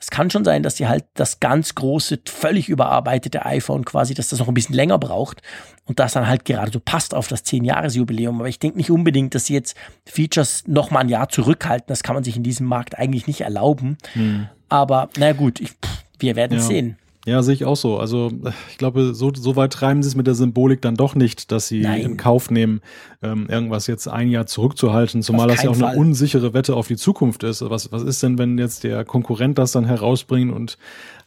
es 0.00 0.10
kann 0.10 0.30
schon 0.30 0.44
sein, 0.44 0.64
dass 0.64 0.74
die 0.74 0.88
halt 0.88 1.04
das 1.14 1.38
ganz 1.38 1.76
große, 1.76 2.20
völlig 2.26 2.68
überarbeitete 2.68 3.46
iPhone 3.46 3.84
quasi, 3.84 4.14
dass 4.14 4.28
das 4.28 4.40
noch 4.40 4.48
ein 4.48 4.54
bisschen 4.54 4.74
länger 4.74 4.98
braucht 4.98 5.42
und 5.84 6.00
das 6.00 6.12
dann 6.12 6.26
halt 6.26 6.44
gerade 6.44 6.72
so 6.72 6.80
passt 6.80 7.14
auf 7.14 7.28
das 7.28 7.44
10-Jahres-Jubiläum. 7.44 8.40
Aber 8.40 8.48
ich 8.48 8.58
denke 8.58 8.78
nicht 8.78 8.90
unbedingt, 8.90 9.34
dass 9.34 9.46
sie 9.46 9.54
jetzt 9.54 9.76
Features 10.06 10.64
noch 10.66 10.90
mal 10.90 11.00
ein 11.00 11.08
Jahr 11.08 11.28
zurückhalten. 11.28 11.86
Das 11.86 12.02
kann 12.02 12.14
man 12.14 12.24
sich 12.24 12.36
in 12.36 12.42
diesem 12.42 12.66
Markt 12.66 12.98
eigentlich 12.98 13.28
nicht 13.28 13.42
erlauben. 13.42 13.96
Hm. 14.14 14.48
Aber 14.68 15.08
na 15.16 15.32
gut, 15.32 15.60
ich, 15.60 15.70
pff, 15.70 16.04
wir 16.18 16.34
werden 16.34 16.58
ja. 16.58 16.64
sehen. 16.64 16.98
Ja, 17.24 17.44
sehe 17.44 17.54
ich 17.54 17.64
auch 17.64 17.76
so. 17.76 17.98
Also 17.98 18.32
ich 18.68 18.78
glaube, 18.78 19.14
so, 19.14 19.32
so 19.32 19.54
weit 19.54 19.72
treiben 19.72 20.02
sie 20.02 20.08
es 20.08 20.16
mit 20.16 20.26
der 20.26 20.34
Symbolik 20.34 20.82
dann 20.82 20.96
doch 20.96 21.14
nicht, 21.14 21.52
dass 21.52 21.68
sie 21.68 21.80
Nein. 21.80 22.00
in 22.00 22.16
Kauf 22.16 22.50
nehmen, 22.50 22.80
ähm, 23.22 23.46
irgendwas 23.48 23.86
jetzt 23.86 24.08
ein 24.08 24.28
Jahr 24.28 24.46
zurückzuhalten, 24.46 25.22
zumal 25.22 25.46
das 25.46 25.62
ja 25.62 25.70
auch 25.70 25.76
Fall. 25.76 25.90
eine 25.90 26.00
unsichere 26.00 26.52
Wette 26.52 26.74
auf 26.74 26.88
die 26.88 26.96
Zukunft 26.96 27.44
ist. 27.44 27.62
Was, 27.62 27.92
was 27.92 28.02
ist 28.02 28.24
denn, 28.24 28.38
wenn 28.38 28.58
jetzt 28.58 28.82
der 28.82 29.04
Konkurrent 29.04 29.58
das 29.58 29.70
dann 29.70 29.84
herausbringt 29.84 30.52
und 30.52 30.78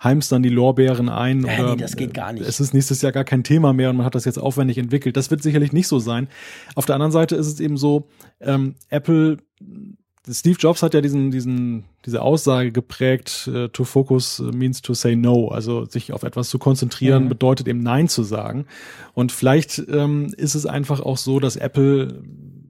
heimst 0.04 0.34
dann 0.34 0.44
die 0.44 0.50
Lorbeeren 0.50 1.08
ein? 1.08 1.46
Ja, 1.46 1.60
oder, 1.60 1.76
nee, 1.76 1.82
das 1.82 1.96
geht 1.96 2.14
gar 2.14 2.34
nicht. 2.34 2.46
Es 2.46 2.60
ist 2.60 2.74
nächstes 2.74 3.02
Jahr 3.02 3.14
gar 3.14 3.24
kein 3.24 3.46
Thema 3.46 3.72
mehr 3.72 3.90
und 3.90 3.96
man 3.96 4.06
hat 4.06 4.16
das 4.16 4.26
jetzt 4.26 4.38
aufwendig 4.38 4.78
entwickelt. 4.78 5.16
Das 5.16 5.32
wird 5.32 5.42
sicherlich 5.42 5.72
nicht 5.72 5.88
so 5.88 6.00
sein. 6.00 6.28
Auf 6.76 6.86
der 6.86 6.96
anderen 6.96 7.14
Seite 7.14 7.38
ist 7.38 7.48
es 7.48 7.62
eben 7.62 7.78
so, 7.78 8.10
ähm, 8.42 8.76
Apple 8.90 9.38
Steve 10.30 10.58
Jobs 10.60 10.82
hat 10.82 10.94
ja 10.94 11.02
diesen, 11.02 11.32
diesen, 11.32 11.86
diese 12.06 12.22
Aussage 12.22 12.72
geprägt, 12.72 13.50
uh, 13.54 13.68
to 13.68 13.84
focus 13.84 14.42
means 14.54 14.82
to 14.82 14.94
say 14.94 15.16
no. 15.16 15.50
Also 15.50 15.86
sich 15.86 16.14
auf 16.14 16.24
etwas 16.24 16.50
zu 16.50 16.58
konzentrieren 16.58 17.26
mhm. 17.26 17.30
bedeutet 17.30 17.68
eben 17.68 17.84
Nein 17.84 18.08
zu 18.08 18.24
sagen. 18.24 18.66
Und 19.14 19.32
vielleicht 19.32 19.84
ähm, 19.90 20.34
ist 20.38 20.56
es 20.56 20.66
einfach 20.66 21.00
auch 21.00 21.18
so, 21.18 21.40
dass 21.40 21.56
Apple 21.56 22.24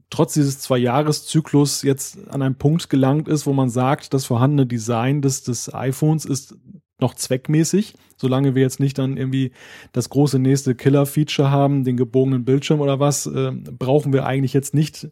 trotz 0.10 0.34
dieses 0.34 0.60
Zwei-Jahres-Zyklus 0.60 1.82
jetzt 1.82 2.30
an 2.30 2.42
einem 2.42 2.56
Punkt 2.56 2.90
gelangt 2.90 3.28
ist, 3.28 3.46
wo 3.46 3.54
man 3.54 3.70
sagt, 3.70 4.14
das 4.14 4.26
vorhandene 4.26 4.66
Design 4.66 5.22
des, 5.22 5.44
des 5.44 5.74
iPhones 5.74 6.26
ist 6.26 6.56
noch 7.00 7.14
zweckmäßig, 7.14 7.96
solange 8.16 8.56
wir 8.56 8.62
jetzt 8.62 8.80
nicht 8.80 8.98
dann 8.98 9.18
irgendwie 9.18 9.52
das 9.92 10.10
große 10.10 10.40
nächste 10.40 10.76
Killer-Feature 10.76 11.52
haben, 11.52 11.84
den 11.84 11.98
gebogenen 11.98 12.46
Bildschirm 12.46 12.80
oder 12.80 13.00
was, 13.00 13.26
äh, 13.26 13.52
brauchen 13.52 14.14
wir 14.14 14.26
eigentlich 14.26 14.54
jetzt 14.54 14.74
nicht, 14.74 15.06
äh, 15.06 15.10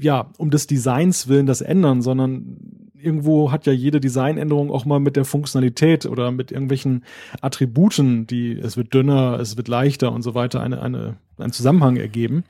ja, 0.00 0.30
um 0.36 0.50
des 0.50 0.66
Designs 0.66 1.28
willen 1.28 1.46
das 1.46 1.60
ändern, 1.60 2.02
sondern 2.02 2.58
irgendwo 3.02 3.50
hat 3.50 3.66
ja 3.66 3.72
jede 3.72 4.00
Designänderung 4.00 4.70
auch 4.70 4.84
mal 4.84 5.00
mit 5.00 5.16
der 5.16 5.24
Funktionalität 5.24 6.06
oder 6.06 6.30
mit 6.30 6.52
irgendwelchen 6.52 7.04
Attributen, 7.40 8.26
die 8.26 8.52
es 8.52 8.76
wird 8.76 8.94
dünner, 8.94 9.38
es 9.40 9.56
wird 9.56 9.68
leichter 9.68 10.12
und 10.12 10.22
so 10.22 10.34
weiter, 10.34 10.60
eine, 10.60 10.80
eine, 10.80 11.16
einen 11.38 11.52
Zusammenhang 11.52 11.96
ergeben. 11.96 12.44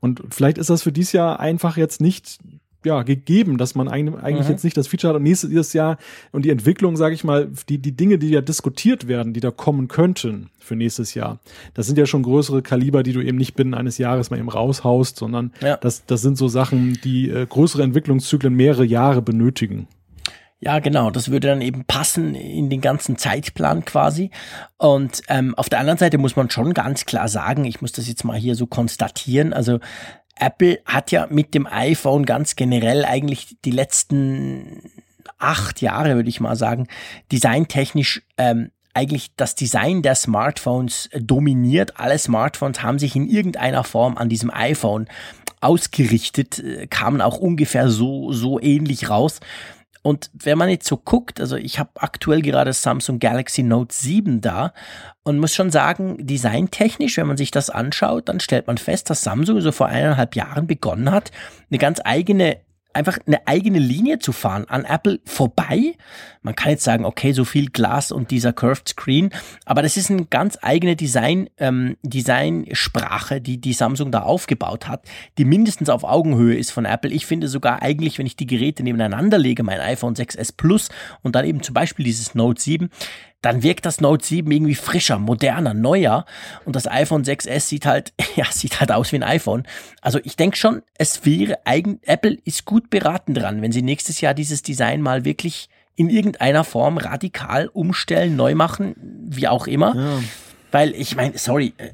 Und 0.00 0.22
vielleicht 0.30 0.58
ist 0.58 0.70
das 0.70 0.82
für 0.82 0.92
dieses 0.92 1.12
Jahr 1.12 1.40
einfach 1.40 1.76
jetzt 1.76 2.00
nicht 2.00 2.38
ja, 2.86 3.02
gegeben, 3.02 3.58
dass 3.58 3.74
man 3.74 3.88
eigentlich, 3.88 4.46
mhm. 4.46 4.50
jetzt 4.52 4.62
nicht 4.62 4.76
das 4.76 4.86
Feature 4.86 5.10
hat 5.10 5.16
und 5.16 5.24
nächstes 5.24 5.72
Jahr 5.72 5.98
und 6.30 6.44
die 6.44 6.50
Entwicklung, 6.50 6.96
sage 6.96 7.16
ich 7.16 7.24
mal, 7.24 7.50
die, 7.68 7.78
die 7.78 7.96
Dinge, 7.96 8.16
die 8.16 8.30
ja 8.30 8.40
diskutiert 8.40 9.08
werden, 9.08 9.32
die 9.32 9.40
da 9.40 9.50
kommen 9.50 9.88
könnten 9.88 10.50
für 10.60 10.76
nächstes 10.76 11.14
Jahr, 11.14 11.40
das 11.74 11.88
sind 11.88 11.98
ja 11.98 12.06
schon 12.06 12.22
größere 12.22 12.62
Kaliber, 12.62 13.02
die 13.02 13.12
du 13.12 13.20
eben 13.20 13.38
nicht 13.38 13.56
binnen 13.56 13.74
eines 13.74 13.98
Jahres 13.98 14.30
mal 14.30 14.38
eben 14.38 14.48
raushaust, 14.48 15.16
sondern 15.16 15.52
ja. 15.60 15.76
das, 15.78 16.06
das 16.06 16.22
sind 16.22 16.38
so 16.38 16.46
Sachen, 16.46 16.96
die 17.02 17.28
äh, 17.28 17.44
größere 17.44 17.82
Entwicklungszyklen 17.82 18.54
mehrere 18.54 18.84
Jahre 18.84 19.20
benötigen. 19.20 19.88
Ja, 20.60 20.78
genau. 20.78 21.10
Das 21.10 21.30
würde 21.30 21.48
dann 21.48 21.60
eben 21.60 21.84
passen 21.84 22.34
in 22.34 22.70
den 22.70 22.80
ganzen 22.80 23.18
Zeitplan 23.18 23.84
quasi. 23.84 24.30
Und 24.78 25.22
ähm, 25.28 25.54
auf 25.56 25.68
der 25.68 25.80
anderen 25.80 25.98
Seite 25.98 26.18
muss 26.18 26.36
man 26.36 26.50
schon 26.50 26.72
ganz 26.72 27.04
klar 27.04 27.28
sagen, 27.28 27.64
ich 27.64 27.82
muss 27.82 27.92
das 27.92 28.08
jetzt 28.08 28.24
mal 28.24 28.38
hier 28.38 28.54
so 28.54 28.66
konstatieren. 28.66 29.52
Also 29.52 29.80
Apple 30.38 30.80
hat 30.84 31.10
ja 31.10 31.26
mit 31.30 31.54
dem 31.54 31.66
iPhone 31.66 32.26
ganz 32.26 32.56
generell 32.56 33.04
eigentlich 33.04 33.56
die 33.64 33.70
letzten 33.70 34.90
acht 35.38 35.80
Jahre, 35.80 36.14
würde 36.14 36.28
ich 36.28 36.40
mal 36.40 36.56
sagen, 36.56 36.88
designtechnisch 37.32 38.22
ähm, 38.38 38.70
eigentlich 38.94 39.34
das 39.36 39.54
Design 39.54 40.00
der 40.02 40.14
Smartphones 40.14 41.10
dominiert. 41.14 42.00
Alle 42.00 42.18
Smartphones 42.18 42.82
haben 42.82 42.98
sich 42.98 43.14
in 43.14 43.28
irgendeiner 43.28 43.84
Form 43.84 44.16
an 44.16 44.30
diesem 44.30 44.50
iPhone 44.50 45.06
ausgerichtet, 45.60 46.58
äh, 46.58 46.86
kamen 46.86 47.20
auch 47.20 47.38
ungefähr 47.38 47.90
so, 47.90 48.32
so 48.32 48.60
ähnlich 48.60 49.10
raus. 49.10 49.40
Und 50.06 50.30
wenn 50.34 50.56
man 50.56 50.68
jetzt 50.68 50.86
so 50.86 50.98
guckt, 50.98 51.40
also 51.40 51.56
ich 51.56 51.80
habe 51.80 51.90
aktuell 51.96 52.40
gerade 52.40 52.72
Samsung 52.72 53.18
Galaxy 53.18 53.64
Note 53.64 53.92
7 53.92 54.40
da 54.40 54.72
und 55.24 55.40
muss 55.40 55.52
schon 55.52 55.72
sagen, 55.72 56.24
designtechnisch, 56.24 57.16
wenn 57.16 57.26
man 57.26 57.36
sich 57.36 57.50
das 57.50 57.70
anschaut, 57.70 58.28
dann 58.28 58.38
stellt 58.38 58.68
man 58.68 58.78
fest, 58.78 59.10
dass 59.10 59.22
Samsung 59.22 59.60
so 59.60 59.72
vor 59.72 59.88
eineinhalb 59.88 60.36
Jahren 60.36 60.68
begonnen 60.68 61.10
hat, 61.10 61.32
eine 61.72 61.78
ganz 61.78 62.00
eigene 62.04 62.58
einfach 62.92 63.18
eine 63.26 63.46
eigene 63.48 63.80
Linie 63.80 64.20
zu 64.20 64.30
fahren 64.30 64.66
an 64.68 64.84
Apple 64.84 65.18
vorbei. 65.24 65.96
Man 66.46 66.54
kann 66.54 66.70
jetzt 66.70 66.84
sagen, 66.84 67.04
okay, 67.04 67.32
so 67.32 67.44
viel 67.44 67.70
Glas 67.70 68.12
und 68.12 68.30
dieser 68.30 68.52
Curved 68.52 68.90
Screen, 68.90 69.30
aber 69.64 69.82
das 69.82 69.96
ist 69.96 70.12
eine 70.12 70.26
ganz 70.26 70.56
eigene 70.62 70.94
Design, 70.94 71.50
ähm, 71.58 71.96
Designsprache, 72.04 73.40
die 73.40 73.60
die 73.60 73.72
Samsung 73.72 74.12
da 74.12 74.22
aufgebaut 74.22 74.86
hat, 74.86 75.02
die 75.38 75.44
mindestens 75.44 75.88
auf 75.88 76.04
Augenhöhe 76.04 76.56
ist 76.56 76.70
von 76.70 76.84
Apple. 76.84 77.10
Ich 77.10 77.26
finde 77.26 77.48
sogar 77.48 77.82
eigentlich, 77.82 78.20
wenn 78.20 78.26
ich 78.26 78.36
die 78.36 78.46
Geräte 78.46 78.84
nebeneinander 78.84 79.38
lege, 79.38 79.64
mein 79.64 79.80
iPhone 79.80 80.14
6s 80.14 80.52
Plus 80.56 80.88
und 81.22 81.34
dann 81.34 81.44
eben 81.44 81.64
zum 81.64 81.74
Beispiel 81.74 82.04
dieses 82.04 82.36
Note 82.36 82.62
7, 82.62 82.90
dann 83.42 83.64
wirkt 83.64 83.84
das 83.84 84.00
Note 84.00 84.24
7 84.24 84.48
irgendwie 84.48 84.76
frischer, 84.76 85.18
moderner, 85.18 85.74
neuer. 85.74 86.26
Und 86.64 86.76
das 86.76 86.86
iPhone 86.86 87.24
6S 87.24 87.60
sieht 87.60 87.86
halt, 87.86 88.12
ja, 88.36 88.44
sieht 88.52 88.78
halt 88.78 88.92
aus 88.92 89.10
wie 89.10 89.16
ein 89.16 89.24
iPhone. 89.24 89.64
Also 90.00 90.20
ich 90.22 90.36
denke 90.36 90.56
schon, 90.56 90.82
es 90.96 91.24
wäre 91.24 91.58
eigen, 91.64 91.98
Apple 92.02 92.38
ist 92.44 92.66
gut 92.66 92.88
beraten 92.88 93.34
dran, 93.34 93.62
wenn 93.62 93.72
sie 93.72 93.82
nächstes 93.82 94.20
Jahr 94.20 94.32
dieses 94.32 94.62
Design 94.62 95.02
mal 95.02 95.24
wirklich 95.24 95.68
in 95.96 96.10
irgendeiner 96.10 96.64
Form 96.64 96.98
radikal 96.98 97.68
umstellen, 97.68 98.36
neu 98.36 98.54
machen, 98.54 98.94
wie 99.28 99.48
auch 99.48 99.66
immer. 99.66 99.96
Ja. 99.96 100.20
Weil 100.70 100.94
ich 100.94 101.16
meine, 101.16 101.38
sorry, 101.38 101.72
äh, 101.78 101.90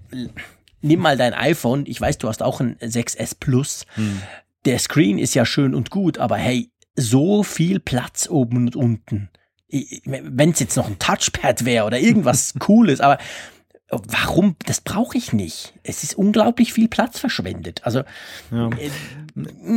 nimm 0.80 1.00
mal 1.00 1.16
dein 1.16 1.34
iPhone. 1.34 1.84
Ich 1.86 2.00
weiß, 2.00 2.18
du 2.18 2.28
hast 2.28 2.42
auch 2.42 2.60
ein 2.60 2.76
6S 2.78 3.36
Plus. 3.38 3.86
Hm. 3.94 4.20
Der 4.64 4.78
Screen 4.78 5.18
ist 5.18 5.34
ja 5.34 5.44
schön 5.44 5.74
und 5.74 5.90
gut, 5.90 6.18
aber 6.18 6.36
hey, 6.36 6.70
so 6.94 7.42
viel 7.42 7.80
Platz 7.80 8.28
oben 8.28 8.66
und 8.66 8.76
unten 8.76 9.30
wenn 10.04 10.50
es 10.50 10.60
jetzt 10.60 10.76
noch 10.76 10.86
ein 10.86 10.98
Touchpad 10.98 11.64
wäre 11.64 11.86
oder 11.86 11.98
irgendwas 11.98 12.54
Cooles, 12.58 13.00
aber 13.00 13.18
warum, 13.88 14.56
das 14.66 14.80
brauche 14.80 15.18
ich 15.18 15.32
nicht. 15.32 15.74
Es 15.82 16.02
ist 16.02 16.14
unglaublich 16.14 16.72
viel 16.72 16.88
Platz 16.88 17.18
verschwendet. 17.18 17.80
Also 17.84 18.02
ja. 18.50 18.70
äh, 18.78 18.90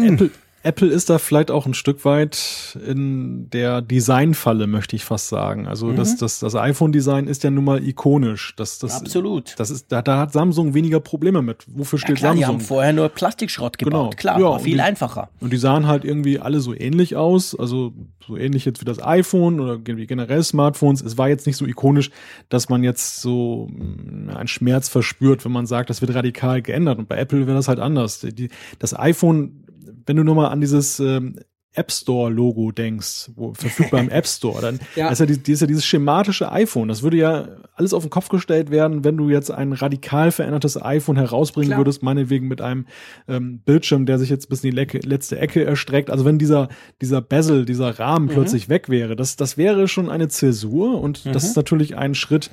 Apple, 0.08 0.32
Apple 0.66 0.88
ist 0.90 1.12
da 1.12 1.20
vielleicht 1.20 1.52
auch 1.52 1.68
ein 1.68 1.76
Stück 1.76 2.06
weit 2.06 2.76
in 2.88 3.52
der 3.52 3.84
Designfalle, 3.84 4.66
möchte 4.66 4.96
ich 4.96 5.06
fast 5.06 5.30
sagen. 5.30 5.68
Also 5.68 5.88
mhm. 5.88 5.96
das, 5.96 6.18
das, 6.18 6.40
das 6.40 6.56
iPhone-Design 6.56 7.28
ist 7.28 7.44
ja 7.44 7.52
nun 7.52 7.66
mal 7.66 7.88
ikonisch. 7.88 8.56
Das, 8.56 8.80
das, 8.80 9.00
Absolut. 9.00 9.54
Das 9.60 9.70
ist, 9.70 9.92
da, 9.92 10.02
da 10.02 10.18
hat 10.18 10.34
Samsung 10.34 10.74
weniger 10.74 11.00
Probleme 11.00 11.44
mit. 11.44 11.66
Wofür 11.68 12.00
steht 12.00 12.10
ja, 12.10 12.16
klar, 12.16 12.32
Samsung? 12.32 12.40
Die 12.40 12.46
haben 12.46 12.60
vorher 12.62 12.94
nur 12.94 13.10
Plastikschrott 13.10 13.78
gebaut. 13.78 13.92
Genau. 13.92 14.10
Klar, 14.18 14.40
ja, 14.40 14.46
war 14.46 14.60
viel 14.60 14.78
die, 14.78 14.82
einfacher. 14.82 15.30
Und 15.40 15.54
die 15.54 15.58
sahen 15.58 15.86
halt 15.86 16.04
irgendwie 16.04 16.40
alle 16.40 16.60
so 16.62 16.74
ähnlich 16.74 17.16
aus. 17.16 17.54
Also 17.54 17.94
so 18.26 18.36
ähnlich 18.36 18.66
jetzt 18.66 18.82
wie 18.82 18.86
das 18.86 19.00
iPhone 19.04 19.60
oder 19.60 19.78
generell 19.78 20.42
Smartphones. 20.42 21.04
Es 21.04 21.16
war 21.20 21.30
jetzt 21.30 21.46
nicht 21.46 21.58
so 21.58 21.68
ikonisch, 21.68 22.10
dass 22.50 22.70
man 22.70 22.84
jetzt 22.84 23.22
so 23.22 23.68
mm, 23.70 24.32
einen 24.32 24.48
Schmerz 24.48 24.90
verspürt, 24.90 25.46
wenn 25.46 25.52
man 25.52 25.68
sagt, 25.68 25.92
das 25.92 26.02
wird 26.02 26.16
radikal 26.16 26.64
geändert. 26.64 26.98
Und 26.98 27.08
bei 27.08 27.18
Apple 27.18 27.46
wäre 27.46 27.56
das 27.56 27.68
halt 27.68 27.80
anders. 27.80 28.22
Die, 28.22 28.50
das 28.80 28.98
iPhone 28.98 29.65
wenn 30.06 30.16
du 30.16 30.24
nur 30.24 30.36
mal 30.36 30.48
an 30.50 30.62
dieses 30.62 31.00
ähm, 31.00 31.40
App 31.76 31.92
Store 31.92 32.32
Logo 32.32 32.72
denkst, 32.72 33.32
wo 33.36 33.54
verfügbar 33.54 34.00
im 34.00 34.10
App 34.10 34.26
Store, 34.28 34.62
dann 34.62 34.80
ja. 34.96 35.10
ist 35.10 35.20
ja, 35.20 35.26
die, 35.26 35.52
ist 35.52 35.60
ja 35.60 35.68
dieses 35.68 35.86
schematische 35.86 36.52
iPhone. 36.52 36.88
Das 36.88 37.04
würde 37.04 37.18
ja 37.18 37.48
alles 37.76 37.94
auf 37.94 38.04
den 38.04 38.10
Kopf 38.10 38.30
gestellt 38.30 38.72
werden, 38.72 39.04
wenn 39.04 39.18
du 39.18 39.30
jetzt 39.30 39.52
ein 39.52 39.74
radikal 39.74 40.32
verändertes 40.32 40.82
iPhone 40.82 41.18
herausbringen 41.18 41.70
Klar. 41.70 41.80
würdest, 41.80 42.02
meinetwegen 42.02 42.48
mit 42.48 42.62
einem 42.62 42.86
ähm, 43.28 43.60
Bildschirm, 43.60 44.06
der 44.06 44.20
sich 44.20 44.30
jetzt 44.30 44.50
bis 44.50 44.64
in 44.64 44.72
die 44.72 44.76
Lecke, 44.76 45.00
letzte 45.00 45.38
Ecke 45.38 45.66
erstreckt. 45.66 46.10
Also 46.10 46.24
wenn 46.24 46.40
dieser 46.40 46.70
dieser 47.02 47.22
Bezel, 47.22 47.66
dieser 47.66 48.00
Rahmen 48.00 48.28
mhm. 48.28 48.32
plötzlich 48.32 48.70
weg 48.70 48.90
wäre, 48.90 49.16
das 49.16 49.36
das 49.36 49.58
wäre 49.58 49.88
schon 49.88 50.10
eine 50.10 50.30
Zäsur 50.30 51.02
und 51.02 51.26
mhm. 51.26 51.34
das 51.34 51.44
ist 51.44 51.58
natürlich 51.58 51.98
ein 51.98 52.16
Schritt, 52.16 52.52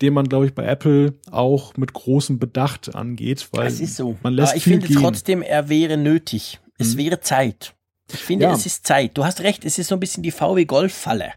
den 0.00 0.14
man, 0.14 0.28
glaube 0.28 0.46
ich, 0.46 0.54
bei 0.54 0.64
Apple 0.64 1.14
auch 1.30 1.76
mit 1.76 1.92
großem 1.92 2.38
Bedacht 2.38 2.94
angeht, 2.94 3.48
weil 3.52 3.70
so. 3.70 4.16
man 4.22 4.32
lässt 4.32 4.50
Aber 4.50 4.56
ich 4.56 4.64
viel 4.64 4.74
finde 4.74 4.86
gehen. 4.86 4.98
trotzdem, 4.98 5.42
er 5.42 5.68
wäre 5.68 5.96
nötig. 5.96 6.60
Es 6.80 6.94
mhm. 6.94 6.98
wäre 6.98 7.20
Zeit. 7.20 7.74
Ich 8.12 8.20
finde, 8.20 8.46
ja. 8.46 8.52
es 8.52 8.66
ist 8.66 8.86
Zeit. 8.86 9.12
Du 9.14 9.24
hast 9.24 9.40
recht, 9.40 9.64
es 9.64 9.78
ist 9.78 9.88
so 9.88 9.96
ein 9.96 10.00
bisschen 10.00 10.22
die 10.22 10.32
VW 10.32 10.64
Golf-Falle. 10.64 11.32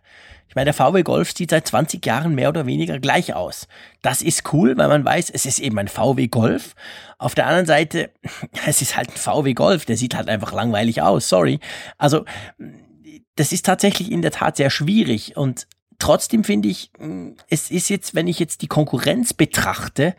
Ich 0.53 0.55
meine, 0.55 0.65
der 0.65 0.73
VW 0.75 1.01
Golf 1.01 1.33
sieht 1.35 1.49
seit 1.49 1.67
20 1.67 2.05
Jahren 2.05 2.35
mehr 2.35 2.49
oder 2.49 2.67
weniger 2.67 2.99
gleich 2.99 3.33
aus. 3.33 3.67
Das 4.03 4.21
ist 4.21 4.53
cool, 4.53 4.77
weil 4.77 4.87
man 4.87 5.03
weiß, 5.03 5.31
es 5.31 5.45
ist 5.47 5.59
eben 5.59 5.79
ein 5.79 5.87
VW 5.87 6.27
Golf. 6.27 6.75
Auf 7.17 7.33
der 7.33 7.47
anderen 7.47 7.65
Seite, 7.65 8.11
es 8.67 8.81
ist 8.81 8.95
halt 8.95 9.09
ein 9.09 9.17
VW 9.17 9.53
Golf, 9.53 9.85
der 9.85 9.97
sieht 9.97 10.15
halt 10.15 10.29
einfach 10.29 10.53
langweilig 10.53 11.01
aus, 11.01 11.27
sorry. 11.27 11.59
Also, 11.97 12.25
das 13.35 13.51
ist 13.51 13.65
tatsächlich 13.65 14.11
in 14.11 14.21
der 14.21 14.31
Tat 14.31 14.57
sehr 14.57 14.69
schwierig 14.69 15.35
und 15.35 15.67
trotzdem 15.97 16.43
finde 16.43 16.69
ich, 16.69 16.91
es 17.49 17.71
ist 17.71 17.89
jetzt, 17.89 18.13
wenn 18.13 18.27
ich 18.27 18.37
jetzt 18.37 18.61
die 18.61 18.67
Konkurrenz 18.67 19.33
betrachte, 19.33 20.15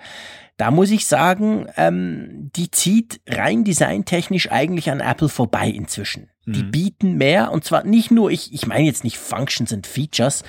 da 0.57 0.71
muss 0.71 0.91
ich 0.91 1.07
sagen, 1.07 1.67
ähm, 1.77 2.51
die 2.55 2.71
zieht 2.71 3.21
rein 3.29 3.65
designtechnisch 3.65 4.51
eigentlich 4.53 4.91
an 4.91 5.01
Apple 5.01 5.29
vorbei 5.29 5.69
inzwischen. 5.69 6.31
Mhm. 6.47 6.53
Die 6.53 6.63
bieten 6.63 7.17
mehr 7.17 7.51
und 7.51 7.65
zwar 7.65 7.85
nicht 7.85 8.11
nur, 8.11 8.31
ich, 8.31 8.53
ich 8.53 8.67
meine 8.67 8.85
jetzt 8.85 9.03
nicht 9.03 9.19
Functions 9.19 9.73
und 9.73 9.87
Features, 9.87 10.45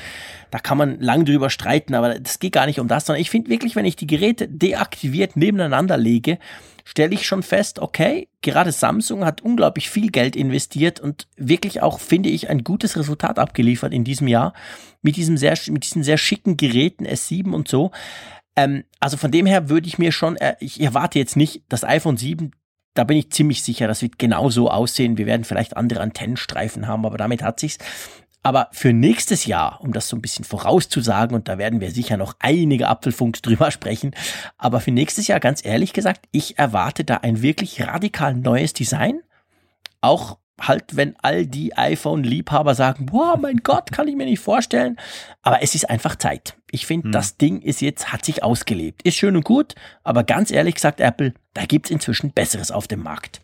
da 0.51 0.59
kann 0.59 0.77
man 0.77 0.99
lang 0.99 1.25
drüber 1.25 1.49
streiten, 1.49 1.95
aber 1.95 2.19
das 2.19 2.39
geht 2.39 2.53
gar 2.53 2.67
nicht 2.67 2.79
um 2.79 2.87
das, 2.87 3.05
sondern 3.05 3.21
ich 3.21 3.31
finde 3.31 3.49
wirklich, 3.49 3.75
wenn 3.75 3.85
ich 3.85 3.95
die 3.95 4.07
Geräte 4.07 4.47
deaktiviert 4.47 5.35
nebeneinander 5.37 5.97
lege, 5.97 6.37
stelle 6.83 7.15
ich 7.15 7.25
schon 7.25 7.41
fest, 7.41 7.79
okay, 7.79 8.29
gerade 8.41 8.71
Samsung 8.71 9.25
hat 9.25 9.41
unglaublich 9.41 9.89
viel 9.89 10.11
Geld 10.11 10.35
investiert 10.35 10.99
und 10.99 11.27
wirklich 11.35 11.81
auch, 11.81 11.99
finde 11.99 12.29
ich, 12.29 12.47
ein 12.47 12.63
gutes 12.63 12.95
Resultat 12.95 13.39
abgeliefert 13.39 13.91
in 13.91 14.03
diesem 14.03 14.27
Jahr 14.27 14.53
mit 15.01 15.17
diesem 15.17 15.37
sehr, 15.37 15.57
mit 15.69 15.83
diesen 15.83 16.03
sehr 16.03 16.17
schicken 16.17 16.57
Geräten 16.57 17.05
S7 17.05 17.53
und 17.53 17.67
so. 17.67 17.91
Ähm, 18.55 18.83
also 18.99 19.17
von 19.17 19.31
dem 19.31 19.45
her 19.45 19.69
würde 19.69 19.87
ich 19.87 19.97
mir 19.97 20.11
schon, 20.11 20.37
äh, 20.37 20.55
ich 20.59 20.81
erwarte 20.81 21.19
jetzt 21.19 21.35
nicht 21.35 21.63
das 21.69 21.83
iPhone 21.83 22.17
7, 22.17 22.51
da 22.93 23.03
bin 23.03 23.17
ich 23.17 23.31
ziemlich 23.31 23.61
sicher, 23.61 23.87
das 23.87 24.01
wird 24.01 24.17
genauso 24.17 24.71
aussehen. 24.71 25.17
Wir 25.17 25.25
werden 25.25 25.43
vielleicht 25.43 25.75
andere 25.75 25.99
Antennenstreifen 25.99 26.87
haben, 26.87 27.05
aber 27.05 27.17
damit 27.17 27.43
hat 27.43 27.59
sich's. 27.59 27.77
Aber 28.41 28.69
für 28.71 28.93
nächstes 28.93 29.47
Jahr, 29.47 29.81
um 29.81 29.91
das 29.91 30.07
so 30.07 30.15
ein 30.15 30.21
bisschen 30.21 30.45
vorauszusagen, 30.45 31.35
und 31.35 31.47
da 31.47 31.57
werden 31.57 31.81
wir 31.81 31.91
sicher 31.91 32.15
noch 32.15 32.35
einige 32.39 32.87
Apfelfunks 32.87 33.41
drüber 33.43 33.71
sprechen, 33.71 34.11
aber 34.57 34.79
für 34.79 34.91
nächstes 34.91 35.27
Jahr, 35.27 35.39
ganz 35.39 35.65
ehrlich 35.65 35.93
gesagt, 35.93 36.27
ich 36.31 36.57
erwarte 36.57 37.03
da 37.03 37.17
ein 37.17 37.41
wirklich 37.41 37.81
radikal 37.81 38.33
neues 38.33 38.73
Design. 38.73 39.21
Auch 39.99 40.37
halt, 40.59 40.95
wenn 40.95 41.15
all 41.21 41.45
die 41.45 41.75
iPhone-Liebhaber 41.77 42.75
sagen, 42.75 43.07
boah, 43.07 43.37
mein 43.37 43.57
Gott, 43.57 43.91
kann 43.91 44.07
ich 44.07 44.15
mir 44.15 44.25
nicht 44.25 44.39
vorstellen. 44.39 44.97
Aber 45.41 45.61
es 45.61 45.75
ist 45.75 45.89
einfach 45.89 46.15
Zeit. 46.15 46.57
Ich 46.71 46.85
finde, 46.85 47.05
hm. 47.05 47.11
das 47.11 47.37
Ding 47.37 47.61
ist 47.61 47.81
jetzt, 47.81 48.11
hat 48.11 48.25
sich 48.25 48.43
ausgelebt. 48.43 49.01
Ist 49.03 49.17
schön 49.17 49.35
und 49.35 49.45
gut, 49.45 49.75
aber 50.03 50.23
ganz 50.23 50.51
ehrlich 50.51 50.75
gesagt, 50.75 50.99
Apple, 50.99 51.33
da 51.53 51.65
gibt's 51.65 51.89
inzwischen 51.89 52.31
Besseres 52.31 52.71
auf 52.71 52.87
dem 52.87 53.03
Markt. 53.03 53.41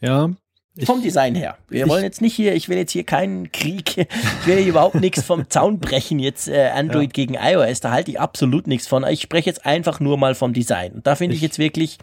Ja, 0.00 0.30
ich, 0.74 0.86
vom 0.86 1.02
Design 1.02 1.34
her. 1.34 1.58
Wir 1.68 1.84
ich, 1.84 1.90
wollen 1.90 2.04
jetzt 2.04 2.22
nicht 2.22 2.34
hier, 2.34 2.54
ich 2.54 2.68
will 2.68 2.78
jetzt 2.78 2.92
hier 2.92 3.04
keinen 3.04 3.52
Krieg, 3.52 3.96
ich 3.98 4.46
will 4.46 4.56
hier 4.56 4.68
überhaupt 4.68 4.94
nichts 4.94 5.22
vom 5.22 5.50
Zaun 5.50 5.78
brechen, 5.78 6.18
jetzt 6.18 6.48
äh, 6.48 6.70
Android 6.70 7.16
ja. 7.16 7.24
gegen 7.24 7.34
iOS, 7.34 7.80
da 7.80 7.90
halte 7.90 8.10
ich 8.10 8.20
absolut 8.20 8.66
nichts 8.66 8.86
von. 8.86 9.04
Ich 9.06 9.22
spreche 9.22 9.50
jetzt 9.50 9.66
einfach 9.66 10.00
nur 10.00 10.16
mal 10.16 10.34
vom 10.34 10.52
Design. 10.52 10.92
Und 10.92 11.06
da 11.06 11.14
finde 11.14 11.34
ich, 11.34 11.40
ich, 11.40 11.42
jetzt 11.42 11.58
wirklich, 11.58 11.98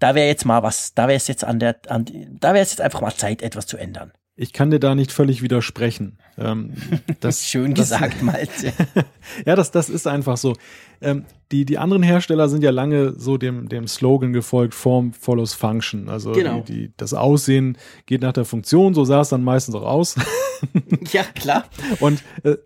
da 0.00 0.14
wäre 0.14 0.26
jetzt 0.26 0.44
mal 0.44 0.62
was, 0.62 0.94
da 0.94 1.06
wäre 1.06 1.16
es 1.16 1.28
jetzt 1.28 1.44
an 1.44 1.58
der, 1.58 1.76
an, 1.88 2.06
da 2.40 2.54
wäre 2.54 2.62
es 2.62 2.70
jetzt 2.70 2.80
einfach 2.80 3.00
mal 3.00 3.14
Zeit, 3.14 3.42
etwas 3.42 3.66
zu 3.66 3.76
ändern. 3.76 4.12
Ich 4.40 4.52
kann 4.52 4.70
dir 4.70 4.78
da 4.78 4.94
nicht 4.94 5.10
völlig 5.10 5.42
widersprechen. 5.42 6.16
Ähm, 6.38 6.74
das, 7.20 7.44
Schön 7.44 7.74
das, 7.74 7.90
gesagt, 7.90 8.22
Malte. 8.22 8.72
ja, 9.44 9.56
das, 9.56 9.72
das 9.72 9.88
ist 9.88 10.06
einfach 10.06 10.36
so. 10.36 10.54
Ähm, 11.00 11.24
die, 11.50 11.64
die 11.64 11.76
anderen 11.76 12.04
Hersteller 12.04 12.48
sind 12.48 12.62
ja 12.62 12.70
lange 12.70 13.14
so 13.18 13.36
dem, 13.36 13.68
dem 13.68 13.88
Slogan 13.88 14.32
gefolgt, 14.32 14.76
Form 14.76 15.12
follows 15.12 15.54
Function. 15.54 16.08
Also 16.08 16.32
genau. 16.32 16.60
die, 16.60 16.72
die, 16.72 16.92
das 16.96 17.14
Aussehen 17.14 17.76
geht 18.06 18.22
nach 18.22 18.32
der 18.32 18.44
Funktion, 18.44 18.94
so 18.94 19.04
sah 19.04 19.22
es 19.22 19.28
dann 19.30 19.42
meistens 19.42 19.74
auch 19.74 19.82
aus. 19.82 20.14
ja, 21.12 21.24
klar. 21.24 21.64
Und 21.98 22.22
äh, 22.44 22.58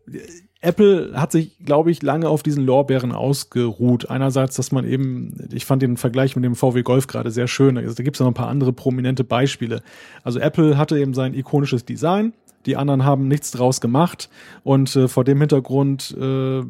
Apple 0.62 1.10
hat 1.14 1.32
sich, 1.32 1.58
glaube 1.64 1.90
ich, 1.90 2.02
lange 2.02 2.28
auf 2.28 2.44
diesen 2.44 2.64
Lorbeeren 2.64 3.10
ausgeruht. 3.10 4.08
Einerseits, 4.10 4.54
dass 4.54 4.70
man 4.70 4.86
eben, 4.86 5.48
ich 5.52 5.66
fand 5.66 5.82
den 5.82 5.96
Vergleich 5.96 6.36
mit 6.36 6.44
dem 6.44 6.54
VW 6.54 6.82
Golf 6.82 7.08
gerade 7.08 7.32
sehr 7.32 7.48
schön. 7.48 7.76
Also, 7.76 7.94
da 7.94 8.04
gibt 8.04 8.16
es 8.16 8.20
noch 8.20 8.28
ein 8.28 8.34
paar 8.34 8.48
andere 8.48 8.72
prominente 8.72 9.24
Beispiele. 9.24 9.82
Also 10.22 10.38
Apple 10.38 10.78
hatte 10.78 10.98
eben 10.98 11.14
sein 11.14 11.34
ikonisches 11.34 11.84
Design, 11.84 12.32
die 12.66 12.76
anderen 12.76 13.04
haben 13.04 13.28
nichts 13.28 13.50
draus 13.50 13.80
gemacht 13.80 14.28
und 14.62 14.94
äh, 14.96 15.08
vor 15.08 15.24
dem 15.24 15.40
Hintergrund 15.40 16.16
äh, 16.18 16.62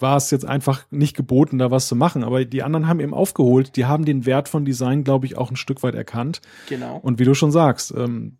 war 0.00 0.16
es 0.16 0.30
jetzt 0.30 0.44
einfach 0.44 0.84
nicht 0.90 1.16
geboten, 1.16 1.58
da 1.58 1.70
was 1.70 1.88
zu 1.88 1.96
machen. 1.96 2.24
Aber 2.24 2.44
die 2.44 2.62
anderen 2.62 2.88
haben 2.88 3.00
eben 3.00 3.14
aufgeholt, 3.14 3.76
die 3.76 3.86
haben 3.86 4.04
den 4.04 4.26
Wert 4.26 4.48
von 4.48 4.64
Design, 4.64 5.04
glaube 5.04 5.26
ich, 5.26 5.38
auch 5.38 5.50
ein 5.50 5.56
Stück 5.56 5.82
weit 5.82 5.94
erkannt. 5.94 6.40
Genau. 6.68 6.98
Und 6.98 7.18
wie 7.18 7.24
du 7.24 7.34
schon 7.34 7.52
sagst, 7.52 7.94
ähm, 7.96 8.36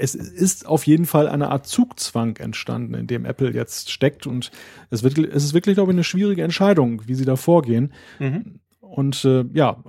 es 0.00 0.14
ist 0.14 0.66
auf 0.66 0.86
jeden 0.86 1.06
Fall 1.06 1.28
eine 1.28 1.50
Art 1.50 1.66
Zugzwang 1.66 2.36
entstanden, 2.36 2.94
in 2.94 3.06
dem 3.06 3.24
Apple 3.24 3.52
jetzt 3.52 3.90
steckt 3.90 4.26
und 4.26 4.50
es, 4.90 5.02
wird, 5.02 5.18
es 5.18 5.44
ist 5.44 5.54
wirklich, 5.54 5.74
glaube 5.74 5.92
ich, 5.92 5.96
eine 5.96 6.04
schwierige 6.04 6.42
Entscheidung, 6.42 7.02
wie 7.06 7.14
sie 7.14 7.24
da 7.24 7.36
vorgehen. 7.36 7.92
Mhm. 8.18 8.60
Und 8.92 9.24
äh, 9.24 9.46
ja, 9.54 9.82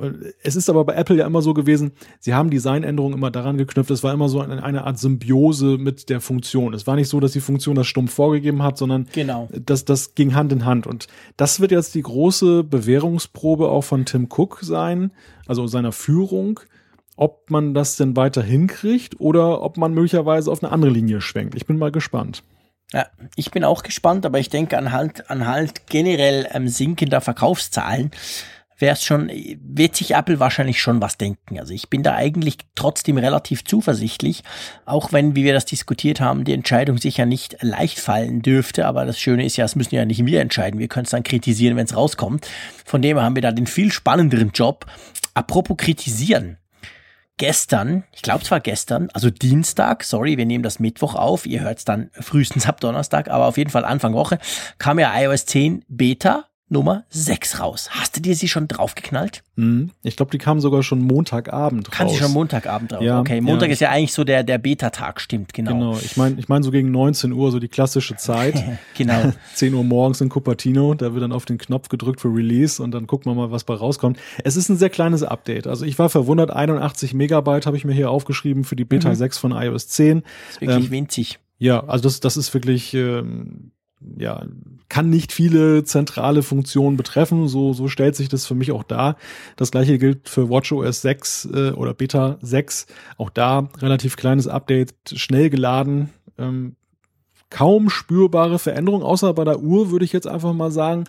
es 0.43 0.55
ist 0.55 0.69
aber 0.69 0.85
bei 0.85 0.93
Apple 0.93 1.17
ja 1.17 1.27
immer 1.27 1.41
so 1.41 1.53
gewesen, 1.53 1.91
sie 2.21 2.33
haben 2.33 2.49
Designänderungen 2.49 3.17
immer 3.17 3.31
daran 3.31 3.57
geknüpft, 3.57 3.91
es 3.91 4.01
war 4.01 4.13
immer 4.13 4.29
so 4.29 4.39
eine, 4.39 4.63
eine 4.63 4.85
Art 4.85 4.97
Symbiose 4.97 5.77
mit 5.77 6.09
der 6.09 6.21
Funktion. 6.21 6.73
Es 6.73 6.87
war 6.87 6.95
nicht 6.95 7.09
so, 7.09 7.19
dass 7.19 7.33
die 7.33 7.41
Funktion 7.41 7.75
das 7.75 7.85
stumpf 7.85 8.13
vorgegeben 8.13 8.63
hat, 8.63 8.77
sondern 8.77 9.09
genau. 9.11 9.49
das, 9.53 9.83
das 9.83 10.15
ging 10.15 10.35
Hand 10.35 10.53
in 10.53 10.63
Hand. 10.63 10.87
Und 10.87 11.07
das 11.35 11.59
wird 11.59 11.71
jetzt 11.71 11.95
die 11.95 12.01
große 12.01 12.63
Bewährungsprobe 12.63 13.67
auch 13.67 13.83
von 13.83 14.05
Tim 14.05 14.29
Cook 14.31 14.59
sein, 14.61 15.11
also 15.47 15.67
seiner 15.67 15.91
Führung, 15.91 16.61
ob 17.17 17.49
man 17.51 17.73
das 17.73 17.97
denn 17.97 18.15
weiter 18.15 18.41
hinkriegt 18.41 19.19
oder 19.19 19.63
ob 19.63 19.75
man 19.75 19.93
möglicherweise 19.93 20.49
auf 20.49 20.63
eine 20.63 20.71
andere 20.71 20.91
Linie 20.91 21.19
schwenkt. 21.19 21.55
Ich 21.55 21.65
bin 21.65 21.77
mal 21.77 21.91
gespannt. 21.91 22.41
Ja, 22.93 23.07
ich 23.35 23.51
bin 23.51 23.65
auch 23.65 23.83
gespannt, 23.83 24.25
aber 24.25 24.39
ich 24.39 24.49
denke 24.49 24.77
an 24.77 24.93
halt, 24.93 25.29
an 25.29 25.45
halt 25.45 25.87
generell 25.87 26.47
ähm, 26.53 26.69
sinkender 26.69 27.19
Verkaufszahlen 27.19 28.11
wäre 28.83 28.93
es 28.93 29.03
schon, 29.03 29.31
wird 29.63 29.95
sich 29.95 30.13
Apple 30.13 30.41
wahrscheinlich 30.41 30.81
schon 30.81 31.01
was 31.01 31.17
denken. 31.17 31.57
Also 31.57 31.73
ich 31.73 31.89
bin 31.89 32.03
da 32.03 32.15
eigentlich 32.15 32.57
trotzdem 32.75 33.17
relativ 33.17 33.63
zuversichtlich, 33.63 34.43
auch 34.85 35.13
wenn, 35.13 35.37
wie 35.37 35.45
wir 35.45 35.53
das 35.53 35.63
diskutiert 35.63 36.19
haben, 36.19 36.43
die 36.43 36.51
Entscheidung 36.51 36.97
sicher 36.97 37.25
nicht 37.25 37.57
leicht 37.61 37.97
fallen 37.97 38.41
dürfte. 38.41 38.85
Aber 38.85 39.05
das 39.05 39.17
Schöne 39.17 39.45
ist 39.45 39.55
ja, 39.55 39.63
es 39.63 39.77
müssen 39.77 39.95
ja 39.95 40.03
nicht 40.03 40.25
wir 40.25 40.41
entscheiden. 40.41 40.79
Wir 40.79 40.89
können 40.89 41.05
es 41.05 41.11
dann 41.11 41.23
kritisieren, 41.23 41.77
wenn 41.77 41.85
es 41.85 41.95
rauskommt. 41.95 42.45
Von 42.85 43.01
dem 43.01 43.15
her 43.15 43.25
haben 43.25 43.35
wir 43.35 43.41
da 43.41 43.53
den 43.53 43.67
viel 43.67 43.91
spannenderen 43.91 44.51
Job. 44.53 44.85
Apropos 45.33 45.77
kritisieren 45.77 46.57
gestern, 47.37 48.03
ich 48.11 48.21
glaube 48.21 48.43
zwar 48.43 48.59
gestern, 48.59 49.09
also 49.13 49.29
Dienstag, 49.29 50.03
sorry, 50.03 50.37
wir 50.37 50.45
nehmen 50.45 50.63
das 50.63 50.79
Mittwoch 50.79 51.15
auf, 51.15 51.45
ihr 51.45 51.61
hört 51.61 51.79
es 51.79 51.85
dann 51.85 52.11
frühestens 52.19 52.67
ab 52.67 52.79
Donnerstag, 52.79 53.29
aber 53.29 53.47
auf 53.47 53.57
jeden 53.57 53.71
Fall 53.71 53.85
Anfang 53.85 54.13
Woche, 54.13 54.37
kam 54.77 54.99
ja 54.99 55.11
iOS 55.19 55.45
10 55.45 55.85
Beta 55.87 56.49
Nummer 56.73 57.05
6 57.09 57.61
raus. 57.61 57.89
Hast 57.91 58.17
du 58.17 58.21
dir 58.21 58.35
sie 58.35 58.49
schon 58.49 58.67
draufgeknallt? 58.67 59.43
Mhm. 59.55 59.91
Ich 60.01 60.17
glaube, 60.17 60.31
die 60.31 60.39
kam 60.39 60.59
sogar 60.59 60.83
schon 60.83 61.01
Montagabend 61.01 61.91
Kann 61.91 62.07
raus. 62.07 62.15
sie 62.17 62.21
schon 62.23 62.33
Montagabend 62.33 62.91
drauf. 62.91 63.01
Ja, 63.01 63.19
okay, 63.19 63.39
Montag 63.39 63.67
ja. 63.67 63.73
ist 63.73 63.79
ja 63.79 63.89
eigentlich 63.91 64.11
so 64.11 64.23
der, 64.23 64.43
der 64.43 64.57
Beta-Tag, 64.57 65.21
stimmt, 65.21 65.53
genau. 65.53 65.71
Genau, 65.71 65.97
ich 65.97 66.17
meine, 66.17 66.39
ich 66.39 66.49
meine 66.49 66.63
so 66.65 66.71
gegen 66.71 66.91
19 66.91 67.31
Uhr, 67.31 67.51
so 67.51 67.59
die 67.59 67.69
klassische 67.69 68.15
Zeit. 68.17 68.61
Genau. 68.97 69.31
10 69.55 69.73
Uhr 69.73 69.83
morgens 69.83 70.19
in 70.21 70.29
Cupertino, 70.29 70.93
da 70.93 71.13
wird 71.13 71.23
dann 71.23 71.31
auf 71.31 71.45
den 71.45 71.57
Knopf 71.57 71.89
gedrückt 71.89 72.19
für 72.21 72.27
Release 72.27 72.81
und 72.81 72.91
dann 72.91 73.07
gucken 73.07 73.31
wir 73.31 73.35
mal, 73.35 73.51
was 73.51 73.63
bei 73.63 73.73
rauskommt. 73.73 74.17
Es 74.43 74.55
ist 74.55 74.69
ein 74.69 74.77
sehr 74.77 74.89
kleines 74.89 75.23
Update. 75.23 75.67
Also 75.67 75.85
ich 75.85 75.97
war 75.99 76.09
verwundert, 76.09 76.51
81 76.51 77.13
Megabyte 77.13 77.65
habe 77.65 77.77
ich 77.77 77.85
mir 77.85 77.93
hier 77.93 78.09
aufgeschrieben 78.09 78.63
für 78.63 78.75
die 78.75 78.85
Beta 78.85 79.13
6 79.13 79.37
von 79.37 79.51
iOS 79.51 79.87
10. 79.89 80.17
Mhm. 80.17 80.23
Ist 80.51 80.61
wirklich 80.61 80.85
Ähm, 80.85 80.91
winzig. 80.91 81.39
Ja, 81.59 81.83
also 81.85 82.03
das, 82.03 82.19
das 82.19 82.35
ist 82.35 82.53
wirklich, 82.53 82.93
ähm, 82.93 83.71
ja, 84.17 84.45
kann 84.89 85.09
nicht 85.09 85.31
viele 85.31 85.83
zentrale 85.83 86.43
Funktionen 86.43 86.97
betreffen. 86.97 87.47
So, 87.47 87.73
so 87.73 87.87
stellt 87.87 88.15
sich 88.15 88.29
das 88.29 88.45
für 88.45 88.55
mich 88.55 88.71
auch 88.71 88.83
dar. 88.83 89.17
Das 89.55 89.71
gleiche 89.71 89.97
gilt 89.97 90.29
für 90.29 90.49
WatchOS 90.49 91.01
6 91.01 91.49
äh, 91.53 91.71
oder 91.71 91.93
Beta 91.93 92.37
6. 92.41 92.87
Auch 93.17 93.29
da 93.29 93.69
relativ 93.79 94.17
kleines 94.17 94.47
Update, 94.47 94.93
schnell 95.13 95.49
geladen. 95.49 96.09
Ähm, 96.37 96.75
kaum 97.49 97.89
spürbare 97.89 98.59
Veränderung, 98.59 99.03
außer 99.03 99.33
bei 99.33 99.43
der 99.43 99.61
Uhr, 99.61 99.91
würde 99.91 100.05
ich 100.05 100.13
jetzt 100.13 100.27
einfach 100.27 100.53
mal 100.53 100.71
sagen. 100.71 101.05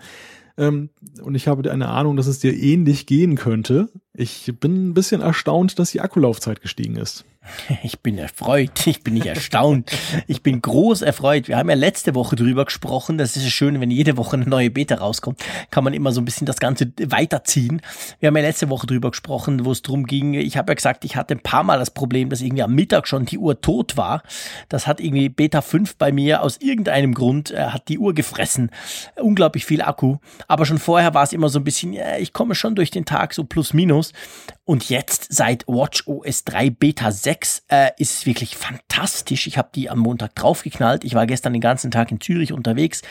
Ähm, 0.56 0.90
und 1.22 1.34
ich 1.34 1.48
habe 1.48 1.70
eine 1.70 1.88
Ahnung, 1.88 2.16
dass 2.16 2.26
es 2.26 2.38
dir 2.38 2.54
ähnlich 2.54 3.06
gehen 3.06 3.34
könnte. 3.36 3.88
Ich 4.16 4.52
bin 4.60 4.90
ein 4.90 4.94
bisschen 4.94 5.22
erstaunt, 5.22 5.78
dass 5.80 5.90
die 5.90 6.00
Akkulaufzeit 6.00 6.62
gestiegen 6.62 6.96
ist. 6.96 7.24
Ich 7.82 8.00
bin 8.00 8.18
erfreut, 8.18 8.86
ich 8.86 9.02
bin 9.02 9.14
nicht 9.14 9.26
erstaunt. 9.26 9.90
Ich 10.26 10.42
bin 10.42 10.62
groß 10.62 11.02
erfreut. 11.02 11.48
Wir 11.48 11.56
haben 11.56 11.68
ja 11.68 11.76
letzte 11.76 12.14
Woche 12.14 12.36
drüber 12.36 12.64
gesprochen. 12.64 13.18
Das 13.18 13.36
ist 13.36 13.48
schön, 13.50 13.80
wenn 13.80 13.90
jede 13.90 14.16
Woche 14.16 14.36
eine 14.36 14.46
neue 14.46 14.70
Beta 14.70 14.96
rauskommt, 14.96 15.42
kann 15.70 15.84
man 15.84 15.94
immer 15.94 16.12
so 16.12 16.20
ein 16.20 16.24
bisschen 16.24 16.46
das 16.46 16.58
Ganze 16.58 16.92
weiterziehen. 16.98 17.82
Wir 18.20 18.28
haben 18.28 18.36
ja 18.36 18.42
letzte 18.42 18.70
Woche 18.70 18.86
drüber 18.86 19.10
gesprochen, 19.10 19.64
wo 19.64 19.72
es 19.72 19.82
drum 19.82 20.06
ging. 20.06 20.34
Ich 20.34 20.56
habe 20.56 20.70
ja 20.72 20.74
gesagt, 20.74 21.04
ich 21.04 21.16
hatte 21.16 21.34
ein 21.34 21.40
paar 21.40 21.64
Mal 21.64 21.78
das 21.78 21.90
Problem, 21.90 22.30
dass 22.30 22.40
irgendwie 22.40 22.62
am 22.62 22.74
Mittag 22.74 23.06
schon 23.06 23.26
die 23.26 23.38
Uhr 23.38 23.60
tot 23.60 23.96
war. 23.96 24.22
Das 24.68 24.86
hat 24.86 25.00
irgendwie 25.00 25.28
Beta 25.28 25.60
5 25.60 25.96
bei 25.96 26.12
mir 26.12 26.42
aus 26.42 26.58
irgendeinem 26.60 27.14
Grund, 27.14 27.50
äh, 27.50 27.66
hat 27.66 27.88
die 27.88 27.98
Uhr 27.98 28.14
gefressen. 28.14 28.70
Unglaublich 29.16 29.64
viel 29.64 29.82
Akku. 29.82 30.18
Aber 30.48 30.66
schon 30.66 30.78
vorher 30.78 31.14
war 31.14 31.24
es 31.24 31.32
immer 31.32 31.48
so 31.48 31.58
ein 31.58 31.64
bisschen, 31.64 31.92
ja, 31.92 32.16
ich 32.18 32.32
komme 32.32 32.54
schon 32.54 32.74
durch 32.74 32.90
den 32.90 33.04
Tag 33.04 33.34
so 33.34 33.44
plus 33.44 33.72
minus. 33.72 34.03
réponse 34.12 34.53
Und 34.66 34.88
jetzt 34.88 35.26
seit 35.28 35.66
WatchOS 35.66 36.44
3 36.44 36.70
Beta 36.70 37.12
6 37.12 37.64
äh, 37.68 37.90
ist 37.98 38.14
es 38.14 38.26
wirklich 38.26 38.56
fantastisch. 38.56 39.46
Ich 39.46 39.58
habe 39.58 39.68
die 39.74 39.90
am 39.90 39.98
Montag 39.98 40.34
draufgeknallt. 40.36 41.04
Ich 41.04 41.14
war 41.14 41.26
gestern 41.26 41.52
den 41.52 41.60
ganzen 41.60 41.90
Tag 41.90 42.10
in 42.10 42.18
Zürich 42.18 42.50
unterwegs. 42.50 43.02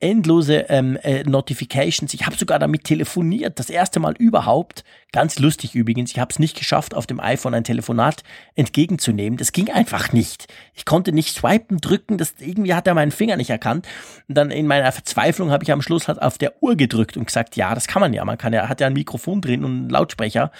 Endlose 0.00 0.70
ähm, 0.70 0.96
äh, 1.02 1.22
Notifications. 1.24 2.14
Ich 2.14 2.24
habe 2.24 2.36
sogar 2.36 2.58
damit 2.58 2.84
telefoniert. 2.84 3.58
Das 3.58 3.68
erste 3.68 4.00
Mal 4.00 4.14
überhaupt. 4.16 4.84
Ganz 5.12 5.38
lustig 5.38 5.74
übrigens. 5.74 6.12
Ich 6.12 6.18
habe 6.18 6.30
es 6.30 6.38
nicht 6.38 6.56
geschafft, 6.56 6.94
auf 6.94 7.06
dem 7.06 7.20
iPhone 7.20 7.52
ein 7.52 7.64
Telefonat 7.64 8.22
entgegenzunehmen. 8.54 9.36
Das 9.36 9.52
ging 9.52 9.70
einfach 9.70 10.12
nicht. 10.12 10.50
Ich 10.72 10.86
konnte 10.86 11.12
nicht 11.12 11.36
swipen, 11.36 11.76
drücken. 11.76 12.16
Das 12.16 12.36
irgendwie 12.38 12.72
hat 12.72 12.86
er 12.86 12.94
meinen 12.94 13.12
Finger 13.12 13.36
nicht 13.36 13.50
erkannt. 13.50 13.86
Und 14.28 14.36
dann 14.36 14.50
in 14.50 14.66
meiner 14.66 14.90
Verzweiflung 14.90 15.50
habe 15.50 15.62
ich 15.62 15.72
am 15.72 15.82
Schluss 15.82 16.08
halt 16.08 16.22
auf 16.22 16.38
der 16.38 16.62
Uhr 16.62 16.74
gedrückt 16.74 17.18
und 17.18 17.26
gesagt, 17.26 17.56
ja, 17.56 17.74
das 17.74 17.86
kann 17.86 18.00
man 18.00 18.14
ja. 18.14 18.24
Man 18.24 18.38
kann 18.38 18.54
ja, 18.54 18.70
hat 18.70 18.80
ja 18.80 18.86
ein 18.86 18.94
Mikrofon 18.94 19.42
drin 19.42 19.62
und 19.62 19.72
einen 19.72 19.90
Lautsprecher. 19.90 20.50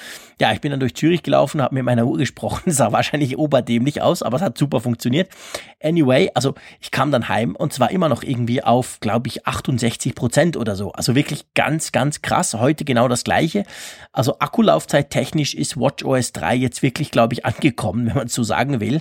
Ja, 0.43 0.53
ich 0.53 0.61
bin 0.61 0.72
dann 0.72 0.80
durch 0.80 0.97
Zürich 0.97 1.22
gelaufen, 1.22 1.62
habe 1.62 1.76
mit 1.76 1.84
meiner 1.84 2.05
Uhr 2.05 2.18
gesprochen. 2.18 2.62
sah 2.72 2.90
wahrscheinlich 2.90 3.38
oberdämlich 3.38 4.03
aus, 4.03 4.24
aber 4.24 4.38
es 4.38 4.43
hat 4.43 4.59
super 4.59 4.80
funktioniert. 4.80 5.30
Anyway, 5.80 6.32
also 6.34 6.55
ich 6.80 6.90
kam 6.90 7.12
dann 7.12 7.28
heim 7.28 7.55
und 7.55 7.72
zwar 7.72 7.93
immer 7.93 8.09
noch 8.09 8.24
irgendwie 8.24 8.61
auf, 8.61 8.99
glaube 8.99 9.28
ich, 9.28 9.47
68 9.47 10.16
Prozent 10.16 10.57
oder 10.57 10.74
so. 10.74 10.90
Also 10.90 11.14
wirklich 11.14 11.55
ganz, 11.55 11.93
ganz 11.93 12.22
krass. 12.22 12.55
Heute 12.55 12.84
genau 12.84 13.07
das 13.07 13.22
Gleiche. 13.22 13.62
Also 14.11 14.40
Akkulaufzeit 14.40 15.11
technisch 15.11 15.55
ist 15.55 15.76
WatchOS 15.76 16.32
3 16.32 16.57
jetzt 16.57 16.82
wirklich, 16.82 17.12
glaube 17.12 17.34
ich, 17.34 17.47
angekommen, 17.47 18.07
wenn 18.09 18.16
man 18.16 18.26
es 18.26 18.34
so 18.34 18.43
sagen 18.43 18.80
will. 18.80 19.01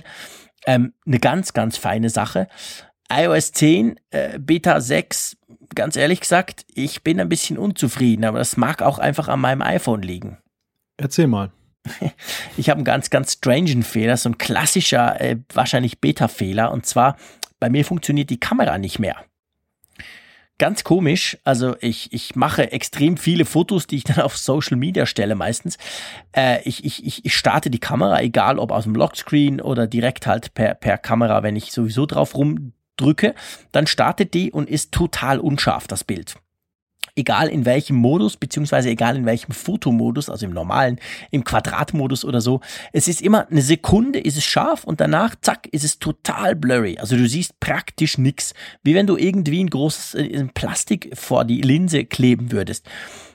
Ähm, 0.64 0.92
eine 1.04 1.18
ganz, 1.18 1.54
ganz 1.54 1.76
feine 1.76 2.08
Sache. 2.08 2.46
iOS 3.12 3.50
10, 3.50 3.98
äh, 4.10 4.38
Beta 4.38 4.80
6, 4.80 5.38
ganz 5.74 5.96
ehrlich 5.96 6.20
gesagt, 6.20 6.64
ich 6.72 7.02
bin 7.02 7.18
ein 7.18 7.28
bisschen 7.28 7.58
unzufrieden, 7.58 8.26
aber 8.26 8.38
das 8.38 8.56
mag 8.56 8.80
auch 8.80 9.00
einfach 9.00 9.26
an 9.26 9.40
meinem 9.40 9.62
iPhone 9.62 10.02
liegen. 10.02 10.38
Erzähl 11.02 11.26
mal. 11.26 11.50
Ich 12.56 12.70
habe 12.70 12.78
einen 12.78 12.84
ganz, 12.84 13.10
ganz 13.10 13.32
strangen 13.32 13.82
Fehler, 13.82 14.16
so 14.16 14.28
ein 14.28 14.38
klassischer, 14.38 15.20
äh, 15.20 15.38
wahrscheinlich 15.52 16.00
Beta-Fehler. 16.00 16.70
Und 16.70 16.86
zwar, 16.86 17.16
bei 17.58 17.70
mir 17.70 17.84
funktioniert 17.84 18.30
die 18.30 18.38
Kamera 18.38 18.78
nicht 18.78 18.98
mehr. 19.00 19.16
Ganz 20.58 20.84
komisch, 20.84 21.38
also 21.42 21.74
ich, 21.80 22.12
ich 22.12 22.36
mache 22.36 22.70
extrem 22.70 23.16
viele 23.16 23.44
Fotos, 23.44 23.88
die 23.88 23.96
ich 23.96 24.04
dann 24.04 24.20
auf 24.20 24.36
Social 24.36 24.76
Media 24.76 25.06
stelle 25.06 25.34
meistens. 25.34 25.76
Äh, 26.36 26.62
ich, 26.62 26.84
ich, 26.84 27.24
ich 27.24 27.36
starte 27.36 27.68
die 27.68 27.80
Kamera, 27.80 28.20
egal 28.20 28.60
ob 28.60 28.70
aus 28.70 28.84
dem 28.84 28.94
Lockscreen 28.94 29.60
oder 29.60 29.88
direkt 29.88 30.28
halt 30.28 30.54
per, 30.54 30.74
per 30.74 30.98
Kamera, 30.98 31.42
wenn 31.42 31.56
ich 31.56 31.72
sowieso 31.72 32.06
drauf 32.06 32.36
rumdrücke, 32.36 33.34
dann 33.72 33.88
startet 33.88 34.34
die 34.34 34.52
und 34.52 34.70
ist 34.70 34.92
total 34.92 35.40
unscharf, 35.40 35.88
das 35.88 36.04
Bild 36.04 36.36
egal 37.14 37.48
in 37.48 37.64
welchem 37.64 37.96
Modus, 37.96 38.36
beziehungsweise 38.36 38.88
egal 38.88 39.16
in 39.16 39.26
welchem 39.26 39.52
Fotomodus, 39.52 40.30
also 40.30 40.46
im 40.46 40.52
normalen, 40.52 40.98
im 41.30 41.44
Quadratmodus 41.44 42.24
oder 42.24 42.40
so, 42.40 42.60
es 42.92 43.08
ist 43.08 43.20
immer 43.20 43.48
eine 43.50 43.62
Sekunde 43.62 44.18
ist 44.18 44.36
es 44.36 44.44
scharf 44.44 44.84
und 44.84 45.00
danach, 45.00 45.34
zack, 45.40 45.66
ist 45.72 45.84
es 45.84 45.98
total 45.98 46.56
blurry. 46.56 46.98
Also 46.98 47.16
du 47.16 47.28
siehst 47.28 47.60
praktisch 47.60 48.18
nix. 48.18 48.54
Wie 48.82 48.94
wenn 48.94 49.06
du 49.06 49.16
irgendwie 49.16 49.62
ein 49.62 49.70
großes 49.70 50.14
äh, 50.14 50.44
Plastik 50.54 51.10
vor 51.14 51.44
die 51.44 51.60
Linse 51.60 52.04
kleben 52.04 52.52
würdest. 52.52 52.86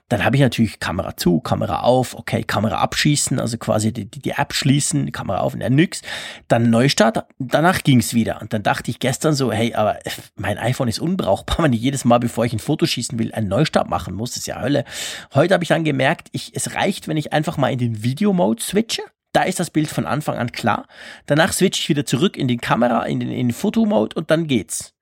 Dann 0.10 0.24
habe 0.24 0.38
ich 0.38 0.42
natürlich 0.42 0.80
Kamera 0.80 1.18
zu, 1.18 1.42
Kamera 1.42 1.82
auf, 1.82 2.16
okay, 2.16 2.44
Kamera 2.44 2.78
abschießen, 2.78 3.40
also 3.40 3.58
quasi 3.58 3.92
die, 3.92 4.06
die, 4.06 4.20
die 4.20 4.32
App 4.32 4.54
schließen, 4.54 5.12
Kamera 5.12 5.40
auf, 5.40 5.56
ja, 5.60 5.70
nix. 5.70 6.02
Dann 6.48 6.70
Neustart, 6.70 7.26
danach 7.40 7.84
ging's 7.84 8.14
wieder. 8.14 8.42
Und 8.42 8.54
dann 8.54 8.64
dachte 8.64 8.90
ich 8.90 9.00
gestern 9.00 9.34
so, 9.34 9.52
hey, 9.52 9.74
aber 9.74 10.00
mein 10.36 10.58
iPhone 10.58 10.88
ist 10.88 11.00
unbrauchbar, 11.00 11.58
wenn 11.66 11.74
ich 11.74 11.82
jedes 11.82 12.06
Mal, 12.06 12.20
bevor 12.20 12.46
ich 12.46 12.54
ein 12.54 12.60
Foto 12.60 12.86
schießen 12.86 13.20
will, 13.20 13.34
einen 13.34 13.50
Neustart 13.50 13.90
machen 13.90 14.14
muss. 14.14 14.32
Das 14.32 14.38
ist 14.38 14.48
ja 14.48 14.62
Hölle. 14.62 14.86
Heute 15.34 15.54
habe 15.54 15.64
ich 15.64 15.70
dann 15.70 15.84
gemerkt, 15.84 16.30
ich, 16.32 16.52
es 16.56 16.74
reicht, 16.74 17.08
wenn 17.08 17.18
ich 17.18 17.34
einfach 17.34 17.58
mal 17.58 17.72
in 17.72 17.80
den 17.80 18.04
Video-Mode 18.04 18.64
switche. 18.64 19.02
Da 19.34 19.44
ist 19.44 19.60
das 19.60 19.70
Bild 19.70 19.90
von 19.90 20.06
Anfang 20.06 20.38
an 20.38 20.52
klar. 20.52 20.88
Danach 21.26 21.52
switche 21.52 21.82
ich 21.82 21.90
wieder 21.90 22.06
zurück 22.06 22.38
in 22.38 22.48
die 22.48 22.58
Kamera, 22.58 23.04
in 23.06 23.20
den, 23.20 23.30
in 23.30 23.50
den 23.50 23.54
Fotomode 23.54 24.16
und 24.16 24.32
dann 24.32 24.48
geht's. 24.48 24.97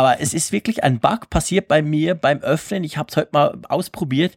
Aber 0.00 0.18
es 0.18 0.32
ist 0.32 0.50
wirklich 0.50 0.82
ein 0.82 0.98
Bug 0.98 1.28
passiert 1.28 1.68
bei 1.68 1.82
mir 1.82 2.14
beim 2.14 2.38
Öffnen. 2.38 2.84
Ich 2.84 2.96
habe 2.96 3.08
es 3.10 3.18
heute 3.18 3.28
mal 3.34 3.58
ausprobiert. 3.68 4.34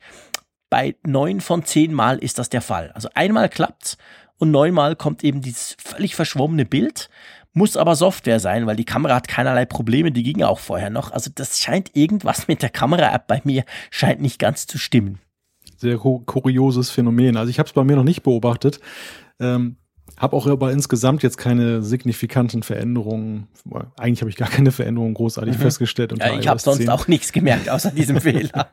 Bei 0.70 0.97
neun 1.07 1.39
von 1.39 1.64
zehn 1.64 1.93
Mal 1.93 2.18
ist 2.18 2.38
das 2.38 2.49
der 2.49 2.59
Fall. 2.59 2.91
Also 2.95 3.07
einmal 3.14 3.47
klappt's 3.47 3.97
und 4.38 4.51
neunmal 4.51 4.97
kommt 4.97 5.24
eben 5.24 5.39
dieses 5.39 5.78
völlig 5.80 6.16
verschwommene 6.16 6.66
Bild. 6.66 7.09
Muss 7.53 7.78
aber 7.78 7.95
Software 7.95 8.41
sein, 8.41 8.68
weil 8.68 8.76
die 8.76 8.84
Kamera 8.84 9.16
hat 9.16 9.30
keinerlei 9.30 9.64
Probleme, 9.64 10.11
die 10.11 10.24
ging 10.24 10.43
auch 10.43 10.59
vorher 10.59 10.89
noch. 10.89 11.11
Also 11.11 11.32
das 11.34 11.61
scheint 11.61 11.95
irgendwas 11.95 12.49
mit 12.49 12.61
der 12.61 12.70
Kamera-App 12.70 13.28
bei 13.28 13.39
mir, 13.45 13.64
scheint 13.89 14.20
nicht 14.20 14.39
ganz 14.39 14.68
zu 14.68 14.78
stimmen. 14.78 15.20
Sehr 15.78 15.95
kurioses 15.97 16.89
Phänomen. 16.89 17.38
Also 17.38 17.49
ich 17.49 17.57
habe 17.57 17.68
es 17.68 17.74
bei 17.74 17.86
mir 17.86 17.95
noch 17.95 18.03
nicht 18.03 18.24
beobachtet. 18.24 18.82
Ähm, 19.39 19.78
habe 20.18 20.36
auch 20.36 20.47
aber 20.47 20.72
insgesamt 20.72 21.24
jetzt 21.24 21.38
keine 21.38 21.82
signifikanten 21.82 22.64
Veränderungen. 22.64 23.47
Eigentlich 23.97 24.22
habe 24.22 24.30
ich 24.30 24.38
gar 24.38 24.49
keine 24.49 24.72
Veränderungen 24.72 25.14
großartig 25.14 25.58
mhm. 25.58 25.62
festgestellt. 25.62 26.14
Ja, 26.18 26.38
ich 26.38 26.47
habe 26.47 26.60
sonst 26.60 26.88
auch 26.89 27.08
nichts 27.08 27.32
gemerkt 27.32 27.70
außer 27.70 27.91
diesem 27.91 28.22
Fehler. 28.22 28.70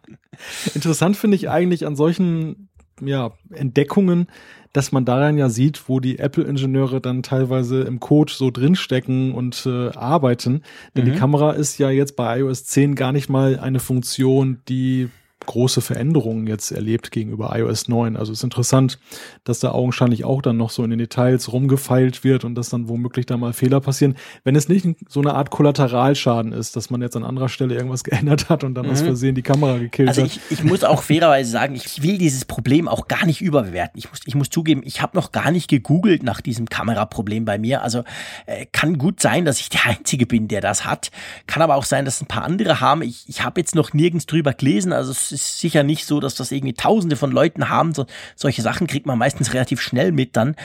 Interessant 0.74 1.16
finde 1.16 1.36
ich 1.36 1.48
eigentlich 1.48 1.86
an 1.86 1.96
solchen 1.96 2.68
ja, 3.00 3.32
Entdeckungen, 3.52 4.26
dass 4.72 4.92
man 4.92 5.04
daran 5.04 5.38
ja 5.38 5.48
sieht, 5.48 5.88
wo 5.88 5.98
die 5.98 6.18
Apple-Ingenieure 6.18 7.00
dann 7.00 7.22
teilweise 7.22 7.82
im 7.82 7.98
Code 7.98 8.32
so 8.32 8.50
drinstecken 8.50 9.32
und 9.32 9.66
äh, 9.66 9.88
arbeiten. 9.90 10.62
Denn 10.94 11.06
mhm. 11.06 11.12
die 11.12 11.18
Kamera 11.18 11.52
ist 11.52 11.78
ja 11.78 11.90
jetzt 11.90 12.16
bei 12.16 12.40
iOS 12.40 12.64
10 12.66 12.94
gar 12.94 13.12
nicht 13.12 13.28
mal 13.28 13.58
eine 13.58 13.80
Funktion, 13.80 14.60
die 14.68 15.08
große 15.46 15.80
Veränderungen 15.80 16.46
jetzt 16.46 16.70
erlebt 16.70 17.10
gegenüber 17.10 17.56
iOS 17.56 17.88
9. 17.88 18.16
Also 18.16 18.32
es 18.32 18.40
ist 18.40 18.44
interessant, 18.44 18.98
dass 19.44 19.60
da 19.60 19.72
augenscheinlich 19.72 20.24
auch 20.24 20.42
dann 20.42 20.56
noch 20.56 20.70
so 20.70 20.84
in 20.84 20.90
den 20.90 20.98
Details 20.98 21.52
rumgefeilt 21.52 22.24
wird 22.24 22.44
und 22.44 22.54
dass 22.54 22.68
dann 22.68 22.88
womöglich 22.88 23.26
da 23.26 23.36
mal 23.36 23.52
Fehler 23.52 23.80
passieren. 23.80 24.16
Wenn 24.44 24.54
es 24.54 24.68
nicht 24.68 24.86
so 25.08 25.20
eine 25.20 25.34
Art 25.34 25.50
Kollateralschaden 25.50 26.52
ist, 26.52 26.76
dass 26.76 26.90
man 26.90 27.02
jetzt 27.02 27.16
an 27.16 27.24
anderer 27.24 27.48
Stelle 27.48 27.74
irgendwas 27.74 28.04
geändert 28.04 28.48
hat 28.48 28.64
und 28.64 28.74
dann 28.74 28.86
mhm. 28.86 28.92
aus 28.92 29.02
Versehen 29.02 29.34
die 29.34 29.42
Kamera 29.42 29.78
gekillt 29.78 30.08
also 30.10 30.22
hat. 30.22 30.30
Ich, 30.30 30.40
ich 30.50 30.64
muss 30.64 30.84
auch 30.84 31.02
fairerweise 31.02 31.50
sagen, 31.50 31.74
ich 31.74 32.02
will 32.02 32.18
dieses 32.18 32.44
Problem 32.44 32.86
auch 32.86 33.08
gar 33.08 33.26
nicht 33.26 33.40
überbewerten. 33.40 33.98
Ich 33.98 34.10
muss, 34.10 34.20
ich 34.26 34.34
muss 34.34 34.50
zugeben, 34.50 34.82
ich 34.84 35.02
habe 35.02 35.16
noch 35.16 35.32
gar 35.32 35.50
nicht 35.50 35.68
gegoogelt 35.68 36.22
nach 36.22 36.40
diesem 36.40 36.68
Kameraproblem 36.68 37.44
bei 37.44 37.58
mir. 37.58 37.82
Also 37.82 38.04
äh, 38.46 38.66
kann 38.72 38.98
gut 38.98 39.20
sein, 39.20 39.44
dass 39.44 39.60
ich 39.60 39.70
der 39.70 39.86
Einzige 39.86 40.26
bin, 40.26 40.48
der 40.48 40.60
das 40.60 40.84
hat. 40.84 41.10
Kann 41.46 41.62
aber 41.62 41.76
auch 41.76 41.84
sein, 41.84 42.04
dass 42.04 42.20
ein 42.20 42.26
paar 42.26 42.44
andere 42.44 42.80
haben. 42.80 43.02
Ich, 43.02 43.24
ich 43.28 43.42
habe 43.44 43.60
jetzt 43.60 43.74
noch 43.74 43.92
nirgends 43.92 44.26
drüber 44.26 44.52
gelesen. 44.52 44.92
Also 44.92 45.10
es 45.10 45.29
ist 45.32 45.58
sicher 45.58 45.82
nicht 45.82 46.06
so, 46.06 46.20
dass 46.20 46.34
das 46.34 46.52
irgendwie 46.52 46.74
tausende 46.74 47.16
von 47.16 47.30
Leuten 47.30 47.68
haben. 47.68 47.94
So, 47.94 48.06
solche 48.36 48.62
Sachen 48.62 48.86
kriegt 48.86 49.06
man 49.06 49.18
meistens 49.18 49.52
relativ 49.54 49.80
schnell 49.80 50.12
mit 50.12 50.36
dann. 50.36 50.56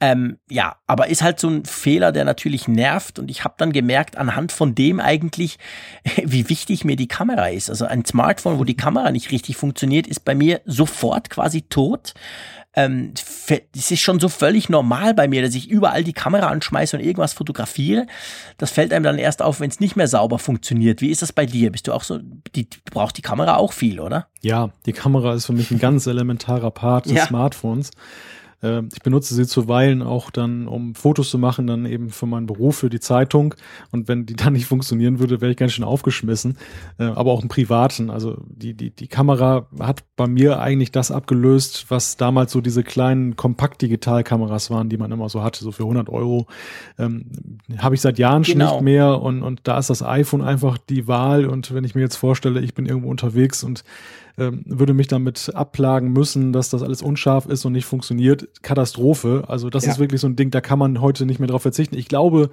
Ähm, 0.00 0.38
ja, 0.48 0.76
aber 0.86 1.08
ist 1.08 1.22
halt 1.22 1.40
so 1.40 1.48
ein 1.48 1.64
Fehler, 1.64 2.12
der 2.12 2.24
natürlich 2.24 2.68
nervt 2.68 3.18
und 3.18 3.30
ich 3.32 3.42
habe 3.42 3.54
dann 3.58 3.72
gemerkt, 3.72 4.16
anhand 4.16 4.52
von 4.52 4.74
dem 4.74 5.00
eigentlich, 5.00 5.58
wie 6.24 6.48
wichtig 6.48 6.84
mir 6.84 6.94
die 6.94 7.08
Kamera 7.08 7.48
ist. 7.48 7.68
Also 7.68 7.84
ein 7.84 8.04
Smartphone, 8.04 8.58
wo 8.58 8.64
die 8.64 8.76
Kamera 8.76 9.10
nicht 9.10 9.32
richtig 9.32 9.56
funktioniert, 9.56 10.06
ist 10.06 10.24
bei 10.24 10.36
mir 10.36 10.60
sofort 10.66 11.30
quasi 11.30 11.62
tot. 11.62 12.14
Ähm, 12.78 13.12
es 13.74 13.90
ist 13.90 14.00
schon 14.00 14.20
so 14.20 14.28
völlig 14.28 14.68
normal 14.68 15.12
bei 15.12 15.26
mir, 15.26 15.42
dass 15.42 15.56
ich 15.56 15.68
überall 15.68 16.04
die 16.04 16.12
Kamera 16.12 16.46
anschmeiße 16.46 16.96
und 16.96 17.02
irgendwas 17.02 17.32
fotografiere. 17.32 18.06
Das 18.56 18.70
fällt 18.70 18.92
einem 18.92 19.02
dann 19.02 19.18
erst 19.18 19.42
auf, 19.42 19.58
wenn 19.58 19.68
es 19.68 19.80
nicht 19.80 19.96
mehr 19.96 20.06
sauber 20.06 20.38
funktioniert. 20.38 21.00
Wie 21.00 21.10
ist 21.10 21.20
das 21.20 21.32
bei 21.32 21.44
dir? 21.44 21.72
Bist 21.72 21.88
du 21.88 21.92
auch 21.92 22.04
so, 22.04 22.20
die, 22.54 22.70
du 22.70 22.78
brauchst 22.84 23.16
die 23.16 23.22
Kamera 23.22 23.56
auch 23.56 23.72
viel, 23.72 23.98
oder? 23.98 24.28
Ja, 24.42 24.70
die 24.86 24.92
Kamera 24.92 25.34
ist 25.34 25.46
für 25.46 25.54
mich 25.54 25.72
ein 25.72 25.80
ganz 25.80 26.06
elementarer 26.06 26.70
Part 26.70 27.06
des 27.06 27.14
ja. 27.14 27.26
Smartphones. 27.26 27.90
Äh, 28.62 28.82
ich 28.92 29.02
benutze 29.02 29.34
sie 29.34 29.46
zuweilen 29.46 30.02
auch 30.02 30.30
dann, 30.30 30.66
um 30.66 30.94
Fotos 30.94 31.30
zu 31.30 31.38
machen, 31.38 31.66
dann 31.66 31.86
eben 31.86 32.10
für 32.10 32.26
meinen 32.26 32.46
Beruf, 32.46 32.78
für 32.78 32.90
die 32.90 33.00
Zeitung. 33.00 33.54
Und 33.90 34.08
wenn 34.08 34.26
die 34.26 34.34
dann 34.36 34.54
nicht 34.54 34.66
funktionieren 34.66 35.18
würde, 35.18 35.40
wäre 35.40 35.50
ich 35.50 35.56
ganz 35.56 35.72
schön 35.72 35.84
aufgeschmissen. 35.84 36.56
Äh, 36.98 37.04
aber 37.04 37.32
auch 37.32 37.42
im 37.42 37.48
Privaten. 37.48 38.10
Also 38.10 38.38
die, 38.48 38.74
die, 38.74 38.90
die 38.90 39.08
Kamera 39.08 39.66
hat 39.80 40.04
bei 40.16 40.26
mir 40.26 40.60
eigentlich 40.60 40.92
das 40.92 41.10
abgelöst, 41.10 41.86
was 41.88 42.16
damals 42.16 42.52
so 42.52 42.60
diese 42.60 42.82
kleinen 42.82 43.36
Kompakt-Digitalkameras 43.36 44.70
waren, 44.70 44.88
die 44.88 44.96
man 44.96 45.12
immer 45.12 45.28
so 45.28 45.42
hatte, 45.42 45.62
so 45.62 45.72
für 45.72 45.84
100 45.84 46.08
Euro. 46.08 46.46
Ähm, 46.98 47.26
Habe 47.78 47.94
ich 47.94 48.00
seit 48.00 48.18
Jahren 48.18 48.42
genau. 48.42 48.74
nicht 48.74 48.82
mehr. 48.82 49.20
Und, 49.20 49.42
und 49.42 49.60
da 49.64 49.78
ist 49.78 49.90
das 49.90 50.02
iPhone 50.02 50.42
einfach 50.42 50.78
die 50.78 51.06
Wahl. 51.06 51.46
Und 51.46 51.72
wenn 51.72 51.84
ich 51.84 51.94
mir 51.94 52.00
jetzt 52.00 52.16
vorstelle, 52.16 52.60
ich 52.60 52.74
bin 52.74 52.86
irgendwo 52.86 53.10
unterwegs 53.10 53.62
und 53.62 53.84
ähm, 54.38 54.62
würde 54.66 54.94
mich 54.94 55.08
damit 55.08 55.50
abplagen 55.54 56.12
müssen, 56.12 56.52
dass 56.52 56.70
das 56.70 56.82
alles 56.82 57.02
unscharf 57.02 57.46
ist 57.46 57.64
und 57.64 57.72
nicht 57.72 57.86
funktioniert. 57.86 58.62
Katastrophe. 58.62 59.44
Also 59.48 59.68
das 59.68 59.84
ja. 59.84 59.92
ist 59.92 59.98
wirklich 59.98 60.20
so 60.20 60.28
ein 60.28 60.36
Ding, 60.36 60.50
da 60.50 60.60
kann 60.60 60.78
man 60.78 61.00
heute 61.00 61.26
nicht 61.26 61.40
mehr 61.40 61.48
drauf 61.48 61.62
verzichten. 61.62 61.96
Ich 61.96 62.08
glaube, 62.08 62.50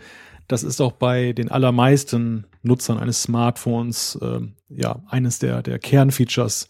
das 0.48 0.64
ist 0.64 0.82
auch 0.82 0.94
bei 0.94 1.34
den 1.34 1.50
allermeisten 1.50 2.46
Nutzern 2.64 2.98
eines 2.98 3.24
Smartphones 3.24 4.18
äh, 4.22 4.42
ja 4.70 5.04
eines 5.08 5.40
der, 5.40 5.62
der 5.62 5.80
Kernfeatures. 5.80 6.68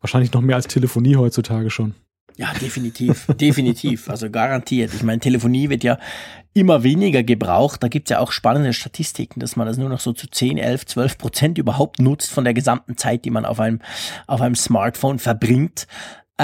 Wahrscheinlich 0.00 0.32
noch 0.32 0.40
mehr 0.40 0.56
als 0.56 0.66
Telefonie 0.66 1.16
heutzutage 1.16 1.70
schon. 1.70 1.94
Ja, 2.36 2.52
definitiv, 2.60 3.26
definitiv. 3.40 4.08
Also 4.08 4.30
garantiert. 4.30 4.94
Ich 4.94 5.02
meine, 5.02 5.20
Telefonie 5.20 5.68
wird 5.68 5.84
ja 5.84 5.98
immer 6.54 6.82
weniger 6.82 7.22
gebraucht. 7.22 7.82
Da 7.82 7.88
gibt's 7.88 8.10
ja 8.10 8.18
auch 8.18 8.32
spannende 8.32 8.72
Statistiken, 8.72 9.40
dass 9.40 9.56
man 9.56 9.66
das 9.66 9.76
nur 9.76 9.88
noch 9.88 10.00
so 10.00 10.12
zu 10.12 10.28
10, 10.28 10.58
11, 10.58 10.86
12 10.86 11.18
Prozent 11.18 11.58
überhaupt 11.58 12.00
nutzt 12.00 12.30
von 12.30 12.44
der 12.44 12.54
gesamten 12.54 12.96
Zeit, 12.96 13.24
die 13.24 13.30
man 13.30 13.44
auf 13.44 13.60
einem, 13.60 13.80
auf 14.26 14.40
einem 14.40 14.54
Smartphone 14.54 15.18
verbringt. 15.18 15.86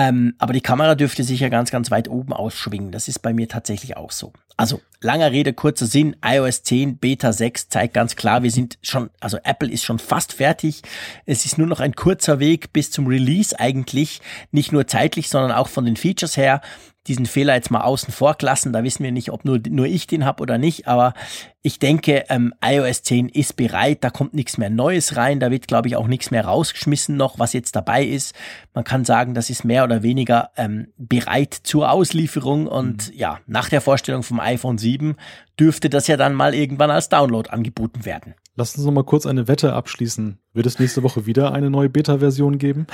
Ähm, 0.01 0.34
aber 0.38 0.53
die 0.53 0.61
Kamera 0.61 0.94
dürfte 0.94 1.24
sich 1.24 1.40
ja 1.40 1.49
ganz, 1.49 1.72
ganz 1.72 1.90
weit 1.90 2.09
oben 2.09 2.32
ausschwingen. 2.32 2.92
Das 2.92 3.09
ist 3.09 3.18
bei 3.18 3.32
mir 3.32 3.49
tatsächlich 3.49 3.96
auch 3.96 4.12
so. 4.12 4.32
Also, 4.57 4.80
langer 5.01 5.32
Rede, 5.32 5.53
kurzer 5.53 5.86
Sinn. 5.86 6.14
iOS 6.24 6.62
10 6.62 6.99
Beta 6.99 7.32
6 7.32 7.68
zeigt 7.68 7.94
ganz 7.94 8.14
klar, 8.14 8.44
wir 8.44 8.53
sind 8.53 8.78
schon, 8.80 9.11
also 9.18 9.38
Apple 9.42 9.68
ist 9.68 9.82
schon 9.82 9.99
fast 9.99 10.34
fertig. 10.34 10.82
Es 11.26 11.44
ist 11.44 11.59
nur 11.59 11.66
noch 11.66 11.80
ein 11.80 11.96
kurzer 11.96 12.38
Weg 12.38 12.72
bis 12.72 12.92
zum 12.92 13.09
Release 13.09 13.59
eigentlich. 13.59 14.20
Nicht 14.53 14.70
nur 14.70 14.86
zeitlich, 14.86 15.30
sondern 15.30 15.51
auch 15.51 15.66
von 15.66 15.84
den 15.84 15.96
Features 15.96 16.36
her 16.36 16.61
diesen 17.09 17.27
Fehler 17.27 17.55
jetzt 17.55 17.71
mal 17.71 17.81
außen 17.81 18.13
vor 18.13 18.35
klassen. 18.35 18.73
Da 18.73 18.85
wissen 18.85 19.03
wir 19.03 19.13
nicht, 19.13 19.33
ob 19.33 19.45
nur, 19.45 19.59
nur 19.69 19.87
ich 19.87 20.07
den 20.07 20.25
habe 20.25 20.43
oder 20.43 20.59
nicht. 20.59 20.87
Aber 20.87 21.15
ich 21.63 21.79
denke, 21.79 22.25
ähm, 22.29 22.55
iOS 22.65 23.03
10 23.03 23.29
ist 23.29 23.57
bereit. 23.57 24.05
Da 24.05 24.11
kommt 24.11 24.35
nichts 24.35 24.59
mehr 24.59 24.71
Neues 24.71 25.17
rein. 25.17 25.41
Da 25.41 25.51
wird, 25.51 25.67
glaube 25.67 25.89
ich, 25.89 25.97
auch 25.97 26.07
nichts 26.07 26.31
mehr 26.31 26.45
rausgeschmissen 26.45 27.17
noch, 27.17 27.39
was 27.39 27.53
jetzt 27.53 27.75
dabei 27.75 28.05
ist. 28.05 28.35
Man 28.75 28.85
kann 28.85 29.05
sagen, 29.05 29.35
das 29.35 29.51
ist 29.51 29.65
mehr 29.65 29.85
oder 29.85 30.03
weniger 30.03 30.51
ähm, 30.57 30.89
bereit 30.97 31.55
zur 31.55 31.91
Auslieferung. 31.91 32.67
Und 32.67 33.09
mhm. 33.09 33.19
ja, 33.19 33.41
nach 33.47 33.69
der 33.69 33.81
Vorstellung 33.81 34.23
vom 34.23 34.39
iPhone 34.39 34.79
7 34.79 35.17
dürfte 35.59 35.91
das 35.91 36.07
ja 36.07 36.17
dann 36.17 36.35
mal 36.35 36.55
irgendwann 36.55 36.91
als 36.91 37.09
Download 37.09 37.51
angeboten 37.51 38.05
werden. 38.05 38.35
Lass 38.59 38.75
uns 38.75 38.85
noch 38.85 38.93
mal 38.93 39.05
kurz 39.05 39.25
eine 39.25 39.47
Wette 39.47 39.73
abschließen. 39.73 40.37
Wird 40.53 40.67
es 40.67 40.81
nächste 40.81 41.05
Woche 41.05 41.27
wieder 41.27 41.53
eine 41.53 41.71
neue 41.71 41.89
Beta-Version 41.89 42.59
geben? 42.59 42.89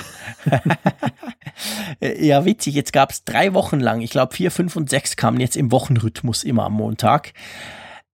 ja, 2.20 2.44
witzig. 2.44 2.74
Jetzt 2.74 2.92
gab 2.92 3.10
es 3.10 3.24
drei 3.24 3.54
Wochen 3.54 3.80
lang, 3.80 4.02
ich 4.02 4.10
glaube 4.10 4.34
vier, 4.34 4.50
fünf 4.50 4.76
und 4.76 4.90
sechs 4.90 5.16
kamen 5.16 5.40
jetzt 5.40 5.56
im 5.56 5.72
Wochenrhythmus 5.72 6.44
immer 6.44 6.64
am 6.64 6.74
Montag. 6.74 7.32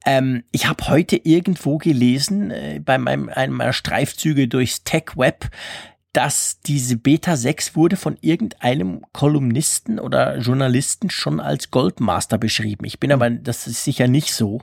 Ähm, 0.06 0.44
ich 0.52 0.68
habe 0.68 0.86
heute 0.86 1.16
irgendwo 1.16 1.78
gelesen, 1.78 2.52
äh, 2.52 2.80
bei 2.84 2.98
meinem, 2.98 3.28
einem 3.28 3.56
meiner 3.56 3.72
Streifzüge 3.72 4.46
durchs 4.46 4.84
Tech-Web, 4.84 5.50
dass 6.12 6.60
diese 6.60 6.98
Beta 6.98 7.36
6 7.36 7.74
wurde 7.74 7.96
von 7.96 8.16
irgendeinem 8.20 9.04
Kolumnisten 9.12 9.98
oder 9.98 10.38
Journalisten 10.38 11.10
schon 11.10 11.40
als 11.40 11.72
Goldmaster 11.72 12.38
beschrieben. 12.38 12.84
Ich 12.84 13.00
bin 13.00 13.10
aber, 13.10 13.28
das 13.28 13.66
ist 13.66 13.82
sicher 13.82 14.06
nicht 14.06 14.34
so. 14.34 14.62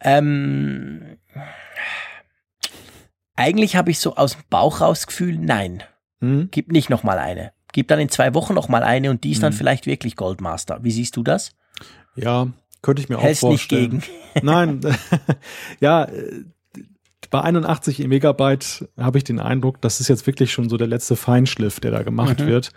Ähm, 0.00 1.18
eigentlich 3.38 3.76
habe 3.76 3.90
ich 3.90 4.00
so 4.00 4.16
aus 4.16 4.32
dem 4.32 4.42
Bauch 4.50 4.80
rausgefühlt, 4.80 5.40
nein, 5.40 5.84
hm? 6.20 6.48
gib 6.50 6.72
nicht 6.72 6.90
noch 6.90 7.04
mal 7.04 7.18
eine. 7.18 7.52
Gib 7.72 7.88
dann 7.88 8.00
in 8.00 8.08
zwei 8.08 8.34
Wochen 8.34 8.54
noch 8.54 8.68
mal 8.68 8.82
eine 8.82 9.10
und 9.10 9.24
die 9.24 9.30
ist 9.30 9.38
hm. 9.38 9.42
dann 9.42 9.52
vielleicht 9.52 9.86
wirklich 9.86 10.16
Goldmaster. 10.16 10.80
Wie 10.82 10.90
siehst 10.90 11.16
du 11.16 11.22
das? 11.22 11.52
Ja, 12.16 12.48
könnte 12.82 13.00
ich 13.00 13.08
mir 13.08 13.18
Hältst 13.18 13.44
auch 13.44 13.50
vorstellen. 13.50 13.96
Nicht 13.96 14.10
gegen. 14.34 14.46
Nein, 14.46 14.80
ja, 15.80 16.04
äh, 16.04 16.44
bei 17.30 17.40
81 17.42 18.06
Megabyte 18.08 18.88
habe 18.96 19.18
ich 19.18 19.24
den 19.24 19.38
Eindruck, 19.38 19.80
das 19.82 20.00
ist 20.00 20.08
jetzt 20.08 20.26
wirklich 20.26 20.50
schon 20.50 20.68
so 20.68 20.76
der 20.76 20.86
letzte 20.86 21.14
Feinschliff, 21.14 21.78
der 21.78 21.90
da 21.90 22.02
gemacht 22.02 22.40
mhm. 22.40 22.46
wird. 22.46 22.70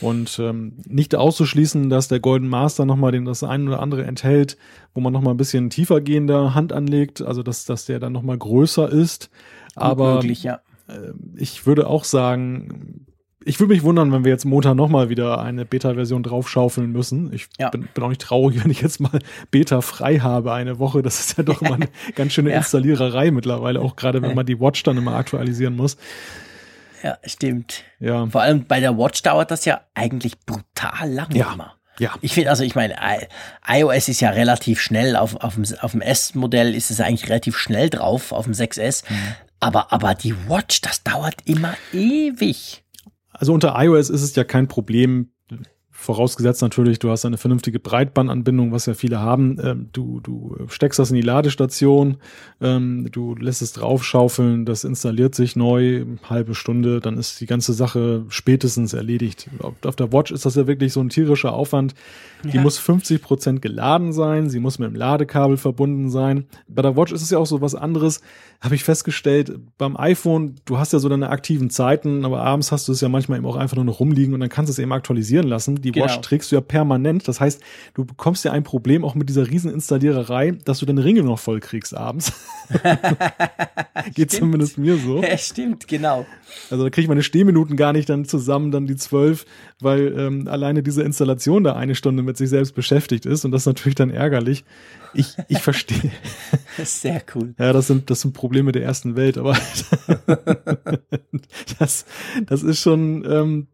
Und 0.00 0.38
ähm, 0.40 0.72
nicht 0.84 1.14
auszuschließen, 1.14 1.88
dass 1.88 2.08
der 2.08 2.18
Golden 2.18 2.48
Master 2.48 2.84
nochmal 2.84 3.12
das 3.24 3.44
ein 3.44 3.68
oder 3.68 3.80
andere 3.80 4.04
enthält, 4.04 4.56
wo 4.92 5.00
man 5.00 5.12
nochmal 5.12 5.34
ein 5.34 5.36
bisschen 5.36 5.70
tiefer 5.70 6.00
gehender 6.00 6.54
Hand 6.54 6.72
anlegt, 6.72 7.22
also 7.22 7.44
dass, 7.44 7.64
dass 7.64 7.84
der 7.84 8.00
dann 8.00 8.12
nochmal 8.12 8.36
größer 8.36 8.90
ist. 8.90 9.30
Aber 9.76 10.14
möglich, 10.14 10.42
ja. 10.42 10.60
äh, 10.88 11.12
ich 11.36 11.66
würde 11.66 11.86
auch 11.86 12.04
sagen, 12.04 13.06
ich 13.44 13.60
würde 13.60 13.74
mich 13.74 13.82
wundern, 13.82 14.12
wenn 14.12 14.24
wir 14.24 14.32
jetzt 14.32 14.44
Montag 14.44 14.74
nochmal 14.74 15.08
wieder 15.08 15.40
eine 15.42 15.64
Beta-Version 15.64 16.22
draufschaufeln 16.22 16.90
müssen. 16.90 17.32
Ich 17.32 17.48
ja. 17.58 17.70
bin, 17.70 17.88
bin, 17.92 18.04
auch 18.04 18.08
nicht 18.08 18.20
traurig, 18.20 18.62
wenn 18.64 18.70
ich 18.70 18.82
jetzt 18.82 19.00
mal 19.00 19.18
Beta 19.50 19.80
frei 19.80 20.18
habe 20.18 20.52
eine 20.52 20.78
Woche. 20.78 21.02
Das 21.02 21.20
ist 21.20 21.38
ja 21.38 21.44
doch 21.44 21.62
immer 21.62 21.74
eine 21.74 21.88
ganz 22.14 22.32
schöne 22.32 22.50
ja. 22.50 22.58
Installiererei 22.58 23.30
mittlerweile, 23.30 23.80
auch 23.80 23.96
gerade 23.96 24.22
wenn 24.22 24.34
man 24.34 24.46
die 24.46 24.60
Watch 24.60 24.82
dann 24.82 24.96
immer 24.96 25.14
aktualisieren 25.14 25.76
muss. 25.76 25.96
Ja, 27.02 27.18
stimmt. 27.24 27.82
Ja. 27.98 28.26
Vor 28.26 28.42
allem 28.42 28.64
bei 28.64 28.78
der 28.78 28.96
Watch 28.96 29.22
dauert 29.22 29.50
das 29.50 29.64
ja 29.64 29.80
eigentlich 29.94 30.38
brutal 30.40 31.10
lang 31.10 31.34
ja. 31.34 31.52
immer. 31.52 31.74
Ja. 31.98 32.14
Ich 32.20 32.32
finde, 32.32 32.50
also 32.50 32.64
ich 32.64 32.74
meine, 32.74 32.96
iOS 33.68 34.08
ist 34.08 34.20
ja 34.20 34.30
relativ 34.30 34.80
schnell, 34.80 35.14
auf, 35.14 35.36
auf 35.36 35.54
dem, 35.54 35.64
auf 35.80 35.92
dem 35.92 36.00
S-Modell 36.00 36.74
ist 36.74 36.90
es 36.90 37.00
eigentlich 37.00 37.28
relativ 37.28 37.58
schnell 37.58 37.90
drauf, 37.90 38.32
auf 38.32 38.44
dem 38.44 38.54
6S. 38.54 39.04
Mhm. 39.08 39.16
Aber, 39.62 39.92
aber 39.92 40.16
die 40.16 40.34
Watch, 40.48 40.80
das 40.80 41.04
dauert 41.04 41.36
immer 41.44 41.76
ewig. 41.92 42.82
Also 43.30 43.52
unter 43.52 43.80
iOS 43.80 44.10
ist 44.10 44.22
es 44.22 44.34
ja 44.34 44.42
kein 44.42 44.66
Problem, 44.66 45.32
Vorausgesetzt 46.02 46.62
natürlich, 46.62 46.98
du 46.98 47.10
hast 47.10 47.24
eine 47.24 47.38
vernünftige 47.38 47.78
Breitbandanbindung, 47.78 48.72
was 48.72 48.86
ja 48.86 48.94
viele 48.94 49.20
haben. 49.20 49.56
Ähm, 49.62 49.88
du, 49.92 50.18
du 50.18 50.56
steckst 50.66 50.98
das 50.98 51.10
in 51.10 51.14
die 51.14 51.22
Ladestation, 51.22 52.16
ähm, 52.60 53.06
du 53.12 53.36
lässt 53.36 53.62
es 53.62 53.72
draufschaufeln, 53.72 54.64
das 54.64 54.82
installiert 54.82 55.36
sich 55.36 55.54
neu, 55.54 56.04
halbe 56.28 56.56
Stunde, 56.56 56.98
dann 56.98 57.18
ist 57.18 57.40
die 57.40 57.46
ganze 57.46 57.72
Sache 57.72 58.24
spätestens 58.30 58.94
erledigt. 58.94 59.48
Auf 59.60 59.94
der 59.94 60.12
Watch 60.12 60.32
ist 60.32 60.44
das 60.44 60.56
ja 60.56 60.66
wirklich 60.66 60.92
so 60.92 60.98
ein 60.98 61.08
tierischer 61.08 61.52
Aufwand. 61.52 61.94
Die 62.42 62.56
ja. 62.56 62.62
muss 62.62 62.78
50 62.78 63.22
Prozent 63.22 63.62
geladen 63.62 64.12
sein, 64.12 64.50
sie 64.50 64.58
muss 64.58 64.80
mit 64.80 64.88
dem 64.88 64.96
Ladekabel 64.96 65.56
verbunden 65.56 66.10
sein. 66.10 66.46
Bei 66.66 66.82
der 66.82 66.96
Watch 66.96 67.12
ist 67.12 67.22
es 67.22 67.30
ja 67.30 67.38
auch 67.38 67.46
so 67.46 67.60
was 67.60 67.76
anderes, 67.76 68.22
habe 68.60 68.74
ich 68.74 68.82
festgestellt. 68.82 69.52
Beim 69.78 69.96
iPhone, 69.96 70.56
du 70.64 70.78
hast 70.78 70.92
ja 70.92 70.98
so 70.98 71.08
deine 71.08 71.30
aktiven 71.30 71.70
Zeiten, 71.70 72.24
aber 72.24 72.42
abends 72.42 72.72
hast 72.72 72.88
du 72.88 72.92
es 72.92 73.00
ja 73.00 73.08
manchmal 73.08 73.38
eben 73.38 73.46
auch 73.46 73.54
einfach 73.54 73.76
nur 73.76 73.84
noch 73.84 74.00
rumliegen 74.00 74.34
und 74.34 74.40
dann 74.40 74.48
kannst 74.48 74.68
du 74.68 74.72
es 74.72 74.80
eben 74.80 74.92
aktualisieren 74.92 75.46
lassen. 75.46 75.80
Die 75.80 75.91
genau. 75.92 76.06
Watch 76.06 76.20
trägst 76.20 76.50
du 76.50 76.56
ja 76.56 76.60
permanent. 76.60 77.26
Das 77.28 77.40
heißt, 77.40 77.60
du 77.94 78.04
bekommst 78.04 78.44
ja 78.44 78.52
ein 78.52 78.62
Problem 78.62 79.04
auch 79.04 79.14
mit 79.14 79.28
dieser 79.28 79.48
riesen 79.48 79.72
Installiererei, 79.72 80.52
dass 80.64 80.78
du 80.78 80.86
deine 80.86 81.04
Ringe 81.04 81.22
noch 81.22 81.38
voll 81.38 81.60
kriegst 81.60 81.96
abends. 81.96 82.32
Geht 84.14 84.14
stimmt. 84.14 84.30
zumindest 84.32 84.78
mir 84.78 84.96
so. 84.96 85.22
Ja, 85.22 85.36
stimmt, 85.38 85.88
genau. 85.88 86.26
Also 86.70 86.84
da 86.84 86.90
kriege 86.90 87.02
ich 87.02 87.08
meine 87.08 87.22
Stehminuten 87.22 87.76
gar 87.76 87.92
nicht 87.92 88.08
dann 88.08 88.24
zusammen, 88.24 88.70
dann 88.70 88.86
die 88.86 88.96
zwölf, 88.96 89.44
weil 89.80 90.14
ähm, 90.18 90.48
alleine 90.48 90.82
diese 90.82 91.02
Installation 91.02 91.64
da 91.64 91.76
eine 91.76 91.94
Stunde 91.94 92.22
mit 92.22 92.36
sich 92.36 92.48
selbst 92.48 92.74
beschäftigt 92.74 93.26
ist 93.26 93.44
und 93.44 93.52
das 93.52 93.62
ist 93.62 93.66
natürlich 93.66 93.94
dann 93.94 94.10
ärgerlich. 94.10 94.64
Ich, 95.14 95.36
ich 95.48 95.58
verstehe. 95.58 96.10
Sehr 96.84 97.22
cool. 97.34 97.54
Ja, 97.58 97.72
das 97.72 97.86
sind, 97.86 98.10
das 98.10 98.22
sind 98.22 98.32
Probleme 98.32 98.72
der 98.72 98.82
ersten 98.82 99.16
Welt, 99.16 99.38
aber 99.38 99.56
das, 101.78 102.06
das 102.46 102.62
ist 102.62 102.80
schon, 102.80 103.24
ähm, 103.28 103.66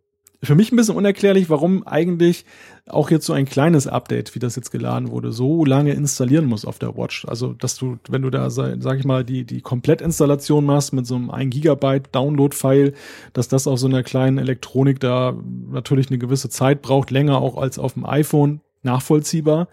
für 0.43 0.55
mich 0.55 0.71
ein 0.71 0.77
bisschen 0.77 0.97
unerklärlich, 0.97 1.51
warum 1.51 1.87
eigentlich 1.87 2.45
auch 2.87 3.11
jetzt 3.11 3.27
so 3.27 3.33
ein 3.33 3.45
kleines 3.45 3.87
Update, 3.87 4.35
wie 4.35 4.39
das 4.39 4.57
jetzt 4.57 4.71
geladen 4.71 5.11
wurde, 5.11 5.33
so 5.33 5.65
lange 5.65 5.93
installieren 5.93 6.47
muss 6.47 6.65
auf 6.65 6.79
der 6.79 6.97
Watch. 6.97 7.25
Also, 7.27 7.53
dass 7.55 7.77
du, 7.77 7.99
wenn 8.09 8.23
du 8.23 8.31
da, 8.31 8.49
sag 8.51 8.99
ich 8.99 9.05
mal, 9.05 9.25
die, 9.25 9.45
die 9.45 9.61
Komplettinstallation 9.61 10.65
machst 10.65 10.93
mit 10.93 11.07
so 11.07 11.17
einem 11.17 11.31
1 11.31 11.53
Gigabyte 11.53 12.09
Download-File, 12.13 12.95
dass 13.33 13.49
das 13.49 13.67
auf 13.67 13.79
so 13.79 13.89
einer 13.89 14.03
kleinen 14.03 14.39
Elektronik 14.39 15.01
da 15.01 15.37
natürlich 15.71 16.09
eine 16.09 16.19
gewisse 16.19 16.49
Zeit 16.49 16.83
braucht, 16.83 17.11
länger 17.11 17.41
auch 17.41 17.57
als 17.57 17.79
auf 17.79 17.95
dem 17.95 18.07
iPhone. 18.07 18.61
nachvollziehbar. 18.83 19.69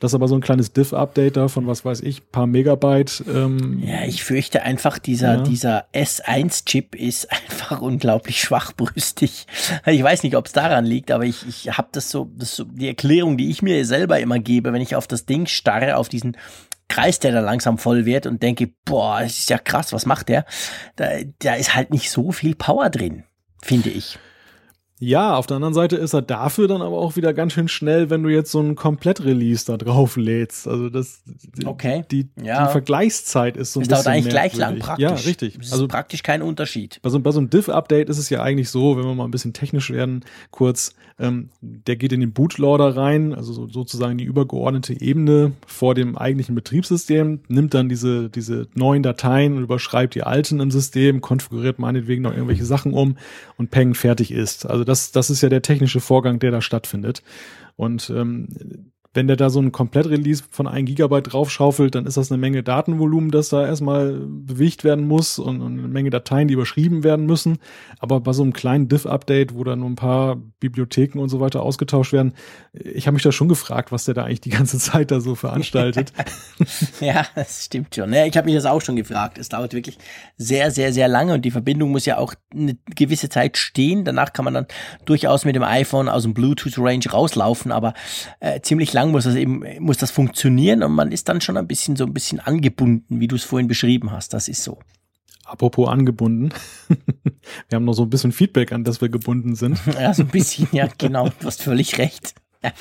Das 0.00 0.10
ist 0.10 0.14
aber 0.14 0.28
so 0.28 0.34
ein 0.34 0.40
kleines 0.40 0.72
Diff-Update 0.72 1.36
da 1.36 1.48
von 1.48 1.66
was 1.66 1.84
weiß 1.84 2.00
ich, 2.00 2.30
paar 2.30 2.46
Megabyte. 2.46 3.24
Ähm, 3.28 3.82
ja, 3.84 4.02
ich 4.04 4.24
fürchte 4.24 4.62
einfach, 4.62 4.98
dieser, 4.98 5.36
ja. 5.36 5.42
dieser 5.42 5.86
S1-Chip 5.94 6.94
ist 6.94 7.30
einfach 7.50 7.80
unglaublich 7.80 8.40
schwachbrüstig. 8.40 9.46
Ich 9.86 10.02
weiß 10.02 10.22
nicht, 10.24 10.36
ob 10.36 10.46
es 10.46 10.52
daran 10.52 10.84
liegt, 10.84 11.10
aber 11.10 11.24
ich, 11.24 11.46
ich 11.48 11.78
habe 11.78 11.88
das 11.92 12.10
so, 12.10 12.30
das 12.36 12.56
so, 12.56 12.64
die 12.64 12.88
Erklärung, 12.88 13.36
die 13.36 13.50
ich 13.50 13.62
mir 13.62 13.84
selber 13.86 14.18
immer 14.18 14.38
gebe, 14.38 14.72
wenn 14.72 14.82
ich 14.82 14.96
auf 14.96 15.06
das 15.06 15.26
Ding 15.26 15.46
starre, 15.46 15.96
auf 15.96 16.08
diesen 16.08 16.36
Kreis, 16.88 17.18
der 17.18 17.32
da 17.32 17.40
langsam 17.40 17.78
voll 17.78 18.04
wird 18.04 18.26
und 18.26 18.42
denke, 18.42 18.70
boah, 18.84 19.20
das 19.20 19.38
ist 19.38 19.50
ja 19.50 19.58
krass, 19.58 19.92
was 19.92 20.06
macht 20.06 20.28
der? 20.28 20.44
Da, 20.96 21.08
da 21.38 21.54
ist 21.54 21.74
halt 21.74 21.90
nicht 21.90 22.10
so 22.10 22.32
viel 22.32 22.54
Power 22.54 22.90
drin, 22.90 23.24
finde 23.62 23.90
ich. 23.90 24.18
Ja, 25.00 25.36
auf 25.36 25.46
der 25.46 25.56
anderen 25.56 25.74
Seite 25.74 25.96
ist 25.96 26.14
er 26.14 26.22
dafür 26.22 26.68
dann 26.68 26.80
aber 26.80 26.98
auch 26.98 27.16
wieder 27.16 27.34
ganz 27.34 27.52
schön 27.52 27.66
schnell, 27.66 28.10
wenn 28.10 28.22
du 28.22 28.28
jetzt 28.28 28.52
so 28.52 28.60
ein 28.60 28.76
Komplett-Release 28.76 29.66
da 29.66 29.76
drauf 29.76 30.16
lädst. 30.16 30.68
Also 30.68 30.88
das, 30.88 31.22
okay. 31.64 32.04
die, 32.12 32.28
ja. 32.40 32.66
die 32.66 32.72
Vergleichszeit 32.72 33.56
ist 33.56 33.72
so 33.72 33.80
ein 33.80 33.82
es 33.82 33.88
bisschen. 33.88 33.98
Es 33.98 34.04
dauert 34.04 34.16
eigentlich 34.16 34.30
gleich 34.32 34.56
lang 34.56 34.78
praktisch. 34.78 35.02
Ja, 35.02 35.14
richtig. 35.14 35.58
Es 35.60 35.72
also 35.72 35.88
praktisch 35.88 36.22
kein 36.22 36.42
Unterschied. 36.42 37.00
Bei 37.02 37.10
so, 37.10 37.18
bei 37.18 37.32
so 37.32 37.40
einem 37.40 37.50
Diff-Update 37.50 38.08
ist 38.08 38.18
es 38.18 38.30
ja 38.30 38.42
eigentlich 38.42 38.70
so, 38.70 38.96
wenn 38.96 39.04
wir 39.04 39.14
mal 39.14 39.24
ein 39.24 39.32
bisschen 39.32 39.52
technisch 39.52 39.90
werden, 39.90 40.24
kurz, 40.52 40.94
ähm, 41.18 41.50
der 41.60 41.96
geht 41.96 42.12
in 42.12 42.20
den 42.20 42.32
Bootloader 42.32 42.96
rein, 42.96 43.34
also 43.34 43.52
so, 43.52 43.68
sozusagen 43.68 44.18
die 44.18 44.24
übergeordnete 44.24 45.00
Ebene 45.00 45.52
vor 45.66 45.94
dem 45.94 46.18
eigentlichen 46.18 46.54
Betriebssystem, 46.54 47.40
nimmt 47.48 47.74
dann 47.74 47.88
diese, 47.88 48.30
diese 48.30 48.66
neuen 48.74 49.02
Dateien 49.02 49.56
und 49.56 49.62
überschreibt 49.62 50.14
die 50.14 50.24
alten 50.24 50.60
im 50.60 50.70
System, 50.70 51.20
konfiguriert 51.20 51.78
meinetwegen 51.78 52.22
noch 52.22 52.32
irgendwelche 52.32 52.64
Sachen 52.64 52.92
um 52.92 53.16
und 53.56 53.70
Peng 53.70 53.94
fertig 53.94 54.32
ist. 54.32 54.66
Also 54.66 54.84
das 54.84 55.12
das, 55.12 55.30
ist 55.30 55.42
ja 55.42 55.48
der 55.48 55.62
technische 55.62 56.00
Vorgang, 56.00 56.38
der 56.38 56.50
da 56.50 56.60
stattfindet. 56.60 57.22
Und 57.76 58.10
ähm, 58.10 58.48
wenn 59.14 59.28
der 59.28 59.36
da 59.36 59.48
so 59.48 59.60
ein 59.60 59.70
Komplett-Release 59.70 60.42
von 60.50 60.66
1 60.66 60.86
Gigabyte 60.86 61.32
draufschaufelt, 61.32 61.94
dann 61.94 62.04
ist 62.04 62.16
das 62.16 62.30
eine 62.30 62.38
Menge 62.38 62.64
Datenvolumen, 62.64 63.30
das 63.30 63.48
da 63.48 63.64
erstmal 63.64 64.14
bewegt 64.14 64.82
werden 64.82 65.06
muss 65.06 65.38
und, 65.38 65.60
und 65.62 65.78
eine 65.78 65.88
Menge 65.88 66.10
Dateien, 66.10 66.48
die 66.48 66.54
überschrieben 66.54 67.04
werden 67.04 67.24
müssen. 67.24 67.58
Aber 68.00 68.20
bei 68.20 68.32
so 68.32 68.42
einem 68.42 68.52
kleinen 68.52 68.88
Diff-Update, 68.88 69.54
wo 69.54 69.62
dann 69.62 69.80
nur 69.80 69.88
ein 69.88 69.94
paar 69.94 70.36
Bibliotheken 70.58 71.20
und 71.20 71.28
so 71.28 71.38
weiter 71.38 71.62
ausgetauscht 71.62 72.12
werden, 72.12 72.34
ich 72.72 73.06
habe 73.06 73.14
mich 73.14 73.22
da 73.22 73.30
schon 73.30 73.48
gefragt, 73.48 73.92
was 73.92 74.04
der 74.04 74.14
da 74.14 74.24
eigentlich 74.24 74.40
die 74.40 74.50
ganze 74.50 74.78
Zeit 74.78 75.12
da 75.12 75.20
so 75.20 75.36
veranstaltet. 75.36 76.12
ja, 77.00 77.24
das 77.36 77.66
stimmt 77.66 77.94
schon. 77.94 78.12
Ja, 78.12 78.26
ich 78.26 78.36
habe 78.36 78.46
mich 78.46 78.56
das 78.56 78.66
auch 78.66 78.82
schon 78.82 78.96
gefragt. 78.96 79.38
Es 79.38 79.48
dauert 79.48 79.74
wirklich 79.74 79.96
sehr, 80.36 80.72
sehr, 80.72 80.92
sehr 80.92 81.06
lange 81.06 81.34
und 81.34 81.42
die 81.44 81.52
Verbindung 81.52 81.92
muss 81.92 82.04
ja 82.04 82.18
auch 82.18 82.34
eine 82.52 82.76
gewisse 82.96 83.28
Zeit 83.28 83.58
stehen. 83.58 84.04
Danach 84.04 84.32
kann 84.32 84.44
man 84.44 84.54
dann 84.54 84.66
durchaus 85.04 85.44
mit 85.44 85.54
dem 85.54 85.62
iPhone 85.62 86.08
aus 86.08 86.24
dem 86.24 86.34
Bluetooth-Range 86.34 87.04
rauslaufen, 87.12 87.70
aber 87.70 87.94
äh, 88.40 88.60
ziemlich 88.60 88.92
lang 88.92 89.03
lang 89.04 89.12
muss 89.12 89.24
das 89.24 89.34
eben, 89.34 89.64
muss 89.80 89.98
das 89.98 90.10
funktionieren 90.10 90.82
und 90.82 90.92
man 90.92 91.12
ist 91.12 91.28
dann 91.28 91.40
schon 91.40 91.56
ein 91.56 91.66
bisschen 91.66 91.96
so 91.96 92.04
ein 92.04 92.14
bisschen 92.14 92.40
angebunden, 92.40 93.20
wie 93.20 93.28
du 93.28 93.36
es 93.36 93.44
vorhin 93.44 93.68
beschrieben 93.68 94.10
hast. 94.10 94.32
Das 94.32 94.48
ist 94.48 94.62
so. 94.64 94.78
Apropos 95.44 95.88
angebunden. 95.88 96.50
wir 97.68 97.76
haben 97.76 97.84
noch 97.84 97.92
so 97.92 98.04
ein 98.04 98.10
bisschen 98.10 98.32
Feedback, 98.32 98.72
an 98.72 98.84
das 98.84 99.00
wir 99.00 99.10
gebunden 99.10 99.54
sind. 99.54 99.78
ja, 100.00 100.14
so 100.14 100.22
ein 100.22 100.28
bisschen, 100.28 100.68
ja, 100.72 100.88
genau. 100.96 101.28
Du 101.28 101.46
hast 101.46 101.62
völlig 101.62 101.98
recht. 101.98 102.34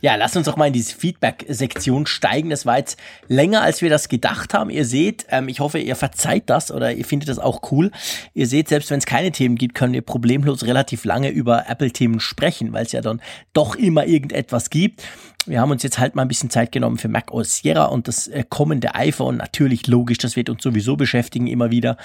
Ja, 0.00 0.14
lass 0.14 0.36
uns 0.36 0.46
doch 0.46 0.56
mal 0.56 0.66
in 0.66 0.72
diese 0.72 0.94
Feedback-Sektion 0.94 2.06
steigen. 2.06 2.50
Das 2.50 2.66
war 2.66 2.78
jetzt 2.78 2.98
länger, 3.26 3.62
als 3.62 3.82
wir 3.82 3.90
das 3.90 4.08
gedacht 4.08 4.54
haben. 4.54 4.70
Ihr 4.70 4.84
seht, 4.84 5.26
ähm, 5.30 5.48
ich 5.48 5.58
hoffe, 5.60 5.78
ihr 5.78 5.96
verzeiht 5.96 6.44
das 6.46 6.70
oder 6.70 6.92
ihr 6.92 7.04
findet 7.04 7.28
das 7.28 7.40
auch 7.40 7.72
cool. 7.72 7.90
Ihr 8.32 8.46
seht, 8.46 8.68
selbst 8.68 8.90
wenn 8.90 8.98
es 8.98 9.06
keine 9.06 9.32
Themen 9.32 9.56
gibt, 9.56 9.74
können 9.74 9.92
wir 9.92 10.02
problemlos 10.02 10.64
relativ 10.64 11.04
lange 11.04 11.30
über 11.30 11.68
Apple-Themen 11.68 12.20
sprechen, 12.20 12.72
weil 12.72 12.86
es 12.86 12.92
ja 12.92 13.00
dann 13.00 13.20
doch 13.52 13.74
immer 13.74 14.06
irgendetwas 14.06 14.70
gibt. 14.70 15.02
Wir 15.48 15.60
haben 15.60 15.70
uns 15.70 15.82
jetzt 15.82 15.98
halt 15.98 16.14
mal 16.14 16.22
ein 16.22 16.28
bisschen 16.28 16.50
Zeit 16.50 16.72
genommen 16.72 16.98
für 16.98 17.08
Mac 17.08 17.32
OS 17.32 17.56
Sierra 17.56 17.86
und 17.86 18.06
das 18.06 18.28
äh, 18.28 18.44
kommende 18.48 18.94
iPhone. 18.94 19.38
Natürlich 19.38 19.86
logisch, 19.86 20.18
das 20.18 20.36
wird 20.36 20.50
uns 20.50 20.62
sowieso 20.62 20.96
beschäftigen 20.96 21.46
immer 21.46 21.70
wieder. 21.70 21.96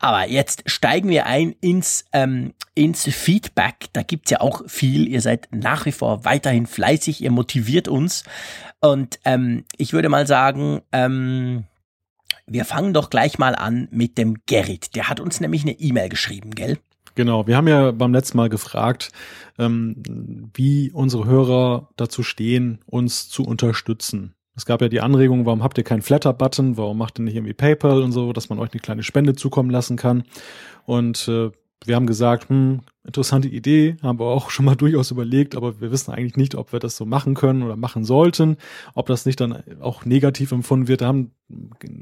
Aber 0.00 0.28
jetzt 0.28 0.64
steigen 0.66 1.08
wir 1.08 1.26
ein 1.26 1.54
ins, 1.60 2.04
ähm, 2.12 2.54
ins 2.74 3.04
Feedback. 3.04 3.86
Da 3.92 4.02
gibt's 4.02 4.30
ja 4.30 4.40
auch 4.40 4.62
viel. 4.66 5.06
Ihr 5.06 5.20
seid 5.20 5.48
nach 5.52 5.86
wie 5.86 5.92
vor 5.92 6.24
weiterhin 6.24 6.66
fleißig, 6.66 7.22
ihr 7.22 7.30
motiviert 7.30 7.86
uns. 7.86 8.24
Und 8.80 9.20
ähm, 9.24 9.64
ich 9.76 9.92
würde 9.92 10.08
mal 10.08 10.26
sagen, 10.26 10.80
ähm, 10.90 11.64
wir 12.46 12.64
fangen 12.64 12.94
doch 12.94 13.10
gleich 13.10 13.38
mal 13.38 13.54
an 13.54 13.88
mit 13.90 14.18
dem 14.18 14.38
Gerrit. 14.46 14.96
Der 14.96 15.08
hat 15.08 15.20
uns 15.20 15.40
nämlich 15.40 15.62
eine 15.62 15.72
E-Mail 15.72 16.08
geschrieben, 16.08 16.50
gell? 16.50 16.78
Genau, 17.18 17.48
wir 17.48 17.56
haben 17.56 17.66
ja 17.66 17.90
beim 17.90 18.12
letzten 18.12 18.36
Mal 18.36 18.48
gefragt, 18.48 19.10
ähm, 19.58 19.96
wie 20.54 20.92
unsere 20.92 21.24
Hörer 21.24 21.88
dazu 21.96 22.22
stehen, 22.22 22.78
uns 22.86 23.28
zu 23.28 23.42
unterstützen. 23.42 24.36
Es 24.54 24.66
gab 24.66 24.82
ja 24.82 24.88
die 24.88 25.00
Anregung, 25.00 25.44
warum 25.44 25.64
habt 25.64 25.78
ihr 25.78 25.82
keinen 25.82 26.02
Flatter-Button, 26.02 26.76
warum 26.76 26.96
macht 26.96 27.18
ihr 27.18 27.24
nicht 27.24 27.34
irgendwie 27.34 27.54
PayPal 27.54 28.02
und 28.04 28.12
so, 28.12 28.32
dass 28.32 28.50
man 28.50 28.60
euch 28.60 28.72
eine 28.72 28.80
kleine 28.80 29.02
Spende 29.02 29.34
zukommen 29.34 29.70
lassen 29.70 29.96
kann. 29.96 30.22
Und 30.86 31.26
äh, 31.26 31.50
wir 31.84 31.94
haben 31.94 32.06
gesagt, 32.06 32.48
hm, 32.48 32.80
interessante 33.04 33.48
Idee, 33.48 33.96
haben 34.02 34.18
wir 34.18 34.26
auch 34.26 34.50
schon 34.50 34.64
mal 34.64 34.76
durchaus 34.76 35.10
überlegt, 35.10 35.56
aber 35.56 35.80
wir 35.80 35.90
wissen 35.90 36.12
eigentlich 36.12 36.36
nicht, 36.36 36.54
ob 36.54 36.72
wir 36.72 36.80
das 36.80 36.96
so 36.96 37.06
machen 37.06 37.34
können 37.34 37.62
oder 37.62 37.76
machen 37.76 38.04
sollten, 38.04 38.56
ob 38.94 39.06
das 39.06 39.26
nicht 39.26 39.40
dann 39.40 39.62
auch 39.80 40.04
negativ 40.04 40.52
empfunden 40.52 40.88
wird. 40.88 41.00
Da 41.00 41.06
haben 41.06 41.32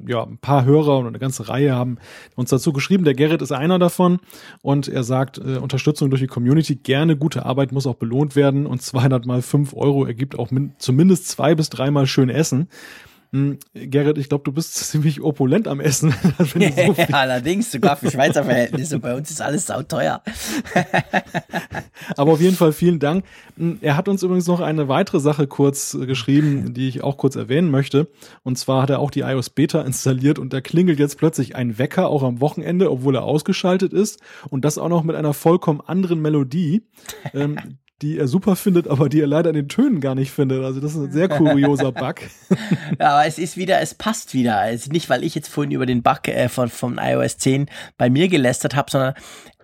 ja 0.09 0.25
ein 0.25 0.39
paar 0.39 0.65
Hörer 0.65 0.99
und 0.99 1.07
eine 1.07 1.19
ganze 1.19 1.49
Reihe 1.49 1.75
haben 1.75 1.99
uns 2.35 2.51
dazu 2.51 2.73
geschrieben. 2.73 3.05
Der 3.05 3.15
Gerrit 3.15 3.43
ist 3.43 3.53
einer 3.53 3.79
davon 3.79 4.19
und 4.63 4.89
er 4.89 5.05
sagt, 5.05 5.39
äh, 5.39 5.59
Unterstützung 5.59 6.11
durch 6.11 6.23
die 6.23 6.27
Community, 6.27 6.75
gerne 6.77 7.17
gute 7.17 7.47
Arbeit 7.47 7.71
muss 7.71 7.87
auch 7.87 7.95
belohnt 7.95 8.35
werden 8.35 8.67
und 8.67 8.83
200 8.87 9.27
mal 9.27 9.43
5 9.43 9.75
Euro 9.75 10.05
ergibt 10.05 10.39
auch 10.39 10.51
zumindest 10.79 11.29
zwei 11.29 11.55
bis 11.55 11.71
dreimal 11.71 12.07
schön 12.07 12.29
Essen. 12.29 12.69
Hm, 13.33 13.59
Gerrit, 13.75 14.19
ich 14.19 14.29
glaube, 14.29 14.45
du 14.45 14.53
bist 14.53 14.75
ziemlich 14.91 15.21
opulent 15.21 15.69
am 15.69 15.81
Essen. 15.81 16.15
so 16.39 16.59
ja, 16.59 16.95
allerdings, 17.13 17.73
sogar 17.73 17.97
für 17.97 18.11
Schweizer 18.11 18.45
Verhältnisse. 18.45 18.99
Bei 18.99 19.15
uns 19.15 19.31
ist 19.31 19.41
alles 19.41 19.67
sauteuer. 19.67 20.23
Aber 22.17 22.33
auf 22.33 22.41
jeden 22.41 22.57
Fall 22.57 22.73
vielen 22.73 22.99
Dank. 22.99 23.25
Hm, 23.57 23.79
er 23.81 23.97
hat 23.97 24.09
uns 24.09 24.23
übrigens 24.23 24.47
noch 24.47 24.61
eine 24.61 24.89
weitere 24.89 25.21
Sache 25.21 25.47
kurz 25.47 25.95
äh, 25.95 26.07
geschrieben, 26.07 26.75
die 26.75 26.89
ich 26.89 27.03
auch 27.03 27.17
kurz 27.17 27.37
erwähnen 27.37 27.71
möchte. 27.71 28.09
Und 28.43 28.59
zwar 28.59 28.83
hat 28.83 28.91
er 28.91 29.01
auch 29.01 29.11
die 29.11 29.21
iOS 29.21 29.51
Beta 29.51 29.83
installiert 29.83 30.39
und 30.39 30.53
da 30.53 30.61
klingelt 30.61 30.99
jetzt 30.99 31.19
plötzlich 31.19 31.57
ein 31.57 31.79
Wecker, 31.79 32.09
auch 32.09 32.23
am 32.23 32.41
Wochenende, 32.41 32.91
obwohl 32.91 33.17
er 33.17 33.25
ausgeschaltet 33.25 33.93
ist. 33.93 34.21
Und 34.51 34.65
das 34.65 34.79
auch 34.79 34.89
noch 34.89 35.03
mit 35.03 35.17
einer 35.17 35.35
vollkommen 35.35 35.81
anderen 35.81 36.21
Melodie. 36.21 36.83
Ähm, 37.35 37.79
die 38.03 38.19
er 38.19 38.29
super 38.29 38.57
findet, 38.57 38.89
aber 38.89 39.09
die 39.09 39.21
er 39.21 39.27
leider 39.27 39.51
in 39.51 39.57
den 39.57 39.69
Tönen 39.69 40.01
gar 40.01 40.15
nicht 40.15 40.31
findet. 40.31 40.63
Also 40.63 40.81
das 40.81 40.95
ist 40.95 40.99
ein 40.99 41.13
sehr 41.13 41.29
kurioser 41.29 41.93
Bug. 41.93 42.17
ja, 42.99 43.11
aber 43.13 43.27
es 43.27 43.39
ist 43.39 43.57
wieder, 43.57 43.81
es 43.81 43.95
passt 43.95 44.35
wieder. 44.35 44.59
Also 44.59 44.91
nicht, 44.91 45.09
weil 45.09 45.25
ich 45.25 45.35
jetzt 45.35 45.49
vorhin 45.49 45.73
über 45.73 45.87
den 45.87 46.03
Bug 46.03 46.29
äh, 46.29 46.49
von, 46.49 46.69
von 46.69 46.99
iOS 47.01 47.39
10 47.39 47.67
bei 47.97 48.11
mir 48.11 48.29
gelästert 48.29 48.77
habe, 48.77 48.91
sondern 48.91 49.15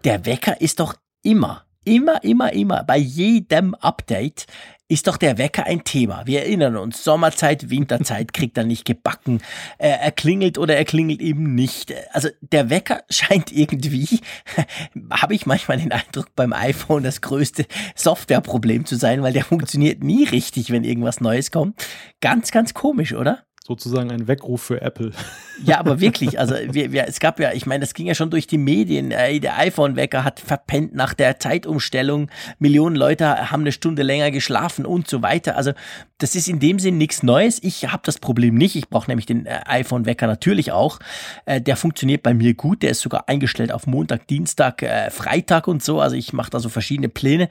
der 0.04 0.24
Wecker 0.24 0.60
ist 0.60 0.80
doch 0.80 0.94
immer, 1.22 1.64
immer, 1.84 2.24
immer, 2.24 2.52
immer 2.52 2.84
bei 2.84 2.96
jedem 2.96 3.74
Update 3.74 4.46
ist 4.88 5.06
doch 5.06 5.16
der 5.16 5.38
Wecker 5.38 5.64
ein 5.64 5.84
Thema. 5.84 6.26
Wir 6.26 6.40
erinnern 6.40 6.76
uns, 6.76 7.02
Sommerzeit, 7.02 7.70
Winterzeit 7.70 8.32
kriegt 8.34 8.58
er 8.58 8.64
nicht 8.64 8.84
gebacken. 8.84 9.40
Er, 9.78 10.00
er 10.00 10.12
klingelt 10.12 10.58
oder 10.58 10.76
er 10.76 10.84
klingelt 10.84 11.20
eben 11.20 11.54
nicht. 11.54 11.94
Also 12.12 12.28
der 12.40 12.70
Wecker 12.70 13.02
scheint 13.10 13.52
irgendwie, 13.52 14.20
habe 15.10 15.34
ich 15.34 15.46
manchmal 15.46 15.78
den 15.78 15.92
Eindruck, 15.92 16.34
beim 16.36 16.52
iPhone 16.52 17.02
das 17.02 17.20
größte 17.20 17.66
Softwareproblem 17.94 18.84
zu 18.84 18.96
sein, 18.96 19.22
weil 19.22 19.32
der 19.32 19.44
funktioniert 19.44 20.04
nie 20.04 20.24
richtig, 20.24 20.70
wenn 20.70 20.84
irgendwas 20.84 21.20
Neues 21.20 21.50
kommt. 21.50 21.86
Ganz, 22.20 22.50
ganz 22.50 22.74
komisch, 22.74 23.14
oder? 23.14 23.44
Sozusagen 23.66 24.10
ein 24.10 24.28
Weckruf 24.28 24.62
für 24.62 24.80
Apple. 24.80 25.12
Ja, 25.64 25.78
aber 25.78 26.00
wirklich, 26.00 26.40
also 26.40 26.54
wir, 26.70 26.92
wir, 26.92 27.06
es 27.06 27.20
gab 27.20 27.38
ja, 27.38 27.52
ich 27.52 27.66
meine, 27.66 27.82
das 27.82 27.94
ging 27.94 28.06
ja 28.06 28.14
schon 28.14 28.30
durch 28.30 28.48
die 28.48 28.58
Medien. 28.58 29.12
Äh, 29.12 29.38
der 29.38 29.58
iPhone-Wecker 29.58 30.24
hat 30.24 30.40
verpennt 30.40 30.94
nach 30.94 31.14
der 31.14 31.38
Zeitumstellung. 31.38 32.30
Millionen 32.58 32.96
Leute 32.96 33.50
haben 33.50 33.60
eine 33.60 33.70
Stunde 33.70 34.02
länger 34.02 34.30
geschlafen 34.30 34.86
und 34.86 35.08
so 35.08 35.22
weiter. 35.22 35.56
Also 35.56 35.72
das 36.18 36.34
ist 36.34 36.48
in 36.48 36.58
dem 36.58 36.78
Sinn 36.78 36.98
nichts 36.98 37.22
Neues. 37.22 37.62
Ich 37.62 37.86
habe 37.86 38.02
das 38.04 38.18
Problem 38.18 38.54
nicht. 38.54 38.74
Ich 38.76 38.88
brauche 38.88 39.08
nämlich 39.08 39.26
den 39.26 39.46
äh, 39.46 39.60
iPhone-Wecker 39.66 40.26
natürlich 40.26 40.72
auch. 40.72 40.98
Äh, 41.44 41.60
der 41.60 41.76
funktioniert 41.76 42.22
bei 42.22 42.34
mir 42.34 42.54
gut. 42.54 42.82
Der 42.82 42.90
ist 42.90 43.00
sogar 43.00 43.28
eingestellt 43.28 43.70
auf 43.70 43.86
Montag, 43.86 44.26
Dienstag, 44.26 44.82
äh, 44.82 45.10
Freitag 45.10 45.68
und 45.68 45.82
so. 45.82 46.00
Also 46.00 46.16
ich 46.16 46.32
mache 46.32 46.50
da 46.50 46.58
so 46.58 46.70
verschiedene 46.70 47.08
Pläne. 47.08 47.48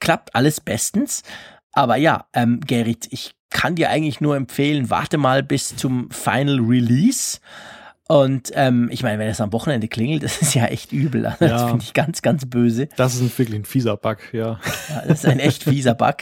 Klappt 0.00 0.34
alles 0.34 0.60
bestens. 0.60 1.24
Aber 1.72 1.96
ja, 1.96 2.26
ähm, 2.32 2.60
Gerrit, 2.60 3.08
ich 3.10 3.32
kann 3.50 3.74
dir 3.74 3.90
eigentlich 3.90 4.20
nur 4.20 4.36
empfehlen, 4.36 4.90
warte 4.90 5.18
mal 5.18 5.42
bis 5.42 5.76
zum 5.76 6.10
Final 6.10 6.60
Release 6.60 7.38
Und 8.10 8.52
ähm, 8.54 8.88
ich 8.90 9.02
meine, 9.02 9.18
wenn 9.18 9.28
es 9.28 9.38
am 9.38 9.52
Wochenende 9.52 9.86
klingelt, 9.86 10.22
das 10.24 10.40
ist 10.40 10.54
ja 10.54 10.64
echt 10.64 10.92
übel. 10.92 11.22
Das 11.38 11.50
ja, 11.50 11.68
finde 11.68 11.84
ich 11.84 11.92
ganz, 11.92 12.22
ganz 12.22 12.46
böse. 12.46 12.88
Das 12.96 13.14
ist 13.14 13.38
wirklich 13.38 13.58
ein 13.58 13.64
fieser 13.66 13.98
Bug, 13.98 14.16
ja. 14.32 14.58
ja 14.88 15.02
das 15.06 15.24
ist 15.24 15.26
ein 15.26 15.38
echt 15.38 15.64
fieser 15.64 15.94
Bug. 15.94 16.16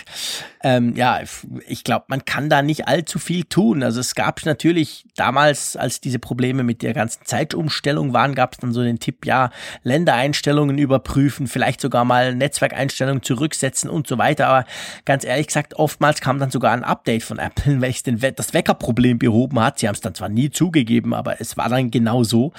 Ähm, 0.65 0.97
ja, 0.97 1.21
ich 1.69 1.85
glaube, 1.85 2.07
man 2.09 2.25
kann 2.25 2.51
da 2.51 2.61
nicht 2.61 2.89
allzu 2.89 3.21
viel 3.21 3.45
tun. 3.45 3.85
Also 3.85 4.01
es 4.01 4.17
gab 4.17 4.45
natürlich 4.45 5.05
damals, 5.15 5.77
als 5.77 6.01
diese 6.01 6.19
Probleme 6.19 6.65
mit 6.65 6.83
der 6.83 6.93
ganzen 6.93 7.25
Zeitumstellung 7.25 8.13
waren, 8.13 8.35
gab 8.35 8.55
es 8.55 8.59
dann 8.59 8.73
so 8.73 8.83
den 8.83 8.99
Tipp, 8.99 9.25
ja, 9.25 9.51
Ländereinstellungen 9.85 10.79
überprüfen, 10.79 11.47
vielleicht 11.47 11.81
sogar 11.81 12.05
mal 12.05 12.35
Netzwerkeinstellungen 12.35 13.23
zurücksetzen 13.23 13.89
und 13.89 14.09
so 14.09 14.19
weiter. 14.19 14.49
Aber 14.49 14.65
ganz 15.05 15.25
ehrlich 15.25 15.47
gesagt, 15.47 15.75
oftmals 15.75 16.21
kam 16.21 16.41
dann 16.41 16.51
sogar 16.51 16.73
ein 16.73 16.83
Update 16.83 17.23
von 17.23 17.39
Apple, 17.39 17.81
welches 17.81 18.03
den, 18.03 18.19
das 18.35 18.53
Weckerproblem 18.53 19.21
behoben 19.21 19.61
hat. 19.61 19.79
Sie 19.79 19.87
haben 19.87 19.95
es 19.95 20.01
dann 20.01 20.17
zwar 20.17 20.29
nie 20.29 20.51
zugegeben, 20.51 21.15
aber 21.15 21.41
es 21.41 21.57
war 21.57 21.69
dann 21.69 21.76
dann 21.77 21.91
genau 21.91 22.25
so. 22.25 22.53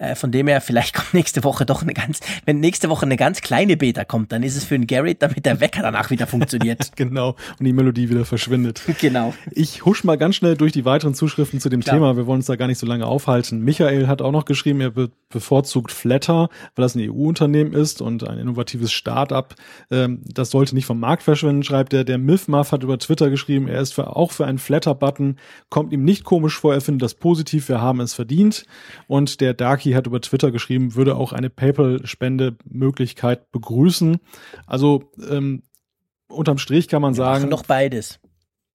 Äh, 0.00 0.14
von 0.14 0.32
dem 0.32 0.48
her, 0.48 0.60
vielleicht 0.60 0.94
kommt 0.94 1.12
nächste 1.14 1.44
Woche 1.44 1.66
doch 1.66 1.82
eine 1.82 1.92
ganz, 1.92 2.20
wenn 2.46 2.58
nächste 2.58 2.88
Woche 2.88 3.04
eine 3.04 3.16
ganz 3.16 3.42
kleine 3.42 3.76
Beta 3.76 4.04
kommt, 4.04 4.32
dann 4.32 4.42
ist 4.42 4.56
es 4.56 4.64
für 4.64 4.74
einen 4.74 4.86
Garrett, 4.86 5.22
damit 5.22 5.44
der 5.44 5.60
Wecker 5.60 5.82
danach 5.82 6.10
wieder 6.10 6.26
funktioniert. 6.26 6.96
genau. 6.96 7.36
Und 7.58 7.66
die 7.66 7.72
Melodie 7.72 8.08
wieder 8.08 8.24
verschwindet. 8.24 8.80
Genau. 9.00 9.34
Ich 9.50 9.84
husch 9.84 10.04
mal 10.04 10.16
ganz 10.16 10.36
schnell 10.36 10.56
durch 10.56 10.72
die 10.72 10.84
weiteren 10.84 11.14
Zuschriften 11.14 11.60
zu 11.60 11.68
dem 11.68 11.80
Klar. 11.80 11.96
Thema. 11.96 12.16
Wir 12.16 12.26
wollen 12.26 12.38
uns 12.38 12.46
da 12.46 12.56
gar 12.56 12.66
nicht 12.66 12.78
so 12.78 12.86
lange 12.86 13.06
aufhalten. 13.06 13.60
Michael 13.62 14.08
hat 14.08 14.22
auch 14.22 14.32
noch 14.32 14.44
geschrieben, 14.46 14.80
er 14.80 14.90
be 14.90 15.10
bevorzugt 15.32 15.92
Flatter, 15.92 16.48
weil 16.74 16.82
das 16.82 16.96
ein 16.96 17.08
EU-Unternehmen 17.08 17.72
ist 17.72 18.02
und 18.02 18.28
ein 18.28 18.38
innovatives 18.38 18.90
Start-up. 18.90 19.54
Ähm, 19.88 20.22
das 20.26 20.50
sollte 20.50 20.74
nicht 20.74 20.86
vom 20.86 20.98
Markt 20.98 21.22
verschwinden, 21.22 21.62
schreibt 21.62 21.92
er. 21.94 22.02
Der 22.02 22.18
Milfmuff 22.18 22.72
hat 22.72 22.82
über 22.82 22.98
Twitter 22.98 23.30
geschrieben, 23.30 23.68
er 23.68 23.80
ist 23.80 23.94
für, 23.94 24.16
auch 24.16 24.32
für 24.32 24.46
einen 24.46 24.58
Flatter-Button. 24.58 25.36
Kommt 25.68 25.92
ihm 25.92 26.04
nicht 26.04 26.24
komisch 26.24 26.58
vor, 26.58 26.74
er 26.74 26.80
findet 26.80 27.02
das 27.02 27.14
positiv, 27.14 27.68
wir 27.68 27.80
haben 27.80 28.00
es 28.00 28.12
verdient. 28.12 28.49
Und 29.06 29.40
der 29.40 29.54
Darky 29.54 29.92
hat 29.92 30.06
über 30.06 30.20
Twitter 30.20 30.50
geschrieben, 30.50 30.94
würde 30.94 31.16
auch 31.16 31.32
eine 31.32 31.50
PayPal-Spendemöglichkeit 31.50 33.50
begrüßen. 33.50 34.18
Also 34.66 35.10
ähm, 35.28 35.62
unterm 36.28 36.58
Strich 36.58 36.88
kann 36.88 37.02
man 37.02 37.14
sagen. 37.14 37.48
noch 37.48 37.64
beides. 37.64 38.20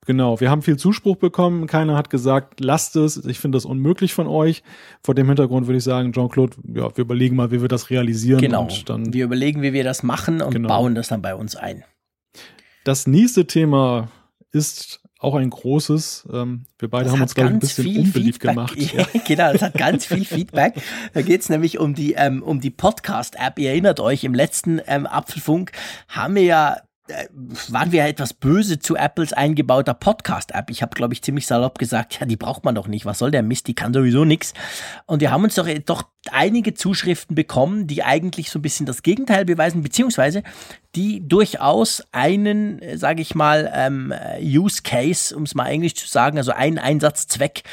Genau, 0.06 0.40
wir 0.40 0.52
haben 0.52 0.62
viel 0.62 0.78
Zuspruch 0.78 1.16
bekommen. 1.16 1.66
Keiner 1.66 1.98
hat 1.98 2.12
gesagt, 2.12 2.60
lasst 2.60 2.96
es. 2.96 3.26
Ich 3.26 3.40
finde 3.40 3.56
das 3.56 3.66
unmöglich 3.66 4.14
von 4.14 4.28
euch. 4.28 4.62
Vor 5.04 5.16
dem 5.16 5.28
Hintergrund 5.28 5.66
würde 5.66 5.80
ich 5.80 5.84
sagen, 5.84 6.14
Jean-Claude, 6.14 6.58
ja, 6.76 6.96
wir 6.96 7.02
überlegen 7.02 7.36
mal, 7.36 7.50
wie 7.50 7.62
wir 7.62 7.68
das 7.68 7.90
realisieren. 7.90 8.40
Genau. 8.40 8.68
wir 8.70 9.26
überlegen, 9.26 9.64
wie 9.64 9.74
wir 9.74 9.84
das 9.84 10.04
machen 10.04 10.42
und 10.42 10.52
genau. 10.52 10.70
bauen 10.70 10.94
das 10.94 11.08
dann 11.08 11.24
bei 11.24 11.34
uns 11.34 11.56
ein. 11.56 11.84
Das 12.84 13.08
nächste 13.08 13.48
Thema 13.48 14.10
ist 14.52 15.02
auch 15.26 15.36
ein 15.36 15.50
großes. 15.50 16.28
Ähm, 16.32 16.66
wir 16.80 16.90
beide 16.90 17.06
das 17.06 17.14
haben 17.14 17.22
uns, 17.22 17.36
glaube 17.36 17.50
ich, 17.50 17.54
ein 17.56 17.60
bisschen 17.60 17.88
unbeliebt 17.88 18.36
Feedback. 18.36 18.42
gemacht. 18.42 18.76
Ja. 18.96 19.06
genau, 19.28 19.52
das 19.52 19.62
hat 19.62 19.74
ganz 19.74 20.06
viel 20.06 20.24
Feedback. 20.24 20.76
Da 21.14 21.22
geht 21.22 21.42
es 21.42 21.50
nämlich 21.50 21.80
um 21.80 21.96
die, 21.96 22.14
ähm, 22.14 22.44
um 22.44 22.62
die 22.62 22.70
Podcast-App. 22.70 23.60
Ihr 23.60 23.72
erinnert 23.72 24.00
euch, 24.00 24.24
im 24.24 24.34
letzten 24.34 24.80
ähm, 24.88 25.06
Apfelfunk 25.06 25.72
haben 26.08 26.36
wir 26.36 26.44
ja 26.44 26.78
äh, 27.08 27.28
waren 27.70 27.92
wir 27.92 28.00
ja 28.00 28.08
etwas 28.08 28.34
böse 28.34 28.80
zu 28.80 28.96
Apples 28.96 29.32
eingebauter 29.34 29.94
Podcast-App. 29.94 30.70
Ich 30.72 30.82
habe, 30.82 30.96
glaube 30.96 31.14
ich, 31.14 31.22
ziemlich 31.22 31.46
salopp 31.46 31.78
gesagt, 31.78 32.20
ja, 32.20 32.26
die 32.26 32.36
braucht 32.38 32.64
man 32.64 32.74
doch 32.74 32.88
nicht. 32.88 33.06
Was 33.06 33.20
soll 33.20 33.30
der 33.32 33.44
Mist? 33.44 33.68
Die 33.68 33.76
kann 33.76 33.94
sowieso 33.94 34.26
nichts. 34.26 34.54
Und 35.06 35.22
wir 35.22 35.32
haben 35.32 35.44
uns 35.44 35.56
doch, 35.56 35.68
doch 35.86 36.04
einige 36.32 36.74
Zuschriften 36.74 37.36
bekommen, 37.36 37.88
die 37.88 38.04
eigentlich 38.04 38.50
so 38.50 38.60
ein 38.60 38.62
bisschen 38.62 38.86
das 38.86 39.04
Gegenteil 39.04 39.46
beweisen, 39.46 39.84
beziehungsweise 39.84 40.44
die 40.96 41.28
durchaus 41.28 42.04
einen, 42.12 42.80
äh, 42.80 42.98
sage 42.98 43.22
ich 43.22 43.36
mal, 43.36 43.72
ähm, 43.74 44.14
Use 44.42 44.82
Case, 44.84 45.36
um 45.36 45.44
es 45.44 45.54
mal 45.54 45.68
englisch 45.68 45.96
zu 45.96 46.08
sagen, 46.08 46.38
also 46.38 46.52
einen 46.52 46.78
Einsatzzweck 46.78 47.64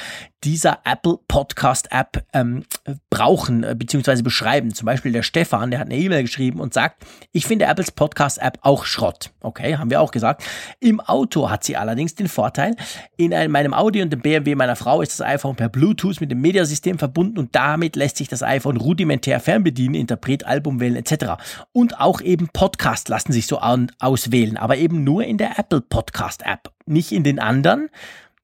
dieser 0.44 0.80
Apple 0.84 1.18
Podcast 1.28 1.92
App 1.92 2.24
ähm, 2.32 2.64
brauchen 3.10 3.62
äh, 3.62 3.76
beziehungsweise 3.78 4.24
beschreiben. 4.24 4.74
Zum 4.74 4.86
Beispiel 4.86 5.12
der 5.12 5.22
Stefan, 5.22 5.70
der 5.70 5.78
hat 5.78 5.86
eine 5.86 5.96
E-Mail 5.96 6.22
geschrieben 6.22 6.60
und 6.60 6.74
sagt, 6.74 7.04
ich 7.30 7.46
finde 7.46 7.66
Apples 7.66 7.92
Podcast 7.92 8.38
App 8.38 8.58
auch 8.62 8.84
Schrott. 8.84 9.30
Okay, 9.40 9.76
haben 9.76 9.90
wir 9.90 10.00
auch 10.00 10.10
gesagt. 10.10 10.42
Im 10.80 11.00
Auto 11.00 11.48
hat 11.48 11.62
sie 11.62 11.76
allerdings 11.76 12.16
den 12.16 12.28
Vorteil, 12.28 12.74
in 13.16 13.32
einem, 13.32 13.52
meinem 13.52 13.72
Audi 13.72 14.02
und 14.02 14.12
dem 14.12 14.20
BMW 14.20 14.56
meiner 14.56 14.74
Frau 14.74 15.00
ist 15.00 15.18
das 15.18 15.26
iPhone 15.26 15.54
per 15.54 15.68
Bluetooth 15.68 16.20
mit 16.20 16.30
dem 16.30 16.40
Mediasystem 16.40 16.98
verbunden 16.98 17.38
und 17.38 17.54
damit 17.54 17.94
lässt 17.94 18.16
sich 18.16 18.28
das 18.28 18.41
iPhone 18.42 18.76
rudimentär 18.76 19.40
fernbedienen, 19.40 19.94
Interpret, 19.94 20.44
Album 20.46 20.80
wählen 20.80 20.96
etc. 20.96 21.42
Und 21.72 22.00
auch 22.00 22.20
eben 22.20 22.48
Podcast 22.48 23.08
lassen 23.08 23.32
sich 23.32 23.46
so 23.46 23.58
auswählen, 23.60 24.56
aber 24.56 24.76
eben 24.76 25.04
nur 25.04 25.24
in 25.24 25.38
der 25.38 25.58
Apple 25.58 25.80
Podcast 25.80 26.42
App, 26.44 26.72
nicht 26.86 27.12
in 27.12 27.24
den 27.24 27.38
anderen 27.38 27.88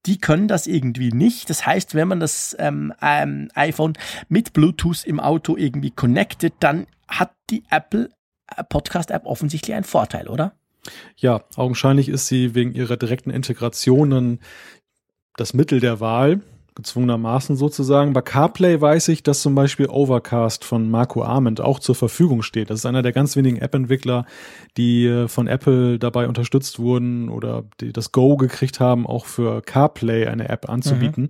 die 0.07 0.19
können 0.19 0.49
das 0.49 0.67
irgendwie 0.67 1.11
nicht. 1.11 1.51
Das 1.51 1.67
heißt, 1.67 1.95
wenn 1.95 2.09
man 2.09 2.21
das 2.21 2.57
ähm, 2.59 2.93
ähm, 3.03 3.51
iPhone 3.55 3.95
mit 4.29 4.53
Bluetooth 4.53 5.05
im 5.05 5.21
Auto 5.21 5.57
irgendwie 5.57 5.91
connectet, 5.91 6.55
dann 6.61 6.87
hat 7.09 7.33
die 7.51 7.65
Apple 7.71 8.11
äh, 8.57 8.65
Podcast 8.65 9.11
App 9.11 9.27
offensichtlich 9.27 9.75
einen 9.75 9.85
Vorteil, 9.85 10.29
oder? 10.29 10.55
Ja, 11.17 11.45
augenscheinlich 11.57 12.09
ist 12.09 12.27
sie 12.27 12.55
wegen 12.55 12.73
ihrer 12.73 12.97
direkten 12.97 13.31
Integrationen 13.31 14.41
das 15.37 15.53
Mittel 15.53 15.81
der 15.81 16.01
Wahl 16.01 16.41
gezwungenermaßen 16.79 17.57
sozusagen. 17.57 18.13
Bei 18.13 18.23
CarPlay 18.23 18.81
weiß 18.81 19.09
ich, 19.09 19.25
dass 19.25 19.43
zum 19.43 19.57
Beispiel 19.57 19.89
Overcast 19.89 20.65
von 20.65 20.89
Marco 20.89 21.25
Arment 21.25 21.61
auch 21.61 21.81
zur 21.81 21.97
Verfügung 21.97 22.43
steht. 22.43 22.71
Das 22.71 22.79
ist 22.79 22.87
einer 22.87 23.03
der 23.03 23.11
ganz 23.11 23.35
wenigen 23.35 23.57
App-Entwickler, 23.57 24.27
die 24.77 25.07
äh, 25.07 25.27
von 25.27 25.49
Apple 25.49 25.99
dabei 25.99 26.29
unterstützt 26.29 26.79
wurden 26.79 27.31
oder 27.31 27.65
die 27.81 27.93
das 27.93 28.13
Go 28.13 28.37
gekriegt 28.37 28.79
haben, 28.79 29.09
auch 29.09 29.27
für 29.27 29.61
CarPlay 29.61 30.29
eine 30.29 30.49
App 30.49 30.71
anzubieten. 30.71 31.25
Mhm. 31.25 31.29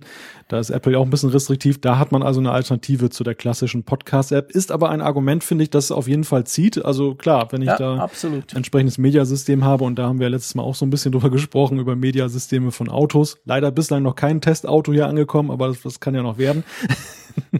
Da 0.49 0.59
ist 0.59 0.69
Apple 0.69 0.97
auch 0.97 1.03
ein 1.03 1.09
bisschen 1.09 1.29
restriktiv. 1.29 1.81
Da 1.81 1.97
hat 1.97 2.11
man 2.11 2.21
also 2.21 2.39
eine 2.39 2.51
Alternative 2.51 3.09
zu 3.09 3.23
der 3.23 3.33
klassischen 3.33 3.83
Podcast-App. 3.83 4.51
Ist 4.51 4.71
aber 4.71 4.91
ein 4.91 5.01
Argument, 5.01 5.43
finde 5.43 5.63
ich, 5.63 5.71
das 5.71 5.91
auf 5.91 6.07
jeden 6.07 6.25
Fall 6.25 6.43
zieht. 6.43 6.85
Also 6.85 7.15
klar, 7.15 7.51
wenn 7.51 7.63
ich 7.63 7.69
ja, 7.69 7.77
da 7.77 7.97
absolut. 7.97 8.53
entsprechendes 8.53 8.99
Mediasystem 8.99 9.63
habe 9.63 9.83
und 9.83 9.97
da 9.97 10.07
haben 10.07 10.19
wir 10.19 10.29
letztes 10.29 10.53
Mal 10.53 10.61
auch 10.61 10.75
so 10.75 10.85
ein 10.85 10.91
bisschen 10.91 11.11
drüber 11.11 11.31
gesprochen, 11.31 11.79
über 11.79 11.95
Mediasysteme 11.95 12.71
von 12.71 12.87
Autos. 12.87 13.39
Leider 13.45 13.71
bislang 13.71 14.03
noch 14.03 14.15
kein 14.15 14.41
Testauto 14.41 14.93
hier 14.93 15.07
angekommen 15.07 15.38
bekommen, 15.39 15.51
aber 15.51 15.67
das, 15.67 15.81
das 15.81 15.99
kann 15.99 16.15
ja 16.15 16.21
noch 16.21 16.37
werden. 16.37 16.63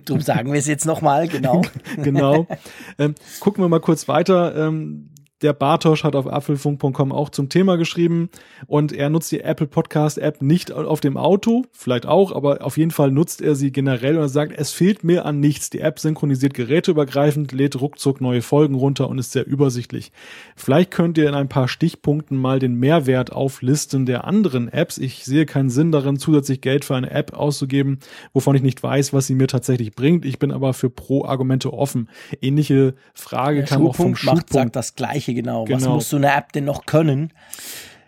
Du 0.03 0.19
sagen 0.19 0.51
wir 0.51 0.59
es 0.59 0.67
jetzt 0.67 0.85
nochmal, 0.85 1.29
genau. 1.29 1.61
genau. 1.97 2.47
Ähm, 2.97 3.15
gucken 3.39 3.63
wir 3.63 3.69
mal 3.69 3.79
kurz 3.79 4.09
weiter. 4.09 4.67
Ähm, 4.67 5.09
der 5.41 5.53
Bartosch 5.53 6.03
hat 6.03 6.15
auf 6.15 6.27
apfelfunk.com 6.27 7.11
auch 7.11 7.29
zum 7.29 7.49
Thema 7.49 7.77
geschrieben 7.77 8.29
und 8.67 8.91
er 8.91 9.09
nutzt 9.09 9.31
die 9.31 9.41
Apple 9.41 9.67
Podcast 9.67 10.17
App 10.17 10.41
nicht 10.41 10.71
auf 10.71 10.99
dem 10.99 11.17
Auto, 11.17 11.65
vielleicht 11.71 12.05
auch, 12.05 12.35
aber 12.35 12.65
auf 12.65 12.77
jeden 12.77 12.91
Fall 12.91 13.11
nutzt 13.11 13.41
er 13.41 13.55
sie 13.55 13.71
generell 13.71 14.17
und 14.17 14.23
er 14.23 14.29
sagt, 14.29 14.53
es 14.57 14.71
fehlt 14.71 15.03
mir 15.03 15.25
an 15.25 15.39
nichts. 15.39 15.69
Die 15.69 15.79
App 15.79 15.99
synchronisiert 15.99 16.53
geräteübergreifend, 16.53 17.51
lädt 17.51 17.79
ruckzuck 17.79 18.21
neue 18.21 18.41
Folgen 18.41 18.75
runter 18.75 19.09
und 19.09 19.17
ist 19.17 19.31
sehr 19.31 19.47
übersichtlich. 19.47 20.11
Vielleicht 20.55 20.91
könnt 20.91 21.17
ihr 21.17 21.27
in 21.27 21.35
ein 21.35 21.49
paar 21.49 21.67
Stichpunkten 21.67 22.37
mal 22.37 22.59
den 22.59 22.75
Mehrwert 22.75 23.31
auflisten 23.31 24.05
der 24.05 24.25
anderen 24.25 24.67
Apps. 24.67 24.97
Ich 24.97 25.23
sehe 25.25 25.45
keinen 25.45 25.69
Sinn 25.69 25.91
darin, 25.91 26.17
zusätzlich 26.17 26.61
Geld 26.61 26.85
für 26.85 26.95
eine 26.95 27.11
App 27.11 27.33
auszugeben, 27.33 27.99
wovon 28.33 28.55
ich 28.55 28.61
nicht 28.61 28.83
weiß, 28.83 29.13
was 29.13 29.27
sie 29.27 29.35
mir 29.35 29.47
tatsächlich 29.47 29.93
bringt. 29.93 30.25
Ich 30.25 30.39
bin 30.39 30.51
aber 30.51 30.73
für 30.73 30.89
Pro-Argumente 30.89 31.71
offen. 31.71 32.09
Ähnliche 32.41 32.95
Frage 33.13 33.59
der 33.59 33.67
kam 33.67 33.87
auch 33.87 33.95
vom 33.95 34.15
Schulpunkt. 34.15 34.49
Macht, 34.49 34.53
sagt 34.53 34.75
das 34.75 34.95
gleiche 34.95 35.28
Gleiche, 35.33 35.43
genau. 35.43 35.65
genau. 35.65 35.77
Was 35.77 35.87
muss 35.87 36.09
so 36.09 36.17
eine 36.17 36.33
App 36.33 36.51
denn 36.53 36.65
noch 36.65 36.85
können? 36.85 37.33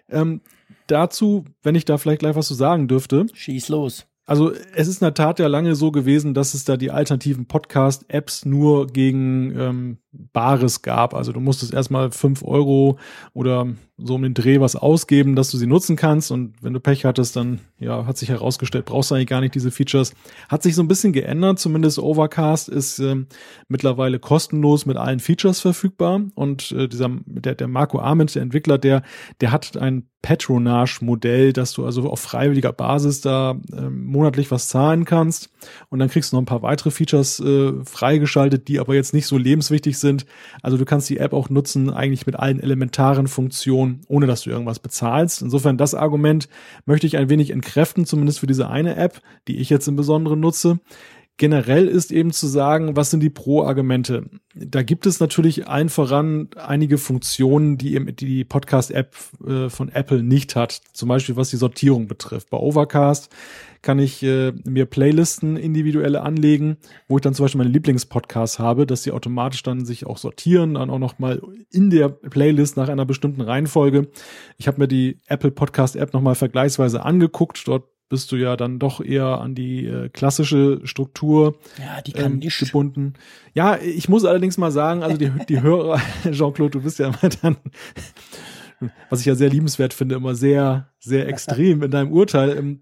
Ähm, 0.09 0.41
dazu, 0.87 1.45
wenn 1.63 1.75
ich 1.75 1.85
da 1.85 1.97
vielleicht 1.97 2.19
gleich 2.19 2.35
was 2.35 2.47
zu 2.47 2.53
sagen 2.53 2.87
dürfte. 2.87 3.25
Schieß 3.33 3.69
los. 3.69 4.07
Also 4.25 4.51
es 4.75 4.87
ist 4.87 5.01
in 5.01 5.05
der 5.05 5.13
Tat 5.13 5.39
ja 5.39 5.47
lange 5.47 5.75
so 5.75 5.91
gewesen, 5.91 6.33
dass 6.33 6.53
es 6.53 6.63
da 6.63 6.77
die 6.77 6.91
alternativen 6.91 7.47
Podcast-Apps 7.47 8.45
nur 8.45 8.87
gegen 8.87 9.57
ähm, 9.59 9.97
Bares 10.11 10.81
gab. 10.81 11.13
Also 11.13 11.31
du 11.31 11.39
musstest 11.39 11.73
erstmal 11.73 12.11
fünf 12.11 12.43
Euro 12.43 12.97
oder 13.33 13.67
so 13.97 14.15
um 14.15 14.23
den 14.23 14.33
Dreh 14.33 14.59
was 14.59 14.75
ausgeben, 14.75 15.35
dass 15.35 15.51
du 15.51 15.57
sie 15.57 15.67
nutzen 15.67 15.95
kannst. 15.95 16.31
Und 16.31 16.55
wenn 16.61 16.73
du 16.73 16.79
Pech 16.79 17.05
hattest, 17.05 17.35
dann 17.35 17.59
ja, 17.79 18.05
hat 18.05 18.17
sich 18.17 18.29
herausgestellt, 18.29 18.85
brauchst 18.85 19.11
du 19.11 19.15
eigentlich 19.15 19.27
gar 19.27 19.41
nicht 19.41 19.55
diese 19.55 19.71
Features. 19.71 20.13
Hat 20.49 20.63
sich 20.63 20.75
so 20.75 20.81
ein 20.81 20.87
bisschen 20.87 21.13
geändert. 21.13 21.59
Zumindest 21.59 21.99
Overcast 21.99 22.67
ist 22.67 22.99
ähm, 22.99 23.27
mittlerweile 23.67 24.19
kostenlos 24.19 24.85
mit 24.85 24.97
allen 24.97 25.19
Features 25.19 25.59
verfügbar. 25.61 26.21
Und 26.35 26.71
äh, 26.71 26.87
dieser, 26.87 27.09
der, 27.25 27.55
der 27.55 27.67
Marco 27.67 27.99
Arment, 27.99 28.33
der 28.35 28.41
Entwickler, 28.41 28.77
der, 28.77 29.03
der 29.39 29.51
hat 29.51 29.77
ein 29.77 30.07
Patronage-Modell, 30.21 31.51
dass 31.51 31.73
du 31.73 31.85
also 31.85 32.07
auf 32.09 32.19
freiwilliger 32.19 32.73
Basis 32.73 33.21
da 33.21 33.59
äh, 33.75 33.89
monatlich 33.89 34.51
was 34.51 34.67
zahlen 34.67 35.05
kannst. 35.05 35.49
Und 35.89 35.99
dann 35.99 36.09
kriegst 36.09 36.31
du 36.31 36.35
noch 36.35 36.43
ein 36.43 36.45
paar 36.47 36.61
weitere 36.61 36.91
Features 36.91 37.39
äh, 37.39 37.73
freigeschaltet, 37.83 38.67
die 38.67 38.79
aber 38.79 38.93
jetzt 38.93 39.13
nicht 39.13 39.25
so 39.25 39.37
lebenswichtig 39.37 39.97
sind. 40.01 40.25
Also 40.61 40.77
du 40.77 40.85
kannst 40.85 41.09
die 41.09 41.17
App 41.17 41.33
auch 41.33 41.49
nutzen, 41.49 41.89
eigentlich 41.89 42.25
mit 42.25 42.35
allen 42.35 42.59
elementaren 42.59 43.27
Funktionen, 43.27 44.01
ohne 44.07 44.27
dass 44.27 44.41
du 44.41 44.49
irgendwas 44.49 44.79
bezahlst. 44.79 45.41
Insofern 45.41 45.77
das 45.77 45.95
Argument 45.95 46.49
möchte 46.85 47.07
ich 47.07 47.17
ein 47.17 47.29
wenig 47.29 47.51
entkräften, 47.51 48.05
zumindest 48.05 48.39
für 48.39 48.47
diese 48.47 48.69
eine 48.69 48.95
App, 48.95 49.21
die 49.47 49.57
ich 49.57 49.69
jetzt 49.69 49.87
im 49.87 49.95
Besonderen 49.95 50.39
nutze. 50.39 50.79
generell 51.37 51.87
ist 51.87 52.11
eben 52.11 52.31
zu 52.31 52.45
sagen, 52.45 52.95
was 52.95 53.09
sind 53.09 53.21
die 53.21 53.31
Pro-Argumente? 53.31 54.29
Da 54.53 54.83
gibt 54.83 55.07
es 55.07 55.19
natürlich 55.19 55.67
allen 55.67 55.89
voran 55.89 56.49
einige 56.55 56.99
Funktionen, 56.99 57.77
die 57.77 58.13
die 58.13 58.43
Podcast-App 58.43 59.15
äh, 59.47 59.69
von 59.69 59.89
Apple 59.89 60.21
nicht 60.21 60.55
hat. 60.55 60.81
Zum 60.93 61.09
Beispiel 61.09 61.35
was 61.35 61.49
die 61.49 61.57
Sortierung 61.57 62.07
betrifft. 62.07 62.51
Bei 62.51 62.57
Overcast 62.57 63.33
kann 63.81 63.99
ich 63.99 64.21
äh, 64.23 64.53
mir 64.65 64.85
Playlisten 64.85 65.57
individuelle 65.57 66.21
anlegen, 66.21 66.77
wo 67.07 67.17
ich 67.17 67.21
dann 67.21 67.33
zum 67.33 67.45
Beispiel 67.45 67.59
meine 67.59 67.71
Lieblingspodcasts 67.71 68.59
habe, 68.59 68.85
dass 68.85 69.03
sie 69.03 69.11
automatisch 69.11 69.63
dann 69.63 69.85
sich 69.85 70.05
auch 70.05 70.17
sortieren, 70.17 70.75
dann 70.75 70.89
auch 70.89 70.99
noch 70.99 71.19
mal 71.19 71.41
in 71.71 71.89
der 71.89 72.09
Playlist 72.09 72.77
nach 72.77 72.89
einer 72.89 73.05
bestimmten 73.05 73.41
Reihenfolge. 73.41 74.09
Ich 74.57 74.67
habe 74.67 74.79
mir 74.79 74.87
die 74.87 75.17
Apple 75.27 75.51
Podcast 75.51 75.95
App 75.95 76.13
noch 76.13 76.21
mal 76.21 76.35
vergleichsweise 76.35 77.03
angeguckt. 77.03 77.67
Dort 77.67 77.85
bist 78.09 78.31
du 78.31 78.35
ja 78.35 78.57
dann 78.57 78.77
doch 78.77 79.03
eher 79.03 79.39
an 79.39 79.55
die 79.55 79.85
äh, 79.85 80.09
klassische 80.09 80.81
Struktur 80.83 81.55
ja, 81.79 82.01
die 82.01 82.11
kann 82.11 82.33
ähm, 82.33 82.39
nicht. 82.39 82.59
gebunden. 82.59 83.13
Ja, 83.53 83.77
ich 83.77 84.09
muss 84.09 84.25
allerdings 84.25 84.57
mal 84.57 84.71
sagen, 84.71 85.01
also 85.01 85.17
die, 85.17 85.31
die 85.49 85.61
Hörer, 85.61 85.99
Jean-Claude, 86.31 86.71
du 86.71 86.81
bist 86.81 86.99
ja 86.99 87.07
immer 87.07 87.29
dann 87.41 87.57
was 89.09 89.19
ich 89.19 89.25
ja 89.25 89.35
sehr 89.35 89.49
liebenswert 89.49 89.93
finde, 89.93 90.15
immer 90.15 90.35
sehr, 90.35 90.89
sehr 90.99 91.27
extrem 91.29 91.83
in 91.83 91.91
deinem 91.91 92.11
Urteil. 92.11 92.79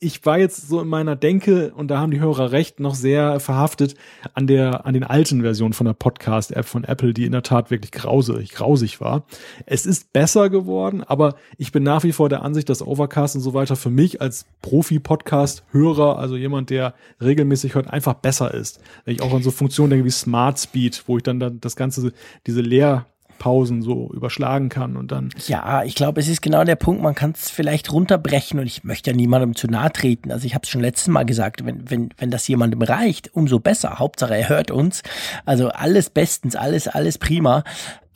Ich 0.00 0.26
war 0.26 0.38
jetzt 0.38 0.68
so 0.68 0.80
in 0.80 0.88
meiner 0.88 1.14
Denke, 1.14 1.72
und 1.72 1.88
da 1.88 1.98
haben 1.98 2.10
die 2.10 2.18
Hörer 2.18 2.50
recht, 2.50 2.80
noch 2.80 2.96
sehr 2.96 3.38
verhaftet 3.38 3.94
an 4.34 4.48
der, 4.48 4.86
an 4.86 4.94
den 4.94 5.04
alten 5.04 5.42
Versionen 5.42 5.72
von 5.72 5.86
der 5.86 5.92
Podcast-App 5.92 6.64
von 6.64 6.82
Apple, 6.82 7.14
die 7.14 7.26
in 7.26 7.32
der 7.32 7.44
Tat 7.44 7.70
wirklich 7.70 7.92
grausig, 7.92 8.50
grausig 8.50 9.00
war. 9.00 9.24
Es 9.66 9.86
ist 9.86 10.12
besser 10.12 10.50
geworden, 10.50 11.04
aber 11.04 11.36
ich 11.58 11.70
bin 11.70 11.84
nach 11.84 12.02
wie 12.02 12.10
vor 12.10 12.28
der 12.28 12.42
Ansicht, 12.42 12.68
dass 12.68 12.84
Overcast 12.84 13.36
und 13.36 13.42
so 13.42 13.54
weiter 13.54 13.76
für 13.76 13.90
mich 13.90 14.20
als 14.20 14.46
Profi-Podcast-Hörer, 14.62 16.18
also 16.18 16.36
jemand, 16.36 16.70
der 16.70 16.94
regelmäßig 17.20 17.76
hört, 17.76 17.88
einfach 17.88 18.14
besser 18.14 18.52
ist. 18.52 18.80
Wenn 19.04 19.14
ich 19.14 19.22
auch 19.22 19.32
an 19.32 19.44
so 19.44 19.52
Funktionen 19.52 19.90
denke 19.90 20.06
wie 20.06 20.10
Smart 20.10 20.58
Speed, 20.58 21.04
wo 21.06 21.18
ich 21.18 21.22
dann, 21.22 21.38
dann 21.38 21.60
das 21.60 21.76
Ganze, 21.76 22.12
diese 22.46 22.62
Leer, 22.62 23.06
Pausen 23.38 23.82
so 23.82 24.10
überschlagen 24.12 24.68
kann 24.68 24.96
und 24.96 25.12
dann. 25.12 25.30
Ja, 25.46 25.84
ich 25.84 25.94
glaube, 25.94 26.20
es 26.20 26.28
ist 26.28 26.42
genau 26.42 26.64
der 26.64 26.76
Punkt, 26.76 27.02
man 27.02 27.14
kann 27.14 27.32
es 27.32 27.50
vielleicht 27.50 27.92
runterbrechen 27.92 28.58
und 28.58 28.66
ich 28.66 28.84
möchte 28.84 29.10
ja 29.10 29.16
niemandem 29.16 29.54
zu 29.54 29.66
nahe 29.66 29.92
treten. 29.92 30.32
Also 30.32 30.46
ich 30.46 30.54
habe 30.54 30.64
es 30.64 30.68
schon 30.68 30.80
letztes 30.80 31.08
Mal 31.08 31.24
gesagt, 31.24 31.64
wenn, 31.64 31.90
wenn, 31.90 32.10
wenn 32.18 32.30
das 32.30 32.46
jemandem 32.48 32.82
reicht, 32.82 33.34
umso 33.34 33.60
besser. 33.60 33.98
Hauptsache 33.98 34.36
er 34.36 34.48
hört 34.48 34.70
uns. 34.70 35.02
Also 35.44 35.68
alles 35.68 36.10
bestens, 36.10 36.56
alles, 36.56 36.88
alles 36.88 37.18
prima. 37.18 37.64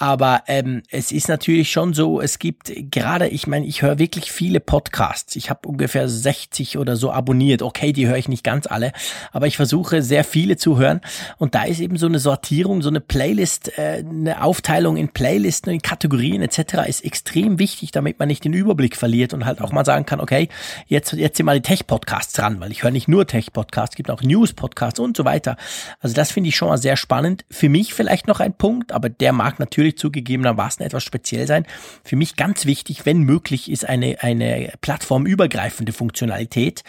Aber 0.02 0.42
ähm, 0.48 0.82
es 0.90 1.12
ist 1.12 1.28
natürlich 1.28 1.70
schon 1.70 1.94
so, 1.94 2.20
es 2.20 2.40
gibt 2.40 2.72
gerade, 2.90 3.28
ich 3.28 3.46
meine, 3.46 3.66
ich 3.66 3.82
höre 3.82 4.00
wirklich 4.00 4.32
viele 4.32 4.58
Podcasts. 4.58 5.36
Ich 5.36 5.48
habe 5.48 5.68
ungefähr 5.68 6.08
60 6.08 6.76
oder 6.76 6.96
so 6.96 7.12
abonniert. 7.12 7.62
Okay, 7.62 7.92
die 7.92 8.08
höre 8.08 8.16
ich 8.16 8.26
nicht 8.26 8.42
ganz 8.42 8.66
alle, 8.66 8.90
aber 9.30 9.46
ich 9.46 9.56
versuche 9.56 10.02
sehr 10.02 10.24
viele 10.24 10.56
zu 10.56 10.76
hören. 10.76 11.02
Und 11.38 11.54
da 11.54 11.62
ist 11.62 11.78
eben 11.78 11.98
so 11.98 12.06
eine 12.06 12.18
Sortierung, 12.18 12.82
so 12.82 12.88
eine 12.88 13.00
Playlist, 13.00 13.78
äh, 13.78 14.02
eine 14.04 14.42
Aufteilung 14.42 14.96
in 14.96 15.08
Playlisten, 15.10 15.72
in 15.72 15.82
Kategorien 15.82 16.42
etc. 16.42 16.88
ist 16.88 17.04
extrem 17.04 17.60
wichtig, 17.60 17.92
damit 17.92 18.18
man 18.18 18.26
nicht 18.26 18.44
den 18.44 18.54
Überblick 18.54 18.96
verliert 18.96 19.32
und 19.32 19.44
halt 19.44 19.60
auch 19.60 19.70
mal 19.70 19.84
sagen 19.84 20.04
kann, 20.04 20.18
okay, 20.18 20.48
jetzt, 20.88 21.12
jetzt 21.12 21.36
sind 21.36 21.46
mal 21.46 21.60
die 21.60 21.62
Tech-Podcasts 21.62 22.32
dran, 22.32 22.58
weil 22.58 22.72
ich 22.72 22.82
höre 22.82 22.90
nicht 22.90 23.06
nur 23.06 23.28
Tech-Podcasts, 23.28 23.94
gibt 23.94 24.10
auch 24.10 24.22
News-Podcasts 24.22 24.98
und 24.98 25.16
so 25.16 25.24
weiter. 25.24 25.56
Also 26.00 26.16
das 26.16 26.32
finde 26.32 26.48
ich 26.48 26.56
schon 26.56 26.70
mal 26.70 26.78
sehr 26.78 26.96
spannend. 26.96 27.44
Für 27.52 27.68
mich 27.68 27.94
vielleicht 27.94 28.26
noch 28.26 28.40
ein 28.40 28.52
Punkt, 28.52 28.90
aber 28.90 29.08
der 29.08 29.32
mag 29.32 29.60
natürlich 29.60 29.91
natürlich 29.92 29.98
zugegebenermaßen 29.98 30.84
etwas 30.84 31.04
speziell 31.04 31.46
sein. 31.46 31.66
Für 32.04 32.16
mich 32.16 32.36
ganz 32.36 32.66
wichtig, 32.66 33.06
wenn 33.06 33.20
möglich, 33.20 33.70
ist 33.70 33.88
eine, 33.88 34.16
eine 34.20 34.72
plattformübergreifende 34.80 35.92
Funktionalität. 35.92 36.82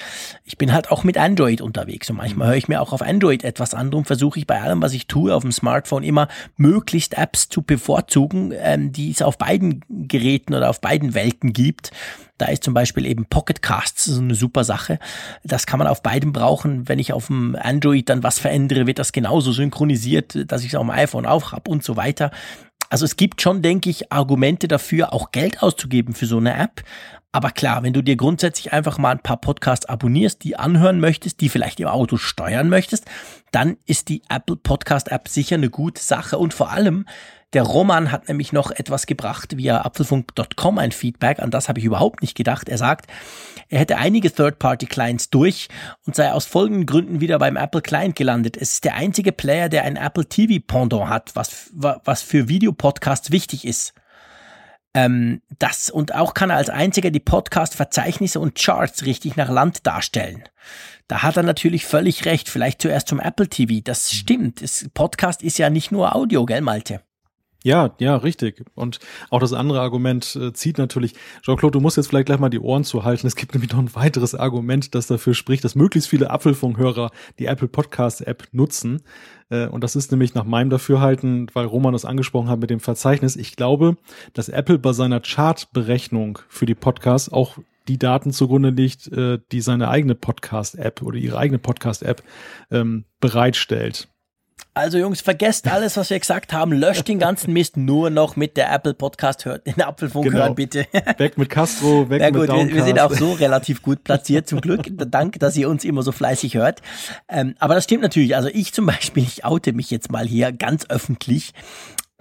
Ich 0.44 0.58
bin 0.58 0.74
halt 0.74 0.92
auch 0.92 1.04
mit 1.04 1.18
Android 1.18 1.62
unterwegs 1.62 2.10
und 2.10 2.18
manchmal 2.18 2.50
höre 2.50 2.56
ich 2.56 2.68
mir 2.68 2.82
auch 2.82 2.94
auf 2.94 3.02
Android 3.02 3.44
etwas 3.44 3.74
an. 3.74 3.92
Darum 3.92 4.06
versuche 4.06 4.40
ich 4.40 4.48
bei 4.48 4.62
allem, 4.62 4.82
was 4.82 4.94
ich 4.94 5.08
tue, 5.08 5.34
auf 5.34 5.44
dem 5.44 5.52
Smartphone 5.52 6.04
immer 6.04 6.28
möglichst 6.58 7.18
Apps 7.18 7.50
zu 7.50 7.62
bevorzugen, 7.62 8.54
ähm, 8.56 8.92
die 8.92 9.12
es 9.12 9.22
auf 9.22 9.38
beiden 9.38 9.84
Geräten 9.90 10.54
oder 10.54 10.70
auf 10.70 10.82
beiden 10.82 11.14
Welten 11.14 11.54
gibt. 11.54 11.92
Da 12.38 12.48
ist 12.48 12.64
zum 12.64 12.74
Beispiel 12.74 13.06
eben 13.06 13.26
Pocket 13.26 13.62
Casts 13.62 14.06
so 14.06 14.20
eine 14.20 14.36
super 14.36 14.64
Sache. 14.64 15.00
Das 15.44 15.68
kann 15.68 15.78
man 15.78 15.88
auf 15.88 16.02
beiden 16.02 16.34
brauchen. 16.34 16.90
Wenn 16.90 17.00
ich 17.00 17.14
auf 17.14 17.28
dem 17.28 17.56
Android 17.56 18.10
dann 18.10 18.24
was 18.24 18.40
verändere, 18.40 18.88
wird 18.88 19.00
das 19.00 19.12
genauso 19.12 19.52
synchronisiert, 19.52 20.52
dass 20.52 20.64
ich 20.64 20.70
es 20.70 20.76
auf 20.76 20.82
dem 20.82 20.90
iPhone 20.90 21.26
auch 21.26 21.52
habe 21.52 21.70
und 21.70 21.84
so 21.84 21.96
weiter. 21.96 22.32
Also 22.90 23.06
es 23.06 23.16
gibt 23.16 23.42
schon, 23.42 23.62
denke 23.62 23.90
ich, 23.90 24.12
Argumente 24.12 24.68
dafür, 24.68 25.14
auch 25.14 25.32
Geld 25.32 25.64
auszugeben 25.64 26.14
für 26.14 26.26
so 26.26 26.38
eine 26.38 26.56
App. 26.56 26.84
Aber 27.32 27.50
klar, 27.50 27.82
wenn 27.82 27.94
du 27.94 28.04
dir 28.04 28.16
grundsätzlich 28.16 28.74
einfach 28.74 29.00
mal 29.00 29.12
ein 29.12 29.24
paar 29.24 29.38
Podcasts 29.38 29.88
abonnierst, 29.88 30.44
die 30.44 30.56
anhören 30.56 31.00
möchtest, 31.00 31.42
die 31.42 31.50
vielleicht 31.50 31.80
im 31.80 31.88
Auto 31.88 32.18
steuern 32.18 32.70
möchtest, 32.70 33.06
dann 33.52 33.78
ist 33.88 34.10
die 34.10 34.22
Apple 34.30 34.56
Podcast 34.56 35.12
App 35.12 35.28
sicher 35.28 35.56
eine 35.56 35.72
gute 35.72 36.02
Sache. 36.02 36.38
Und 36.38 36.54
vor 36.54 36.72
allem, 36.72 37.08
der 37.54 37.64
Roman 37.64 38.12
hat 38.12 38.28
nämlich 38.28 38.52
noch 38.52 38.72
etwas 38.72 39.06
gebracht 39.06 39.58
via 39.58 39.82
apfelfunk.com, 39.82 40.78
ein 40.78 40.92
Feedback, 40.92 41.40
an 41.40 41.52
das 41.52 41.70
habe 41.70 41.80
ich 41.80 41.86
überhaupt 41.86 42.22
nicht 42.22 42.36
gedacht. 42.36 42.68
Er 42.68 42.78
sagt, 42.78 43.08
er 43.70 43.80
hätte 43.80 43.98
einige 43.98 44.34
Third-Party-Clients 44.34 45.30
durch 45.30 45.68
und 46.06 46.16
sei 46.16 46.32
aus 46.32 46.46
folgenden 46.46 46.86
Gründen 46.86 47.22
wieder 47.22 47.40
beim 47.40 47.56
Apple 47.56 47.82
Client 47.82 48.16
gelandet. 48.16 48.58
Es 48.58 48.74
ist 48.74 48.84
der 48.84 48.96
einzige 48.96 49.32
Player, 49.32 49.70
der 49.70 49.84
ein 49.84 49.96
Apple 49.96 50.26
TV 50.26 50.64
Pendant 50.66 51.10
hat, 51.10 51.32
was, 51.36 51.72
was 51.74 52.22
für 52.22 52.48
Videopodcasts 52.48 53.32
wichtig 53.32 53.66
ist. 53.66 53.94
Ähm, 54.96 55.42
das 55.58 55.90
und 55.90 56.14
auch 56.14 56.34
kann 56.36 56.52
er 56.52 56.58
als 56.58 56.70
einziger 56.70 57.10
die 57.10 57.20
Podcast-Verzeichnisse 57.20 58.40
und 58.40 58.56
Charts 58.56 59.06
richtig 59.06 59.36
nach 59.36 59.50
Land 59.50 59.88
darstellen. 59.88 60.44
Da 61.08 61.24
hat 61.24 61.38
er 61.38 61.44
natürlich 61.44 61.86
völlig 61.86 62.26
recht. 62.26 62.48
Vielleicht 62.48 62.82
zuerst 62.82 63.08
zum 63.08 63.20
Apple 63.20 63.48
TV. 63.48 63.82
Das 63.84 64.12
stimmt. 64.12 64.62
Das 64.62 64.88
Podcast 64.94 65.42
ist 65.42 65.58
ja 65.58 65.70
nicht 65.70 65.92
nur 65.92 66.16
Audio, 66.16 66.46
gell, 66.46 66.62
Malte? 66.62 67.02
Ja, 67.66 67.96
ja, 67.98 68.18
richtig. 68.18 68.66
Und 68.76 69.00
auch 69.30 69.40
das 69.40 69.54
andere 69.54 69.80
Argument 69.80 70.36
äh, 70.36 70.52
zieht 70.52 70.78
natürlich, 70.78 71.14
Jean-Claude, 71.44 71.72
du 71.72 71.80
musst 71.80 71.96
jetzt 71.96 72.08
vielleicht 72.08 72.26
gleich 72.26 72.40
mal 72.40 72.50
die 72.50 72.60
Ohren 72.60 72.84
zuhalten. 72.84 73.26
Es 73.26 73.38
gibt 73.38 73.54
nämlich 73.54 73.72
noch 73.72 73.80
ein 73.80 73.96
weiteres 73.96 74.36
Argument, 74.36 74.94
das 74.94 75.08
dafür 75.08 75.34
spricht, 75.34 75.64
dass 75.64 75.74
möglichst 75.74 76.10
viele 76.10 76.30
Apfelfunkhörer 76.30 77.12
die 77.40 77.46
Apple 77.46 77.70
Podcast 77.70 78.28
App 78.28 78.50
nutzen. 78.52 79.02
Äh, 79.50 79.68
und 79.68 79.82
das 79.82 79.96
ist 79.96 80.12
nämlich 80.12 80.36
nach 80.36 80.44
meinem 80.44 80.70
Dafürhalten, 80.70 81.48
weil 81.54 81.66
Roman 81.66 81.94
das 81.94 82.04
angesprochen 82.04 82.50
hat 82.50 82.60
mit 82.60 82.70
dem 82.70 82.82
Verzeichnis. 82.82 83.38
Ich 83.38 83.56
glaube, 83.56 83.96
dass 84.34 84.50
Apple 84.50 84.78
bei 84.78 84.92
seiner 84.92 85.22
Chartberechnung 85.22 86.40
für 86.50 86.66
die 86.66 86.76
Podcasts 86.76 87.32
auch 87.32 87.58
die 87.88 87.98
Daten 87.98 88.32
zugrunde 88.32 88.72
legt, 88.72 89.08
äh, 89.08 89.40
die 89.54 89.62
seine 89.62 89.88
eigene 89.88 90.16
Podcast-App 90.16 91.02
oder 91.02 91.18
ihre 91.18 91.38
eigene 91.38 91.60
Podcast-App 91.60 92.24
ähm, 92.72 93.06
bereitstellt. 93.22 94.10
Also 94.76 94.98
Jungs, 94.98 95.22
vergesst 95.22 95.68
alles, 95.68 95.98
was 95.98 96.10
wir 96.10 96.20
gesagt 96.20 96.52
haben. 96.52 96.74
Löscht 96.74 97.08
den 97.08 97.20
ganzen 97.20 97.54
Mist 97.54 97.78
nur 97.78 98.10
noch 98.10 98.36
mit 98.36 98.58
der 98.58 98.74
Apple 98.74 98.96
Podcast 98.96 99.46
hört. 99.46 99.68
Den 99.68 99.80
Apfelfunk 99.80 100.26
genau. 100.26 100.40
hören, 100.40 100.56
bitte. 100.56 100.88
Weg 101.18 101.38
mit 101.38 101.52
Castro, 101.52 102.10
weg 102.10 102.22
ja, 102.22 102.32
gut, 102.32 102.42
mit 102.42 102.50
Downcast. 102.50 102.74
Wir, 102.74 102.84
sind 102.84 103.00
auch 103.00 103.14
so 103.14 103.34
relativ 103.34 103.84
gut 103.84 104.04
platziert, 104.04 104.48
zum 104.48 104.62
Glück. 104.62 104.88
Danke, 105.12 105.38
dass 105.38 105.56
ihr 105.58 105.70
uns 105.70 105.84
immer 105.84 106.02
so 106.02 106.12
fleißig 106.12 106.56
hört. 106.56 106.82
Ähm, 107.30 107.54
aber 107.60 107.76
das 107.76 107.84
stimmt 107.84 108.02
natürlich. 108.02 108.36
Also 108.36 108.50
ich 108.50 108.74
zum 108.74 108.88
Beispiel, 108.88 109.22
ich 109.22 109.46
oute 109.46 109.74
mich 109.74 109.92
jetzt 109.92 110.12
mal 110.12 110.26
hier 110.26 110.52
ganz 110.52 110.90
öffentlich. 110.90 111.54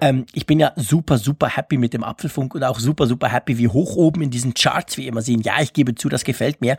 Ähm, 0.02 0.26
ich 0.34 0.44
bin 0.44 0.60
ja 0.60 0.72
super, 0.76 1.16
super 1.16 1.48
happy 1.48 1.78
mit 1.78 1.94
dem 1.94 2.04
Apfelfunk 2.04 2.54
und 2.54 2.64
auch 2.64 2.80
super, 2.80 3.06
super 3.06 3.28
happy, 3.28 3.56
wie 3.56 3.68
hoch 3.68 3.96
oben 3.96 4.20
in 4.20 4.30
diesen 4.30 4.52
Charts 4.52 4.98
wir 4.98 5.06
immer 5.06 5.22
sehen. 5.22 5.40
Ja, 5.40 5.62
ich 5.62 5.72
gebe 5.72 5.94
zu, 5.94 6.10
das 6.10 6.24
gefällt 6.24 6.60
mir. 6.60 6.76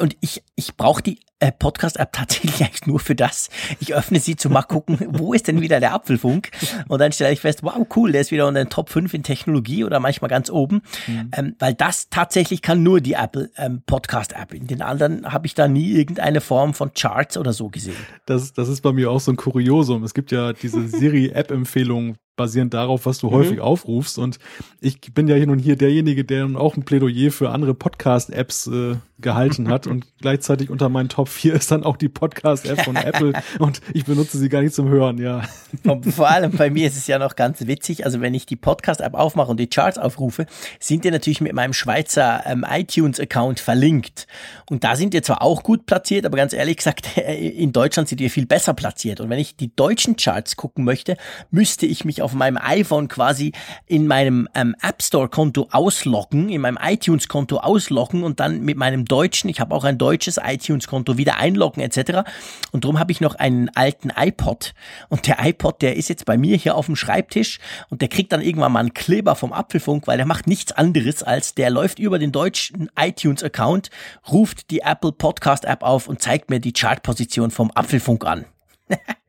Und 0.00 0.16
ich, 0.20 0.42
ich 0.56 0.76
brauche 0.76 1.02
die 1.02 1.20
äh, 1.40 1.52
Podcast-App 1.52 2.12
tatsächlich 2.12 2.60
eigentlich 2.60 2.86
nur 2.86 3.00
für 3.00 3.14
das. 3.14 3.48
Ich 3.80 3.94
öffne 3.94 4.20
sie 4.20 4.36
zu 4.36 4.50
mal 4.50 4.62
gucken, 4.62 4.98
wo 5.10 5.32
ist 5.32 5.48
denn 5.48 5.60
wieder 5.60 5.80
der 5.80 5.94
Apfelfunk? 5.94 6.50
Und 6.88 7.00
dann 7.00 7.12
stelle 7.12 7.32
ich 7.32 7.40
fest, 7.40 7.62
wow, 7.62 7.86
cool, 7.96 8.12
der 8.12 8.20
ist 8.20 8.30
wieder 8.30 8.46
unter 8.46 8.62
den 8.62 8.70
Top 8.70 8.90
5 8.90 9.12
in 9.14 9.22
Technologie 9.22 9.84
oder 9.84 10.00
manchmal 10.00 10.28
ganz 10.28 10.50
oben. 10.50 10.82
Mhm. 11.06 11.30
Ähm, 11.32 11.56
weil 11.58 11.74
das 11.74 12.08
tatsächlich 12.10 12.62
kann 12.62 12.82
nur 12.82 13.00
die 13.00 13.14
Apple 13.14 13.50
ähm, 13.56 13.82
Podcast-App. 13.86 14.54
In 14.54 14.66
den 14.66 14.82
anderen 14.82 15.32
habe 15.32 15.46
ich 15.46 15.54
da 15.54 15.68
nie 15.68 15.92
irgendeine 15.92 16.40
Form 16.40 16.74
von 16.74 16.92
Charts 16.94 17.36
oder 17.36 17.52
so 17.52 17.68
gesehen. 17.68 17.96
Das, 18.26 18.52
das 18.52 18.68
ist 18.68 18.82
bei 18.82 18.92
mir 18.92 19.10
auch 19.10 19.20
so 19.20 19.32
ein 19.32 19.36
Kuriosum. 19.36 20.04
Es 20.04 20.14
gibt 20.14 20.30
ja 20.30 20.52
diese 20.52 20.86
Siri-App-Empfehlung 20.88 22.16
basierend 22.40 22.72
darauf, 22.72 23.04
was 23.04 23.18
du 23.18 23.26
mhm. 23.26 23.32
häufig 23.32 23.60
aufrufst. 23.60 24.16
Und 24.16 24.38
ich 24.80 24.98
bin 25.12 25.28
ja 25.28 25.36
hier 25.36 25.46
nun 25.46 25.58
hier 25.58 25.76
derjenige, 25.76 26.24
der 26.24 26.46
nun 26.46 26.56
auch 26.56 26.74
ein 26.74 26.84
Plädoyer 26.84 27.30
für 27.30 27.50
andere 27.50 27.74
Podcast-Apps 27.74 28.66
äh, 28.68 28.96
gehalten 29.20 29.68
hat 29.68 29.86
und 29.86 30.06
gleichzeitig 30.20 30.70
unter 30.70 30.88
meinen 30.88 31.10
Top 31.10 31.28
4 31.28 31.54
ist 31.54 31.70
dann 31.70 31.84
auch 31.84 31.98
die 31.98 32.08
Podcast-App 32.08 32.82
von 32.82 32.96
Apple 32.96 33.34
und 33.58 33.82
ich 33.92 34.06
benutze 34.06 34.38
sie 34.38 34.48
gar 34.48 34.62
nicht 34.62 34.74
zum 34.74 34.88
Hören, 34.88 35.18
ja. 35.18 35.42
Und 35.84 36.12
vor 36.14 36.30
allem 36.30 36.52
bei 36.52 36.70
mir 36.70 36.86
ist 36.86 36.96
es 36.96 37.06
ja 37.06 37.18
noch 37.18 37.36
ganz 37.36 37.66
witzig, 37.66 38.04
also 38.04 38.22
wenn 38.22 38.32
ich 38.32 38.46
die 38.46 38.56
Podcast-App 38.56 39.14
aufmache 39.14 39.50
und 39.50 39.60
die 39.60 39.68
Charts 39.68 39.98
aufrufe, 39.98 40.46
sind 40.78 41.04
die 41.04 41.10
natürlich 41.10 41.40
mit 41.40 41.52
meinem 41.52 41.74
Schweizer 41.74 42.42
ähm, 42.46 42.64
iTunes-Account 42.68 43.60
verlinkt. 43.60 44.26
Und 44.70 44.84
da 44.84 44.96
sind 44.96 45.14
die 45.14 45.22
zwar 45.22 45.42
auch 45.42 45.62
gut 45.62 45.86
platziert, 45.86 46.24
aber 46.24 46.36
ganz 46.36 46.52
ehrlich 46.52 46.78
gesagt, 46.78 47.16
in 47.16 47.72
Deutschland 47.72 48.08
sind 48.08 48.20
die 48.20 48.30
viel 48.30 48.46
besser 48.46 48.74
platziert. 48.74 49.20
Und 49.20 49.28
wenn 49.28 49.38
ich 49.38 49.56
die 49.56 49.74
deutschen 49.74 50.16
Charts 50.16 50.56
gucken 50.56 50.84
möchte, 50.84 51.16
müsste 51.50 51.86
ich 51.86 52.04
mich 52.04 52.22
auf 52.22 52.29
meinem 52.34 52.58
iPhone 52.60 53.08
quasi 53.08 53.52
in 53.86 54.06
meinem 54.06 54.48
ähm, 54.54 54.74
App 54.82 55.02
Store-Konto 55.02 55.68
ausloggen, 55.70 56.48
in 56.48 56.60
meinem 56.60 56.78
iTunes-Konto 56.82 57.58
ausloggen 57.58 58.22
und 58.22 58.40
dann 58.40 58.62
mit 58.62 58.76
meinem 58.76 59.04
Deutschen. 59.04 59.48
Ich 59.48 59.60
habe 59.60 59.74
auch 59.74 59.84
ein 59.84 59.98
deutsches 59.98 60.38
iTunes-Konto, 60.42 61.16
wieder 61.16 61.38
einloggen 61.38 61.82
etc. 61.82 62.28
Und 62.72 62.84
darum 62.84 62.98
habe 62.98 63.12
ich 63.12 63.20
noch 63.20 63.34
einen 63.34 63.68
alten 63.74 64.10
iPod. 64.16 64.74
Und 65.08 65.26
der 65.26 65.44
iPod, 65.44 65.82
der 65.82 65.96
ist 65.96 66.08
jetzt 66.08 66.24
bei 66.24 66.36
mir 66.36 66.56
hier 66.56 66.76
auf 66.76 66.86
dem 66.86 66.96
Schreibtisch 66.96 67.58
und 67.88 68.00
der 68.00 68.08
kriegt 68.08 68.32
dann 68.32 68.42
irgendwann 68.42 68.72
mal 68.72 68.80
einen 68.80 68.94
Kleber 68.94 69.34
vom 69.34 69.52
Apfelfunk, 69.52 70.06
weil 70.06 70.16
der 70.16 70.26
macht 70.26 70.46
nichts 70.46 70.72
anderes 70.72 71.22
als 71.22 71.54
der 71.54 71.70
läuft 71.70 71.98
über 71.98 72.18
den 72.18 72.32
deutschen 72.32 72.90
iTunes-Account, 72.98 73.90
ruft 74.30 74.70
die 74.70 74.80
Apple 74.80 75.12
Podcast-App 75.12 75.82
auf 75.82 76.08
und 76.08 76.20
zeigt 76.20 76.50
mir 76.50 76.60
die 76.60 76.72
Chartposition 76.72 77.50
vom 77.50 77.70
Apfelfunk 77.72 78.24
an. 78.24 78.44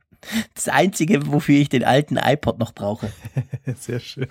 Das 0.53 0.67
Einzige, 0.67 1.31
wofür 1.31 1.59
ich 1.59 1.69
den 1.69 1.83
alten 1.83 2.17
iPod 2.17 2.59
noch 2.59 2.73
brauche. 2.73 3.11
Sehr 3.75 3.99
schön. 3.99 4.27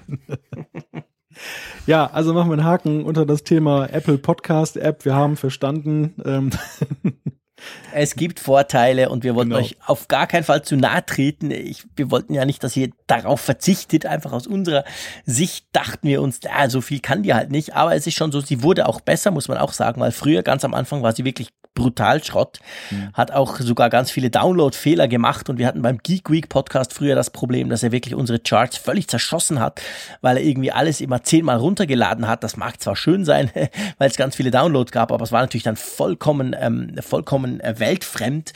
Ja, 1.87 2.07
also 2.07 2.35
machen 2.35 2.51
wir 2.51 2.55
einen 2.55 2.65
Haken 2.65 3.05
unter 3.05 3.25
das 3.25 3.45
Thema 3.45 3.87
Apple 3.87 4.19
Podcast 4.19 4.77
App. 4.77 5.05
Wir 5.05 5.15
haben 5.15 5.37
verstanden. 5.37 6.15
Ähm 6.25 6.51
es 7.93 8.15
gibt 8.15 8.41
Vorteile 8.41 9.11
und 9.11 9.25
wir 9.25 9.35
wollten 9.35 9.51
genau. 9.51 9.63
euch 9.63 9.77
auf 9.87 10.09
gar 10.09 10.27
keinen 10.27 10.45
Fall 10.45 10.63
zu 10.63 10.77
nahe 10.77 11.05
treten. 11.05 11.51
Ich, 11.51 11.85
wir 11.97 12.11
wollten 12.11 12.35
ja 12.35 12.45
nicht, 12.45 12.63
dass 12.65 12.77
ihr 12.77 12.91
darauf 13.07 13.41
verzichtet. 13.41 14.07
Einfach 14.07 14.33
aus 14.33 14.47
unserer 14.47 14.85
Sicht 15.25 15.67
dachten 15.73 16.09
wir 16.09 16.23
uns, 16.23 16.41
ah, 16.51 16.69
so 16.69 16.81
viel 16.81 17.01
kann 17.01 17.23
die 17.23 17.35
halt 17.35 17.51
nicht. 17.51 17.75
Aber 17.75 17.95
es 17.95 18.07
ist 18.07 18.15
schon 18.15 18.33
so, 18.33 18.41
sie 18.41 18.63
wurde 18.63 18.89
auch 18.89 19.01
besser, 19.01 19.31
muss 19.31 19.49
man 19.49 19.59
auch 19.59 19.73
sagen, 19.73 20.01
weil 20.01 20.13
früher 20.13 20.43
ganz 20.43 20.65
am 20.65 20.75
Anfang 20.75 21.03
war 21.03 21.15
sie 21.15 21.25
wirklich 21.25 21.51
brutal 21.75 22.23
Schrott. 22.23 22.59
Mhm. 22.91 23.13
Hat 23.15 23.31
auch 23.31 23.59
sogar 23.59 23.91
ganz 23.91 24.11
viele 24.11 24.31
Download-Fehler 24.31 25.09
gemacht 25.09 25.49
und 25.49 25.59
wir 25.59 25.67
hatten 25.67 25.83
beim 25.83 25.99
Geek 25.99 26.31
Week 26.31 26.49
Podcast 26.49 26.93
früher 26.93 27.15
das 27.15 27.31
Problem, 27.31 27.69
dass 27.71 27.83
er 27.83 27.93
wirklich 27.93 28.15
unsere 28.15 28.39
Charts 28.39 28.77
völlig 28.77 29.09
zerschossen 29.09 29.61
hat, 29.61 29.81
weil 30.21 30.37
er 30.37 30.43
irgendwie 30.43 30.73
alles 30.73 31.01
immer 31.01 31.23
zehnmal 31.23 31.59
runtergeladen 31.59 32.27
hat. 32.27 32.45
Das 32.45 32.57
mag 32.57 32.81
zwar 32.81 32.97
schön 32.97 33.25
sein, 33.25 33.51
weil 33.99 34.11
es 34.11 34.17
ganz 34.17 34.37
viele 34.37 34.51
Downloads 34.51 34.93
gab, 34.93 35.13
aber 35.13 35.23
es 35.23 35.33
war 35.33 35.41
natürlich 35.41 35.65
dann 35.65 35.77
vollkommen, 35.77 36.55
ähm, 36.59 36.95
vollkommen 37.01 37.61
äh, 37.61 37.79
weltfremd. 37.79 38.53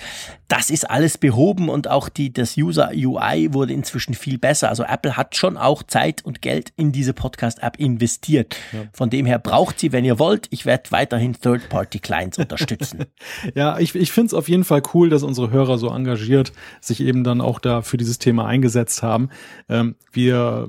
Das 0.48 0.70
ist 0.70 0.88
alles 0.90 1.16
behoben 1.16 1.68
und 1.68 1.88
auch 1.88 2.08
die, 2.08 2.32
das 2.32 2.56
User 2.56 2.90
UI 2.94 3.52
wurde 3.52 3.72
inzwischen 3.72 4.14
viel 4.14 4.38
besser. 4.38 4.68
Also 4.68 4.84
Apple 4.84 5.16
hat 5.16 5.36
schon 5.36 5.56
auch 5.56 5.82
Zeit 5.82 6.24
und 6.24 6.42
Geld 6.42 6.72
in 6.76 6.92
diese 6.92 7.14
Podcast-App 7.14 7.78
investiert. 7.78 8.56
Ja. 8.72 8.80
Von 8.92 9.08
dem 9.08 9.24
her 9.24 9.38
braucht 9.38 9.80
sie, 9.80 9.92
wenn 9.92 10.04
ihr 10.04 10.18
wollt. 10.18 10.48
Ich 10.50 10.66
werde 10.66 10.90
weiterhin 10.90 11.32
Third-Party-Clients 11.32 12.38
unterstützen. 12.44 13.03
ja, 13.54 13.78
ich, 13.78 13.94
ich 13.94 14.12
finde 14.12 14.28
es 14.28 14.34
auf 14.34 14.48
jeden 14.48 14.64
Fall 14.64 14.82
cool, 14.94 15.08
dass 15.08 15.22
unsere 15.22 15.50
Hörer 15.50 15.78
so 15.78 15.88
engagiert 15.88 16.52
sich 16.80 17.00
eben 17.00 17.24
dann 17.24 17.40
auch 17.40 17.58
da 17.58 17.82
für 17.82 17.96
dieses 17.96 18.18
Thema 18.18 18.46
eingesetzt 18.46 19.02
haben. 19.02 19.30
Ähm, 19.68 19.96
wir 20.12 20.68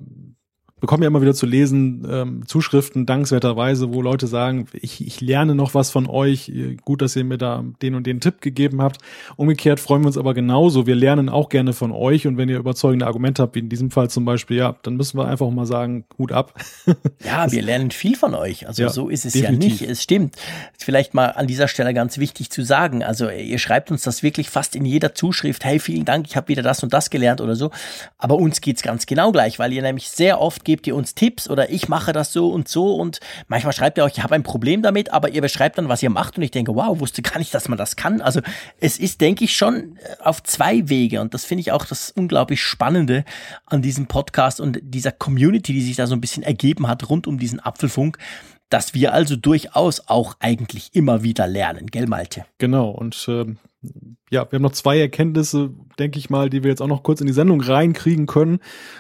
bekomme 0.86 1.04
ja 1.04 1.08
immer 1.08 1.22
wieder 1.24 1.34
zu 1.34 1.48
lesen, 1.48 2.08
ähm, 2.08 2.44
Zuschriften 2.46 3.08
dankenswerterweise, 3.08 3.92
wo 3.92 4.04
Leute 4.04 4.28
sagen, 4.28 4.68
ich, 4.72 5.06
ich 5.06 5.20
lerne 5.20 5.56
noch 5.56 5.74
was 5.74 5.90
von 5.90 6.06
euch, 6.06 6.52
gut, 6.84 7.02
dass 7.02 7.16
ihr 7.16 7.24
mir 7.24 7.40
da 7.40 7.64
den 7.82 7.96
und 7.96 8.06
den 8.06 8.20
Tipp 8.20 8.40
gegeben 8.40 8.84
habt. 8.84 9.00
Umgekehrt 9.36 9.80
freuen 9.80 10.04
wir 10.04 10.08
uns 10.08 10.18
aber 10.18 10.36
genauso, 10.36 10.86
wir 10.86 10.94
lernen 10.94 11.28
auch 11.28 11.50
gerne 11.50 11.74
von 11.74 11.92
euch 11.92 12.28
und 12.28 12.38
wenn 12.38 12.50
ihr 12.50 12.60
überzeugende 12.60 13.08
Argumente 13.08 13.42
habt, 13.42 13.56
wie 13.56 13.60
in 13.60 13.70
diesem 13.70 13.90
Fall 13.90 14.12
zum 14.12 14.26
Beispiel, 14.26 14.58
ja, 14.58 14.76
dann 14.84 14.96
müssen 14.96 15.18
wir 15.18 15.26
einfach 15.28 15.50
mal 15.50 15.66
sagen, 15.66 16.06
Hut 16.20 16.32
ab. 16.32 16.54
Ja, 17.24 17.52
wir 17.52 17.62
lernen 17.62 17.90
viel 17.92 18.16
von 18.16 18.36
euch, 18.36 18.68
also 18.68 18.84
ja, 18.84 18.90
so 18.90 19.10
ist 19.10 19.26
es 19.26 19.34
definitiv. 19.34 19.82
ja 19.82 19.88
nicht, 19.88 19.92
es 19.92 20.04
stimmt. 20.04 20.36
Vielleicht 20.78 21.14
mal 21.14 21.28
an 21.28 21.48
dieser 21.48 21.68
Stelle 21.68 21.94
ganz 21.94 22.20
wichtig 22.20 22.52
zu 22.52 22.64
sagen, 22.64 23.04
also 23.04 23.30
ihr 23.30 23.58
schreibt 23.58 23.90
uns 23.90 24.04
das 24.04 24.22
wirklich 24.22 24.50
fast 24.50 24.76
in 24.76 24.86
jeder 24.86 25.16
Zuschrift, 25.16 25.66
hey, 25.66 25.80
vielen 25.80 26.06
Dank, 26.06 26.28
ich 26.28 26.36
habe 26.36 26.50
wieder 26.50 26.62
das 26.62 26.84
und 26.84 26.94
das 26.94 27.10
gelernt 27.10 27.42
oder 27.42 27.56
so, 27.56 27.72
aber 28.18 28.36
uns 28.36 28.62
geht's 28.62 28.84
ganz 28.84 29.08
genau 29.08 29.32
gleich, 29.32 29.58
weil 29.58 29.74
ihr 29.74 29.82
nämlich 29.82 30.10
sehr 30.10 30.40
oft 30.40 30.64
gebt 30.66 30.75
ihr 30.88 30.96
uns 30.96 31.16
Tipps 31.16 31.50
oder 31.50 31.70
ich 31.70 31.88
mache 31.88 32.14
das 32.14 32.34
so 32.34 32.50
und 32.50 32.68
so 32.68 32.96
und 32.96 33.20
manchmal 33.48 33.74
schreibt 33.74 33.98
ihr 33.98 34.04
euch, 34.04 34.18
ich 34.18 34.24
habe 34.24 34.36
ein 34.36 34.44
Problem 34.44 34.82
damit, 34.82 35.12
aber 35.12 35.30
ihr 35.30 35.42
beschreibt 35.42 35.78
dann, 35.78 35.90
was 35.90 36.04
ihr 36.04 36.10
macht 36.10 36.38
und 36.38 36.44
ich 36.44 36.52
denke, 36.52 36.76
wow, 36.76 37.00
wusste 37.00 37.22
gar 37.22 37.40
nicht, 37.40 37.54
dass 37.54 37.70
man 37.70 37.78
das 37.78 37.96
kann. 37.96 38.22
Also 38.22 38.42
es 38.80 38.98
ist, 38.98 39.22
denke 39.22 39.46
ich, 39.46 39.56
schon 39.56 39.98
äh, 39.98 40.24
auf 40.24 40.44
zwei 40.44 40.90
Wege 40.90 41.22
und 41.22 41.34
das 41.34 41.46
finde 41.46 41.62
ich 41.62 41.72
auch 41.72 41.86
das 41.86 42.12
unglaublich 42.12 42.62
Spannende 42.62 43.26
an 43.66 43.82
diesem 43.82 44.08
Podcast 44.08 44.60
und 44.60 44.80
dieser 44.82 45.12
Community, 45.12 45.74
die 45.74 45.82
sich 45.82 45.96
da 45.96 46.08
so 46.08 46.16
ein 46.16 46.22
bisschen 46.22 46.44
ergeben 46.44 46.88
hat 46.88 47.10
rund 47.10 47.28
um 47.28 47.38
diesen 47.38 47.60
Apfelfunk 47.60 48.18
dass 48.70 48.94
wir 48.94 49.14
also 49.14 49.36
durchaus 49.36 50.08
auch 50.08 50.36
eigentlich 50.40 50.90
immer 50.94 51.24
wieder 51.24 51.48
lernen, 51.48 51.88
gell 51.88 52.08
Malte? 52.08 52.46
Genau, 52.58 52.90
und 52.90 53.26
äh, 53.28 53.46
ja, 54.30 54.50
wir 54.50 54.58
haben 54.58 54.64
noch 54.64 54.72
zwei 54.72 55.00
Erkenntnisse, 55.00 55.72
denke 56.00 56.20
ich 56.20 56.30
mal, 56.30 56.50
die 56.50 56.64
wir 56.64 56.70
jetzt 56.70 56.82
auch 56.82 56.88
noch 56.88 57.04
kurz 57.04 57.22
in 57.22 57.28
die 57.28 57.34
Sendung 57.34 57.62
reinkriegen 57.62 58.26
können, 58.26 58.60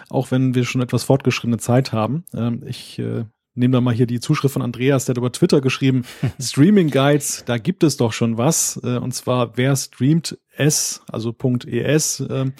auch 0.09 0.31
wenn 0.31 0.55
wir 0.55 0.65
schon 0.65 0.81
etwas 0.81 1.03
fortgeschrittene 1.03 1.57
Zeit 1.57 1.93
haben. 1.93 2.23
Ähm, 2.33 2.63
ich 2.65 2.99
äh, 2.99 3.25
nehme 3.55 3.73
da 3.73 3.81
mal 3.81 3.93
hier 3.93 4.07
die 4.07 4.19
Zuschrift 4.19 4.53
von 4.53 4.61
Andreas, 4.61 5.05
der 5.05 5.13
hat 5.13 5.17
über 5.17 5.31
Twitter 5.31 5.61
geschrieben, 5.61 6.03
Streaming 6.39 6.89
Guides, 6.89 7.43
da 7.45 7.57
gibt 7.57 7.83
es 7.83 7.97
doch 7.97 8.13
schon 8.13 8.37
was, 8.37 8.79
äh, 8.83 8.97
und 8.97 9.13
zwar 9.13 9.57
wer 9.57 9.75
streamt 9.75 10.37
es, 10.55 11.01
also 11.09 11.33
.es, 11.67 12.19
äh, 12.19 12.51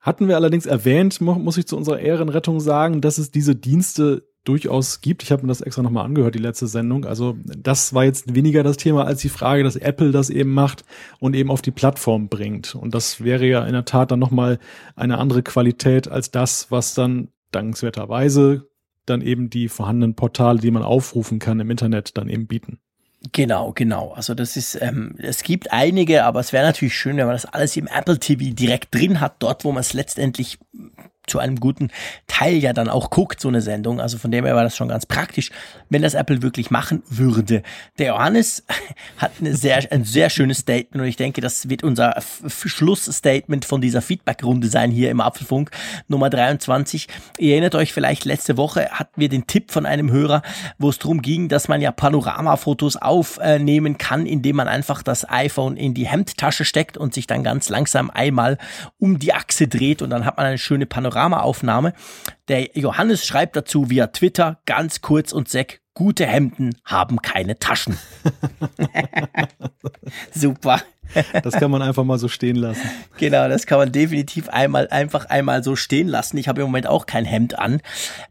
hatten 0.00 0.28
wir 0.28 0.36
allerdings 0.36 0.66
erwähnt, 0.66 1.20
muss 1.20 1.56
ich 1.56 1.66
zu 1.66 1.76
unserer 1.76 1.98
Ehrenrettung 1.98 2.60
sagen, 2.60 3.00
dass 3.00 3.18
es 3.18 3.32
diese 3.32 3.56
Dienste 3.56 4.28
durchaus 4.48 5.00
gibt. 5.00 5.22
Ich 5.22 5.32
habe 5.32 5.42
mir 5.42 5.48
das 5.48 5.60
extra 5.60 5.82
nochmal 5.82 6.04
angehört, 6.04 6.34
die 6.34 6.40
letzte 6.40 6.66
Sendung. 6.66 7.04
Also 7.04 7.36
das 7.44 7.94
war 7.94 8.04
jetzt 8.04 8.34
weniger 8.34 8.62
das 8.62 8.76
Thema 8.76 9.04
als 9.04 9.20
die 9.20 9.28
Frage, 9.28 9.62
dass 9.62 9.76
Apple 9.76 10.12
das 10.12 10.30
eben 10.30 10.52
macht 10.54 10.84
und 11.18 11.34
eben 11.34 11.50
auf 11.50 11.62
die 11.62 11.70
Plattform 11.70 12.28
bringt. 12.28 12.74
Und 12.74 12.94
das 12.94 13.22
wäre 13.22 13.46
ja 13.46 13.64
in 13.64 13.72
der 13.72 13.84
Tat 13.84 14.10
dann 14.10 14.18
nochmal 14.18 14.58
eine 14.94 15.18
andere 15.18 15.42
Qualität 15.42 16.08
als 16.08 16.30
das, 16.30 16.70
was 16.70 16.94
dann 16.94 17.28
dankenswerterweise 17.52 18.68
dann 19.06 19.20
eben 19.20 19.50
die 19.50 19.68
vorhandenen 19.68 20.14
Portale, 20.14 20.58
die 20.58 20.70
man 20.70 20.82
aufrufen 20.82 21.38
kann 21.38 21.60
im 21.60 21.70
Internet, 21.70 22.16
dann 22.18 22.28
eben 22.28 22.46
bieten. 22.46 22.78
Genau, 23.32 23.72
genau. 23.72 24.12
Also 24.12 24.34
das 24.34 24.56
ist, 24.56 24.78
ähm, 24.80 25.14
es 25.18 25.42
gibt 25.42 25.72
einige, 25.72 26.24
aber 26.24 26.40
es 26.40 26.52
wäre 26.52 26.66
natürlich 26.66 26.96
schön, 26.96 27.16
wenn 27.16 27.26
man 27.26 27.34
das 27.34 27.46
alles 27.46 27.76
im 27.76 27.86
Apple 27.86 28.18
TV 28.18 28.54
direkt 28.54 28.94
drin 28.94 29.20
hat, 29.20 29.36
dort, 29.38 29.64
wo 29.64 29.72
man 29.72 29.80
es 29.80 29.94
letztendlich 29.94 30.58
zu 31.26 31.38
einem 31.38 31.56
guten 31.60 31.90
Teil 32.26 32.56
ja 32.56 32.72
dann 32.72 32.88
auch 32.88 33.10
guckt, 33.10 33.40
so 33.40 33.48
eine 33.48 33.60
Sendung. 33.60 34.00
Also 34.00 34.18
von 34.18 34.30
dem 34.30 34.44
her 34.44 34.54
war 34.54 34.64
das 34.64 34.76
schon 34.76 34.88
ganz 34.88 35.06
praktisch, 35.06 35.50
wenn 35.90 36.02
das 36.02 36.14
Apple 36.14 36.42
wirklich 36.42 36.70
machen 36.70 37.02
würde. 37.08 37.62
Der 37.98 38.08
Johannes 38.08 38.64
hat 39.18 39.32
sehr, 39.40 39.80
ein 39.90 40.04
sehr 40.04 40.30
schönes 40.30 40.58
Statement 40.58 41.02
und 41.02 41.08
ich 41.08 41.16
denke, 41.16 41.40
das 41.40 41.68
wird 41.68 41.82
unser 41.82 42.14
Schlussstatement 42.46 43.64
von 43.64 43.80
dieser 43.80 44.02
Feedback-Runde 44.02 44.68
sein 44.68 44.90
hier 44.90 45.10
im 45.10 45.20
Apfelfunk 45.20 45.70
Nummer 46.08 46.30
23. 46.30 47.08
Ihr 47.38 47.52
erinnert 47.52 47.74
euch 47.74 47.92
vielleicht, 47.92 48.24
letzte 48.24 48.56
Woche 48.56 48.88
hatten 48.90 49.20
wir 49.20 49.28
den 49.28 49.46
Tipp 49.46 49.70
von 49.70 49.86
einem 49.86 50.10
Hörer, 50.10 50.42
wo 50.78 50.88
es 50.88 50.98
darum 50.98 51.22
ging, 51.22 51.48
dass 51.48 51.68
man 51.68 51.80
ja 51.80 51.92
Panoramafotos 51.92 52.96
aufnehmen 52.96 53.98
kann, 53.98 54.26
indem 54.26 54.56
man 54.56 54.68
einfach 54.68 55.02
das 55.02 55.28
iPhone 55.28 55.76
in 55.76 55.94
die 55.94 56.06
Hemdtasche 56.06 56.64
steckt 56.64 56.96
und 56.96 57.14
sich 57.14 57.26
dann 57.26 57.44
ganz 57.44 57.68
langsam 57.68 58.10
einmal 58.10 58.58
um 58.98 59.18
die 59.18 59.32
Achse 59.32 59.68
dreht 59.68 60.02
und 60.02 60.10
dann 60.10 60.24
hat 60.24 60.36
man 60.36 60.46
eine 60.46 60.58
schöne 60.58 60.86
Panoramaaufnahme. 60.86 61.92
Der 62.48 62.76
Johannes 62.76 63.26
schreibt 63.26 63.56
dazu 63.56 63.90
via 63.90 64.08
Twitter 64.08 64.60
ganz 64.66 65.00
kurz 65.00 65.32
und 65.32 65.48
sec, 65.48 65.80
gute 65.94 66.26
Hemden 66.26 66.76
haben 66.84 67.20
keine 67.22 67.58
Taschen. 67.58 67.98
Super. 70.32 70.80
Das 71.42 71.54
kann 71.54 71.70
man 71.70 71.82
einfach 71.82 72.04
mal 72.04 72.18
so 72.18 72.28
stehen 72.28 72.56
lassen. 72.56 72.88
Genau, 73.18 73.48
das 73.48 73.66
kann 73.66 73.78
man 73.78 73.92
definitiv 73.92 74.48
einmal, 74.48 74.88
einfach 74.88 75.26
einmal 75.26 75.64
so 75.64 75.74
stehen 75.74 76.08
lassen. 76.08 76.36
Ich 76.36 76.48
habe 76.48 76.60
im 76.60 76.66
Moment 76.68 76.86
auch 76.86 77.06
kein 77.06 77.24
Hemd 77.24 77.58
an. 77.58 77.80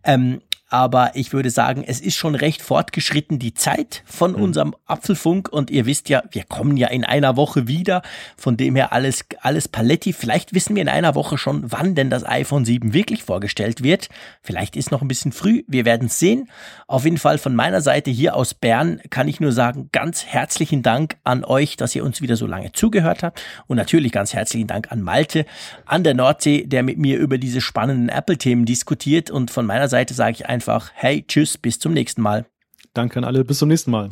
Ähm, 0.04 0.42
aber 0.76 1.12
ich 1.14 1.32
würde 1.32 1.52
sagen, 1.52 1.86
es 1.88 2.02
ist 2.02 2.16
schon 2.16 2.36
recht 2.36 2.62
fortgeschritten 2.62 3.40
die 3.40 3.54
Zeit 3.54 4.04
von 4.06 4.34
mhm. 4.34 4.42
unserem 4.42 4.76
Apfelfunk 4.86 5.48
und 5.48 5.72
ihr 5.72 5.86
wisst 5.86 6.10
ja, 6.10 6.22
wir 6.32 6.44
kommen 6.44 6.76
ja 6.76 6.90
in 6.90 7.06
einer 7.06 7.38
Woche 7.38 7.70
wieder, 7.70 8.02
von 8.36 8.58
dem 8.58 8.76
her 8.76 8.92
alles, 8.92 9.24
alles 9.40 9.70
Paletti. 9.70 10.12
Vielleicht 10.12 10.54
wissen 10.54 10.76
wir 10.76 10.82
in 10.82 10.90
einer 10.90 11.16
Woche 11.16 11.38
schon, 11.38 11.72
wann 11.72 11.96
denn 11.96 12.10
das 12.10 12.26
iPhone 12.26 12.66
7 12.66 12.92
wirklich 12.92 13.24
vorgestellt 13.24 13.84
wird. 13.84 14.10
Vielleicht 14.42 14.76
ist 14.76 14.92
noch 14.92 15.02
ein 15.02 15.08
bisschen 15.08 15.32
früh, 15.32 15.64
wir 15.70 15.86
werden 15.86 16.08
es 16.08 16.20
sehen. 16.20 16.50
Auf 16.88 17.06
jeden 17.06 17.20
Fall 17.20 17.38
von 17.38 17.56
meiner 17.56 17.80
Seite 17.80 18.12
hier 18.12 18.36
aus 18.36 18.54
Bern 18.54 19.00
kann 19.10 19.30
ich 19.30 19.40
nur 19.40 19.54
sagen, 19.54 19.88
ganz 19.94 20.26
herzlichen 20.26 20.84
Dank 20.84 21.16
an 21.24 21.46
euch, 21.46 21.78
dass 21.78 21.96
ihr 21.96 22.04
uns 22.04 22.22
wieder 22.22 22.36
so 22.36 22.48
lange 22.48 22.74
zugehört 22.74 23.24
habt 23.24 23.42
und 23.68 23.78
natürlich 23.78 24.12
ganz 24.12 24.34
herzlichen 24.34 24.68
Dank 24.68 24.92
an 24.92 25.02
Malte 25.02 25.46
an 25.86 26.04
der 26.04 26.16
Nordsee, 26.16 26.66
der 26.66 26.84
mit 26.84 26.98
mir 26.98 27.18
über 27.18 27.38
diese 27.38 27.62
spannenden 27.62 28.10
Apple-Themen 28.10 28.66
diskutiert 28.66 29.32
und 29.32 29.52
von 29.52 29.66
meiner 29.66 29.88
Seite 29.88 30.14
sage 30.14 30.34
ich 30.34 30.50
einfach, 30.68 30.92
hey, 30.94 31.24
tschüss, 31.28 31.58
bis 31.58 31.80
zum 31.80 31.94
nächsten 31.94 32.22
Mal. 32.22 32.46
Danke 32.94 33.18
an 33.20 33.26
alle, 33.26 33.44
bis 33.44 33.58
zum 33.60 33.68
nächsten 33.70 33.92
Mal. 33.92 34.10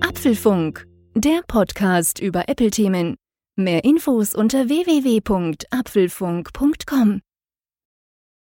Apfelfunk, 0.00 0.86
der 1.14 1.40
Podcast 1.46 2.20
über 2.20 2.48
Apple-Themen. 2.48 3.16
Mehr 3.56 3.84
Infos 3.84 4.34
unter 4.34 4.68
www.apfelfunk.com. 4.68 7.20